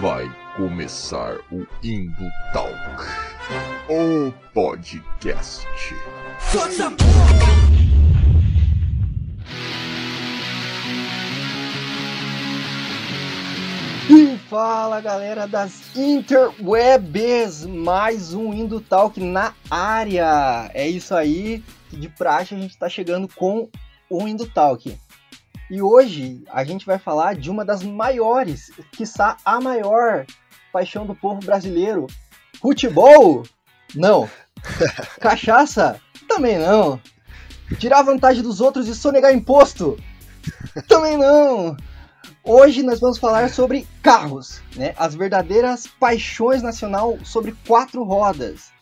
Vai 0.00 0.30
começar 0.56 1.36
o 1.50 1.66
Indo 1.82 2.30
Talk, 2.52 2.74
o 3.88 4.32
podcast. 4.52 5.66
E 14.08 14.36
fala 14.48 15.00
galera 15.00 15.46
das 15.46 15.96
interwebs, 15.96 17.64
mais 17.64 18.34
um 18.34 18.52
Indo 18.52 18.80
Talk 18.80 19.18
na 19.20 19.54
área. 19.70 20.70
É 20.74 20.86
isso 20.86 21.14
aí, 21.14 21.64
de 21.90 22.08
praxe 22.08 22.54
a 22.54 22.58
gente 22.58 22.72
está 22.72 22.88
chegando 22.88 23.26
com 23.28 23.68
o 24.10 24.28
Indo 24.28 24.46
Talk. 24.46 24.96
E 25.70 25.80
hoje 25.80 26.42
a 26.50 26.64
gente 26.64 26.84
vai 26.84 26.98
falar 26.98 27.36
de 27.36 27.48
uma 27.48 27.64
das 27.64 27.84
maiores, 27.84 28.72
quiçá 28.90 29.36
a 29.44 29.60
maior 29.60 30.26
paixão 30.72 31.06
do 31.06 31.14
povo 31.14 31.38
brasileiro. 31.40 32.08
Futebol? 32.60 33.44
Não. 33.94 34.28
Cachaça? 35.20 36.00
Também 36.26 36.58
não. 36.58 37.00
Tirar 37.78 38.02
vantagem 38.02 38.42
dos 38.42 38.60
outros 38.60 38.88
e 38.88 38.94
sonegar 38.96 39.32
imposto? 39.32 39.96
Também 40.88 41.16
não. 41.16 41.76
Hoje 42.42 42.82
nós 42.82 42.98
vamos 42.98 43.18
falar 43.18 43.48
sobre 43.48 43.86
carros, 44.02 44.60
né? 44.74 44.92
As 44.96 45.14
verdadeiras 45.14 45.86
paixões 45.86 46.62
nacional 46.62 47.16
sobre 47.22 47.54
quatro 47.64 48.02
rodas. 48.02 48.72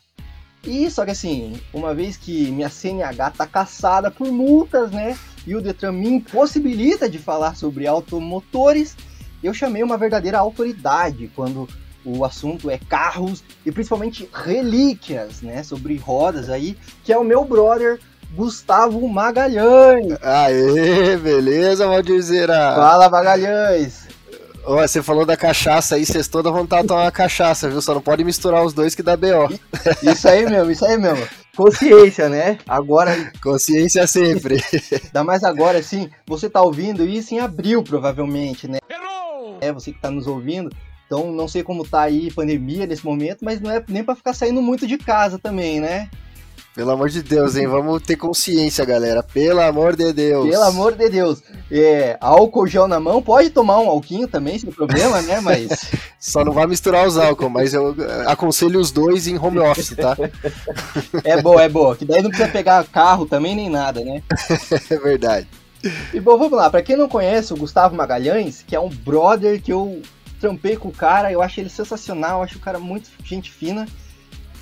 E 0.65 0.91
só 0.91 1.05
que 1.05 1.11
assim, 1.11 1.61
uma 1.73 1.95
vez 1.95 2.17
que 2.17 2.51
minha 2.51 2.71
CNH 2.71 3.31
tá 3.33 3.47
caçada 3.47 4.11
por 4.11 4.33
multas, 4.33 4.91
né? 4.91 5.19
E 5.47 5.55
o 5.55 5.61
Detran 5.61 5.93
me 5.93 6.09
impossibilita 6.09 7.09
de 7.09 7.19
falar 7.19 7.57
sobre 7.57 7.87
automotores, 7.87 8.97
eu 9.43 9.55
chamei 9.55 9.83
uma 9.83 9.97
verdadeira 9.97 10.39
autoridade 10.39 11.31
quando 11.35 11.69
o 12.05 12.25
assunto 12.25 12.71
é 12.71 12.79
carros 12.79 13.43
e 13.65 13.73
principalmente 13.73 14.29
relíquias, 14.33 15.43
né? 15.43 15.63
Sobre 15.63 15.97
rodas 15.97 16.49
aí, 16.49 16.77
que 17.05 17.13
é 17.13 17.19
o 17.19 17.25
meu 17.25 17.45
brother 17.45 17.99
Gustavo 18.35 19.07
Magalhães. 19.09 20.17
Aê, 20.23 21.17
beleza, 21.17 21.87
Valdirzeira? 21.87 22.75
Fala, 22.75 23.09
Magalhães. 23.09 24.08
Ô, 24.65 24.77
você 24.77 25.03
falou 25.03 25.25
da 25.25 25.37
cachaça 25.37 25.95
aí, 25.95 26.05
vocês 26.05 26.29
toda 26.29 26.51
vontade 26.51 26.83
de 26.83 26.89
tomar 26.89 27.05
uma 27.05 27.13
cachaça, 27.13 27.69
viu? 27.69 27.81
Só 27.81 27.95
não 27.95 28.01
pode 28.01 28.23
misturar 28.25 28.65
os 28.65 28.73
dois 28.73 28.95
que 28.95 29.03
dá 29.03 29.17
B.O. 29.17 29.49
Isso 30.03 30.29
aí 30.29 30.45
mesmo, 30.49 30.71
isso 30.71 30.85
aí 30.85 30.99
mesmo. 30.99 31.27
Consciência, 31.57 32.29
né? 32.29 32.59
Agora. 32.69 33.33
Consciência 33.43 34.07
sempre. 34.07 34.63
Ainda 35.05 35.25
mais 35.25 35.43
agora, 35.43 35.79
assim, 35.79 36.11
você 36.27 36.49
tá 36.49 36.63
ouvindo 36.63 37.05
isso 37.05 37.35
em 37.35 37.41
abril, 37.41 37.83
provavelmente, 37.83 38.69
né? 38.69 38.79
Errou! 38.89 39.59
É, 39.61 39.73
você 39.73 39.93
que 39.93 40.01
tá 40.01 40.11
nos 40.11 40.27
ouvindo. 40.27 40.71
Então, 41.07 41.33
não 41.33 41.49
sei 41.49 41.63
como 41.63 41.89
tá 41.89 42.03
aí 42.03 42.31
pandemia 42.31 42.87
nesse 42.87 43.05
momento, 43.05 43.43
mas 43.43 43.61
não 43.61 43.71
é 43.71 43.83
nem 43.89 44.05
para 44.05 44.15
ficar 44.15 44.35
saindo 44.35 44.61
muito 44.61 44.87
de 44.87 44.99
casa 44.99 45.39
também, 45.39 45.81
né? 45.81 46.11
Pelo 46.79 46.93
amor 46.93 47.09
de 47.09 47.25
Deus, 47.25 47.57
hein? 47.57 47.67
Vamos 47.67 48.01
ter 48.03 48.15
consciência, 48.15 48.85
galera. 48.85 49.21
Pelo 49.21 49.61
amor 49.61 49.97
de 49.97 50.13
Deus. 50.13 50.49
Pelo 50.49 50.63
amor 50.63 50.95
de 50.95 51.09
Deus. 51.09 51.43
É, 51.69 52.17
álcool 52.21 52.69
gel 52.69 52.87
na 52.87 53.01
mão, 53.01 53.21
pode 53.21 53.51
tomar 53.51 53.81
um 53.81 53.89
alquinho 53.89 54.29
também, 54.29 54.57
sem 54.61 54.71
problema, 54.71 55.21
né? 55.23 55.41
Mas. 55.41 55.91
Só 56.21 56.45
não 56.45 56.53
vai 56.53 56.69
misturar 56.69 57.05
os 57.05 57.19
álcool, 57.19 57.51
mas 57.51 57.75
eu 57.75 57.97
aconselho 58.29 58.79
os 58.79 58.93
dois 58.93 59.27
em 59.27 59.37
home 59.37 59.59
office, 59.59 59.97
tá? 59.97 60.17
é 61.25 61.43
boa, 61.43 61.65
é 61.65 61.69
boa. 61.69 61.97
Que 61.97 62.05
daí 62.05 62.23
não 62.23 62.31
precisa 62.31 62.49
pegar 62.49 62.87
carro 62.87 63.27
também 63.27 63.57
nem 63.57 63.69
nada, 63.69 64.05
né? 64.05 64.23
é 64.89 64.97
verdade. 64.99 65.49
E 66.15 66.21
bom, 66.21 66.39
vamos 66.39 66.57
lá. 66.57 66.71
Pra 66.71 66.81
quem 66.81 66.97
não 66.97 67.09
conhece 67.09 67.53
o 67.53 67.57
Gustavo 67.57 67.97
Magalhães, 67.97 68.63
que 68.65 68.77
é 68.77 68.81
um 68.81 68.89
brother 68.89 69.61
que 69.61 69.73
eu 69.73 70.01
trampei 70.41 70.77
com 70.77 70.91
o 70.91 70.93
cara, 70.93 71.33
eu 71.33 71.43
acho 71.43 71.59
ele 71.59 71.71
sensacional, 71.71 72.41
acho 72.41 72.57
o 72.57 72.61
cara 72.61 72.79
muito 72.79 73.11
gente 73.25 73.51
fina. 73.51 73.85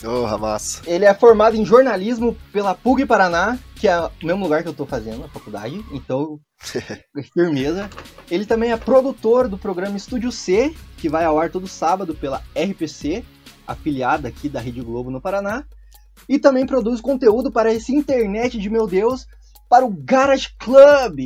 Porra, 0.00 0.38
massa. 0.38 0.82
Ele 0.86 1.04
é 1.04 1.14
formado 1.14 1.56
em 1.56 1.64
jornalismo 1.64 2.36
pela 2.52 2.74
PUC 2.74 3.06
Paraná, 3.06 3.58
que 3.74 3.88
é 3.88 3.98
o 4.00 4.10
mesmo 4.22 4.42
lugar 4.42 4.62
que 4.62 4.68
eu 4.68 4.74
tô 4.74 4.86
fazendo 4.86 5.24
a 5.24 5.28
faculdade, 5.28 5.84
então, 5.92 6.38
firmeza. 7.34 7.88
Ele 8.30 8.44
também 8.44 8.72
é 8.72 8.76
produtor 8.76 9.48
do 9.48 9.58
programa 9.58 9.96
Estúdio 9.96 10.30
C, 10.30 10.74
que 10.96 11.08
vai 11.08 11.24
ao 11.24 11.38
ar 11.38 11.50
todo 11.50 11.66
sábado 11.66 12.14
pela 12.14 12.42
RPC, 12.54 13.24
afiliada 13.66 14.28
aqui 14.28 14.48
da 14.48 14.60
Rede 14.60 14.80
Globo 14.80 15.10
no 15.10 15.20
Paraná. 15.20 15.64
E 16.28 16.38
também 16.38 16.66
produz 16.66 17.00
conteúdo 17.00 17.50
para 17.50 17.72
esse 17.72 17.94
internet 17.94 18.58
de 18.58 18.70
meu 18.70 18.86
Deus, 18.86 19.26
para 19.68 19.84
o 19.84 19.90
Garage 19.90 20.48
Club. 20.58 21.18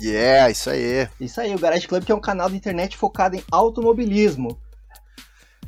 Yeah, 0.00 0.50
isso 0.50 0.70
aí. 0.70 1.08
Isso 1.20 1.40
aí, 1.40 1.54
o 1.54 1.58
Garage 1.58 1.86
Club 1.86 2.04
que 2.04 2.12
é 2.12 2.14
um 2.14 2.20
canal 2.20 2.48
de 2.48 2.56
internet 2.56 2.96
focado 2.96 3.36
em 3.36 3.44
automobilismo. 3.50 4.58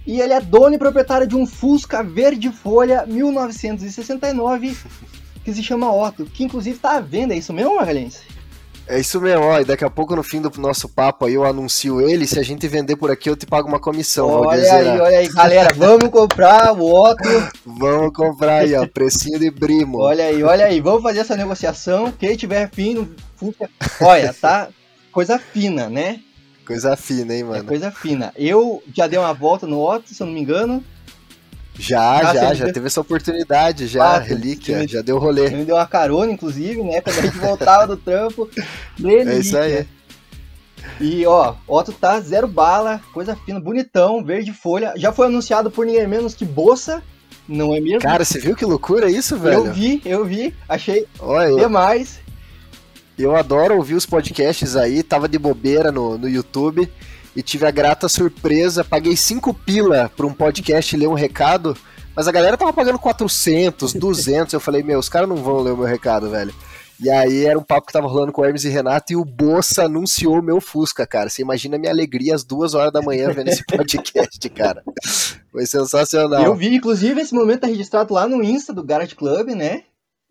E 0.07 0.21
ele 0.21 0.33
é 0.33 0.41
dono 0.41 0.75
e 0.75 0.79
proprietário 0.79 1.27
de 1.27 1.35
um 1.35 1.47
Fusca 1.47 2.03
verde 2.03 2.51
folha 2.51 3.05
1969 3.07 4.77
que 5.47 5.55
se 5.55 5.63
chama 5.63 5.95
Otto, 5.95 6.25
que 6.25 6.43
inclusive 6.43 6.75
está 6.75 6.97
à 6.97 7.01
venda, 7.01 7.33
é 7.33 7.39
isso 7.39 7.53
mesmo, 7.53 7.77
Magalhães? 7.77 8.21
É 8.89 8.99
isso 8.99 9.21
mesmo, 9.21 9.45
ó, 9.45 9.61
e 9.61 9.65
daqui 9.65 9.85
a 9.85 9.91
pouco 9.91 10.17
no 10.17 10.23
fim 10.23 10.41
do 10.41 10.51
nosso 10.61 10.89
papo 10.89 11.25
aí 11.25 11.35
eu 11.35 11.45
anuncio 11.45 12.01
ele, 12.01 12.27
se 12.27 12.37
a 12.39 12.43
gente 12.43 12.67
vender 12.67 12.97
por 12.97 13.13
aqui 13.13 13.31
eu 13.31 13.37
te 13.37 13.47
pago 13.47 13.69
uma 13.69 13.79
comissão. 13.79 14.29
Olha 14.29 14.75
aí, 14.75 15.01
olha 15.01 15.19
aí, 15.19 15.29
galera, 15.29 15.73
vamos 15.75 16.09
comprar 16.09 16.73
o 16.73 16.93
Otto. 16.93 17.23
vamos 17.65 18.13
comprar 18.13 18.63
aí, 18.63 18.75
ó, 18.75 18.87
precinho 18.89 19.39
de 19.39 19.51
brimo. 19.51 19.99
Olha 19.99 20.25
aí, 20.25 20.43
olha 20.43 20.67
aí, 20.67 20.81
vamos 20.81 21.03
fazer 21.03 21.21
essa 21.21 21.37
negociação, 21.37 22.13
quem 22.13 22.37
tiver 22.37 22.69
fim 22.71 23.09
Fusca, 23.37 23.71
olha, 24.01 24.35
tá 24.35 24.69
coisa 25.13 25.39
fina, 25.39 25.89
né? 25.89 26.21
Coisa 26.67 26.97
fina, 26.97 27.33
hein, 27.33 27.45
mano? 27.45 27.63
É 27.63 27.63
coisa 27.63 27.91
fina. 27.91 28.33
Eu 28.37 28.83
já 28.93 29.07
dei 29.07 29.19
uma 29.19 29.33
volta 29.33 29.67
no 29.67 29.81
Otto, 29.81 30.13
se 30.13 30.21
eu 30.21 30.27
não 30.27 30.35
me 30.35 30.41
engano. 30.41 30.83
Já, 31.79 32.31
ah, 32.31 32.35
já, 32.35 32.55
já 32.55 32.73
teve 32.73 32.87
essa 32.87 33.01
oportunidade, 33.01 33.87
já, 33.87 34.17
ah, 34.17 34.19
relíquia, 34.19 34.79
me, 34.79 34.89
já 34.89 35.03
deu 35.03 35.19
rolê. 35.19 35.45
Ele 35.47 35.57
me 35.57 35.65
deu 35.65 35.77
uma 35.77 35.87
carona, 35.87 36.33
inclusive, 36.33 36.83
né, 36.83 37.03
quando 37.03 37.19
a 37.19 37.23
gente 37.23 37.37
voltava 37.39 37.87
do 37.87 37.97
trampo. 37.97 38.49
Relíquia. 38.99 39.33
É 39.33 39.39
isso 39.39 39.59
aí. 39.59 39.87
E, 41.01 41.27
ó, 41.27 41.55
Otto 41.69 41.93
tá 41.93 42.19
zero 42.21 42.49
bala, 42.49 43.01
coisa 43.13 43.37
fina, 43.37 43.61
bonitão, 43.61 44.25
verde 44.25 44.53
folha. 44.53 44.95
Já 44.97 45.13
foi 45.13 45.27
anunciado 45.27 45.71
por 45.71 45.85
ninguém 45.85 46.07
menos 46.07 46.35
que 46.35 46.45
Bolsa, 46.45 47.03
não 47.47 47.75
é 47.75 47.81
mesmo? 47.81 48.01
Cara, 48.01 48.25
você 48.25 48.41
viu 48.41 48.57
que 48.57 48.65
loucura 48.65 49.11
isso, 49.11 49.37
velho? 49.37 49.67
Eu 49.67 49.73
vi, 49.73 50.03
eu 50.05 50.25
vi, 50.25 50.55
achei 50.69 51.07
Olha, 51.19 51.57
demais. 51.57 52.21
Eu 53.19 53.35
adoro 53.35 53.77
ouvir 53.77 53.95
os 53.95 54.05
podcasts 54.05 54.77
aí, 54.77 55.03
tava 55.03 55.27
de 55.29 55.39
bobeira 55.39 55.91
no, 55.91 56.19
no 56.19 56.29
YouTube 56.29 56.91
e 57.35 57.43
tive 57.43 57.67
a 57.67 57.71
grata 57.71 58.09
surpresa, 58.09 58.85
paguei 58.85 59.17
5 59.17 59.55
pila 59.55 60.11
pra 60.15 60.27
um 60.27 60.33
podcast 60.33 60.97
ler 60.97 61.09
um 61.09 61.15
recado, 61.15 61.77
mas 62.15 62.29
a 62.29 62.33
galera 62.33 62.57
tava 62.57 62.73
pagando 62.73 62.99
400, 62.99 63.95
200, 63.95 64.53
eu 64.55 64.61
falei, 64.61 64.83
meu, 64.83 64.99
os 64.99 65.09
caras 65.09 65.29
não 65.29 65.37
vão 65.37 65.61
ler 65.61 65.73
o 65.73 65.77
meu 65.77 65.87
recado, 65.87 66.31
velho. 66.31 66.55
E 66.99 67.11
aí 67.11 67.45
era 67.45 67.59
um 67.59 67.63
papo 67.63 67.87
que 67.87 67.93
tava 67.93 68.07
rolando 68.07 68.33
com 68.33 68.41
o 68.41 68.45
Hermes 68.45 68.65
e 68.65 68.71
Renato 68.71 69.13
e 69.13 69.17
o 69.17 69.25
Bossa 69.25 69.85
anunciou 69.85 70.41
meu 70.41 70.63
Fusca, 70.63 71.07
cara. 71.07 71.29
Você 71.29 71.43
imagina 71.43 71.77
a 71.77 71.79
minha 71.79 71.93
alegria 71.93 72.35
às 72.35 72.43
duas 72.43 72.73
horas 72.73 72.91
da 72.91 73.03
manhã 73.03 73.31
vendo 73.33 73.49
esse 73.49 73.65
podcast, 73.69 74.49
cara. 74.49 74.83
Foi 75.53 75.67
sensacional. 75.67 76.43
Eu 76.43 76.55
vi, 76.55 76.75
inclusive, 76.75 77.21
esse 77.21 77.35
momento 77.35 77.61
tá 77.61 77.67
registrado 77.67 78.15
lá 78.15 78.27
no 78.27 78.43
Insta 78.43 78.73
do 78.73 78.83
Garage 78.83 79.15
Club, 79.15 79.49
né? 79.49 79.83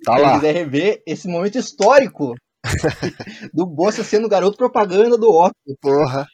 Tá 0.03 0.17
lá. 0.17 0.29
Se 0.29 0.35
quiser 0.39 0.53
rever 0.55 1.03
esse 1.05 1.27
momento 1.27 1.59
histórico 1.59 2.35
do 3.53 3.65
Bolsa 3.65 4.03
sendo 4.03 4.29
garoto 4.29 4.57
propaganda 4.57 5.17
do 5.17 5.29
Otto. 5.29 5.55
Porra. 5.81 6.27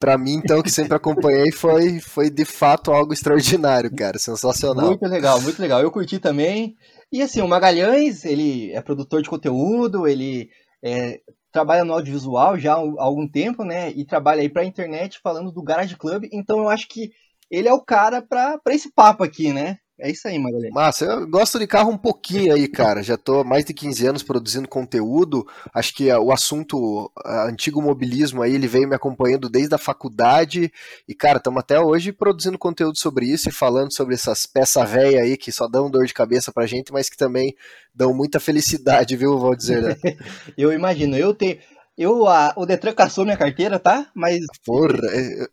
Pra 0.00 0.16
mim, 0.16 0.34
então, 0.34 0.62
que 0.62 0.70
sempre 0.70 0.94
acompanhei, 0.94 1.50
foi, 1.50 1.98
foi 1.98 2.30
de 2.30 2.44
fato 2.44 2.92
algo 2.92 3.12
extraordinário, 3.12 3.92
cara. 3.92 4.16
Sensacional. 4.16 4.86
Muito 4.86 5.04
legal, 5.06 5.40
muito 5.40 5.60
legal. 5.60 5.80
Eu 5.80 5.90
curti 5.90 6.20
também. 6.20 6.76
E 7.12 7.20
assim, 7.20 7.40
o 7.40 7.48
Magalhães, 7.48 8.24
ele 8.24 8.70
é 8.72 8.80
produtor 8.80 9.22
de 9.22 9.28
conteúdo, 9.28 10.06
ele 10.06 10.50
é, 10.84 11.18
trabalha 11.50 11.84
no 11.84 11.94
audiovisual 11.94 12.56
já 12.58 12.74
há 12.74 12.76
algum 12.76 13.28
tempo, 13.28 13.64
né? 13.64 13.90
E 13.90 14.04
trabalha 14.04 14.40
aí 14.40 14.48
pra 14.48 14.64
internet 14.64 15.18
falando 15.20 15.50
do 15.50 15.62
Garage 15.62 15.96
Club. 15.96 16.28
Então 16.32 16.58
eu 16.58 16.68
acho 16.68 16.86
que 16.88 17.10
ele 17.50 17.68
é 17.68 17.72
o 17.72 17.82
cara 17.82 18.22
pra, 18.22 18.58
pra 18.58 18.74
esse 18.74 18.92
papo 18.92 19.24
aqui, 19.24 19.52
né? 19.52 19.78
É 20.00 20.10
isso 20.10 20.28
aí, 20.28 20.38
Magalhães. 20.38 20.72
Massa, 20.72 21.04
eu 21.04 21.26
gosto 21.26 21.58
de 21.58 21.66
carro 21.66 21.90
um 21.90 21.98
pouquinho 21.98 22.54
aí, 22.54 22.68
cara. 22.68 23.02
Já 23.02 23.16
tô 23.16 23.40
há 23.40 23.44
mais 23.44 23.64
de 23.64 23.74
15 23.74 24.06
anos 24.06 24.22
produzindo 24.22 24.68
conteúdo. 24.68 25.44
Acho 25.74 25.92
que 25.92 26.12
o 26.12 26.30
assunto 26.30 27.10
antigo 27.26 27.82
mobilismo 27.82 28.40
aí, 28.40 28.54
ele 28.54 28.68
veio 28.68 28.88
me 28.88 28.94
acompanhando 28.94 29.48
desde 29.48 29.74
a 29.74 29.78
faculdade. 29.78 30.72
E, 31.08 31.14
cara, 31.14 31.38
estamos 31.38 31.58
até 31.58 31.80
hoje 31.80 32.12
produzindo 32.12 32.56
conteúdo 32.56 32.96
sobre 32.96 33.26
isso 33.26 33.48
e 33.48 33.52
falando 33.52 33.92
sobre 33.92 34.14
essas 34.14 34.46
peças 34.46 34.88
velhas 34.88 35.22
aí 35.22 35.36
que 35.36 35.50
só 35.50 35.66
dão 35.66 35.90
dor 35.90 36.06
de 36.06 36.14
cabeça 36.14 36.52
pra 36.52 36.66
gente, 36.66 36.92
mas 36.92 37.08
que 37.08 37.16
também 37.16 37.56
dão 37.92 38.14
muita 38.14 38.38
felicidade, 38.38 39.16
viu, 39.16 39.36
vou 39.36 39.56
dizer. 39.56 39.82
Né? 39.82 39.96
eu 40.56 40.72
imagino, 40.72 41.16
eu 41.16 41.34
tenho. 41.34 41.58
Eu, 41.98 42.28
a, 42.28 42.52
o 42.54 42.64
Detran 42.64 42.92
caçou 42.94 43.24
minha 43.24 43.36
carteira, 43.36 43.76
tá? 43.76 44.06
Mas. 44.14 44.38
Porra, 44.64 44.94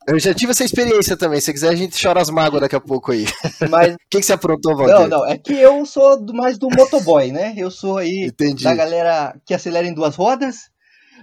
eu 0.08 0.20
já 0.20 0.32
tive 0.32 0.52
essa 0.52 0.64
experiência 0.64 1.18
também. 1.18 1.42
Se 1.42 1.52
quiser, 1.52 1.70
a 1.70 1.76
gente 1.76 2.00
chora 2.00 2.22
as 2.22 2.30
mágoas 2.30 2.62
daqui 2.62 2.76
a 2.76 2.80
pouco 2.80 3.12
aí. 3.12 3.26
Mas. 3.68 3.96
O 4.06 4.08
que, 4.16 4.20
que 4.20 4.26
você 4.26 4.34
aprontou, 4.34 4.78
Valdir? 4.78 4.96
Não, 4.96 5.08
não. 5.08 5.26
É 5.26 5.38
que 5.38 5.54
eu 5.54 5.86
sou 5.86 6.22
do, 6.22 6.34
mais 6.34 6.58
do 6.58 6.70
motoboy, 6.70 7.32
né? 7.32 7.54
Eu 7.58 7.72
sou 7.72 7.98
aí 7.98 8.28
Entendi. 8.28 8.64
da 8.64 8.74
galera 8.74 9.36
que 9.44 9.54
acelera 9.54 9.88
em 9.88 9.94
duas 9.94 10.16
rodas. 10.16 10.70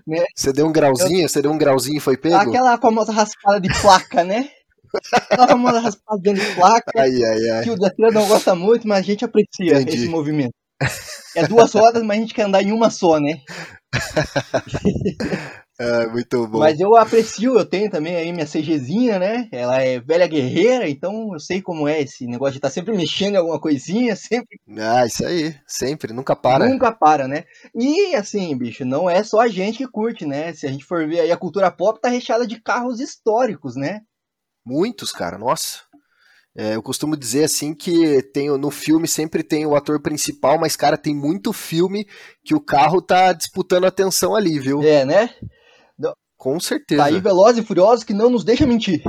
Né? 0.06 0.24
Você 0.36 0.52
deu 0.52 0.66
um 0.66 0.72
grauzinho? 0.72 1.22
Eu... 1.22 1.28
Você 1.28 1.40
deu 1.40 1.52
um 1.52 1.56
grauzinho 1.56 1.96
e 1.96 2.00
foi 2.00 2.16
pego? 2.16 2.34
Aquela 2.34 2.76
famosa 2.76 3.12
raspada 3.12 3.60
de 3.60 3.68
placa, 3.80 4.24
né? 4.24 4.50
Dava 5.34 5.54
uma 5.54 5.78
raspadinha 5.78 6.34
de 6.34 6.54
placa, 6.54 6.92
Ai, 6.96 7.10
ai, 7.22 7.50
ai. 7.50 7.64
que 7.64 7.70
o 7.70 7.78
Datira 7.78 8.10
não 8.10 8.26
gosta 8.26 8.54
muito, 8.54 8.86
mas 8.86 8.98
a 8.98 9.02
gente 9.02 9.24
aprecia 9.24 9.80
Entendi. 9.80 9.96
esse 9.96 10.08
movimento. 10.08 10.52
É 11.34 11.46
duas 11.46 11.72
rodas, 11.72 12.02
mas 12.02 12.18
a 12.18 12.20
gente 12.20 12.34
quer 12.34 12.42
andar 12.42 12.62
em 12.62 12.72
uma 12.72 12.90
só, 12.90 13.18
né? 13.18 13.38
É, 15.78 16.06
muito 16.12 16.46
bom. 16.46 16.58
Mas 16.58 16.80
eu 16.80 16.96
aprecio, 16.96 17.58
eu 17.58 17.64
tenho 17.64 17.90
também 17.90 18.16
aí 18.16 18.32
minha 18.32 18.46
CGzinha, 18.46 19.18
né? 19.18 19.48
Ela 19.52 19.82
é 19.82 20.00
velha 20.00 20.26
guerreira, 20.26 20.88
então 20.88 21.30
eu 21.32 21.40
sei 21.40 21.60
como 21.60 21.86
é 21.86 22.00
esse 22.02 22.26
negócio 22.26 22.52
de 22.52 22.58
estar 22.58 22.70
sempre 22.70 22.96
mexendo 22.96 23.34
em 23.34 23.38
alguma 23.38 23.60
coisinha, 23.60 24.14
sempre, 24.16 24.58
Ah, 24.78 25.04
isso 25.06 25.24
aí. 25.26 25.54
Sempre, 25.66 26.12
nunca 26.12 26.34
para. 26.34 26.68
nunca 26.68 26.92
para, 26.92 27.26
né? 27.28 27.44
E 27.74 28.14
assim, 28.14 28.56
bicho, 28.56 28.84
não 28.84 29.08
é 29.08 29.22
só 29.22 29.40
a 29.40 29.48
gente 29.48 29.78
que 29.78 29.88
curte, 29.88 30.24
né? 30.26 30.52
Se 30.54 30.66
a 30.66 30.70
gente 30.70 30.84
for 30.84 31.06
ver 31.06 31.20
aí 31.20 31.32
a 31.32 31.36
cultura 31.36 31.70
pop 31.70 32.00
tá 32.00 32.08
recheada 32.08 32.46
de 32.46 32.60
carros 32.60 33.00
históricos, 33.00 33.76
né? 33.76 34.00
Muitos, 34.64 35.10
cara, 35.10 35.36
nossa. 35.36 35.80
É, 36.54 36.74
eu 36.76 36.82
costumo 36.82 37.16
dizer 37.16 37.44
assim 37.44 37.74
que 37.74 38.22
tem, 38.32 38.48
no 38.58 38.70
filme 38.70 39.08
sempre 39.08 39.42
tem 39.42 39.64
o 39.64 39.74
ator 39.74 40.00
principal, 40.02 40.58
mas, 40.58 40.76
cara, 40.76 40.98
tem 40.98 41.14
muito 41.14 41.52
filme 41.52 42.06
que 42.44 42.54
o 42.54 42.60
carro 42.60 43.00
tá 43.00 43.32
disputando 43.32 43.84
atenção 43.86 44.34
ali, 44.34 44.58
viu? 44.58 44.82
É, 44.82 45.04
né? 45.04 45.30
Com 46.36 46.54
Tá 46.54 46.60
certeza. 46.60 47.04
aí 47.04 47.20
Velozes 47.20 47.62
e 47.62 47.66
Furiosos 47.66 48.02
que 48.04 48.12
não 48.12 48.28
nos 48.28 48.42
deixa 48.42 48.66
mentir. 48.66 49.00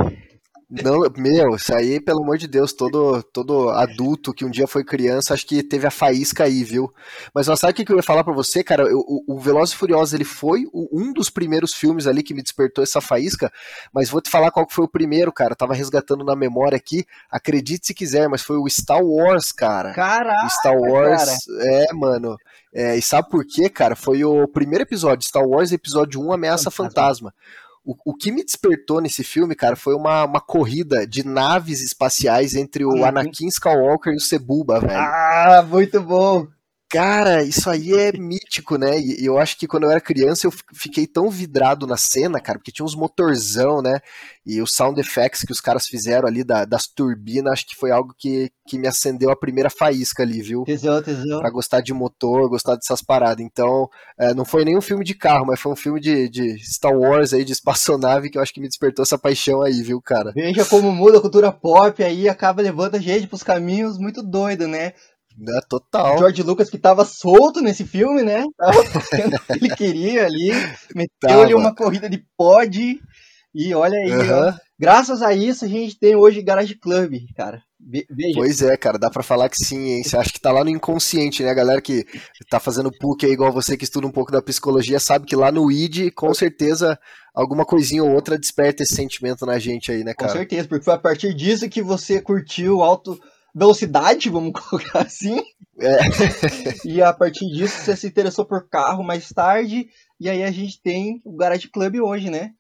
Não, 0.82 1.00
meu, 1.18 1.56
isso 1.56 1.74
aí, 1.76 2.00
pelo 2.00 2.24
amor 2.24 2.38
de 2.38 2.48
Deus, 2.48 2.74
todo, 2.74 3.22
todo 3.22 3.70
adulto 3.70 4.34
que 4.34 4.44
um 4.44 4.50
dia 4.50 4.66
foi 4.66 4.84
criança, 4.84 5.34
acho 5.34 5.46
que 5.46 5.62
teve 5.62 5.86
a 5.86 5.92
faísca 5.92 6.46
aí, 6.46 6.64
viu? 6.64 6.92
Mas 7.34 7.48
ó, 7.48 7.56
sabe 7.56 7.74
o 7.74 7.86
que 7.86 7.92
eu 7.92 7.98
ia 7.98 8.02
falar 8.04 8.24
pra 8.24 8.34
você, 8.34 8.64
cara? 8.64 8.84
Eu- 8.84 9.00
o, 9.00 9.36
o 9.36 9.40
Velozes 9.40 9.76
e 9.76 9.78
Furiosos, 9.78 10.14
ele 10.14 10.24
foi 10.26 10.66
o- 10.74 10.90
um 10.92 11.14
dos 11.14 11.30
primeiros 11.30 11.74
filmes 11.74 12.08
ali 12.08 12.24
que 12.24 12.34
me 12.34 12.42
despertou 12.42 12.84
essa 12.84 13.00
faísca, 13.02 13.52
mas 13.94 14.10
vou 14.10 14.22
te 14.22 14.30
falar 14.30 14.50
qual 14.52 14.66
que 14.66 14.74
foi 14.74 14.86
o 14.86 14.90
primeiro, 14.90 15.32
cara. 15.32 15.52
Eu 15.52 15.58
tava 15.58 15.74
resgatando 15.74 16.24
na 16.24 16.36
memória 16.36 16.76
aqui, 16.76 17.06
acredite 17.30 17.88
se 17.88 17.94
quiser, 17.94 18.28
mas 18.28 18.42
foi 18.42 18.58
o 18.58 18.68
Star 18.70 19.04
Wars, 19.04 19.52
cara. 19.52 19.94
Caraca, 19.94 20.50
Star 20.50 20.76
Wars, 20.78 21.46
cara. 21.46 21.68
é, 21.68 21.94
mano. 21.94 22.36
É, 22.76 22.98
e 22.98 23.02
sabe 23.04 23.30
por 23.30 23.46
quê, 23.46 23.70
cara? 23.70 23.96
Foi 23.96 24.24
o 24.26 24.48
primeiro 24.48 24.82
episódio, 24.84 25.28
Star 25.28 25.44
Wars, 25.48 25.72
episódio 25.72 26.20
1, 26.20 26.34
Ameaça 26.34 26.72
Fantasma. 26.72 27.32
Fantasma. 27.32 27.34
O, 27.86 27.96
o 28.06 28.16
que 28.16 28.32
me 28.32 28.44
despertou 28.44 29.02
nesse 29.02 29.24
filme, 29.24 29.56
cara, 29.56 29.76
foi 29.76 29.94
uma, 29.94 30.24
uma 30.24 30.40
corrida 30.40 31.06
de 31.06 31.26
naves 31.26 31.82
espaciais 31.82 32.56
entre 32.56 32.86
o 32.86 32.92
Anakin. 32.92 33.08
Anakin 33.08 33.48
Skywalker 33.48 34.14
e 34.14 34.16
o 34.18 34.22
Sebulba, 34.22 34.80
velho. 34.80 34.94
Ah, 34.98 35.66
muito 35.68 36.02
bom. 36.02 36.48
Cara, 36.94 37.42
isso 37.42 37.72
aí 37.72 37.92
é 37.92 38.12
mítico, 38.12 38.78
né? 38.78 39.00
E 39.00 39.26
eu 39.26 39.40
acho 39.40 39.58
que 39.58 39.66
quando 39.66 39.86
eu 39.86 39.90
era 39.90 40.00
criança 40.00 40.46
eu 40.46 40.52
fi- 40.52 40.62
fiquei 40.76 41.08
tão 41.08 41.28
vidrado 41.28 41.88
na 41.88 41.98
cena, 41.98 42.40
cara, 42.40 42.60
porque 42.60 42.72
tinha 42.72 42.86
uns 42.86 42.94
motorzão, 42.96 43.82
né? 43.82 44.00
E 44.46 44.62
os 44.62 44.72
sound 44.76 45.00
effects 45.02 45.42
que 45.42 45.52
os 45.52 45.60
caras 45.60 45.88
fizeram 45.88 46.28
ali 46.28 46.44
da- 46.44 46.66
das 46.66 46.86
turbinas, 46.86 47.54
acho 47.54 47.66
que 47.66 47.76
foi 47.76 47.90
algo 47.90 48.14
que, 48.16 48.52
que 48.68 48.78
me 48.78 48.88
acendeu 48.88 49.32
a 49.32 49.36
primeira 49.36 49.72
faísca 49.72 50.22
ali, 50.22 50.44
viu? 50.44 50.66
Tesão, 50.66 51.02
tesão. 51.02 51.40
Pra 51.40 51.50
gostar 51.50 51.82
de 51.82 51.92
motor, 51.96 52.48
gostar 52.48 52.76
dessas 52.76 53.02
paradas. 53.02 53.44
Então, 53.44 53.90
é, 54.16 54.32
não 54.36 54.46
foi 54.46 54.64
nem 54.64 54.78
um 54.78 54.82
filme 54.82 55.04
de 55.04 55.16
carro, 55.16 55.48
mas 55.48 55.60
foi 55.60 55.72
um 55.72 55.76
filme 55.76 56.00
de, 56.00 56.30
de 56.30 56.60
Star 56.64 56.94
Wars 56.96 57.34
aí, 57.34 57.44
de 57.44 57.54
espaçonave, 57.54 58.30
que 58.30 58.38
eu 58.38 58.42
acho 58.44 58.54
que 58.54 58.62
me 58.62 58.68
despertou 58.68 59.02
essa 59.02 59.18
paixão 59.18 59.64
aí, 59.64 59.82
viu, 59.82 60.00
cara? 60.00 60.32
Veja 60.36 60.64
como 60.64 60.92
muda 60.92 61.18
a 61.18 61.22
cultura 61.22 61.52
pop 61.52 62.04
aí 62.04 62.30
acaba 62.30 62.62
levando 62.62 62.94
a 62.96 63.00
gente 63.00 63.26
pros 63.26 63.42
caminhos 63.42 63.98
muito 63.98 64.22
doido, 64.22 64.68
né? 64.68 64.94
É, 65.48 65.62
total. 65.68 66.18
George 66.20 66.44
Lucas 66.44 66.70
que 66.70 66.78
tava 66.78 67.04
solto 67.06 67.62
nesse 67.62 67.86
filme, 67.86 68.24
né? 68.24 68.46
Tava 68.58 68.84
fazendo 68.86 69.36
o 69.36 69.40
que 69.40 69.54
ele 69.66 69.76
queria 69.76 70.26
ali, 70.26 70.52
meteu 70.96 71.42
ali 71.42 71.54
uma 71.54 71.74
corrida 71.74 72.10
de 72.10 72.24
pod 72.38 73.00
e 73.56 73.74
olha 73.76 73.98
aí, 73.98 74.12
ó. 74.12 74.22
Aham. 74.22 74.58
Graças 74.80 75.22
a 75.22 75.34
isso 75.34 75.64
a 75.66 75.68
gente 75.68 75.98
tem 75.98 76.16
hoje 76.16 76.42
Garage 76.42 76.76
Club, 76.76 77.14
cara. 77.38 77.62
Ve- 77.80 78.06
Veja, 78.10 78.34
Pois 78.36 78.62
é, 78.62 78.76
cara, 78.76 78.98
dá 78.98 79.10
pra 79.10 79.22
falar 79.24 79.48
que 79.50 79.58
sim, 79.58 79.90
hein? 79.92 80.04
Você 80.04 80.18
acha 80.18 80.32
que 80.32 80.40
tá 80.42 80.52
lá 80.52 80.64
no 80.64 80.70
inconsciente, 80.70 81.44
né? 81.44 81.50
A 81.52 81.54
galera 81.54 81.82
que 81.82 82.06
tá 82.50 82.60
fazendo 82.60 82.92
PUC 82.92 83.26
aí, 83.26 83.32
igual 83.34 83.52
você 83.52 83.78
que 83.78 83.84
estuda 83.84 84.08
um 84.08 84.12
pouco 84.12 84.32
da 84.32 84.42
psicologia, 84.42 85.00
sabe 85.00 85.26
que 85.26 85.36
lá 85.36 85.52
no 85.52 85.72
ID, 85.72 86.12
com 86.14 86.34
certeza, 86.34 86.98
alguma 87.34 87.66
coisinha 87.66 88.04
ou 88.04 88.12
outra 88.12 88.38
desperta 88.38 88.84
esse 88.84 88.96
sentimento 88.96 89.46
na 89.46 89.60
gente 89.60 89.92
aí, 89.92 90.04
né, 90.04 90.14
com 90.14 90.26
cara? 90.26 90.38
certeza, 90.38 90.68
porque 90.68 90.84
foi 90.86 90.94
a 90.94 90.98
partir 91.00 91.34
disso 91.34 91.70
que 91.70 91.82
você 91.82 92.20
curtiu 92.22 92.82
alto 92.82 93.20
velocidade, 93.54 94.30
vamos 94.30 94.54
colocar 94.70 95.02
assim. 95.02 95.42
É. 95.80 95.98
e 96.86 97.02
a 97.02 97.14
partir 97.14 97.48
disso 97.48 97.78
você 97.80 97.96
se 97.96 98.08
interessou 98.08 98.46
por 98.46 98.68
carro 98.70 99.04
mais 99.04 99.30
tarde, 99.30 99.88
e 100.20 100.30
aí 100.30 100.44
a 100.44 100.52
gente 100.52 100.82
tem 100.82 101.22
o 101.26 101.36
Garage 101.36 101.68
Club 101.70 101.96
hoje, 102.02 102.30
né? 102.30 102.52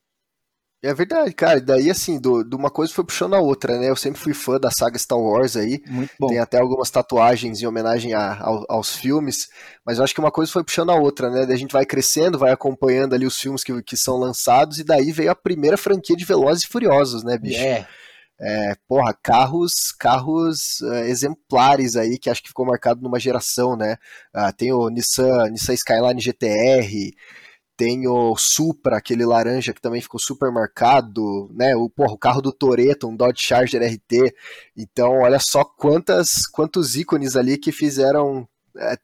É 0.85 0.93
verdade, 0.93 1.33
cara. 1.33 1.61
Daí, 1.61 1.89
assim, 1.89 2.19
do- 2.19 2.43
de 2.43 2.53
uma 2.57 2.69
coisa 2.69 2.91
foi 2.93 3.05
puxando 3.05 3.35
a 3.35 3.39
outra, 3.39 3.79
né? 3.79 3.89
Eu 3.89 3.95
sempre 3.95 4.19
fui 4.19 4.33
fã 4.33 4.59
da 4.59 4.69
saga 4.69 4.99
Star 4.99 5.17
Wars 5.17 5.55
aí. 5.55 5.81
Muito 5.87 6.11
bom. 6.19 6.27
Tem 6.27 6.39
até 6.39 6.59
algumas 6.59 6.91
tatuagens 6.91 7.61
em 7.61 7.65
homenagem 7.65 8.13
a- 8.13 8.37
ao- 8.41 8.65
aos 8.67 8.93
filmes, 8.93 9.47
mas 9.85 9.97
eu 9.97 10.03
acho 10.03 10.13
que 10.13 10.19
uma 10.19 10.29
coisa 10.31 10.51
foi 10.51 10.61
puxando 10.61 10.89
a 10.89 10.95
outra, 10.99 11.29
né? 11.29 11.45
Daí 11.45 11.55
a 11.55 11.57
gente 11.57 11.71
vai 11.71 11.85
crescendo, 11.85 12.37
vai 12.37 12.51
acompanhando 12.51 13.13
ali 13.15 13.25
os 13.25 13.39
filmes 13.39 13.63
que, 13.63 13.81
que 13.81 13.95
são 13.95 14.17
lançados, 14.17 14.77
e 14.77 14.83
daí 14.83 15.13
veio 15.13 15.31
a 15.31 15.35
primeira 15.35 15.77
franquia 15.77 16.17
de 16.17 16.25
Velozes 16.25 16.65
e 16.65 16.67
Furiosos, 16.67 17.23
né, 17.23 17.37
bicho? 17.37 17.61
É, 17.61 17.87
É, 18.45 18.75
porra, 18.89 19.13
carros, 19.23 19.93
carros 19.97 20.81
é, 20.81 21.07
exemplares 21.09 21.95
aí, 21.95 22.17
que 22.19 22.29
acho 22.29 22.41
que 22.41 22.49
ficou 22.49 22.65
marcado 22.65 23.01
numa 23.01 23.19
geração, 23.19 23.77
né? 23.77 23.95
Ah, 24.33 24.51
tem 24.51 24.73
o 24.73 24.89
Nissan, 24.89 25.49
Nissan 25.49 25.73
Skyline 25.73 26.19
GTR, 26.19 27.13
tem 27.77 28.07
o 28.07 28.35
Supra, 28.35 28.97
aquele 28.97 29.25
laranja 29.25 29.73
que 29.73 29.81
também 29.81 30.01
ficou 30.01 30.19
super 30.19 30.51
marcado, 30.51 31.49
né? 31.53 31.75
O, 31.75 31.89
porra, 31.89 32.13
o 32.13 32.17
carro 32.17 32.41
do 32.41 32.51
Toretto, 32.51 33.07
um 33.07 33.15
Dodge 33.15 33.41
Charger 33.41 33.81
RT. 33.81 34.33
Então, 34.77 35.19
olha 35.21 35.39
só 35.39 35.63
quantas, 35.63 36.45
quantos 36.51 36.95
ícones 36.95 37.35
ali 37.35 37.57
que 37.57 37.71
fizeram, 37.71 38.47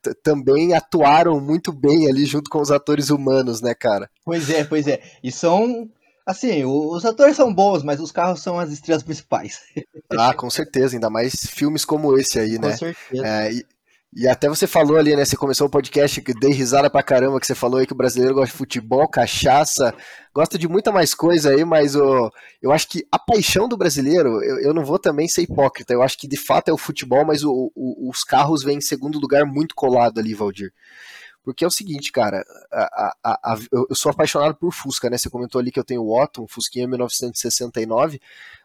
t- 0.01 0.13
também 0.23 0.73
atuaram 0.73 1.39
muito 1.39 1.71
bem 1.71 2.07
ali 2.07 2.25
junto 2.25 2.49
com 2.49 2.61
os 2.61 2.71
atores 2.71 3.09
humanos, 3.09 3.61
né, 3.61 3.73
cara? 3.73 4.09
pois 4.23 4.49
é, 4.49 4.63
pois 4.63 4.87
é. 4.87 5.01
E 5.23 5.31
são. 5.31 5.89
Assim, 6.29 6.63
os 6.63 7.03
atores 7.05 7.35
são 7.35 7.51
bons, 7.51 7.81
mas 7.81 7.99
os 7.99 8.11
carros 8.11 8.41
são 8.43 8.59
as 8.59 8.71
estrelas 8.71 9.01
principais. 9.01 9.61
Ah, 10.11 10.31
com 10.31 10.47
certeza, 10.47 10.95
ainda 10.95 11.09
mais 11.09 11.33
filmes 11.33 11.83
como 11.83 12.15
esse 12.15 12.37
aí, 12.39 12.55
Com 12.57 12.67
né? 12.67 12.77
certeza. 12.77 13.25
É, 13.25 13.51
e, 13.51 13.65
e 14.13 14.27
até 14.27 14.47
você 14.47 14.67
falou 14.67 14.97
ali, 14.97 15.15
né? 15.15 15.25
Você 15.25 15.35
começou 15.35 15.65
o 15.65 15.71
podcast 15.71 16.21
que 16.21 16.31
dei 16.33 16.51
risada 16.51 16.87
pra 16.87 17.01
caramba, 17.01 17.39
que 17.39 17.47
você 17.47 17.55
falou 17.55 17.79
aí 17.79 17.87
que 17.87 17.93
o 17.93 17.97
brasileiro 17.97 18.35
gosta 18.35 18.51
de 18.51 18.57
futebol, 18.59 19.07
cachaça, 19.07 19.91
gosta 20.31 20.55
de 20.55 20.67
muita 20.67 20.91
mais 20.91 21.15
coisa 21.15 21.49
aí, 21.49 21.65
mas 21.65 21.95
o, 21.95 22.31
eu 22.61 22.71
acho 22.71 22.87
que 22.89 23.03
a 23.11 23.17
paixão 23.17 23.67
do 23.67 23.75
brasileiro, 23.77 24.43
eu, 24.43 24.59
eu 24.59 24.73
não 24.73 24.85
vou 24.85 24.99
também 24.99 25.27
ser 25.27 25.41
hipócrita, 25.41 25.93
eu 25.93 26.03
acho 26.03 26.15
que 26.17 26.27
de 26.27 26.37
fato 26.37 26.69
é 26.69 26.71
o 26.73 26.77
futebol, 26.77 27.25
mas 27.25 27.43
o- 27.43 27.71
o- 27.75 28.09
os 28.09 28.23
carros 28.23 28.63
vêm 28.63 28.77
em 28.77 28.81
segundo 28.81 29.19
lugar 29.19 29.45
muito 29.45 29.73
colado 29.73 30.19
ali, 30.19 30.35
Valdir. 30.35 30.71
Porque 31.51 31.63
é 31.65 31.67
o 31.67 31.71
seguinte, 31.71 32.11
cara, 32.11 32.43
a- 32.71 33.13
a- 33.23 33.53
a- 33.53 33.59
eu 33.89 33.95
sou 33.95 34.11
apaixonado 34.11 34.55
por 34.55 34.71
Fusca, 34.73 35.09
né? 35.09 35.17
Você 35.17 35.29
comentou 35.29 35.59
ali 35.59 35.71
que 35.71 35.79
eu 35.79 35.83
tenho 35.83 36.01
o 36.03 36.21
Otto, 36.21 36.43
um 36.43 36.47
Fusquinha 36.47 36.87
1969, 36.87 38.19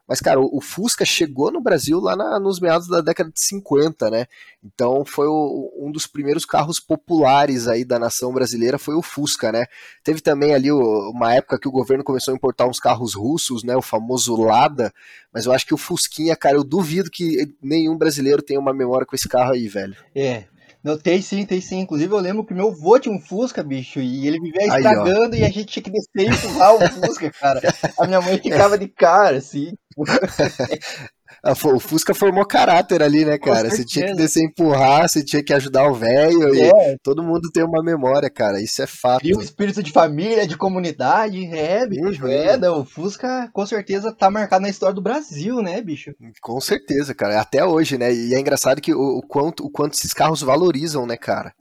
mas, 0.07 0.21
cara, 0.21 0.39
o, 0.39 0.59
o 0.59 0.61
Fusca 0.61 1.03
chegou 1.05 1.51
no 1.51 1.63
Brasil 1.63 1.99
lá 1.99 2.15
na- 2.15 2.39
nos 2.39 2.61
meados 2.61 2.87
da 2.89 3.01
década 3.01 3.31
de 3.31 3.41
50, 3.41 4.11
né? 4.11 4.27
Então 4.63 5.03
foi 5.05 5.27
o- 5.27 5.73
um 5.79 5.91
dos 5.91 6.07
primeiros 6.07 6.45
carros 6.45 6.79
populares 6.79 7.67
aí 7.67 7.85
da 7.87 7.99
nação 7.99 8.33
brasileira, 8.33 8.79
foi 8.79 8.95
o 8.95 9.01
Fusca, 9.03 9.51
né? 9.51 9.65
Teve 10.03 10.21
também 10.21 10.55
ali 10.55 10.71
o- 10.71 11.11
uma 11.11 11.35
época 11.35 11.59
que 11.59 11.69
o 11.69 11.73
governo 11.73 12.05
começou 12.05 12.33
a 12.33 12.37
importar 12.37 12.67
uns 12.67 12.79
carros 12.79 13.15
russos, 13.15 13.65
né? 13.65 13.75
O 13.77 13.83
famoso 13.83 14.37
Lada, 14.37 14.93
mas 15.33 15.47
eu 15.47 15.53
acho 15.53 15.67
que 15.67 15.73
o 15.75 15.79
Fusquinha, 15.79 16.37
cara, 16.37 16.57
eu 16.57 16.65
duvido 16.65 17.11
que 17.11 17.55
nenhum 17.63 17.97
brasileiro 17.97 18.43
tenha 18.43 18.61
uma 18.61 18.75
memória 18.75 19.07
com 19.07 19.17
esse 19.17 19.29
carro 19.29 19.53
aí, 19.53 19.69
velho. 19.69 19.97
É. 20.15 20.45
Não, 20.85 20.99
tem 20.99 21.23
sim, 21.23 21.47
tem 21.47 21.63
sim. 21.63 21.81
Inclusive, 21.81 22.13
eu 22.13 22.19
lembro 22.19 22.45
que 22.45 22.53
meu 22.53 22.69
avô 22.69 22.99
tinha 22.99 23.15
um 23.15 23.19
Fusca, 23.19 23.63
bicho, 23.63 24.01
e 24.01 24.29
ele 24.29 24.39
vivia 24.39 24.61
Aí, 24.61 24.69
estragando 24.69 25.35
e 25.35 25.43
a 25.43 25.49
gente 25.49 25.65
tinha 25.65 25.83
que 25.83 25.91
descer 25.91 26.11
e 26.17 26.29
empurrar 26.29 26.75
o 26.75 26.89
Fusca, 26.91 27.31
cara. 27.31 27.63
A 27.99 28.07
minha 28.07 28.21
mãe 28.21 28.39
ficava 28.39 28.77
de 28.77 28.87
cara, 28.89 29.39
assim. 29.39 29.73
O 31.53 31.79
Fusca 31.81 32.15
formou 32.15 32.47
caráter 32.47 33.03
ali, 33.03 33.25
né, 33.25 33.37
cara? 33.39 33.69
Você 33.69 33.85
tinha 33.85 34.07
que 34.07 34.15
descer 34.15 34.41
e 34.43 34.47
empurrar, 34.47 35.09
você 35.09 35.23
tinha 35.23 35.43
que 35.45 35.53
ajudar 35.53 35.87
o 35.89 35.95
velho, 35.95 36.55
e 36.55 36.63
É, 36.63 36.97
todo 37.03 37.23
mundo 37.23 37.51
tem 37.53 37.63
uma 37.65 37.83
memória, 37.83 38.31
cara, 38.31 38.61
isso 38.63 38.81
é 38.83 38.87
fato. 38.87 39.21
cria 39.21 39.37
um 39.37 39.41
espírito 39.43 39.83
de 39.83 39.93
família, 39.93 40.47
de 40.47 40.57
comunidade. 40.57 41.45
É, 41.55 41.87
bicho, 41.87 42.25
Uhum. 42.25 42.31
é. 42.31 42.71
O 42.71 42.85
Fusca 42.85 43.49
com 43.53 43.67
certeza 43.67 44.11
tá 44.13 44.31
marcado 44.31 44.63
na 44.63 44.71
história 44.71 44.95
do 44.95 45.03
Brasil, 45.03 45.61
né, 45.61 45.81
bicho? 45.83 46.13
Com 46.41 46.61
certeza, 46.61 47.15
cara. 47.15 47.41
Até 47.41 47.65
hoje, 47.65 47.99
né? 47.99 48.13
E 48.13 48.35
é 48.35 48.41
engraçado 48.41 48.81
que 48.81 48.95
o, 48.95 49.19
o 49.19 49.23
quanto, 49.23 49.65
o 49.65 49.71
quanto 49.71 49.95
esses 49.95 50.13
carros 50.15 50.41
valorizam, 50.41 51.07
né, 51.07 51.17
cara? 51.17 51.53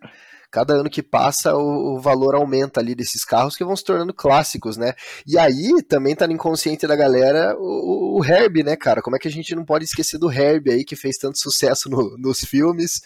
Cada 0.53 0.75
ano 0.75 0.89
que 0.89 1.01
passa, 1.01 1.55
o, 1.55 1.95
o 1.95 1.99
valor 1.99 2.35
aumenta 2.35 2.79
ali 2.79 2.93
desses 2.93 3.25
carros 3.25 3.55
que 3.55 3.63
vão 3.65 3.75
se 3.75 3.83
tornando 3.83 4.13
clássicos, 4.13 4.77
né? 4.77 4.93
E 5.25 5.35
aí 5.39 5.81
também 5.89 6.15
tá 6.15 6.27
no 6.27 6.33
inconsciente 6.33 6.85
da 6.85 6.95
galera 6.95 7.55
o, 7.57 8.19
o 8.19 8.23
Herb, 8.23 8.63
né, 8.63 8.75
cara? 8.75 9.01
Como 9.01 9.15
é 9.15 9.19
que 9.19 9.27
a 9.27 9.31
gente 9.31 9.55
não 9.55 9.65
pode 9.65 9.85
esquecer 9.85 10.19
do 10.19 10.31
Herb 10.31 10.69
aí, 10.71 10.85
que 10.85 10.95
fez 10.95 11.17
tanto 11.17 11.39
sucesso 11.39 11.89
no- 11.89 12.15
nos 12.19 12.41
filmes? 12.41 13.01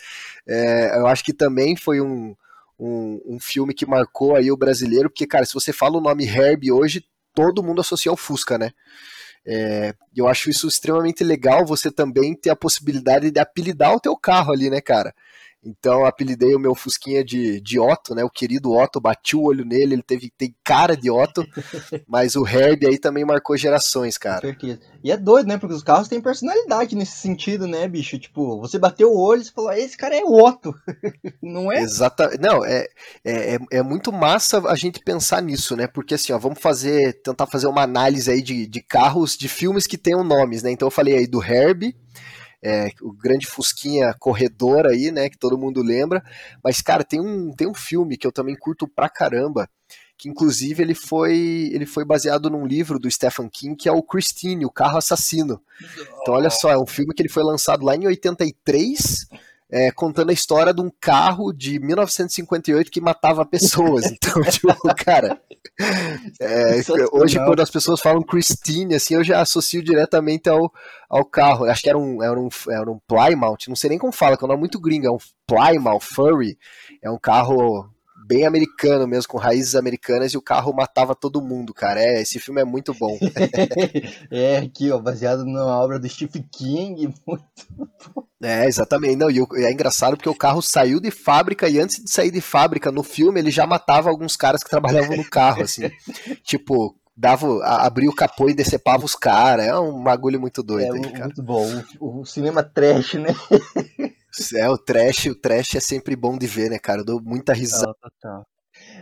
É, 0.45 0.97
eu 0.99 1.07
acho 1.07 1.23
que 1.23 1.31
também 1.33 1.77
foi 1.77 2.01
um, 2.01 2.35
um, 2.77 3.21
um 3.25 3.39
filme 3.39 3.73
que 3.73 3.85
marcou 3.85 4.35
aí 4.35 4.51
o 4.51 4.57
brasileiro, 4.57 5.09
porque, 5.09 5.25
cara, 5.25 5.45
se 5.45 5.53
você 5.53 5.71
fala 5.71 5.97
o 5.97 6.01
nome 6.01 6.25
Herb 6.27 6.69
hoje, 6.71 7.01
todo 7.33 7.63
mundo 7.63 7.79
associa 7.79 8.11
ao 8.11 8.17
Fusca, 8.17 8.57
né? 8.57 8.71
É, 9.45 9.93
eu 10.15 10.27
acho 10.27 10.49
isso 10.49 10.67
extremamente 10.67 11.23
legal, 11.23 11.65
você 11.65 11.89
também 11.91 12.35
ter 12.35 12.49
a 12.49 12.55
possibilidade 12.55 13.31
de 13.31 13.39
apelidar 13.39 13.93
o 13.95 13.99
teu 13.99 14.15
carro 14.17 14.51
ali, 14.51 14.69
né, 14.69 14.81
cara? 14.81 15.13
Então 15.63 16.05
apelidei 16.05 16.55
o 16.55 16.59
meu 16.59 16.75
Fusquinha 16.75 17.23
de, 17.23 17.59
de 17.59 17.79
Otto, 17.79 18.13
né? 18.13 18.23
O 18.23 18.29
querido 18.29 18.71
Otto, 18.71 19.01
bati 19.01 19.35
o 19.35 19.43
olho 19.43 19.65
nele, 19.65 19.95
ele 19.95 20.03
teve 20.03 20.31
tem 20.37 20.55
cara 20.63 20.95
de 20.95 21.09
Otto, 21.09 21.43
mas 22.07 22.35
o 22.35 22.45
Herb 22.47 22.85
aí 22.85 22.97
também 22.97 23.25
marcou 23.25 23.57
gerações, 23.57 24.17
cara. 24.17 24.41
Com 24.41 24.47
certeza. 24.47 24.79
E 25.03 25.11
é 25.11 25.17
doido, 25.17 25.47
né? 25.47 25.57
Porque 25.57 25.73
os 25.73 25.83
carros 25.83 26.07
têm 26.07 26.21
personalidade 26.21 26.95
nesse 26.95 27.17
sentido, 27.17 27.67
né, 27.67 27.87
bicho? 27.87 28.17
Tipo, 28.19 28.59
você 28.59 28.77
bateu 28.77 29.09
o 29.09 29.19
olho 29.19 29.41
e 29.41 29.51
falou, 29.51 29.71
esse 29.71 29.97
cara 29.97 30.15
é 30.15 30.23
o 30.23 30.33
Otto. 30.33 30.73
Não 31.41 31.71
é? 31.71 31.81
Exatamente. 31.81 32.39
Não, 32.39 32.63
é, 32.63 32.87
é, 33.25 33.55
é, 33.55 33.59
é 33.71 33.81
muito 33.81 34.11
massa 34.11 34.59
a 34.67 34.75
gente 34.75 34.99
pensar 35.03 35.41
nisso, 35.41 35.75
né? 35.75 35.87
Porque 35.87 36.13
assim, 36.13 36.33
ó, 36.33 36.37
vamos 36.37 36.59
fazer, 36.59 37.21
tentar 37.21 37.47
fazer 37.47 37.67
uma 37.67 37.81
análise 37.81 38.29
aí 38.29 38.41
de, 38.41 38.67
de 38.67 38.81
carros, 38.81 39.35
de 39.35 39.49
filmes 39.49 39.87
que 39.87 39.97
tenham 39.97 40.23
nomes, 40.23 40.63
né? 40.63 40.71
Então 40.71 40.87
eu 40.87 40.91
falei 40.91 41.17
aí 41.17 41.27
do 41.27 41.43
Herb, 41.43 41.95
é, 42.63 42.89
o 43.01 43.11
grande 43.11 43.45
Fusquinha 43.47 44.13
corredor 44.19 44.85
aí, 44.85 45.11
né, 45.11 45.29
que 45.29 45.37
todo 45.37 45.57
mundo 45.57 45.81
lembra. 45.81 46.23
Mas, 46.63 46.81
cara, 46.81 47.03
tem 47.03 47.19
um, 47.19 47.51
tem 47.51 47.67
um 47.67 47.73
filme 47.73 48.17
que 48.17 48.25
eu 48.25 48.31
também 48.31 48.55
curto 48.55 48.87
pra 48.87 49.09
caramba, 49.09 49.69
que 50.17 50.27
inclusive 50.27 50.81
ele 50.81 50.95
foi, 50.95 51.69
ele 51.71 51.85
foi 51.85 52.03
baseado 52.03 52.49
num 52.49 52.65
livro 52.65 52.97
do 52.97 53.09
Stephen 53.09 53.47
King, 53.47 53.75
que 53.75 53.87
é 53.87 53.91
o 53.91 54.01
Christine, 54.01 54.65
o 54.65 54.71
carro 54.71 54.97
assassino. 54.97 55.61
Então, 56.21 56.33
olha 56.33 56.49
só, 56.49 56.71
é 56.71 56.77
um 56.77 56.87
filme 56.87 57.13
que 57.13 57.21
ele 57.21 57.29
foi 57.29 57.43
lançado 57.43 57.85
lá 57.85 57.95
em 57.95 58.07
83, 58.07 59.27
é, 59.71 59.91
contando 59.91 60.29
a 60.29 60.33
história 60.33 60.73
de 60.73 60.81
um 60.81 60.89
carro 60.99 61.51
de 61.51 61.79
1958 61.79 62.89
que 62.89 63.01
matava 63.01 63.45
pessoas. 63.45 64.05
Então, 64.17 64.41
tipo, 64.43 64.73
cara, 64.95 65.39
é, 66.41 66.81
hoje 67.11 67.37
quando 67.37 67.61
as 67.61 67.69
pessoas 67.69 67.99
falam 67.99 68.23
Christine, 68.23 68.95
assim, 68.95 69.15
eu 69.15 69.23
já 69.23 69.41
associo 69.41 69.83
diretamente 69.83 70.49
ao, 70.49 70.71
ao 71.09 71.23
carro. 71.23 71.65
Acho 71.65 71.83
que 71.83 71.89
era 71.89 71.97
um, 71.97 72.23
era, 72.23 72.39
um, 72.39 72.49
era 72.69 72.89
um 72.89 72.99
Plymouth, 73.07 73.67
não 73.67 73.75
sei 73.75 73.91
nem 73.91 73.99
como 73.99 74.11
fala, 74.11 74.37
que 74.37 74.43
é 74.43 74.45
um 74.45 74.49
nome 74.49 74.59
muito 74.59 74.79
gringo, 74.79 75.07
é 75.07 75.11
um 75.11 75.17
Plymouth 75.45 76.01
Furry. 76.01 76.57
É 77.01 77.09
um 77.09 77.19
carro 77.19 77.89
bem 78.27 78.45
americano 78.45 79.07
mesmo, 79.07 79.31
com 79.31 79.37
raízes 79.37 79.75
americanas, 79.75 80.33
e 80.33 80.37
o 80.37 80.41
carro 80.41 80.73
matava 80.73 81.15
todo 81.15 81.41
mundo, 81.41 81.73
cara. 81.73 82.01
É, 82.01 82.21
esse 82.21 82.39
filme 82.39 82.61
é 82.61 82.65
muito 82.65 82.93
bom. 82.93 83.17
é, 84.29 84.57
aqui, 84.57 84.91
ó, 84.91 84.99
baseado 84.99 85.45
na 85.45 85.65
obra 85.65 85.97
do 85.97 86.09
Stephen 86.09 86.45
King, 86.51 87.07
muito 87.25 87.47
bom. 88.13 88.23
É, 88.43 88.65
exatamente. 88.65 89.15
Não, 89.15 89.31
e 89.31 89.39
é 89.63 89.71
engraçado 89.71 90.17
porque 90.17 90.29
o 90.29 90.35
carro 90.35 90.61
saiu 90.61 90.99
de 90.99 91.09
fábrica 91.09 91.69
e 91.69 91.79
antes 91.79 92.03
de 92.03 92.11
sair 92.11 92.29
de 92.29 92.41
fábrica, 92.41 92.91
no 92.91 93.01
filme, 93.01 93.39
ele 93.39 93.49
já 93.49 93.65
matava 93.65 94.09
alguns 94.09 94.35
caras 94.35 94.61
que 94.61 94.69
trabalhavam 94.69 95.15
no 95.15 95.27
carro, 95.29 95.63
assim. 95.63 95.89
tipo, 96.43 96.95
dava, 97.15 97.65
abria 97.65 98.09
o 98.09 98.15
capô 98.15 98.49
e 98.49 98.53
decepava 98.53 99.05
os 99.05 99.15
caras. 99.15 99.65
É 99.65 99.79
um 99.79 100.03
bagulho 100.03 100.39
muito 100.39 100.61
doido. 100.61 100.95
É, 100.95 100.99
aí, 100.99 101.11
cara. 101.11 101.25
muito 101.25 101.41
bom. 101.41 101.65
O, 101.99 102.21
o 102.21 102.25
cinema 102.25 102.61
trash, 102.61 103.15
né? 103.15 103.33
É, 104.55 104.69
o 104.69 104.77
trash, 104.77 105.25
o 105.27 105.35
trash 105.35 105.75
é 105.75 105.79
sempre 105.79 106.15
bom 106.15 106.37
de 106.37 106.47
ver, 106.47 106.69
né, 106.69 106.77
cara? 106.77 107.01
Eu 107.01 107.05
dou 107.05 107.21
muita 107.21 107.53
risada. 107.53 107.93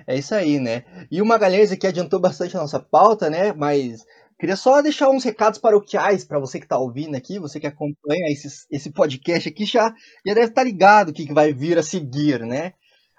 É 0.08 0.18
isso 0.18 0.34
aí, 0.34 0.60
né? 0.60 0.86
E 1.12 1.22
o 1.22 1.26
Magalhães 1.26 1.72
aqui 1.72 1.88
adiantou 1.88 2.20
bastante 2.20 2.56
a 2.56 2.62
nossa 2.62 2.80
pauta, 2.80 3.30
né? 3.30 3.52
Mas 3.54 4.06
queria 4.40 4.56
só 4.56 4.82
deixar 4.82 5.10
uns 5.10 5.24
recados 5.24 5.60
paroquiais 5.60 6.24
para 6.24 6.40
você 6.40 6.60
que 6.60 6.68
tá 6.68 6.78
ouvindo 6.78 7.16
aqui, 7.16 7.40
você 7.40 7.60
que 7.60 7.68
acompanha 7.68 8.32
esse, 8.32 8.66
esse 8.72 8.92
podcast 8.92 9.50
aqui, 9.50 9.66
já, 9.66 9.94
já 10.26 10.34
deve 10.34 10.48
estar 10.48 10.62
tá 10.62 10.64
ligado 10.64 11.10
o 11.10 11.14
que, 11.14 11.26
que 11.26 11.34
vai 11.34 11.54
vir 11.54 11.78
a 11.78 11.84
seguir, 11.84 12.42
né? 12.42 12.74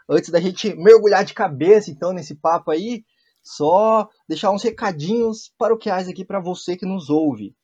Antes 0.09 0.31
da 0.31 0.41
gente 0.41 0.75
mergulhar 0.77 1.25
de 1.25 1.35
cabeça, 1.35 1.91
então, 1.91 2.13
nesse 2.13 2.35
papo 2.37 2.71
aí, 2.71 3.05
só 3.43 4.09
deixar 4.29 4.51
uns 4.51 4.63
recadinhos 4.63 5.53
paroquiais 5.59 6.09
aqui 6.09 6.25
para 6.25 6.41
você 6.41 6.77
que 6.77 6.87
nos 6.87 7.11
ouve. 7.11 7.55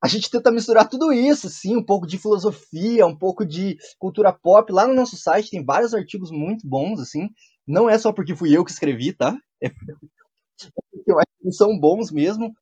a 0.03 0.10
gente 0.10 0.29
tenta 0.29 0.51
misturar 0.51 0.89
tudo 0.89 1.13
isso, 1.13 1.50
sim, 1.50 1.77
um 1.77 1.86
pouco 1.86 2.06
de 2.06 2.17
filosofia, 2.17 3.08
um 3.08 3.17
pouco 3.17 3.46
de 3.46 3.77
cultura 3.98 4.34
pop. 4.34 4.70
Lá 4.74 4.86
no 4.86 4.94
nosso 4.94 5.15
site 5.15 5.51
tem 5.51 5.63
vários 5.63 5.94
artigos 5.94 6.32
muito 6.32 6.67
bons, 6.67 7.00
assim. 7.00 7.29
Não 7.65 7.89
é 7.89 7.98
só 7.98 8.12
porque 8.12 8.36
fui 8.36 8.53
eu 8.53 8.65
que 8.65 8.72
escrevi, 8.72 9.13
tá? 9.13 9.38
É 9.63 9.70
eu 11.08 11.17
acho 11.17 11.27
que 11.41 11.51
são 11.53 11.79
bons 11.79 12.12
mesmo 12.12 12.53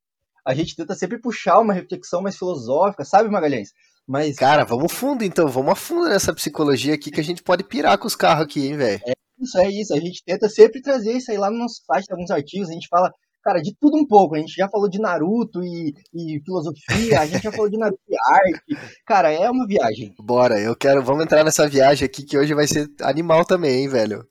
a 0.46 0.54
gente 0.54 0.76
tenta 0.76 0.94
sempre 0.94 1.18
puxar 1.20 1.60
uma 1.60 1.74
reflexão 1.74 2.22
mais 2.22 2.38
filosófica, 2.38 3.04
sabe, 3.04 3.30
Magalhães? 3.30 3.70
Mas. 4.08 4.36
Cara, 4.36 4.64
vamos 4.64 4.94
fundo 4.94 5.24
então, 5.24 5.48
vamos 5.48 5.72
a 5.72 5.76
fundo 5.76 6.08
nessa 6.08 6.34
psicologia 6.34 6.94
aqui 6.94 7.10
que 7.10 7.20
a 7.20 7.24
gente 7.24 7.42
pode 7.42 7.64
pirar 7.64 7.98
com 7.98 8.08
os 8.08 8.16
carros 8.16 8.44
aqui, 8.44 8.68
hein, 8.68 8.78
velho? 8.78 9.02
É 9.06 9.14
isso, 9.40 9.58
é 9.58 9.70
isso. 9.70 9.94
A 9.94 10.00
gente 10.00 10.24
tenta 10.24 10.48
sempre 10.48 10.82
trazer 10.82 11.14
isso 11.14 11.32
aí 11.32 11.38
lá 11.38 11.50
no 11.50 11.58
nosso 11.58 11.82
site, 11.86 12.12
alguns 12.12 12.30
artigos, 12.30 12.70
a 12.70 12.74
gente 12.74 12.88
fala, 12.88 13.12
cara, 13.44 13.60
de 13.62 13.76
tudo 13.80 13.98
um 13.98 14.06
pouco. 14.06 14.36
A 14.36 14.40
gente 14.40 14.54
já 14.54 14.70
falou 14.70 14.88
de 14.88 15.00
Naruto 15.00 15.64
e, 15.64 15.94
e 16.14 16.40
filosofia, 16.46 17.22
a 17.22 17.26
gente 17.26 17.44
já 17.44 17.52
falou 17.52 17.70
de 17.70 17.78
Naruto 17.78 18.02
e 18.08 18.16
arte. 18.16 18.78
Cara, 19.08 19.32
é 19.32 19.50
uma 19.50 19.66
viagem. 19.66 20.14
Bora, 20.20 20.60
eu 20.60 20.76
quero. 20.76 21.04
Vamos 21.04 21.24
entrar 21.24 21.44
nessa 21.44 21.68
viagem 21.68 22.06
aqui 22.06 22.24
que 22.24 22.38
hoje 22.38 22.54
vai 22.54 22.68
ser 22.68 22.88
animal 23.02 23.44
também, 23.44 23.82
hein, 23.82 23.90
velho? 23.90 24.24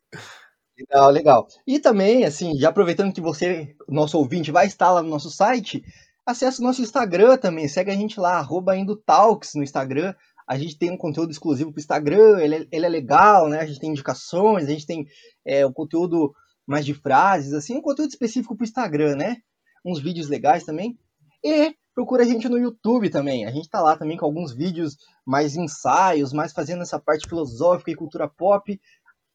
Legal, 0.76 1.10
legal. 1.10 1.46
E 1.66 1.78
também, 1.78 2.24
assim, 2.24 2.56
já 2.58 2.68
aproveitando 2.68 3.12
que 3.12 3.20
você, 3.20 3.74
nosso 3.88 4.18
ouvinte, 4.18 4.50
vai 4.50 4.66
estar 4.66 4.90
lá 4.90 5.02
no 5.02 5.08
nosso 5.08 5.30
site, 5.30 5.82
acesse 6.26 6.60
o 6.60 6.64
nosso 6.64 6.82
Instagram 6.82 7.36
também, 7.36 7.68
segue 7.68 7.90
a 7.90 7.94
gente 7.94 8.18
lá, 8.18 8.38
arroba 8.38 8.76
Indutalks 8.76 9.54
no 9.54 9.62
Instagram. 9.62 10.14
A 10.46 10.58
gente 10.58 10.78
tem 10.78 10.90
um 10.90 10.96
conteúdo 10.96 11.30
exclusivo 11.30 11.72
para 11.72 11.78
o 11.78 11.80
Instagram, 11.80 12.38
ele 12.40 12.54
é, 12.54 12.66
ele 12.70 12.86
é, 12.86 12.88
legal, 12.88 13.48
né? 13.48 13.60
A 13.60 13.66
gente 13.66 13.80
tem 13.80 13.90
indicações, 13.90 14.66
a 14.66 14.70
gente 14.70 14.86
tem 14.86 15.06
é, 15.44 15.66
um 15.66 15.72
conteúdo 15.72 16.34
mais 16.66 16.84
de 16.84 16.94
frases, 16.94 17.52
assim, 17.52 17.76
um 17.76 17.82
conteúdo 17.82 18.10
específico 18.10 18.54
para 18.54 18.62
o 18.62 18.66
Instagram, 18.66 19.16
né? 19.16 19.36
Uns 19.84 20.00
vídeos 20.00 20.28
legais 20.28 20.64
também. 20.64 20.98
E 21.42 21.74
procura 21.94 22.24
a 22.24 22.26
gente 22.26 22.48
no 22.48 22.58
YouTube 22.58 23.08
também. 23.10 23.46
A 23.46 23.50
gente 23.50 23.68
tá 23.68 23.80
lá 23.80 23.96
também 23.96 24.16
com 24.16 24.24
alguns 24.24 24.52
vídeos 24.52 24.96
mais 25.26 25.56
ensaios, 25.56 26.32
mais 26.32 26.52
fazendo 26.52 26.82
essa 26.82 26.98
parte 26.98 27.28
filosófica 27.28 27.90
e 27.90 27.96
cultura 27.96 28.28
pop. 28.28 28.78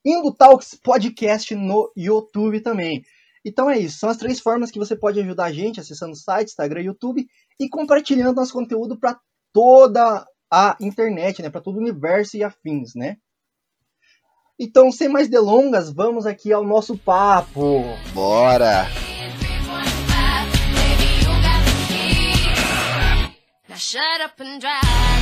Indo 0.05 0.33
Talks 0.33 0.79
Podcast 0.81 1.53
no 1.55 1.91
YouTube 1.95 2.61
também. 2.61 3.03
Então 3.45 3.69
é 3.69 3.77
isso, 3.77 3.99
são 3.99 4.09
as 4.09 4.17
três 4.17 4.39
formas 4.39 4.71
que 4.71 4.79
você 4.79 4.95
pode 4.95 5.19
ajudar 5.19 5.45
a 5.45 5.51
gente, 5.51 5.79
acessando 5.79 6.13
o 6.13 6.15
site, 6.15 6.49
Instagram, 6.49 6.81
YouTube 6.81 7.25
e 7.59 7.69
compartilhando 7.69 8.35
nosso 8.35 8.53
conteúdo 8.53 8.99
para 8.99 9.17
toda 9.53 10.25
a 10.51 10.75
internet, 10.81 11.41
né, 11.41 11.49
para 11.49 11.61
todo 11.61 11.75
o 11.75 11.79
universo 11.79 12.35
e 12.35 12.43
afins, 12.43 12.95
né? 12.95 13.17
Então, 14.59 14.91
sem 14.91 15.07
mais 15.07 15.29
delongas, 15.29 15.89
vamos 15.89 16.25
aqui 16.25 16.51
ao 16.51 16.65
nosso 16.65 16.97
papo. 16.97 17.81
Bora! 18.13 18.87
Now 23.69 23.77
shut 23.77 24.21
up 24.21 24.41
and 24.41 24.59
drive, 24.59 25.18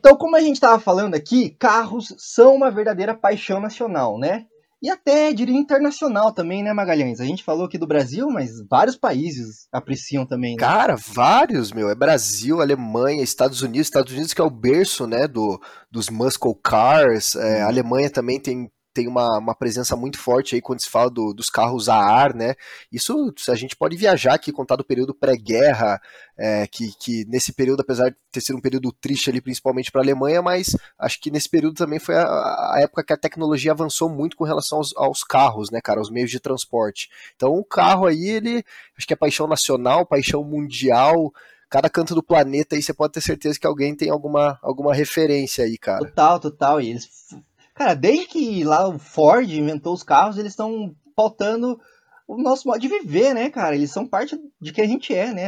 Então, 0.00 0.16
como 0.16 0.34
a 0.34 0.40
gente 0.40 0.54
estava 0.54 0.80
falando 0.80 1.14
aqui, 1.14 1.50
carros 1.58 2.14
são 2.16 2.54
uma 2.54 2.70
verdadeira 2.70 3.14
paixão 3.14 3.60
nacional, 3.60 4.18
né? 4.18 4.46
E 4.82 4.88
até, 4.88 5.30
diria, 5.30 5.54
internacional 5.54 6.32
também, 6.32 6.62
né, 6.62 6.72
Magalhães? 6.72 7.20
A 7.20 7.26
gente 7.26 7.44
falou 7.44 7.66
aqui 7.66 7.76
do 7.76 7.86
Brasil, 7.86 8.30
mas 8.30 8.66
vários 8.66 8.96
países 8.96 9.68
apreciam 9.70 10.24
também, 10.24 10.52
né? 10.52 10.58
Cara, 10.58 10.96
vários, 10.96 11.70
meu. 11.70 11.90
É 11.90 11.94
Brasil, 11.94 12.62
Alemanha, 12.62 13.22
Estados 13.22 13.60
Unidos. 13.60 13.88
Estados 13.88 14.10
Unidos 14.10 14.32
que 14.32 14.40
é 14.40 14.44
o 14.44 14.48
berço, 14.48 15.06
né, 15.06 15.28
do, 15.28 15.60
dos 15.90 16.08
muscle 16.08 16.54
cars. 16.54 17.36
É, 17.36 17.60
a 17.60 17.66
Alemanha 17.66 18.08
também 18.08 18.40
tem 18.40 18.70
tem 19.00 19.08
uma, 19.08 19.38
uma 19.38 19.54
presença 19.54 19.96
muito 19.96 20.18
forte 20.18 20.54
aí 20.54 20.60
quando 20.60 20.82
se 20.82 20.90
fala 20.90 21.10
do, 21.10 21.32
dos 21.32 21.48
carros 21.48 21.88
a 21.88 21.96
ar, 21.96 22.34
né? 22.34 22.54
Isso 22.92 23.32
a 23.48 23.54
gente 23.54 23.74
pode 23.74 23.96
viajar 23.96 24.34
aqui, 24.34 24.52
contar 24.52 24.76
do 24.76 24.84
período 24.84 25.14
pré-guerra, 25.14 25.98
é, 26.36 26.66
que, 26.66 26.92
que 26.98 27.24
nesse 27.24 27.50
período, 27.54 27.80
apesar 27.80 28.10
de 28.10 28.16
ter 28.30 28.42
sido 28.42 28.58
um 28.58 28.60
período 28.60 28.92
triste 28.92 29.30
ali, 29.30 29.40
principalmente 29.40 29.90
para 29.90 30.02
a 30.02 30.04
Alemanha, 30.04 30.42
mas 30.42 30.76
acho 30.98 31.18
que 31.18 31.30
nesse 31.30 31.48
período 31.48 31.76
também 31.76 31.98
foi 31.98 32.14
a, 32.14 32.24
a, 32.24 32.80
época 32.82 33.02
que 33.02 33.12
a 33.14 33.16
tecnologia 33.16 33.72
avançou 33.72 34.10
muito 34.10 34.36
com 34.36 34.44
relação 34.44 34.78
aos, 34.78 34.94
aos, 34.96 35.24
carros, 35.24 35.70
né, 35.70 35.80
cara, 35.82 35.98
aos 35.98 36.10
meios 36.10 36.30
de 36.30 36.38
transporte. 36.38 37.08
Então 37.36 37.54
o 37.54 37.64
carro 37.64 38.06
aí, 38.06 38.28
ele 38.28 38.62
acho 38.98 39.06
que 39.06 39.14
é 39.14 39.16
paixão 39.16 39.46
nacional, 39.46 40.04
paixão 40.04 40.44
mundial, 40.44 41.32
cada 41.70 41.88
canto 41.88 42.14
do 42.14 42.22
planeta 42.22 42.76
aí 42.76 42.82
você 42.82 42.92
pode 42.92 43.14
ter 43.14 43.22
certeza 43.22 43.58
que 43.58 43.66
alguém 43.66 43.96
tem 43.96 44.10
alguma, 44.10 44.58
alguma 44.60 44.92
referência 44.92 45.64
aí, 45.64 45.78
cara. 45.78 46.04
Total, 46.04 46.38
total. 46.38 46.80
E 46.82 46.90
eles 46.90 47.08
Cara, 47.80 47.94
desde 47.94 48.26
que 48.26 48.62
lá 48.62 48.86
o 48.86 48.98
Ford 48.98 49.50
inventou 49.50 49.94
os 49.94 50.02
carros, 50.02 50.36
eles 50.36 50.52
estão 50.52 50.94
pautando 51.16 51.80
o 52.28 52.36
nosso 52.36 52.68
modo 52.68 52.78
de 52.78 52.88
viver, 52.88 53.34
né, 53.34 53.48
cara? 53.48 53.74
Eles 53.74 53.90
são 53.90 54.06
parte 54.06 54.38
de 54.60 54.70
que 54.70 54.82
a 54.82 54.86
gente 54.86 55.14
é, 55.14 55.32
né? 55.32 55.46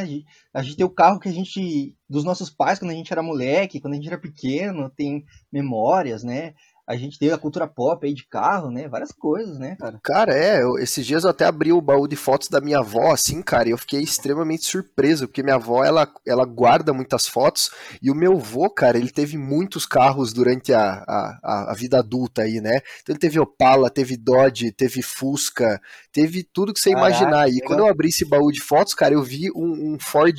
A 0.55 0.63
gente 0.63 0.77
tem 0.79 0.87
o 0.87 0.95
carro 0.95 1.21
que 1.21 1.29
a 1.29 1.33
gente. 1.33 1.95
dos 2.09 2.25
nossos 2.25 2.49
pais 2.49 2.79
quando 2.79 2.91
a 2.91 2.95
gente 2.95 3.13
era 3.13 3.23
moleque, 3.23 3.83
quando 3.83 3.93
a 3.93 3.97
gente 3.97 4.09
era 4.09 4.19
pequeno, 4.19 4.89
tem 4.89 5.23
memórias, 5.53 6.25
né? 6.25 6.55
A 6.87 6.97
gente 6.97 7.19
tem 7.19 7.31
a 7.31 7.39
cultura 7.39 7.67
pop 7.67 8.05
aí 8.05 8.13
de 8.13 8.27
carro, 8.27 8.71
né? 8.71 8.89
Várias 8.89 9.13
coisas, 9.13 9.59
né, 9.59 9.77
cara? 9.79 10.01
Cara, 10.03 10.35
é, 10.35 10.63
eu, 10.63 10.79
esses 10.79 11.07
dias 11.07 11.25
eu 11.25 11.31
até 11.31 11.45
abri 11.45 11.73
o 11.73 11.81
baú 11.81 12.09
de 12.09 12.17
fotos 12.17 12.49
da 12.49 12.61
minha 12.61 12.79
avó, 12.79 13.13
assim, 13.13 13.41
cara, 13.41 13.69
e 13.69 13.73
eu 13.73 13.79
fiquei 13.79 14.01
extremamente 14.01 14.65
surpreso, 14.65 15.29
porque 15.29 15.43
minha 15.43 15.55
avó, 15.57 15.85
ela, 15.85 16.13
ela 16.27 16.45
guarda 16.45 16.93
muitas 16.93 17.29
fotos, 17.29 17.71
e 18.03 18.11
o 18.11 18.15
meu 18.15 18.33
avô, 18.33 18.69
cara, 18.69 18.99
ele 18.99 19.11
teve 19.11 19.39
muitos 19.39 19.87
carros 19.87 20.33
durante 20.33 20.73
a, 20.73 21.05
a, 21.07 21.73
a 21.73 21.75
vida 21.75 21.99
adulta 21.99 22.43
aí, 22.43 22.61
né? 22.61 22.81
Então 23.03 23.13
ele 23.13 23.19
teve 23.19 23.39
Opala, 23.39 23.89
teve 23.89 24.17
Dodge, 24.17 24.73
teve 24.73 25.03
Fusca, 25.03 25.81
teve 26.13 26.43
tudo 26.43 26.73
que 26.73 26.81
você 26.81 26.91
Caraca, 26.91 27.09
imaginar. 27.09 27.49
E 27.49 27.53
legal. 27.53 27.69
quando 27.69 27.81
eu 27.81 27.87
abri 27.87 28.09
esse 28.09 28.25
baú 28.25 28.51
de 28.51 28.61
fotos, 28.61 28.95
cara, 28.95 29.15
eu 29.15 29.23
vi 29.23 29.51
um, 29.55 29.95
um 29.95 29.99
Ford 30.01 30.37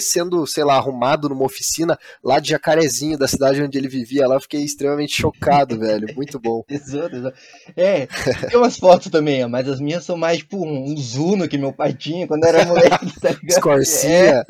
Sendo, 0.00 0.46
sei 0.46 0.64
lá, 0.64 0.76
arrumado 0.76 1.28
numa 1.28 1.44
oficina 1.44 1.98
lá 2.22 2.38
de 2.38 2.50
Jacarezinho, 2.50 3.18
da 3.18 3.28
cidade 3.28 3.62
onde 3.62 3.78
ele 3.78 3.88
vivia 3.88 4.26
lá, 4.26 4.36
eu 4.36 4.40
fiquei 4.40 4.62
extremamente 4.62 5.14
chocado, 5.14 5.78
velho. 5.78 6.14
Muito 6.14 6.38
bom. 6.38 6.62
É, 7.76 8.06
tem 8.48 8.58
umas 8.58 8.76
fotos 8.76 9.10
também, 9.10 9.46
mas 9.48 9.68
as 9.68 9.80
minhas 9.80 10.04
são 10.04 10.16
mais 10.16 10.38
tipo 10.38 10.64
um 10.66 10.96
Zuno 10.96 11.48
que 11.48 11.56
meu 11.56 11.72
pai 11.72 11.94
tinha 11.94 12.26
quando 12.26 12.44
era 12.44 12.64
moleque, 12.64 13.20
tá. 13.20 13.30
É. 14.04 14.44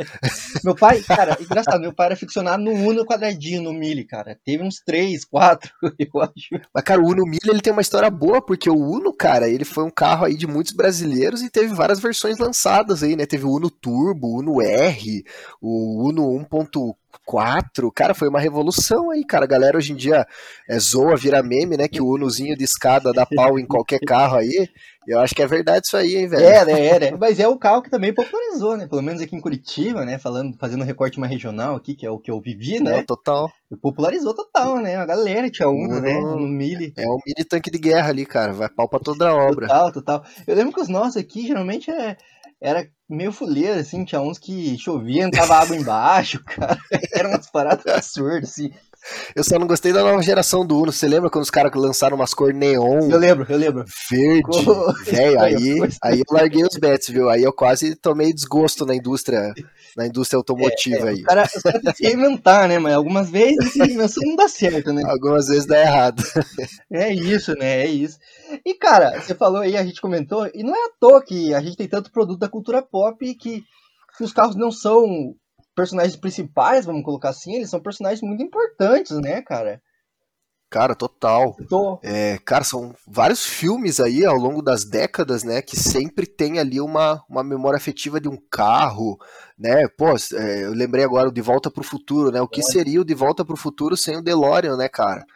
Meu 0.64 0.74
pai, 0.74 1.00
cara, 1.02 1.36
engraçado, 1.40 1.80
meu 1.80 1.92
pai 1.92 2.06
era 2.06 2.16
ficcionado 2.16 2.62
no 2.62 2.72
Uno 2.72 3.04
quadradinho, 3.04 3.62
no 3.62 3.72
Mille, 3.72 4.04
cara. 4.04 4.38
Teve 4.44 4.62
uns 4.62 4.76
três, 4.84 5.24
quatro, 5.24 5.70
eu 5.98 6.20
acho. 6.20 6.64
Mas, 6.74 6.84
cara, 6.84 7.00
o 7.00 7.06
Uno 7.06 7.24
Mille, 7.24 7.50
ele 7.50 7.60
tem 7.60 7.72
uma 7.72 7.82
história 7.82 8.10
boa, 8.10 8.44
porque 8.44 8.68
o 8.68 8.76
Uno, 8.76 9.14
cara, 9.14 9.48
ele 9.48 9.64
foi 9.64 9.84
um 9.84 9.90
carro 9.90 10.24
aí 10.24 10.36
de 10.36 10.46
muitos 10.46 10.72
brasileiros 10.72 11.42
e 11.42 11.50
teve 11.50 11.74
várias 11.74 12.00
versões 12.00 12.38
lançadas 12.38 13.02
aí, 13.02 13.16
né? 13.16 13.26
Teve 13.26 13.44
o 13.44 13.52
Uno 13.52 13.70
Turbo, 13.70 14.28
o 14.28 14.38
Uno 14.38 14.62
R, 14.62 15.21
o 15.60 16.08
Uno 16.08 16.22
1.4, 16.50 16.94
4, 17.24 17.92
cara, 17.92 18.14
foi 18.14 18.28
uma 18.28 18.40
revolução 18.40 19.10
aí, 19.10 19.24
cara. 19.24 19.44
A 19.44 19.48
galera 19.48 19.76
hoje 19.76 19.92
em 19.92 19.96
dia 19.96 20.26
é, 20.68 20.78
zoa, 20.78 21.16
vira 21.16 21.42
meme, 21.42 21.76
né? 21.76 21.88
Que 21.88 22.00
o 22.00 22.08
Unozinho 22.08 22.56
de 22.56 22.64
escada 22.64 23.12
dá 23.12 23.26
pau 23.26 23.58
em 23.58 23.66
qualquer 23.66 24.00
carro 24.00 24.36
aí. 24.36 24.68
Eu 25.06 25.18
acho 25.18 25.34
que 25.34 25.42
é 25.42 25.46
verdade 25.46 25.86
isso 25.86 25.96
aí, 25.96 26.16
hein, 26.16 26.28
velho. 26.28 26.44
É, 26.44 26.64
né, 26.64 26.86
é, 26.86 27.00
né? 27.00 27.16
Mas 27.18 27.40
é 27.40 27.48
o 27.48 27.58
carro 27.58 27.82
que 27.82 27.90
também 27.90 28.14
popularizou, 28.14 28.76
né? 28.76 28.86
Pelo 28.86 29.02
menos 29.02 29.20
aqui 29.20 29.34
em 29.34 29.40
Curitiba, 29.40 30.04
né? 30.04 30.18
Falando, 30.18 30.56
fazendo 30.58 30.82
um 30.82 30.86
recorte 30.86 31.18
mais 31.18 31.30
regional 31.30 31.74
aqui, 31.74 31.94
que 31.94 32.06
é 32.06 32.10
o 32.10 32.18
que 32.18 32.30
eu 32.30 32.40
vivi, 32.40 32.80
né? 32.80 33.00
É, 33.00 33.02
total. 33.02 33.50
Popularizou 33.80 34.34
total, 34.34 34.78
né? 34.78 34.96
A 34.96 35.04
galera 35.04 35.50
tinha 35.50 35.68
Uno, 35.68 36.00
né? 36.00 36.20
No 36.20 36.46
Mille. 36.46 36.92
É 36.96 37.06
um 37.06 37.18
mini 37.26 37.44
tanque 37.44 37.70
de 37.70 37.78
guerra 37.78 38.10
ali, 38.10 38.24
cara. 38.24 38.52
Vai 38.52 38.68
pau 38.68 38.88
pra 38.88 39.00
toda 39.00 39.28
a 39.28 39.34
obra. 39.34 39.66
Total, 39.66 39.92
total. 39.92 40.24
Eu 40.46 40.54
lembro 40.54 40.72
que 40.72 40.80
os 40.80 40.88
nossos 40.88 41.16
aqui, 41.16 41.46
geralmente, 41.46 41.90
é 41.90 42.16
era 42.62 42.88
meio 43.08 43.32
fuleiro, 43.32 43.78
assim, 43.78 44.04
tinha 44.04 44.20
uns 44.20 44.38
que 44.38 44.78
chovia, 44.78 45.24
entrava 45.24 45.56
água 45.56 45.76
embaixo, 45.76 46.42
cara. 46.46 46.78
Era 47.12 47.28
umas 47.28 47.50
paradas 47.50 47.86
absurdas, 47.86 48.50
assim. 48.50 48.72
Eu 49.34 49.42
só 49.42 49.58
não 49.58 49.66
gostei 49.66 49.92
da 49.92 50.02
nova 50.02 50.22
geração 50.22 50.64
do 50.64 50.78
Uno. 50.78 50.92
Você 50.92 51.08
lembra 51.08 51.28
quando 51.30 51.44
os 51.44 51.50
caras 51.50 51.72
lançaram 51.74 52.16
umas 52.16 52.32
cores 52.32 52.56
neon? 52.56 53.10
Eu 53.10 53.18
lembro, 53.18 53.46
eu 53.48 53.58
lembro. 53.58 53.84
Verde. 54.10 54.64
Velho, 55.04 55.40
aí, 55.42 55.80
aí 56.02 56.18
eu 56.20 56.24
larguei 56.30 56.62
os 56.64 56.76
bets, 56.76 57.08
viu? 57.08 57.28
Aí 57.28 57.42
eu 57.42 57.52
quase 57.52 57.96
tomei 57.96 58.32
desgosto 58.32 58.86
na 58.86 58.94
indústria, 58.94 59.52
na 59.96 60.06
indústria 60.06 60.38
automotiva 60.38 60.96
é, 60.96 61.00
é, 61.00 61.08
aí. 61.08 61.14
Os 61.16 61.22
caras 61.22 61.52
cara 61.62 61.80
têm 61.80 61.92
que 61.92 62.06
reinventar, 62.06 62.68
né? 62.68 62.78
Mas 62.78 62.94
algumas 62.94 63.30
vezes 63.30 63.58
assim, 64.00 64.26
não 64.26 64.36
dá 64.36 64.48
certo, 64.48 64.92
né? 64.92 65.02
Algumas 65.06 65.46
vezes 65.46 65.66
dá 65.66 65.80
errado. 65.80 66.22
É 66.92 67.12
isso, 67.12 67.54
né? 67.54 67.82
É 67.82 67.86
isso. 67.86 68.18
E, 68.64 68.74
cara, 68.74 69.20
você 69.20 69.34
falou 69.34 69.62
aí, 69.62 69.76
a 69.76 69.84
gente 69.84 70.00
comentou, 70.00 70.48
e 70.54 70.62
não 70.62 70.74
é 70.74 70.86
à 70.86 70.90
toa 71.00 71.24
que 71.24 71.54
a 71.54 71.60
gente 71.60 71.76
tem 71.76 71.88
tanto 71.88 72.12
produto 72.12 72.38
da 72.38 72.48
cultura 72.48 72.82
pop 72.82 73.34
que 73.34 73.64
os 74.20 74.32
carros 74.32 74.54
não 74.54 74.70
são 74.70 75.34
personagens 75.74 76.16
principais, 76.16 76.84
vamos 76.84 77.04
colocar 77.04 77.30
assim, 77.30 77.54
eles 77.56 77.70
são 77.70 77.80
personagens 77.80 78.20
muito 78.22 78.42
importantes, 78.42 79.16
né, 79.18 79.42
cara? 79.42 79.80
Cara, 80.72 80.94
total. 80.94 81.54
Tô. 81.68 81.98
É, 82.02 82.38
cara, 82.38 82.64
são 82.64 82.94
vários 83.06 83.44
filmes 83.44 84.00
aí 84.00 84.24
ao 84.24 84.36
longo 84.36 84.62
das 84.62 84.86
décadas, 84.86 85.44
né, 85.44 85.60
que 85.60 85.76
sempre 85.76 86.26
tem 86.26 86.58
ali 86.58 86.80
uma, 86.80 87.22
uma 87.28 87.44
memória 87.44 87.76
afetiva 87.76 88.18
de 88.18 88.26
um 88.26 88.38
carro, 88.50 89.18
né? 89.58 89.86
Pô, 89.98 90.06
é, 90.34 90.64
eu 90.64 90.72
lembrei 90.72 91.04
agora 91.04 91.28
o 91.28 91.32
De 91.32 91.42
Volta 91.42 91.70
para 91.70 91.82
o 91.82 91.84
Futuro, 91.84 92.30
né? 92.30 92.40
O 92.40 92.48
que 92.48 92.62
seria 92.62 93.02
o 93.02 93.04
De 93.04 93.14
Volta 93.14 93.44
para 93.44 93.52
o 93.52 93.58
Futuro 93.58 93.98
sem 93.98 94.16
o 94.16 94.22
DeLorean, 94.22 94.78
né, 94.78 94.88
cara? 94.88 95.26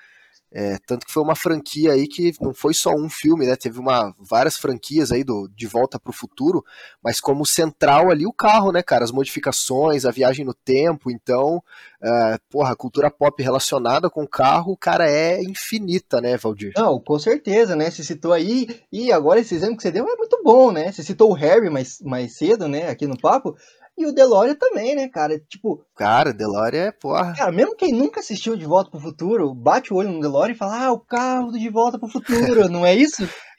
É, 0.53 0.79
tanto 0.87 1.05
que 1.05 1.13
foi 1.13 1.23
uma 1.23 1.35
franquia 1.35 1.93
aí 1.93 2.07
que 2.07 2.33
não 2.41 2.55
foi 2.55 2.73
só 2.73 2.91
um 2.95 3.11
filme, 3.11 3.47
né? 3.47 3.57
Teve 3.57 3.79
uma, 3.79 4.15
várias 4.19 4.57
franquias 4.57 5.11
aí 5.11 5.25
do 5.25 5.49
De 5.55 5.67
Volta 5.67 5.99
para 5.99 6.11
o 6.11 6.15
Futuro, 6.15 6.65
mas 7.03 7.21
como 7.21 7.45
central 7.45 8.11
ali 8.11 8.27
o 8.27 8.33
carro, 8.33 8.71
né, 8.71 8.83
cara? 8.83 9.05
As 9.05 9.11
modificações, 9.11 10.05
a 10.05 10.11
viagem 10.11 10.45
no 10.45 10.55
tempo. 10.55 11.11
Então, 11.11 11.57
uh, 11.57 12.39
porra, 12.49 12.73
a 12.73 12.77
cultura 12.77 13.11
pop 13.11 13.43
relacionada 13.43 14.09
com 14.09 14.23
o 14.23 14.29
carro, 14.29 14.77
cara, 14.77 15.11
é 15.11 15.43
infinita, 15.43 16.21
né, 16.21 16.37
Valdir? 16.37 16.73
Não, 16.77 17.01
com 17.01 17.19
certeza, 17.19 17.75
né? 17.75 17.91
Você 17.91 18.05
citou 18.05 18.33
aí, 18.33 18.81
e 18.91 19.13
agora 19.13 19.41
esse 19.41 19.55
exemplo 19.55 19.77
que 19.77 19.83
você 19.83 19.91
deu 19.91 20.09
é 20.09 20.17
muito 20.17 20.41
bom, 20.43 20.71
né? 20.71 20.93
Você 20.93 21.03
citou 21.03 21.31
o 21.31 21.35
Harry 21.35 21.69
mais, 21.69 22.01
mais 22.01 22.37
cedo, 22.37 22.69
né, 22.69 22.89
aqui 22.89 23.07
no 23.07 23.19
papo. 23.19 23.57
E 23.99 24.07
o 24.07 24.13
DeLorean 24.13 24.55
também, 24.55 24.95
né, 24.95 25.09
cara? 25.09 25.39
Tipo. 25.49 25.83
Cara, 25.97 26.33
DeLorean 26.33 26.85
é 26.85 26.93
porra. 26.93 27.35
Cara, 27.35 27.51
mesmo 27.51 27.75
quem 27.75 27.93
nunca 27.93 28.21
assistiu 28.21 28.57
De 28.57 28.67
Volta 28.67 28.91
pro 28.91 29.01
Futuro, 29.01 29.55
bate 29.55 29.93
o 29.93 29.97
olho 29.97 30.11
no 30.11 30.21
DeLorean 30.21 30.53
e 30.53 30.57
fala: 30.57 30.87
Ah, 30.87 30.93
o 30.93 31.01
carro 31.01 31.51
do 31.53 31.59
De 31.59 31.69
Volta 31.71 31.99
pro 31.99 32.09
Futuro, 32.09 32.69
não 32.69 32.85
é 32.85 32.95
isso? 32.95 33.27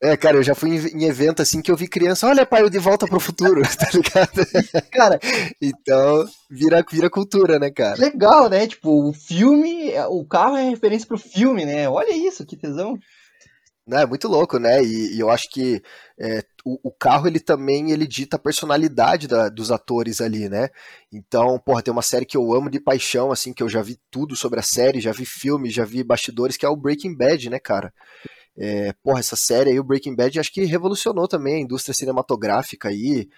É, 0.00 0.16
cara, 0.16 0.38
eu 0.38 0.42
já 0.42 0.54
fui 0.54 0.70
em 0.70 1.04
evento 1.04 1.42
assim 1.42 1.60
que 1.60 1.70
eu 1.70 1.76
vi 1.76 1.86
criança, 1.86 2.26
olha, 2.26 2.46
pai, 2.46 2.62
o 2.62 2.70
De 2.70 2.78
Volta 2.78 3.06
pro 3.06 3.20
Futuro, 3.20 3.60
tá 3.78 3.88
ligado? 3.92 4.90
Cara. 4.90 5.20
então, 5.60 6.24
vira, 6.50 6.84
vira 6.90 7.10
cultura, 7.10 7.58
né, 7.58 7.70
cara? 7.70 8.00
Legal, 8.00 8.48
né? 8.48 8.66
Tipo, 8.66 9.10
o 9.10 9.12
filme, 9.12 9.92
o 10.08 10.24
carro 10.24 10.56
é 10.56 10.70
referência 10.70 11.06
pro 11.06 11.18
filme, 11.18 11.64
né? 11.64 11.88
Olha 11.88 12.16
isso, 12.16 12.46
que 12.46 12.56
tesão. 12.56 12.98
Não, 13.86 13.98
é 13.98 14.06
muito 14.06 14.28
louco, 14.28 14.58
né? 14.58 14.82
E, 14.82 15.16
e 15.16 15.20
eu 15.20 15.28
acho 15.28 15.50
que 15.50 15.82
é, 16.18 16.42
o, 16.64 16.78
o, 16.88 16.92
carro 16.92 17.26
ele 17.26 17.40
também 17.40 17.90
ele 17.90 18.06
dita 18.06 18.36
a 18.36 18.38
personalidade 18.38 19.26
da, 19.26 19.48
dos 19.48 19.70
atores 19.70 20.20
ali, 20.20 20.48
né? 20.48 20.68
Então, 21.12 21.58
porra, 21.58 21.82
tem 21.82 21.92
uma 21.92 22.02
série 22.02 22.24
que 22.24 22.36
eu 22.36 22.52
amo 22.52 22.70
de 22.70 22.80
paixão, 22.80 23.32
assim, 23.32 23.52
que 23.52 23.62
eu 23.62 23.68
já 23.68 23.82
vi 23.82 23.98
tudo 24.10 24.36
sobre 24.36 24.60
a 24.60 24.62
série, 24.62 25.00
já 25.00 25.12
vi 25.12 25.24
filmes, 25.24 25.74
já 25.74 25.84
vi 25.84 26.04
bastidores, 26.04 26.56
que 26.56 26.64
é 26.64 26.68
o 26.68 26.76
Breaking 26.76 27.16
Bad, 27.16 27.50
né, 27.50 27.58
cara? 27.58 27.92
É, 28.56 28.92
porra, 29.02 29.20
essa 29.20 29.36
série 29.36 29.70
aí, 29.70 29.80
o 29.80 29.84
Breaking 29.84 30.14
Bad, 30.14 30.38
acho 30.38 30.52
que 30.52 30.64
revolucionou 30.64 31.26
também 31.26 31.56
a 31.56 31.60
indústria 31.60 31.94
cinematográfica 31.94 32.88
aí. 32.88 33.28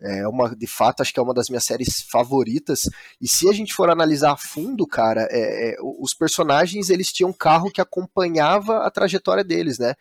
É 0.00 0.28
uma, 0.28 0.54
de 0.54 0.66
fato, 0.66 1.00
acho 1.00 1.14
que 1.14 1.20
é 1.20 1.22
uma 1.22 1.32
das 1.32 1.48
minhas 1.48 1.64
séries 1.64 2.02
favoritas. 2.10 2.82
E 3.20 3.28
se 3.28 3.48
a 3.48 3.52
gente 3.52 3.72
for 3.72 3.88
analisar 3.88 4.32
a 4.32 4.36
fundo, 4.36 4.86
cara, 4.86 5.26
é, 5.30 5.70
é, 5.70 5.76
os 5.80 6.12
personagens 6.12 6.90
eles 6.90 7.12
tinham 7.12 7.30
um 7.30 7.32
carro 7.32 7.70
que 7.70 7.80
acompanhava 7.80 8.78
a 8.78 8.90
trajetória 8.90 9.44
deles, 9.44 9.78
né? 9.78 9.94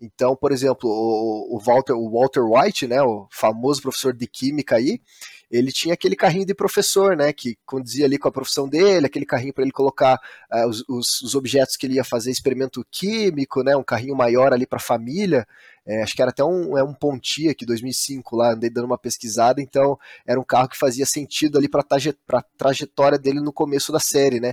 Então, 0.00 0.36
por 0.36 0.52
exemplo, 0.52 0.88
o, 0.88 1.56
o 1.56 1.58
Walter, 1.58 1.94
o 1.94 2.10
Walter 2.10 2.42
White, 2.42 2.86
né, 2.86 3.02
o 3.02 3.26
famoso 3.32 3.82
professor 3.82 4.14
de 4.14 4.28
química 4.28 4.76
aí, 4.76 5.00
ele 5.50 5.72
tinha 5.72 5.94
aquele 5.94 6.14
carrinho 6.14 6.46
de 6.46 6.54
professor, 6.54 7.16
né, 7.16 7.32
que 7.32 7.56
conduzia 7.64 8.04
ali 8.04 8.18
com 8.18 8.28
a 8.28 8.32
profissão 8.32 8.68
dele, 8.68 9.06
aquele 9.06 9.24
carrinho 9.24 9.54
para 9.54 9.62
ele 9.62 9.72
colocar 9.72 10.20
uh, 10.52 10.68
os, 10.68 10.84
os, 10.88 11.22
os, 11.22 11.34
objetos 11.34 11.76
que 11.76 11.86
ele 11.86 11.94
ia 11.94 12.04
fazer 12.04 12.30
experimento 12.30 12.84
químico, 12.90 13.62
né, 13.62 13.74
um 13.76 13.82
carrinho 13.82 14.14
maior 14.14 14.52
ali 14.52 14.66
para 14.66 14.76
a 14.76 14.80
família. 14.80 15.46
É, 15.88 16.02
acho 16.02 16.14
que 16.14 16.20
era 16.20 16.30
até 16.30 16.44
um, 16.44 16.76
é 16.76 16.84
um 16.84 16.92
Pontiac 16.92 17.64
2005 17.64 18.36
lá, 18.36 18.52
andei 18.52 18.68
dando 18.68 18.84
uma 18.84 18.98
pesquisada, 18.98 19.62
então 19.62 19.98
era 20.26 20.38
um 20.38 20.44
carro 20.44 20.68
que 20.68 20.76
fazia 20.76 21.06
sentido 21.06 21.56
ali 21.56 21.66
para 21.66 21.80
a 21.80 22.42
trajetória 22.58 23.18
dele 23.18 23.40
no 23.40 23.54
começo 23.54 23.90
da 23.90 23.98
série, 23.98 24.38
né? 24.38 24.52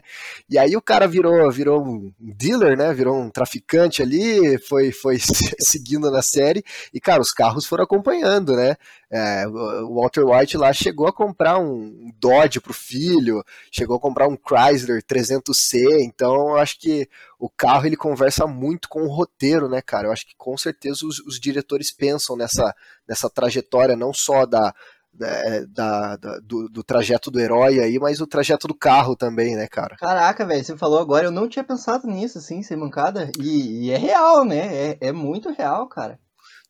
E 0.50 0.58
aí 0.58 0.78
o 0.78 0.82
cara 0.82 1.06
virou, 1.10 1.52
virou 1.52 1.86
um 1.86 2.14
dealer, 2.18 2.78
né? 2.78 2.94
Virou 2.94 3.20
um 3.20 3.30
traficante 3.30 4.02
ali, 4.02 4.58
foi, 4.60 4.94
foi 4.94 5.18
seguindo 5.60 6.10
na 6.10 6.22
série, 6.22 6.64
e 6.94 7.02
cara, 7.02 7.22
os 7.22 7.34
carros 7.34 7.66
foram 7.66 7.84
acompanhando, 7.84 8.56
né? 8.56 8.78
É, 9.12 9.48
o 9.48 9.96
Walter 9.96 10.24
White 10.24 10.58
lá 10.58 10.74
chegou 10.74 11.08
a 11.08 11.14
comprar 11.14 11.60
um 11.60 12.12
Dodge 12.20 12.60
pro 12.60 12.74
filho, 12.74 13.44
chegou 13.72 13.98
a 13.98 14.00
comprar 14.00 14.28
um 14.28 14.36
Chrysler 14.38 15.04
300C, 15.04 16.02
então 16.02 16.50
eu 16.50 16.58
acho 16.58 16.80
que 16.80 17.08
o 17.40 17.50
carro 17.50 17.86
ele 17.86 17.96
conversa 17.96 18.48
muito 18.48 18.90
com 18.90 19.04
o 19.04 19.12
roteiro, 19.12 19.70
né, 19.70 19.82
cara? 19.82 20.08
Eu 20.08 20.12
acho 20.12 20.26
que 20.26 20.36
com 20.36 20.58
certeza 20.58 21.06
os, 21.06 21.20
os 21.20 21.40
diretores 21.40 21.92
pensam 21.92 22.36
nessa, 22.36 22.74
nessa 23.08 23.30
trajetória, 23.30 23.96
não 23.96 24.12
só 24.12 24.46
da, 24.46 24.74
da, 25.14 26.16
da 26.18 26.40
do, 26.40 26.68
do, 26.68 26.84
trajeto 26.84 27.32
do 27.32 27.40
herói 27.40 27.80
aí, 27.80 27.98
mas 28.00 28.20
o 28.20 28.28
trajeto 28.28 28.68
do 28.68 28.74
carro 28.74 29.16
também, 29.16 29.56
né, 29.56 29.68
cara? 29.68 29.96
Caraca, 29.98 30.46
velho, 30.46 30.64
você 30.64 30.76
falou 30.78 31.00
agora, 31.00 31.28
eu 31.28 31.32
não 31.32 31.48
tinha 31.48 31.64
pensado 31.64 32.08
nisso, 32.08 32.38
assim, 32.38 32.62
sem 32.62 32.76
mancada, 32.76 33.32
e, 33.40 33.86
e 33.86 33.92
é 33.92 33.98
real, 33.98 34.44
né? 34.44 34.90
É, 34.92 34.98
é 35.00 35.12
muito 35.12 35.52
real, 35.52 35.88
cara. 35.88 36.20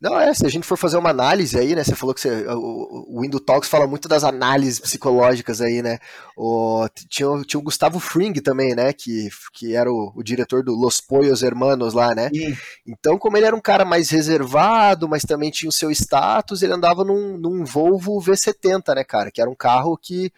Não, 0.01 0.19
é, 0.19 0.33
se 0.33 0.45
a 0.45 0.49
gente 0.49 0.67
for 0.67 0.77
fazer 0.77 0.97
uma 0.97 1.09
análise 1.09 1.57
aí, 1.57 1.73
né? 1.73 1.83
Você 1.83 1.95
falou 1.95 2.13
que 2.13 2.19
você, 2.19 2.45
o, 2.47 3.17
o 3.17 3.21
Window 3.21 3.39
Talks 3.39 3.69
fala 3.69 3.87
muito 3.87 4.07
das 4.07 4.23
análises 4.23 4.79
psicológicas 4.79 5.61
aí, 5.61 5.81
né? 5.81 5.99
O, 6.35 6.85
tinha, 7.09 7.27
tinha 7.43 7.59
o 7.59 7.63
Gustavo 7.63 7.99
Fring 7.99 8.33
também, 8.33 8.75
né? 8.75 8.91
Que, 8.91 9.29
que 9.53 9.75
era 9.75 9.89
o, 9.89 10.11
o 10.15 10.21
diretor 10.21 10.63
do 10.63 10.75
Los 10.75 10.99
Pollos 10.99 11.41
Hermanos 11.41 11.93
lá, 11.93 12.13
né? 12.13 12.29
Sim. 12.33 12.55
Então, 12.85 13.17
como 13.17 13.37
ele 13.37 13.45
era 13.45 13.55
um 13.55 13.61
cara 13.61 13.85
mais 13.85 14.09
reservado, 14.09 15.07
mas 15.07 15.23
também 15.23 15.49
tinha 15.49 15.69
o 15.69 15.73
seu 15.73 15.89
status, 15.91 16.61
ele 16.61 16.73
andava 16.73 17.03
num, 17.03 17.37
num 17.37 17.63
Volvo 17.63 18.19
V70, 18.19 18.95
né, 18.95 19.03
cara? 19.03 19.31
Que 19.31 19.41
era 19.41 19.49
um 19.49 19.55
carro 19.55 19.97
que, 19.97 20.31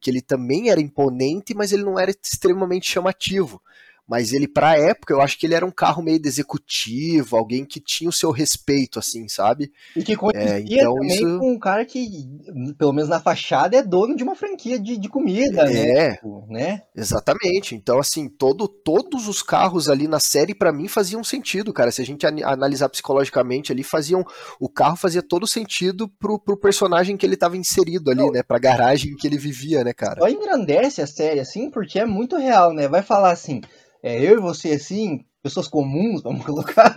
que 0.00 0.10
ele 0.10 0.22
também 0.22 0.70
era 0.70 0.80
imponente, 0.80 1.54
mas 1.54 1.70
ele 1.70 1.84
não 1.84 1.98
era 1.98 2.10
extremamente 2.10 2.88
chamativo. 2.88 3.60
Mas 4.06 4.32
ele, 4.32 4.48
pra 4.48 4.76
época, 4.76 5.14
eu 5.14 5.20
acho 5.20 5.38
que 5.38 5.46
ele 5.46 5.54
era 5.54 5.64
um 5.64 5.70
carro 5.70 6.02
meio 6.02 6.20
de 6.20 6.28
executivo, 6.28 7.36
alguém 7.36 7.64
que 7.64 7.80
tinha 7.80 8.10
o 8.10 8.12
seu 8.12 8.30
respeito, 8.30 8.98
assim, 8.98 9.28
sabe? 9.28 9.72
E 9.96 10.02
que 10.02 10.16
conhecia 10.16 10.56
é, 10.56 10.60
então 10.60 10.94
também 10.94 11.14
isso... 11.14 11.38
com 11.38 11.52
um 11.52 11.58
cara 11.58 11.84
que, 11.84 12.28
pelo 12.76 12.92
menos 12.92 13.08
na 13.08 13.20
fachada, 13.20 13.76
é 13.76 13.82
dono 13.82 14.16
de 14.16 14.22
uma 14.22 14.34
franquia 14.34 14.78
de, 14.78 14.96
de 14.96 15.08
comida, 15.08 15.64
né? 15.64 15.88
é, 15.88 16.20
né? 16.48 16.82
Exatamente. 16.96 17.74
Então, 17.74 17.98
assim, 17.98 18.28
todo, 18.28 18.66
todos 18.66 19.28
os 19.28 19.42
carros 19.42 19.88
ali 19.88 20.08
na 20.08 20.18
série, 20.18 20.54
para 20.54 20.72
mim, 20.72 20.88
faziam 20.88 21.22
sentido, 21.22 21.72
cara. 21.72 21.92
Se 21.92 22.02
a 22.02 22.04
gente 22.04 22.26
analisar 22.26 22.88
psicologicamente 22.88 23.72
ali, 23.72 23.82
faziam. 23.82 24.24
O 24.60 24.68
carro 24.68 24.96
fazia 24.96 25.22
todo 25.22 25.46
sentido 25.46 26.08
pro, 26.08 26.38
pro 26.38 26.56
personagem 26.56 27.16
que 27.16 27.24
ele 27.24 27.36
tava 27.36 27.56
inserido 27.56 28.10
ali, 28.10 28.20
Não. 28.20 28.30
né? 28.30 28.42
Pra 28.42 28.58
garagem 28.58 29.14
que 29.16 29.26
ele 29.26 29.38
vivia, 29.38 29.84
né, 29.84 29.92
cara? 29.92 30.20
Só 30.20 30.28
engrandece 30.28 31.00
a 31.00 31.06
série, 31.06 31.40
assim, 31.40 31.70
porque 31.70 31.98
é 31.98 32.04
muito 32.04 32.36
real, 32.36 32.72
né? 32.72 32.88
Vai 32.88 33.02
falar 33.02 33.30
assim 33.30 33.60
é, 34.02 34.20
eu 34.20 34.38
e 34.38 34.40
você, 34.40 34.72
assim, 34.72 35.24
pessoas 35.42 35.68
comuns, 35.68 36.22
vamos 36.22 36.44
colocar, 36.46 36.94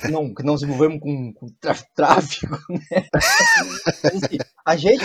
que 0.00 0.08
não, 0.10 0.34
que 0.34 0.42
não 0.42 0.56
se 0.56 0.64
envolvemos 0.64 1.00
com, 1.00 1.32
com 1.32 1.46
tráfico, 1.94 2.58
né? 2.68 3.06
Assim, 3.86 4.38
a 4.66 4.76
gente, 4.76 5.04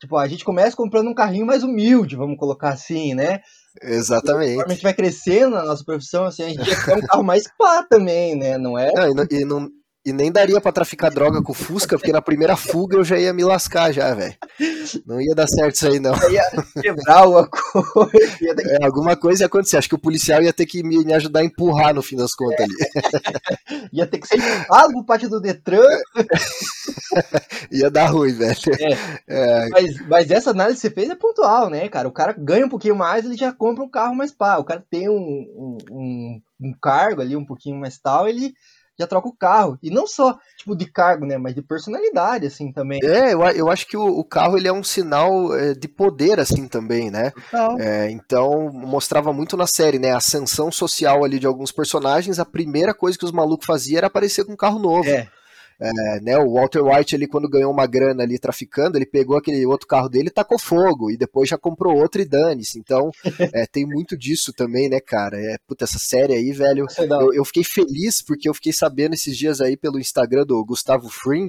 tipo, 0.00 0.16
a 0.16 0.26
gente 0.26 0.44
começa 0.44 0.76
comprando 0.76 1.08
um 1.08 1.14
carrinho 1.14 1.46
mais 1.46 1.62
humilde, 1.62 2.16
vamos 2.16 2.38
colocar 2.38 2.70
assim, 2.70 3.14
né? 3.14 3.40
Exatamente. 3.82 4.62
a 4.62 4.68
gente 4.68 4.82
vai 4.82 4.94
crescendo 4.94 5.56
na 5.56 5.64
nossa 5.64 5.84
profissão, 5.84 6.24
assim, 6.24 6.42
a 6.42 6.48
gente 6.48 6.84
quer 6.84 6.96
um 6.96 7.06
carro 7.06 7.22
mais 7.22 7.44
pá 7.58 7.82
também, 7.82 8.34
né? 8.34 8.56
Não 8.56 8.78
é? 8.78 8.90
E, 8.90 9.14
não, 9.14 9.26
e 9.30 9.44
não, 9.44 9.70
e 10.06 10.12
nem 10.12 10.30
daria 10.30 10.60
para 10.60 10.70
traficar 10.70 11.10
droga 11.10 11.42
com 11.42 11.50
o 11.50 11.54
Fusca, 11.54 11.98
porque 11.98 12.12
na 12.12 12.22
primeira 12.22 12.56
fuga 12.56 12.96
eu 12.96 13.02
já 13.02 13.18
ia 13.18 13.32
me 13.32 13.42
lascar 13.42 13.90
já, 13.90 14.14
velho. 14.14 14.36
Não 15.04 15.20
ia 15.20 15.34
dar 15.34 15.48
certo 15.48 15.74
isso 15.74 15.88
aí, 15.88 15.98
não. 15.98 16.14
Ia 16.30 16.44
quebrar 16.80 17.18
alguma 17.22 17.48
coisa. 17.48 18.56
É, 18.68 18.84
alguma 18.84 19.16
coisa 19.16 19.42
ia 19.42 19.46
acontecer. 19.48 19.76
Acho 19.76 19.88
que 19.88 19.96
o 19.96 20.00
policial 20.00 20.40
ia 20.40 20.52
ter 20.52 20.64
que 20.64 20.84
me, 20.84 21.04
me 21.04 21.12
ajudar 21.12 21.40
a 21.40 21.44
empurrar 21.44 21.92
no 21.92 22.02
fim 22.02 22.14
das 22.14 22.34
contas 22.36 22.60
ali. 22.60 23.88
ia 23.92 24.06
ter 24.06 24.18
que 24.18 24.28
ser 24.28 24.36
empurrado 24.36 25.04
pátio 25.04 25.28
do 25.28 25.40
Detran. 25.40 25.82
ia 27.72 27.90
dar 27.90 28.06
ruim, 28.06 28.32
velho. 28.32 28.56
É. 28.78 28.92
É. 29.26 29.68
Mas, 29.70 30.06
mas 30.06 30.30
essa 30.30 30.50
análise 30.50 30.76
que 30.76 30.82
você 30.82 30.94
fez 30.94 31.10
é 31.10 31.16
pontual, 31.16 31.68
né, 31.68 31.88
cara? 31.88 32.06
O 32.06 32.12
cara 32.12 32.32
ganha 32.32 32.64
um 32.64 32.70
pouquinho 32.70 32.94
mais, 32.94 33.24
ele 33.24 33.36
já 33.36 33.52
compra 33.52 33.82
um 33.82 33.90
carro 33.90 34.14
mais 34.14 34.30
pá. 34.30 34.56
O 34.58 34.64
cara 34.64 34.84
tem 34.88 35.08
um, 35.08 35.16
um, 35.16 35.78
um, 35.90 36.40
um 36.60 36.72
cargo 36.80 37.22
ali 37.22 37.34
um 37.34 37.44
pouquinho 37.44 37.76
mais 37.76 37.98
tal, 37.98 38.28
ele 38.28 38.54
já 38.98 39.06
troca 39.06 39.28
o 39.28 39.36
carro. 39.36 39.78
E 39.82 39.90
não 39.90 40.06
só, 40.06 40.38
tipo, 40.56 40.74
de 40.74 40.86
cargo, 40.86 41.26
né? 41.26 41.36
Mas 41.36 41.54
de 41.54 41.62
personalidade, 41.62 42.46
assim, 42.46 42.72
também. 42.72 43.00
É, 43.02 43.34
eu, 43.34 43.42
eu 43.42 43.70
acho 43.70 43.86
que 43.86 43.96
o, 43.96 44.06
o 44.06 44.24
carro, 44.24 44.56
ele 44.56 44.68
é 44.68 44.72
um 44.72 44.82
sinal 44.82 45.54
é, 45.54 45.74
de 45.74 45.88
poder, 45.88 46.40
assim, 46.40 46.66
também, 46.66 47.10
né? 47.10 47.32
É, 47.78 48.10
então, 48.10 48.70
mostrava 48.72 49.32
muito 49.32 49.56
na 49.56 49.66
série, 49.66 49.98
né? 49.98 50.12
A 50.12 50.18
ascensão 50.18 50.70
social 50.70 51.24
ali 51.24 51.38
de 51.38 51.46
alguns 51.46 51.72
personagens. 51.72 52.38
A 52.38 52.44
primeira 52.44 52.94
coisa 52.94 53.18
que 53.18 53.24
os 53.24 53.32
malucos 53.32 53.66
faziam 53.66 53.98
era 53.98 54.06
aparecer 54.06 54.44
com 54.44 54.52
um 54.52 54.56
carro 54.56 54.78
novo. 54.78 55.08
É. 55.08 55.28
É, 55.78 56.20
né, 56.20 56.38
o 56.38 56.54
Walter 56.54 56.82
White 56.82 57.14
ali 57.14 57.26
quando 57.26 57.48
ganhou 57.48 57.70
uma 57.70 57.86
grana 57.86 58.22
ali 58.22 58.38
traficando, 58.38 58.96
ele 58.96 59.04
pegou 59.04 59.36
aquele 59.36 59.64
outro 59.66 59.86
carro 59.86 60.08
dele 60.08 60.28
e 60.28 60.32
tacou 60.32 60.58
fogo, 60.58 61.10
e 61.10 61.16
depois 61.16 61.48
já 61.48 61.58
comprou 61.58 61.96
outro 61.96 62.20
e 62.20 62.24
dane-se. 62.24 62.78
Então, 62.78 63.10
é, 63.52 63.66
tem 63.66 63.86
muito 63.86 64.16
disso 64.16 64.52
também, 64.52 64.88
né, 64.88 65.00
cara? 65.00 65.36
É, 65.38 65.58
puta, 65.66 65.84
essa 65.84 65.98
série 65.98 66.34
aí, 66.34 66.52
velho, 66.52 66.86
eu, 66.98 67.34
eu, 67.34 67.44
fiquei 67.44 67.64
feliz 67.64 68.22
porque 68.22 68.48
eu 68.48 68.54
fiquei 68.54 68.72
sabendo 68.72 69.14
esses 69.14 69.36
dias 69.36 69.60
aí 69.60 69.76
pelo 69.76 69.98
Instagram 69.98 70.44
do 70.46 70.64
Gustavo 70.64 71.08
Fring 71.08 71.48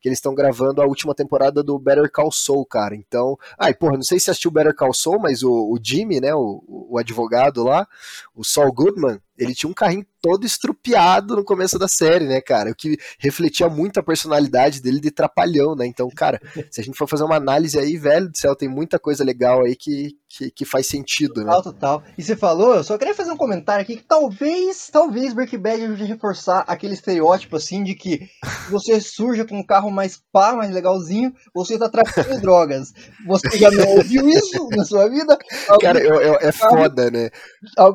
que 0.00 0.08
eles 0.08 0.18
estão 0.18 0.34
gravando 0.34 0.82
a 0.82 0.86
última 0.86 1.14
temporada 1.14 1.62
do 1.62 1.78
Better 1.78 2.10
Call 2.10 2.32
Saul, 2.32 2.66
cara. 2.66 2.94
Então, 2.94 3.38
ai, 3.58 3.74
porra, 3.74 3.94
não 3.94 4.02
sei 4.02 4.18
se 4.18 4.30
assistiu 4.30 4.50
Better 4.50 4.74
Call 4.74 4.92
Saul, 4.92 5.20
mas 5.20 5.42
o, 5.42 5.50
o 5.50 5.78
Jimmy, 5.82 6.20
né, 6.20 6.34
o, 6.34 6.62
o 6.66 6.98
advogado 6.98 7.62
lá, 7.62 7.86
o 8.34 8.44
Saul 8.44 8.72
Goodman, 8.72 9.20
ele 9.38 9.54
tinha 9.54 9.70
um 9.70 9.74
carrinho 9.74 10.04
todo 10.20 10.44
estrupiado 10.44 11.36
no 11.36 11.44
começo 11.44 11.78
da 11.78 11.86
série, 11.86 12.26
né, 12.26 12.40
cara? 12.40 12.70
O 12.70 12.74
que 12.74 12.98
refletia 13.18 13.68
muito 13.68 14.00
a 14.00 14.02
personalidade 14.02 14.82
dele 14.82 15.00
de 15.00 15.10
trapalhão, 15.10 15.76
né? 15.76 15.86
Então, 15.86 16.08
cara, 16.08 16.40
se 16.70 16.80
a 16.80 16.84
gente 16.84 16.98
for 16.98 17.08
fazer 17.08 17.24
uma 17.24 17.36
análise 17.36 17.78
aí, 17.78 17.96
velho 17.96 18.28
do 18.28 18.36
céu, 18.36 18.56
tem 18.56 18.68
muita 18.68 18.98
coisa 18.98 19.22
legal 19.22 19.64
aí 19.64 19.76
que, 19.76 20.16
que, 20.38 20.50
que 20.52 20.64
faz 20.64 20.86
sentido, 20.86 21.42
né? 21.42 21.52
Total, 21.62 22.02
E 22.16 22.22
você 22.22 22.36
falou, 22.36 22.76
eu 22.76 22.84
só 22.84 22.96
queria 22.96 23.14
fazer 23.14 23.32
um 23.32 23.36
comentário 23.36 23.82
aqui 23.82 23.96
que 23.96 24.04
talvez, 24.04 24.88
talvez 24.90 25.32
Breaking 25.32 25.58
Bad 25.58 25.82
ajude 25.82 26.04
a 26.04 26.06
reforçar 26.06 26.64
aquele 26.68 26.94
estereótipo, 26.94 27.56
assim, 27.56 27.82
de 27.82 27.94
que 27.94 28.28
você 28.70 29.00
surja 29.00 29.44
com 29.44 29.58
um 29.58 29.66
carro 29.66 29.90
mais 29.90 30.22
pá, 30.32 30.54
mais 30.54 30.70
legalzinho, 30.70 31.34
você 31.52 31.76
tá 31.76 31.88
traficando 31.88 32.38
drogas. 32.40 32.92
Você 33.26 33.58
já 33.58 33.70
não 33.70 33.88
ouviu 33.96 34.28
isso 34.28 34.68
na 34.70 34.84
sua 34.84 35.08
vida? 35.08 35.36
Cara, 35.80 35.98
eu, 35.98 36.20
eu, 36.20 36.34
é 36.40 36.52
foda, 36.52 37.10
né? 37.10 37.30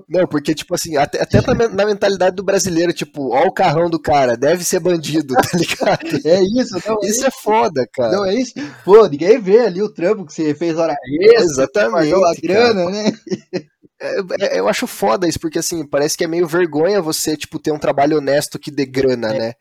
Não, 0.10 0.28
porque, 0.28 0.54
tipo 0.54 0.76
assim, 0.76 0.98
até, 0.98 1.22
até 1.22 1.40
na 1.70 1.86
mentalidade 1.86 2.36
do 2.36 2.44
brasileiro, 2.44 2.92
tipo, 2.92 3.34
ó 3.34 3.48
o 3.48 3.54
carrão 3.54 3.90
do 3.90 4.00
cara, 4.00 4.36
deve 4.36 4.66
ser 4.66 4.80
bandido, 4.82 5.34
tá 5.36 5.58
ligado? 5.58 6.04
É 6.26 6.42
isso, 6.42 6.80
não, 6.88 6.98
é 7.04 7.06
Isso 7.06 7.26
é, 7.26 7.30
foda, 7.32 7.88
cara. 7.92 8.12
Não, 8.12 8.26
é 8.26 8.34
isso. 8.34 8.54
Pô, 8.84 9.06
ninguém 9.08 9.40
vê 9.40 9.60
ali 9.60 9.82
o 9.82 9.90
trampo 9.90 10.26
que 10.26 10.34
você 10.34 10.56
fez 10.56 10.78
hora 10.78 10.96
extra. 11.22 11.44
Exatamente 11.44 12.14
grana, 12.42 12.90
né? 12.90 13.12
É, 14.02 14.18
é, 14.42 14.60
eu 14.60 14.68
acho 14.68 14.86
foda 14.86 15.28
isso, 15.28 15.40
porque 15.40 15.60
assim, 15.60 15.86
parece 15.86 16.18
que 16.18 16.24
é 16.24 16.28
meio 16.28 16.46
vergonha 16.46 17.02
você, 17.02 17.38
tipo, 17.38 17.58
ter 17.58 17.72
um 17.72 17.80
trabalho 17.80 18.18
honesto 18.18 18.60
que 18.60 18.70
dê 18.70 18.86
grana, 18.86 19.34
é. 19.34 19.40
né? 19.40 19.54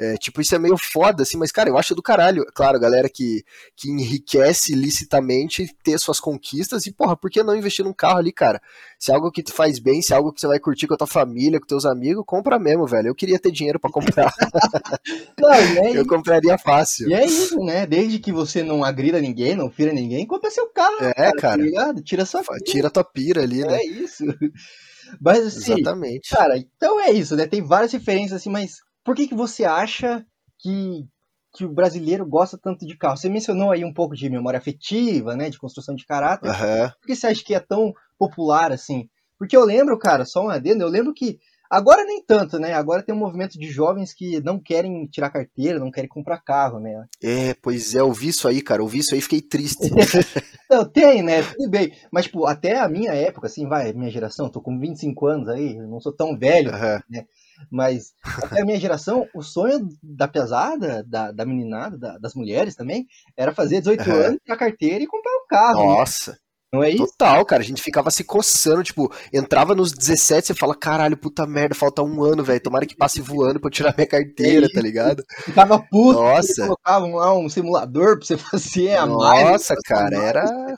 É, 0.00 0.16
tipo, 0.16 0.40
isso 0.40 0.54
é 0.54 0.58
meio 0.60 0.76
foda, 0.76 1.24
assim, 1.24 1.36
mas, 1.36 1.50
cara, 1.50 1.68
eu 1.68 1.76
acho 1.76 1.92
do 1.92 2.00
caralho. 2.02 2.46
Claro, 2.54 2.78
galera 2.78 3.08
que, 3.08 3.44
que 3.74 3.90
enriquece 3.90 4.72
licitamente 4.72 5.74
ter 5.82 5.98
suas 5.98 6.20
conquistas 6.20 6.86
e, 6.86 6.92
porra, 6.92 7.16
por 7.16 7.28
que 7.28 7.42
não 7.42 7.56
investir 7.56 7.84
num 7.84 7.92
carro 7.92 8.18
ali, 8.18 8.30
cara? 8.30 8.62
Se 8.96 9.10
é 9.10 9.14
algo 9.14 9.32
que 9.32 9.42
te 9.42 9.52
faz 9.52 9.80
bem, 9.80 10.00
se 10.00 10.12
é 10.12 10.16
algo 10.16 10.32
que 10.32 10.40
você 10.40 10.46
vai 10.46 10.60
curtir 10.60 10.86
com 10.86 10.94
a 10.94 10.96
tua 10.96 11.06
família, 11.06 11.58
com 11.58 11.66
teus 11.66 11.84
amigos, 11.84 12.22
compra 12.24 12.60
mesmo, 12.60 12.86
velho. 12.86 13.08
Eu 13.08 13.14
queria 13.14 13.40
ter 13.40 13.50
dinheiro 13.50 13.80
para 13.80 13.90
comprar. 13.90 14.32
não, 15.36 15.52
é 15.52 15.98
eu 15.98 16.06
compraria 16.06 16.56
fácil. 16.56 17.08
E 17.08 17.14
é 17.14 17.26
isso, 17.26 17.58
né? 17.58 17.84
Desde 17.84 18.20
que 18.20 18.30
você 18.30 18.62
não 18.62 18.84
agrida 18.84 19.20
ninguém, 19.20 19.56
não 19.56 19.68
fira 19.68 19.92
ninguém, 19.92 20.24
compra 20.24 20.48
seu 20.50 20.68
carro. 20.68 21.06
É, 21.16 21.32
cara. 21.32 21.70
cara. 21.72 21.94
Tá 21.94 22.02
Tira 22.02 22.24
sua 22.24 22.44
Tira 22.64 22.88
tua 22.88 23.02
pira 23.02 23.42
ali, 23.42 23.64
né? 23.64 23.78
É 23.78 23.84
isso. 23.84 24.24
Mas 25.20 25.44
assim, 25.44 25.80
Exatamente. 25.80 26.30
cara, 26.30 26.56
então 26.56 27.00
é 27.00 27.10
isso, 27.10 27.34
né? 27.34 27.46
Tem 27.46 27.62
várias 27.62 27.92
referências 27.92 28.40
assim, 28.40 28.50
mas 28.50 28.82
por 29.08 29.16
que, 29.16 29.26
que 29.26 29.34
você 29.34 29.64
acha 29.64 30.22
que, 30.58 31.06
que 31.54 31.64
o 31.64 31.72
brasileiro 31.72 32.26
gosta 32.26 32.58
tanto 32.62 32.86
de 32.86 32.94
carro? 32.94 33.16
Você 33.16 33.30
mencionou 33.30 33.70
aí 33.70 33.82
um 33.82 33.94
pouco 33.94 34.14
de 34.14 34.28
memória 34.28 34.58
afetiva, 34.58 35.34
né? 35.34 35.48
De 35.48 35.58
construção 35.58 35.94
de 35.94 36.04
caráter. 36.04 36.50
Uhum. 36.50 36.90
Por 37.00 37.06
que 37.06 37.16
você 37.16 37.26
acha 37.26 37.42
que 37.42 37.54
é 37.54 37.58
tão 37.58 37.94
popular 38.18 38.70
assim? 38.70 39.08
Porque 39.38 39.56
eu 39.56 39.64
lembro, 39.64 39.98
cara, 39.98 40.26
só 40.26 40.44
um 40.44 40.50
adendo, 40.50 40.82
eu 40.82 40.90
lembro 40.90 41.14
que 41.14 41.38
Agora 41.70 42.02
nem 42.02 42.24
tanto, 42.24 42.58
né? 42.58 42.72
Agora 42.72 43.02
tem 43.02 43.14
um 43.14 43.18
movimento 43.18 43.58
de 43.58 43.66
jovens 43.66 44.14
que 44.14 44.40
não 44.40 44.58
querem 44.58 45.06
tirar 45.06 45.28
carteira, 45.28 45.78
não 45.78 45.90
querem 45.90 46.08
comprar 46.08 46.42
carro, 46.42 46.80
né? 46.80 47.04
É, 47.22 47.52
pois 47.52 47.94
é, 47.94 48.00
eu 48.00 48.10
vi 48.10 48.28
isso 48.28 48.48
aí, 48.48 48.62
cara. 48.62 48.80
Eu 48.80 48.88
vi 48.88 49.00
isso 49.00 49.14
aí 49.14 49.20
fiquei 49.20 49.42
triste. 49.42 49.90
não, 50.70 50.90
tem, 50.90 51.22
né? 51.22 51.42
Tudo 51.42 51.68
bem. 51.68 51.92
Mas, 52.10 52.24
tipo, 52.24 52.46
até 52.46 52.78
a 52.78 52.88
minha 52.88 53.12
época, 53.12 53.48
assim, 53.48 53.68
vai, 53.68 53.92
minha 53.92 54.10
geração, 54.10 54.48
tô 54.48 54.62
com 54.62 54.78
25 54.78 55.26
anos 55.26 55.48
aí, 55.50 55.76
não 55.76 56.00
sou 56.00 56.12
tão 56.12 56.38
velho, 56.38 56.72
uhum. 56.72 57.00
né? 57.10 57.26
Mas 57.70 58.14
até 58.42 58.62
a 58.62 58.64
minha 58.64 58.78
geração, 58.78 59.28
o 59.34 59.42
sonho 59.42 59.88
da 60.02 60.28
pesada, 60.28 61.04
da, 61.06 61.32
da 61.32 61.44
meninada, 61.44 61.98
da, 61.98 62.18
das 62.18 62.34
mulheres 62.34 62.74
também, 62.74 63.06
era 63.36 63.54
fazer 63.54 63.80
18 63.80 64.08
uhum. 64.08 64.16
anos, 64.16 64.40
tirar 64.42 64.56
carteira 64.56 65.04
e 65.04 65.06
comprar 65.06 65.32
um 65.32 65.46
carro. 65.48 65.84
Nossa. 65.84 66.32
Né? 66.32 66.38
Não 66.70 66.84
é 66.84 66.90
isso? 66.90 67.06
Total, 67.06 67.44
cara. 67.46 67.62
A 67.62 67.64
gente 67.64 67.82
ficava 67.82 68.10
se 68.10 68.22
coçando, 68.22 68.82
tipo, 68.82 69.10
entrava 69.32 69.74
nos 69.74 69.90
17 69.90 70.52
e 70.52 70.54
fala, 70.54 70.74
caralho, 70.74 71.16
puta 71.16 71.46
merda, 71.46 71.74
falta 71.74 72.02
um 72.02 72.22
ano, 72.22 72.44
velho. 72.44 72.60
Tomara 72.60 72.84
que 72.84 72.94
passe 72.94 73.22
voando 73.22 73.58
pra 73.58 73.68
eu 73.68 73.72
tirar 73.72 73.94
minha 73.96 74.06
carteira, 74.06 74.66
é 74.66 74.68
tá 74.68 74.80
ligado? 74.80 75.24
Ficava 75.44 75.78
puto, 75.78 76.20
Nossa. 76.20 76.64
colocavam 76.64 77.14
lá 77.14 77.34
um 77.34 77.48
simulador 77.48 78.18
pra 78.18 78.26
você 78.26 78.36
fazer 78.38 78.96
a 78.96 79.06
mais. 79.06 79.50
Nossa, 79.50 79.74
cara, 79.82 80.14
era, 80.16 80.76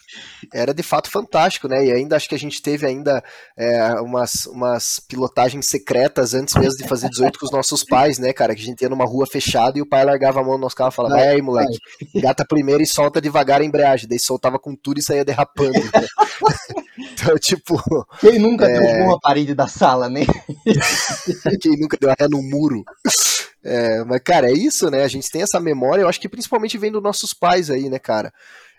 era 0.54 0.72
de 0.72 0.82
fato 0.82 1.10
fantástico, 1.10 1.66
né? 1.66 1.84
E 1.84 1.92
ainda 1.92 2.14
acho 2.14 2.28
que 2.28 2.36
a 2.36 2.38
gente 2.38 2.62
teve 2.62 2.86
ainda 2.86 3.22
é, 3.58 3.94
umas, 3.94 4.46
umas 4.46 5.00
pilotagens 5.00 5.66
secretas 5.66 6.34
antes 6.34 6.54
mesmo 6.54 6.78
de 6.78 6.88
fazer 6.88 7.08
18 7.08 7.36
com 7.36 7.46
os 7.46 7.52
nossos 7.52 7.82
pais, 7.82 8.16
né, 8.16 8.32
cara? 8.32 8.54
Que 8.54 8.62
a 8.62 8.64
gente 8.64 8.80
ia 8.80 8.88
numa 8.88 9.04
rua 9.04 9.26
fechada 9.26 9.76
e 9.76 9.82
o 9.82 9.88
pai 9.88 10.04
largava 10.04 10.38
a 10.38 10.44
mão 10.44 10.52
no 10.52 10.60
nosso 10.60 10.76
carro 10.76 10.90
e 10.90 10.94
falava, 10.94 11.16
vai 11.16 11.28
aí, 11.30 11.42
moleque, 11.42 11.78
gata 12.14 12.44
primeiro 12.44 12.80
e 12.80 12.86
solta 12.86 13.20
devagar 13.20 13.60
a 13.60 13.64
embreagem. 13.64 14.08
Daí 14.08 14.20
soltava 14.20 14.56
com 14.56 14.76
tudo 14.76 15.00
e 15.00 15.02
saía 15.02 15.24
derrapando. 15.24 15.79
então, 16.98 17.38
tipo. 17.38 17.76
Quem 18.20 18.38
nunca 18.38 18.66
é... 18.66 18.78
derrubou 18.78 19.08
uma 19.08 19.20
parede 19.20 19.54
da 19.54 19.66
sala, 19.66 20.08
né? 20.08 20.20
Quem 21.60 21.78
nunca 21.78 21.96
deu 21.98 22.10
ré 22.10 22.28
no 22.28 22.42
muro. 22.42 22.84
É, 23.62 24.04
mas, 24.04 24.20
cara, 24.24 24.50
é 24.50 24.52
isso, 24.52 24.90
né? 24.90 25.02
A 25.02 25.08
gente 25.08 25.30
tem 25.30 25.42
essa 25.42 25.60
memória, 25.60 26.02
eu 26.02 26.08
acho 26.08 26.20
que 26.20 26.28
principalmente 26.28 26.78
vem 26.78 26.90
dos 26.90 27.02
nossos 27.02 27.34
pais 27.34 27.70
aí, 27.70 27.88
né, 27.88 27.98
cara? 27.98 28.32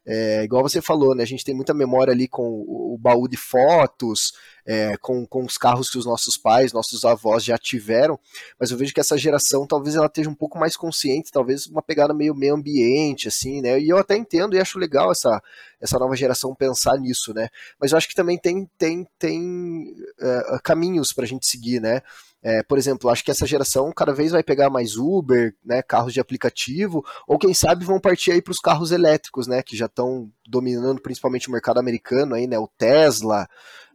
É, 0.06 0.44
igual 0.44 0.64
você 0.64 0.82
falou, 0.82 1.14
né? 1.16 1.22
A 1.24 1.28
gente 1.28 1.46
tem 1.46 1.54
muita 1.54 1.74
memória 1.74 2.12
ali 2.12 2.28
com 2.28 2.44
o, 2.44 2.98
baú 3.00 3.28
de 3.28 3.38
fotos, 3.38 4.34
é, 4.66 4.98
com, 4.98 5.26
com 5.26 5.44
os 5.44 5.58
carros 5.58 5.90
que 5.90 5.98
os 5.98 6.06
nossos 6.06 6.38
pais, 6.38 6.74
nossos 6.74 7.06
avós 7.06 7.44
já 7.44 7.58
tiveram, 7.58 8.20
mas 8.60 8.72
eu 8.72 8.78
vejo 8.78 8.94
que 8.94 9.00
essa 9.00 9.18
geração 9.18 9.66
talvez 9.66 9.96
ela 9.96 10.08
esteja 10.08 10.30
um 10.30 10.36
pouco 10.36 10.58
mais 10.60 10.76
consciente, 10.76 11.32
talvez 11.32 11.68
uma 11.68 11.82
pegada 11.82 12.14
meio 12.14 12.36
meio 12.36 12.56
ambiente, 12.56 13.28
assim, 13.28 13.62
né? 13.62 13.80
E 13.80 13.90
eu 13.90 13.98
até 13.98 14.16
entendo 14.16 14.56
e 14.56 14.60
acho 14.60 14.80
legal 14.80 15.12
essa, 15.12 15.42
essa 15.80 16.00
nova 16.00 16.16
geração 16.16 16.56
pensar 16.56 16.98
nisso, 16.98 17.34
né? 17.34 17.50
Mas 17.80 17.92
eu 17.92 17.98
acho 17.98 18.08
que 18.08 18.16
também 18.16 18.38
tem, 18.38 18.70
tem, 18.78 19.08
tem 19.20 19.94
uh, 20.20 20.62
caminhos 20.64 21.14
pra 21.14 21.26
gente 21.26 21.48
seguir, 21.48 21.80
né? 21.80 22.02
É, 22.44 22.64
por 22.64 22.78
exemplo, 22.78 23.10
acho 23.10 23.24
que 23.24 23.30
essa 23.30 23.46
geração 23.46 23.92
cada 23.92 24.14
vez 24.14 24.32
vai 24.32 24.42
pegar 24.42 24.70
mais 24.70 24.98
Uber, 24.98 25.56
né, 25.64 25.84
carros 25.84 26.12
de 26.12 26.20
aplicativo, 26.20 27.06
ou 27.28 27.38
quem 27.38 27.54
sabe 27.54 27.86
vão 27.86 28.00
partir 28.00 28.32
aí 28.32 28.42
para 28.42 28.52
os 28.52 28.60
carros 28.60 28.92
elétricos, 28.92 29.46
né, 29.46 29.62
que 29.62 29.78
já 29.78 29.86
estão 29.86 30.32
dominando 30.48 31.00
principalmente 31.00 31.50
o 31.50 31.52
mercado 31.52 31.80
americano 31.80 32.34
aí, 32.34 32.48
né, 32.48 32.58
o 32.58 32.68
Tesla, 32.68 33.48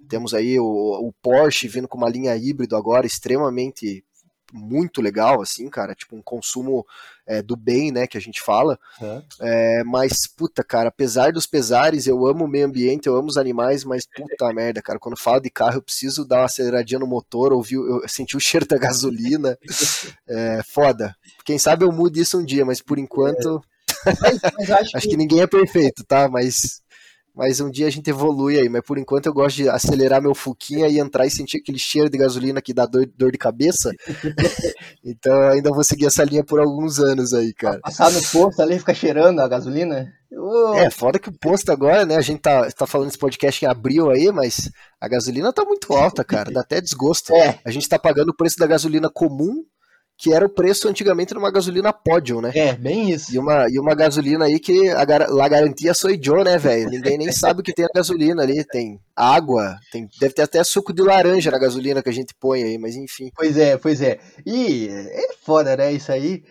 temos 0.09 0.33
aí 0.33 0.61
o, 0.61 0.65
o 0.65 1.13
Porsche 1.21 1.67
vindo 1.67 1.89
com 1.89 1.99
uma 1.99 2.09
linha 2.09 2.37
híbrido 2.37 2.77
agora 2.77 3.07
extremamente 3.07 4.05
muito 4.53 5.01
legal, 5.01 5.41
assim, 5.41 5.69
cara, 5.69 5.95
tipo 5.95 6.17
um 6.17 6.23
consumo 6.23 6.87
é, 7.27 7.43
do 7.43 7.57
bem, 7.57 7.91
né, 7.91 8.07
que 8.07 8.17
a 8.17 8.21
gente 8.21 8.41
fala. 8.41 8.79
É. 9.01 9.23
É, 9.41 9.85
mas, 9.85 10.27
puta, 10.27 10.63
cara, 10.63 10.89
apesar 10.89 11.33
dos 11.33 11.47
pesares, 11.47 12.07
eu 12.07 12.27
amo 12.27 12.45
o 12.45 12.49
meio 12.49 12.67
ambiente, 12.67 13.07
eu 13.07 13.17
amo 13.17 13.29
os 13.29 13.37
animais, 13.37 13.85
mas 13.85 14.07
puta 14.07 14.53
merda, 14.55 14.81
cara, 14.81 14.99
quando 14.99 15.17
falo 15.17 15.41
de 15.41 15.51
carro, 15.51 15.77
eu 15.77 15.83
preciso 15.83 16.25
dar 16.25 16.39
uma 16.39 16.45
aceleradinha 16.47 17.01
no 17.01 17.07
motor, 17.07 17.53
ouvir, 17.53 17.77
eu 17.77 18.09
senti 18.09 18.37
o 18.37 18.41
cheiro 18.41 18.67
da 18.67 18.79
gasolina. 18.79 19.59
É, 20.29 20.61
foda. 20.65 21.15
Quem 21.45 21.59
sabe 21.59 21.85
eu 21.85 21.93
mude 21.93 22.21
isso 22.21 22.39
um 22.39 22.45
dia, 22.45 22.65
mas 22.65 22.81
por 22.81 22.99
enquanto. 22.99 23.63
Mas, 24.05 24.41
mas 24.57 24.71
acho, 24.71 24.91
acho 24.97 25.05
que... 25.05 25.11
que 25.11 25.17
ninguém 25.17 25.41
é 25.41 25.47
perfeito, 25.47 26.05
tá? 26.05 26.29
Mas 26.29 26.81
mas 27.37 27.61
um 27.61 27.71
dia 27.71 27.87
a 27.87 27.91
gente 27.91 28.09
evolui 28.09 28.59
aí. 28.59 28.69
Mas 28.69 28.81
por 28.81 28.97
enquanto 28.97 29.27
eu 29.27 29.35
gosto 29.35 29.57
de 29.57 29.69
acelerar 29.69 30.23
meu 30.23 30.35
fuquinha 30.35 30.89
e 30.89 30.99
entrar 30.99 31.27
e 31.27 31.31
sentir 31.31 31.59
aquele 31.59 31.79
cheiro 31.79 32.09
de 32.09 32.17
gasolina 32.17 32.63
que 32.63 32.73
dá 32.73 32.87
dor, 32.87 33.07
dor 33.15 33.31
de 33.31 33.37
cabeça. 33.37 33.93
então 35.05 35.51
ainda 35.51 35.71
vou 35.71 35.85
seguir 35.85 36.07
essa 36.07 36.25
linha 36.25 36.43
por 36.43 36.59
alguns 36.59 36.99
anos 36.99 37.35
aí, 37.35 37.53
cara. 37.53 37.79
Passar 37.81 38.11
no 38.11 38.23
posto 38.33 38.63
ali 38.63 38.79
fica 38.79 38.95
cheirando 38.95 39.41
a 39.41 39.49
gasolina? 39.49 40.11
Oh. 40.33 40.75
É, 40.75 40.91
foda 40.91 41.19
que 41.19 41.29
o 41.29 41.39
posto 41.39 41.71
agora, 41.71 42.07
né? 42.07 42.17
A 42.17 42.23
gente 42.23 42.41
tá, 42.41 42.69
tá 42.71 42.87
falando 42.87 43.09
esse 43.09 43.19
podcast 43.19 43.65
em 43.65 43.69
abril 43.69 44.11
aí, 44.11 44.33
mas 44.33 44.71
a 44.99 45.07
gasolina 45.07 45.53
tá 45.53 45.63
muito 45.63 45.93
alta, 45.93 46.25
cara. 46.25 46.51
Dá 46.51 46.63
até 46.63 46.81
desgosto. 46.81 47.35
É. 47.35 47.59
A 47.65 47.71
gente 47.71 47.89
tá 47.89 47.99
pagando 47.99 48.31
o 48.31 48.37
preço 48.37 48.59
da 48.59 48.67
gasolina 48.67 49.11
comum 49.11 49.63
que 50.19 50.33
era 50.33 50.47
o 50.47 50.49
preço 50.49 50.89
antigamente 50.89 51.33
de 51.33 51.39
uma 51.39 51.51
gasolina 51.51 51.93
Podium, 51.93 52.41
né? 52.41 52.51
É, 52.55 52.73
bem 52.73 53.11
isso. 53.11 53.35
E 53.35 53.39
uma, 53.39 53.67
e 53.69 53.79
uma 53.79 53.95
gasolina 53.95 54.47
aí 54.47 54.59
que 54.59 54.89
a, 54.89 55.03
a 55.03 55.49
garantia 55.49 55.93
sou 55.93 56.11
Joe, 56.21 56.43
né, 56.43 56.57
velho? 56.57 56.89
Ninguém 56.89 57.19
nem 57.19 57.31
sabe 57.31 57.61
o 57.61 57.63
que 57.63 57.75
tem 57.75 57.85
a 57.85 57.95
gasolina 57.95 58.43
ali. 58.43 58.65
Tem 58.65 58.99
água, 59.15 59.77
tem, 59.93 60.09
deve 60.19 60.35
ter 60.35 60.43
até 60.43 60.65
suco 60.65 60.93
de 60.93 61.03
laranja 61.03 61.51
na 61.51 61.59
gasolina 61.59 62.03
que 62.03 62.09
a 62.09 62.13
gente 62.13 62.35
põe 62.41 62.63
aí, 62.63 62.79
mas 62.79 62.97
enfim. 62.97 63.31
Pois 63.35 63.59
é, 63.59 63.77
pois 63.77 64.01
é. 64.01 64.19
E 64.47 64.89
é 64.89 65.35
foda, 65.45 65.77
né? 65.77 65.93
Isso 65.93 66.11
aí. 66.11 66.43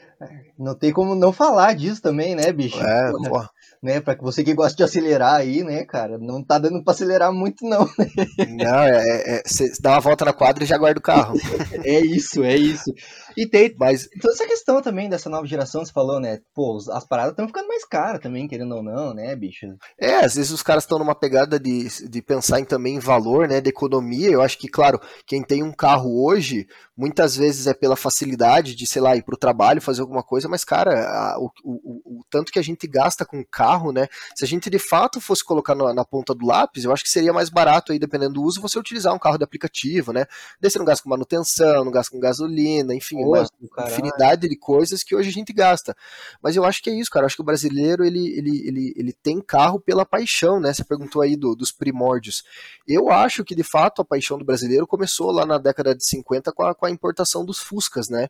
Não 0.57 0.75
tem 0.75 0.93
como 0.93 1.13
não 1.13 1.33
falar 1.33 1.73
disso 1.73 2.01
também, 2.01 2.35
né, 2.35 2.51
bicho? 2.51 2.79
É, 2.79 3.11
porra 3.27 3.49
né? 3.85 4.01
Para 4.01 4.15
você 4.15 4.43
que 4.43 4.53
gosta 4.55 4.75
de 4.75 4.83
acelerar 4.83 5.35
aí, 5.35 5.63
né, 5.63 5.85
cara? 5.85 6.17
Não 6.17 6.43
tá 6.43 6.57
dando 6.57 6.83
para 6.83 6.91
acelerar 6.91 7.31
muito, 7.31 7.63
não. 7.63 7.85
Né? 7.97 8.45
Não, 8.49 8.79
é, 8.79 9.37
é, 9.37 9.43
você 9.45 9.71
dá 9.79 9.91
uma 9.91 9.99
volta 9.99 10.25
na 10.25 10.33
quadra 10.33 10.63
e 10.63 10.67
já 10.67 10.75
guarda 10.75 10.99
o 10.99 11.03
carro. 11.03 11.37
é 11.85 11.99
isso, 11.99 12.43
é 12.43 12.55
isso. 12.55 12.91
E 13.37 13.45
tem 13.47 13.75
Mas... 13.77 14.07
toda 14.21 14.33
essa 14.33 14.47
questão 14.47 14.81
também 14.81 15.09
dessa 15.09 15.29
nova 15.29 15.45
geração, 15.45 15.83
você 15.83 15.91
falou, 15.91 16.19
né? 16.19 16.39
Pô, 16.53 16.77
as 16.91 17.05
paradas 17.05 17.31
estão 17.31 17.47
ficando 17.47 17.67
mais 17.67 17.85
caras 17.85 18.21
também, 18.21 18.47
querendo 18.47 18.75
ou 18.75 18.83
não, 18.83 19.13
né, 19.13 19.35
bicho? 19.35 19.67
É, 19.99 20.15
às 20.15 20.35
vezes 20.35 20.51
os 20.51 20.63
caras 20.63 20.83
estão 20.83 20.99
numa 20.99 21.15
pegada 21.15 21.59
de, 21.59 21.87
de 22.07 22.21
pensar 22.21 22.59
em 22.59 22.65
também 22.65 22.95
em 22.95 22.99
valor, 22.99 23.47
né, 23.47 23.59
de 23.59 23.69
economia. 23.69 24.29
Eu 24.29 24.41
acho 24.41 24.57
que, 24.57 24.67
claro, 24.67 24.99
quem 25.25 25.43
tem 25.43 25.63
um 25.63 25.71
carro 25.71 26.23
hoje, 26.25 26.67
muitas 26.95 27.35
vezes 27.35 27.67
é 27.67 27.73
pela 27.73 27.95
facilidade 27.95 28.75
de, 28.75 28.87
sei 28.87 29.01
lá, 29.01 29.15
ir 29.15 29.23
pro 29.23 29.37
trabalho, 29.37 29.81
fazer 29.81 30.01
alguma 30.01 30.23
coisa, 30.23 30.47
mas, 30.47 30.63
cara, 30.63 31.07
a, 31.07 31.39
o, 31.39 31.51
o, 31.63 32.19
o, 32.19 32.25
tanto 32.29 32.51
que 32.51 32.59
a 32.59 32.63
gente 32.63 32.87
gasta 32.87 33.25
com 33.25 33.43
carro, 33.43 33.91
né? 33.91 34.07
Se 34.35 34.45
a 34.45 34.47
gente 34.47 34.69
de 34.69 34.79
fato 34.79 35.19
fosse 35.19 35.43
colocar 35.43 35.75
na, 35.75 35.93
na, 35.93 36.05
ponta 36.05 36.33
do 36.33 36.45
lápis, 36.45 36.83
eu 36.83 36.93
acho 36.93 37.03
que 37.03 37.09
seria 37.09 37.33
mais 37.33 37.49
barato 37.49 37.91
aí, 37.91 37.99
dependendo 37.99 38.35
do 38.35 38.43
uso, 38.43 38.61
você 38.61 38.79
utilizar 38.79 39.13
um 39.13 39.19
carro 39.19 39.37
de 39.37 39.43
aplicativo, 39.43 40.13
né? 40.13 40.25
Daí 40.61 40.71
você 40.71 40.77
não 40.77 40.85
gasta 40.85 41.03
com 41.03 41.09
manutenção, 41.09 41.83
não 41.83 41.91
gasta 41.91 42.11
com 42.11 42.19
gasolina, 42.19 42.93
enfim, 42.93 43.24
uma 43.27 43.45
infinidade 43.87 44.47
de 44.47 44.55
coisas 44.55 45.03
que 45.03 45.15
hoje 45.15 45.29
a 45.29 45.33
gente 45.33 45.53
gasta. 45.53 45.95
Mas 46.41 46.55
eu 46.55 46.63
acho 46.63 46.81
que 46.81 46.89
é 46.89 46.93
isso, 46.93 47.09
cara. 47.09 47.23
Eu 47.23 47.27
acho 47.27 47.35
que 47.35 47.41
o 47.41 47.45
brasileiro, 47.45 48.03
ele, 48.03 48.27
ele, 48.37 48.67
ele, 48.67 48.93
ele 48.95 49.13
tem 49.13 49.41
carro 49.41 49.79
pela 49.79 50.05
paixão, 50.05 50.59
né? 50.59 50.73
Você 50.73 50.83
perguntou 50.83 51.21
aí 51.21 51.35
do, 51.35 51.55
dos 51.55 51.71
primórdios. 51.71 52.43
Eu 52.87 53.09
acho 53.09 53.43
que, 53.43 53.55
de 53.55 53.63
fato, 53.63 54.01
a 54.01 54.05
paixão 54.05 54.37
do 54.37 54.45
brasileiro 54.45 54.87
começou 54.87 55.31
lá 55.31 55.45
na 55.45 55.57
década 55.57 55.95
de 55.95 56.05
50 56.05 56.51
com 56.51 56.63
a, 56.63 56.75
com 56.75 56.85
a 56.85 56.91
importação 56.91 57.45
dos 57.45 57.59
Fuscas, 57.59 58.09
né? 58.09 58.27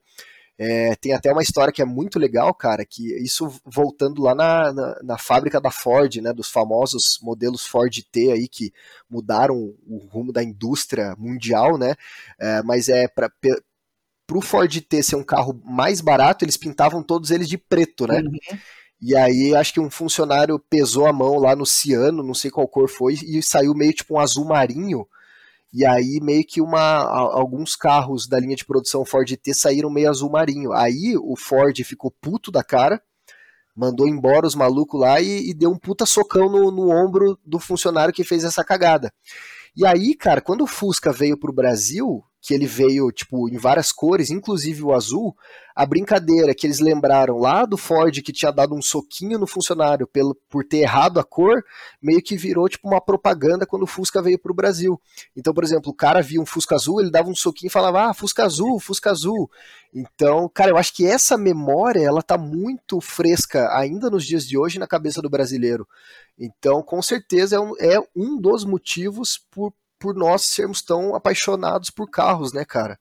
É, 0.58 0.96
tem 0.96 1.12
até 1.12 1.32
uma 1.32 1.42
história 1.42 1.74
que 1.74 1.82
é 1.82 1.86
muito 1.86 2.18
legal, 2.18 2.54
cara, 2.54 2.86
que 2.86 3.14
isso 3.22 3.52
voltando 3.66 4.22
lá 4.22 4.34
na, 4.34 4.72
na, 4.72 5.00
na, 5.04 5.18
fábrica 5.18 5.60
da 5.60 5.70
Ford, 5.70 6.16
né, 6.22 6.32
dos 6.32 6.50
famosos 6.50 7.20
modelos 7.22 7.66
Ford 7.66 7.94
T 8.10 8.32
aí 8.32 8.48
que 8.48 8.72
mudaram 9.10 9.76
o 9.86 9.98
rumo 10.10 10.32
da 10.32 10.42
indústria 10.42 11.14
mundial, 11.18 11.78
né, 11.78 11.96
é, 12.40 12.64
mas 12.64 12.88
é 12.88 13.06
para 13.06 13.30
o 14.32 14.42
Ford 14.42 14.82
T 14.82 15.04
ser 15.04 15.16
um 15.16 15.24
carro 15.24 15.62
mais 15.64 16.02
barato, 16.02 16.44
eles 16.44 16.58
pintavam 16.58 17.04
todos 17.04 17.32
eles 17.32 17.48
de 17.48 17.58
preto, 17.58 18.08
né, 18.08 18.20
uhum. 18.20 18.58
E 19.02 19.16
aí 19.16 19.54
acho 19.54 19.74
que 19.74 19.80
um 19.80 19.90
funcionário 19.90 20.58
pesou 20.58 21.06
a 21.06 21.14
mão 21.14 21.38
lá 21.38 21.56
no 21.56 21.66
ciano, 21.66 22.24
não 22.24 22.34
sei 22.34 22.50
qual 22.50 22.68
cor 22.68 22.90
foi, 22.90 23.14
e 23.14 23.44
saiu 23.44 23.74
meio 23.74 23.94
tipo 23.94 24.16
um 24.16 24.20
azul 24.20 24.46
marinho, 24.46 25.06
e 25.74 25.86
aí 25.86 26.20
meio 26.22 26.46
que 26.46 26.62
uma 26.62 27.02
alguns 27.04 27.76
carros 27.76 28.28
da 28.28 28.40
linha 28.40 28.56
de 28.56 28.64
produção 28.64 29.04
Ford 29.04 29.30
T 29.30 29.54
saíram 29.54 29.90
meio 29.90 30.10
azul 30.10 30.30
marinho. 30.30 30.72
Aí 30.72 31.18
o 31.18 31.36
Ford 31.36 31.78
ficou 31.84 32.10
puto 32.22 32.50
da 32.50 32.64
cara, 32.64 33.02
mandou 33.76 34.08
embora 34.08 34.48
os 34.48 34.56
malucos 34.56 35.00
lá 35.00 35.20
e, 35.20 35.50
e 35.50 35.54
deu 35.54 35.70
um 35.70 35.78
puta 35.78 36.06
socão 36.06 36.50
no, 36.50 36.72
no 36.72 36.90
ombro 36.90 37.38
do 37.46 37.60
funcionário 37.60 38.14
que 38.14 38.24
fez 38.24 38.46
essa 38.46 38.64
cagada. 38.64 39.12
E 39.76 39.86
aí, 39.86 40.16
cara, 40.16 40.40
quando 40.40 40.64
o 40.64 40.68
Fusca 40.68 41.12
veio 41.12 41.38
pro 41.38 41.52
Brasil, 41.52 42.24
que 42.46 42.54
ele 42.54 42.68
veio, 42.68 43.12
tipo, 43.12 43.50
em 43.50 43.58
várias 43.58 43.92
cores, 43.92 44.30
inclusive 44.30 44.84
o 44.84 44.94
azul, 44.94 45.36
a 45.76 45.84
brincadeira 45.84 46.54
que 46.54 46.68
eles 46.68 46.80
lembraram 46.80 47.40
lá 47.40 47.66
do 47.66 47.76
Ford 47.76 48.22
que 48.22 48.32
tinha 48.32 48.52
dado 48.52 48.76
um 48.76 48.84
soquinho 48.84 49.40
no 49.40 49.48
funcionário 49.48 50.06
pelo, 50.06 50.36
por 50.48 50.64
ter 50.64 50.78
errado 50.78 51.20
a 51.20 51.24
cor, 51.24 51.64
meio 52.00 52.22
que 52.22 52.38
virou, 52.38 52.70
tipo, 52.70 52.88
uma 52.88 53.02
propaganda 53.02 53.66
quando 53.66 53.82
o 53.82 53.88
Fusca 53.88 54.22
veio 54.22 54.38
pro 54.38 54.54
Brasil. 54.54 55.02
Então, 55.36 55.56
por 55.56 55.64
exemplo, 55.64 55.92
o 55.92 55.96
cara 55.96 56.22
via 56.22 56.40
um 56.40 56.46
Fusca 56.46 56.76
azul, 56.76 57.02
ele 57.02 57.10
dava 57.10 57.28
um 57.28 57.36
soquinho 57.36 57.70
e 57.70 57.74
falava, 57.74 58.12
ah, 58.12 58.14
Fusca 58.14 58.44
azul, 58.44 58.80
Fusca 58.80 59.10
azul. 59.10 59.50
Então, 59.92 60.48
cara, 60.54 60.70
eu 60.70 60.78
acho 60.78 60.94
que 60.94 61.04
essa 61.04 61.36
memória, 61.36 62.06
ela 62.06 62.22
tá 62.22 62.38
muito 62.38 63.02
fresca 63.02 63.76
ainda 63.76 64.08
nos 64.08 64.24
dias 64.24 64.48
de 64.48 64.56
hoje 64.56 64.78
na 64.78 64.86
cabeça 64.86 65.20
do 65.20 65.32
brasileiro. 65.32 65.88
Então, 66.38 66.84
com 66.84 67.02
certeza, 67.02 67.56
é 67.56 67.60
um, 67.60 67.74
é 67.80 68.00
um 68.16 68.40
dos 68.40 68.64
motivos 68.64 69.40
por 69.50 69.74
por 70.00 70.16
nós 70.16 70.44
sermos 70.44 70.82
tão 70.82 71.16
apaixonados 71.16 71.90
por 71.90 72.10
carros, 72.10 72.54
né, 72.54 72.66
cara? 72.66 73.00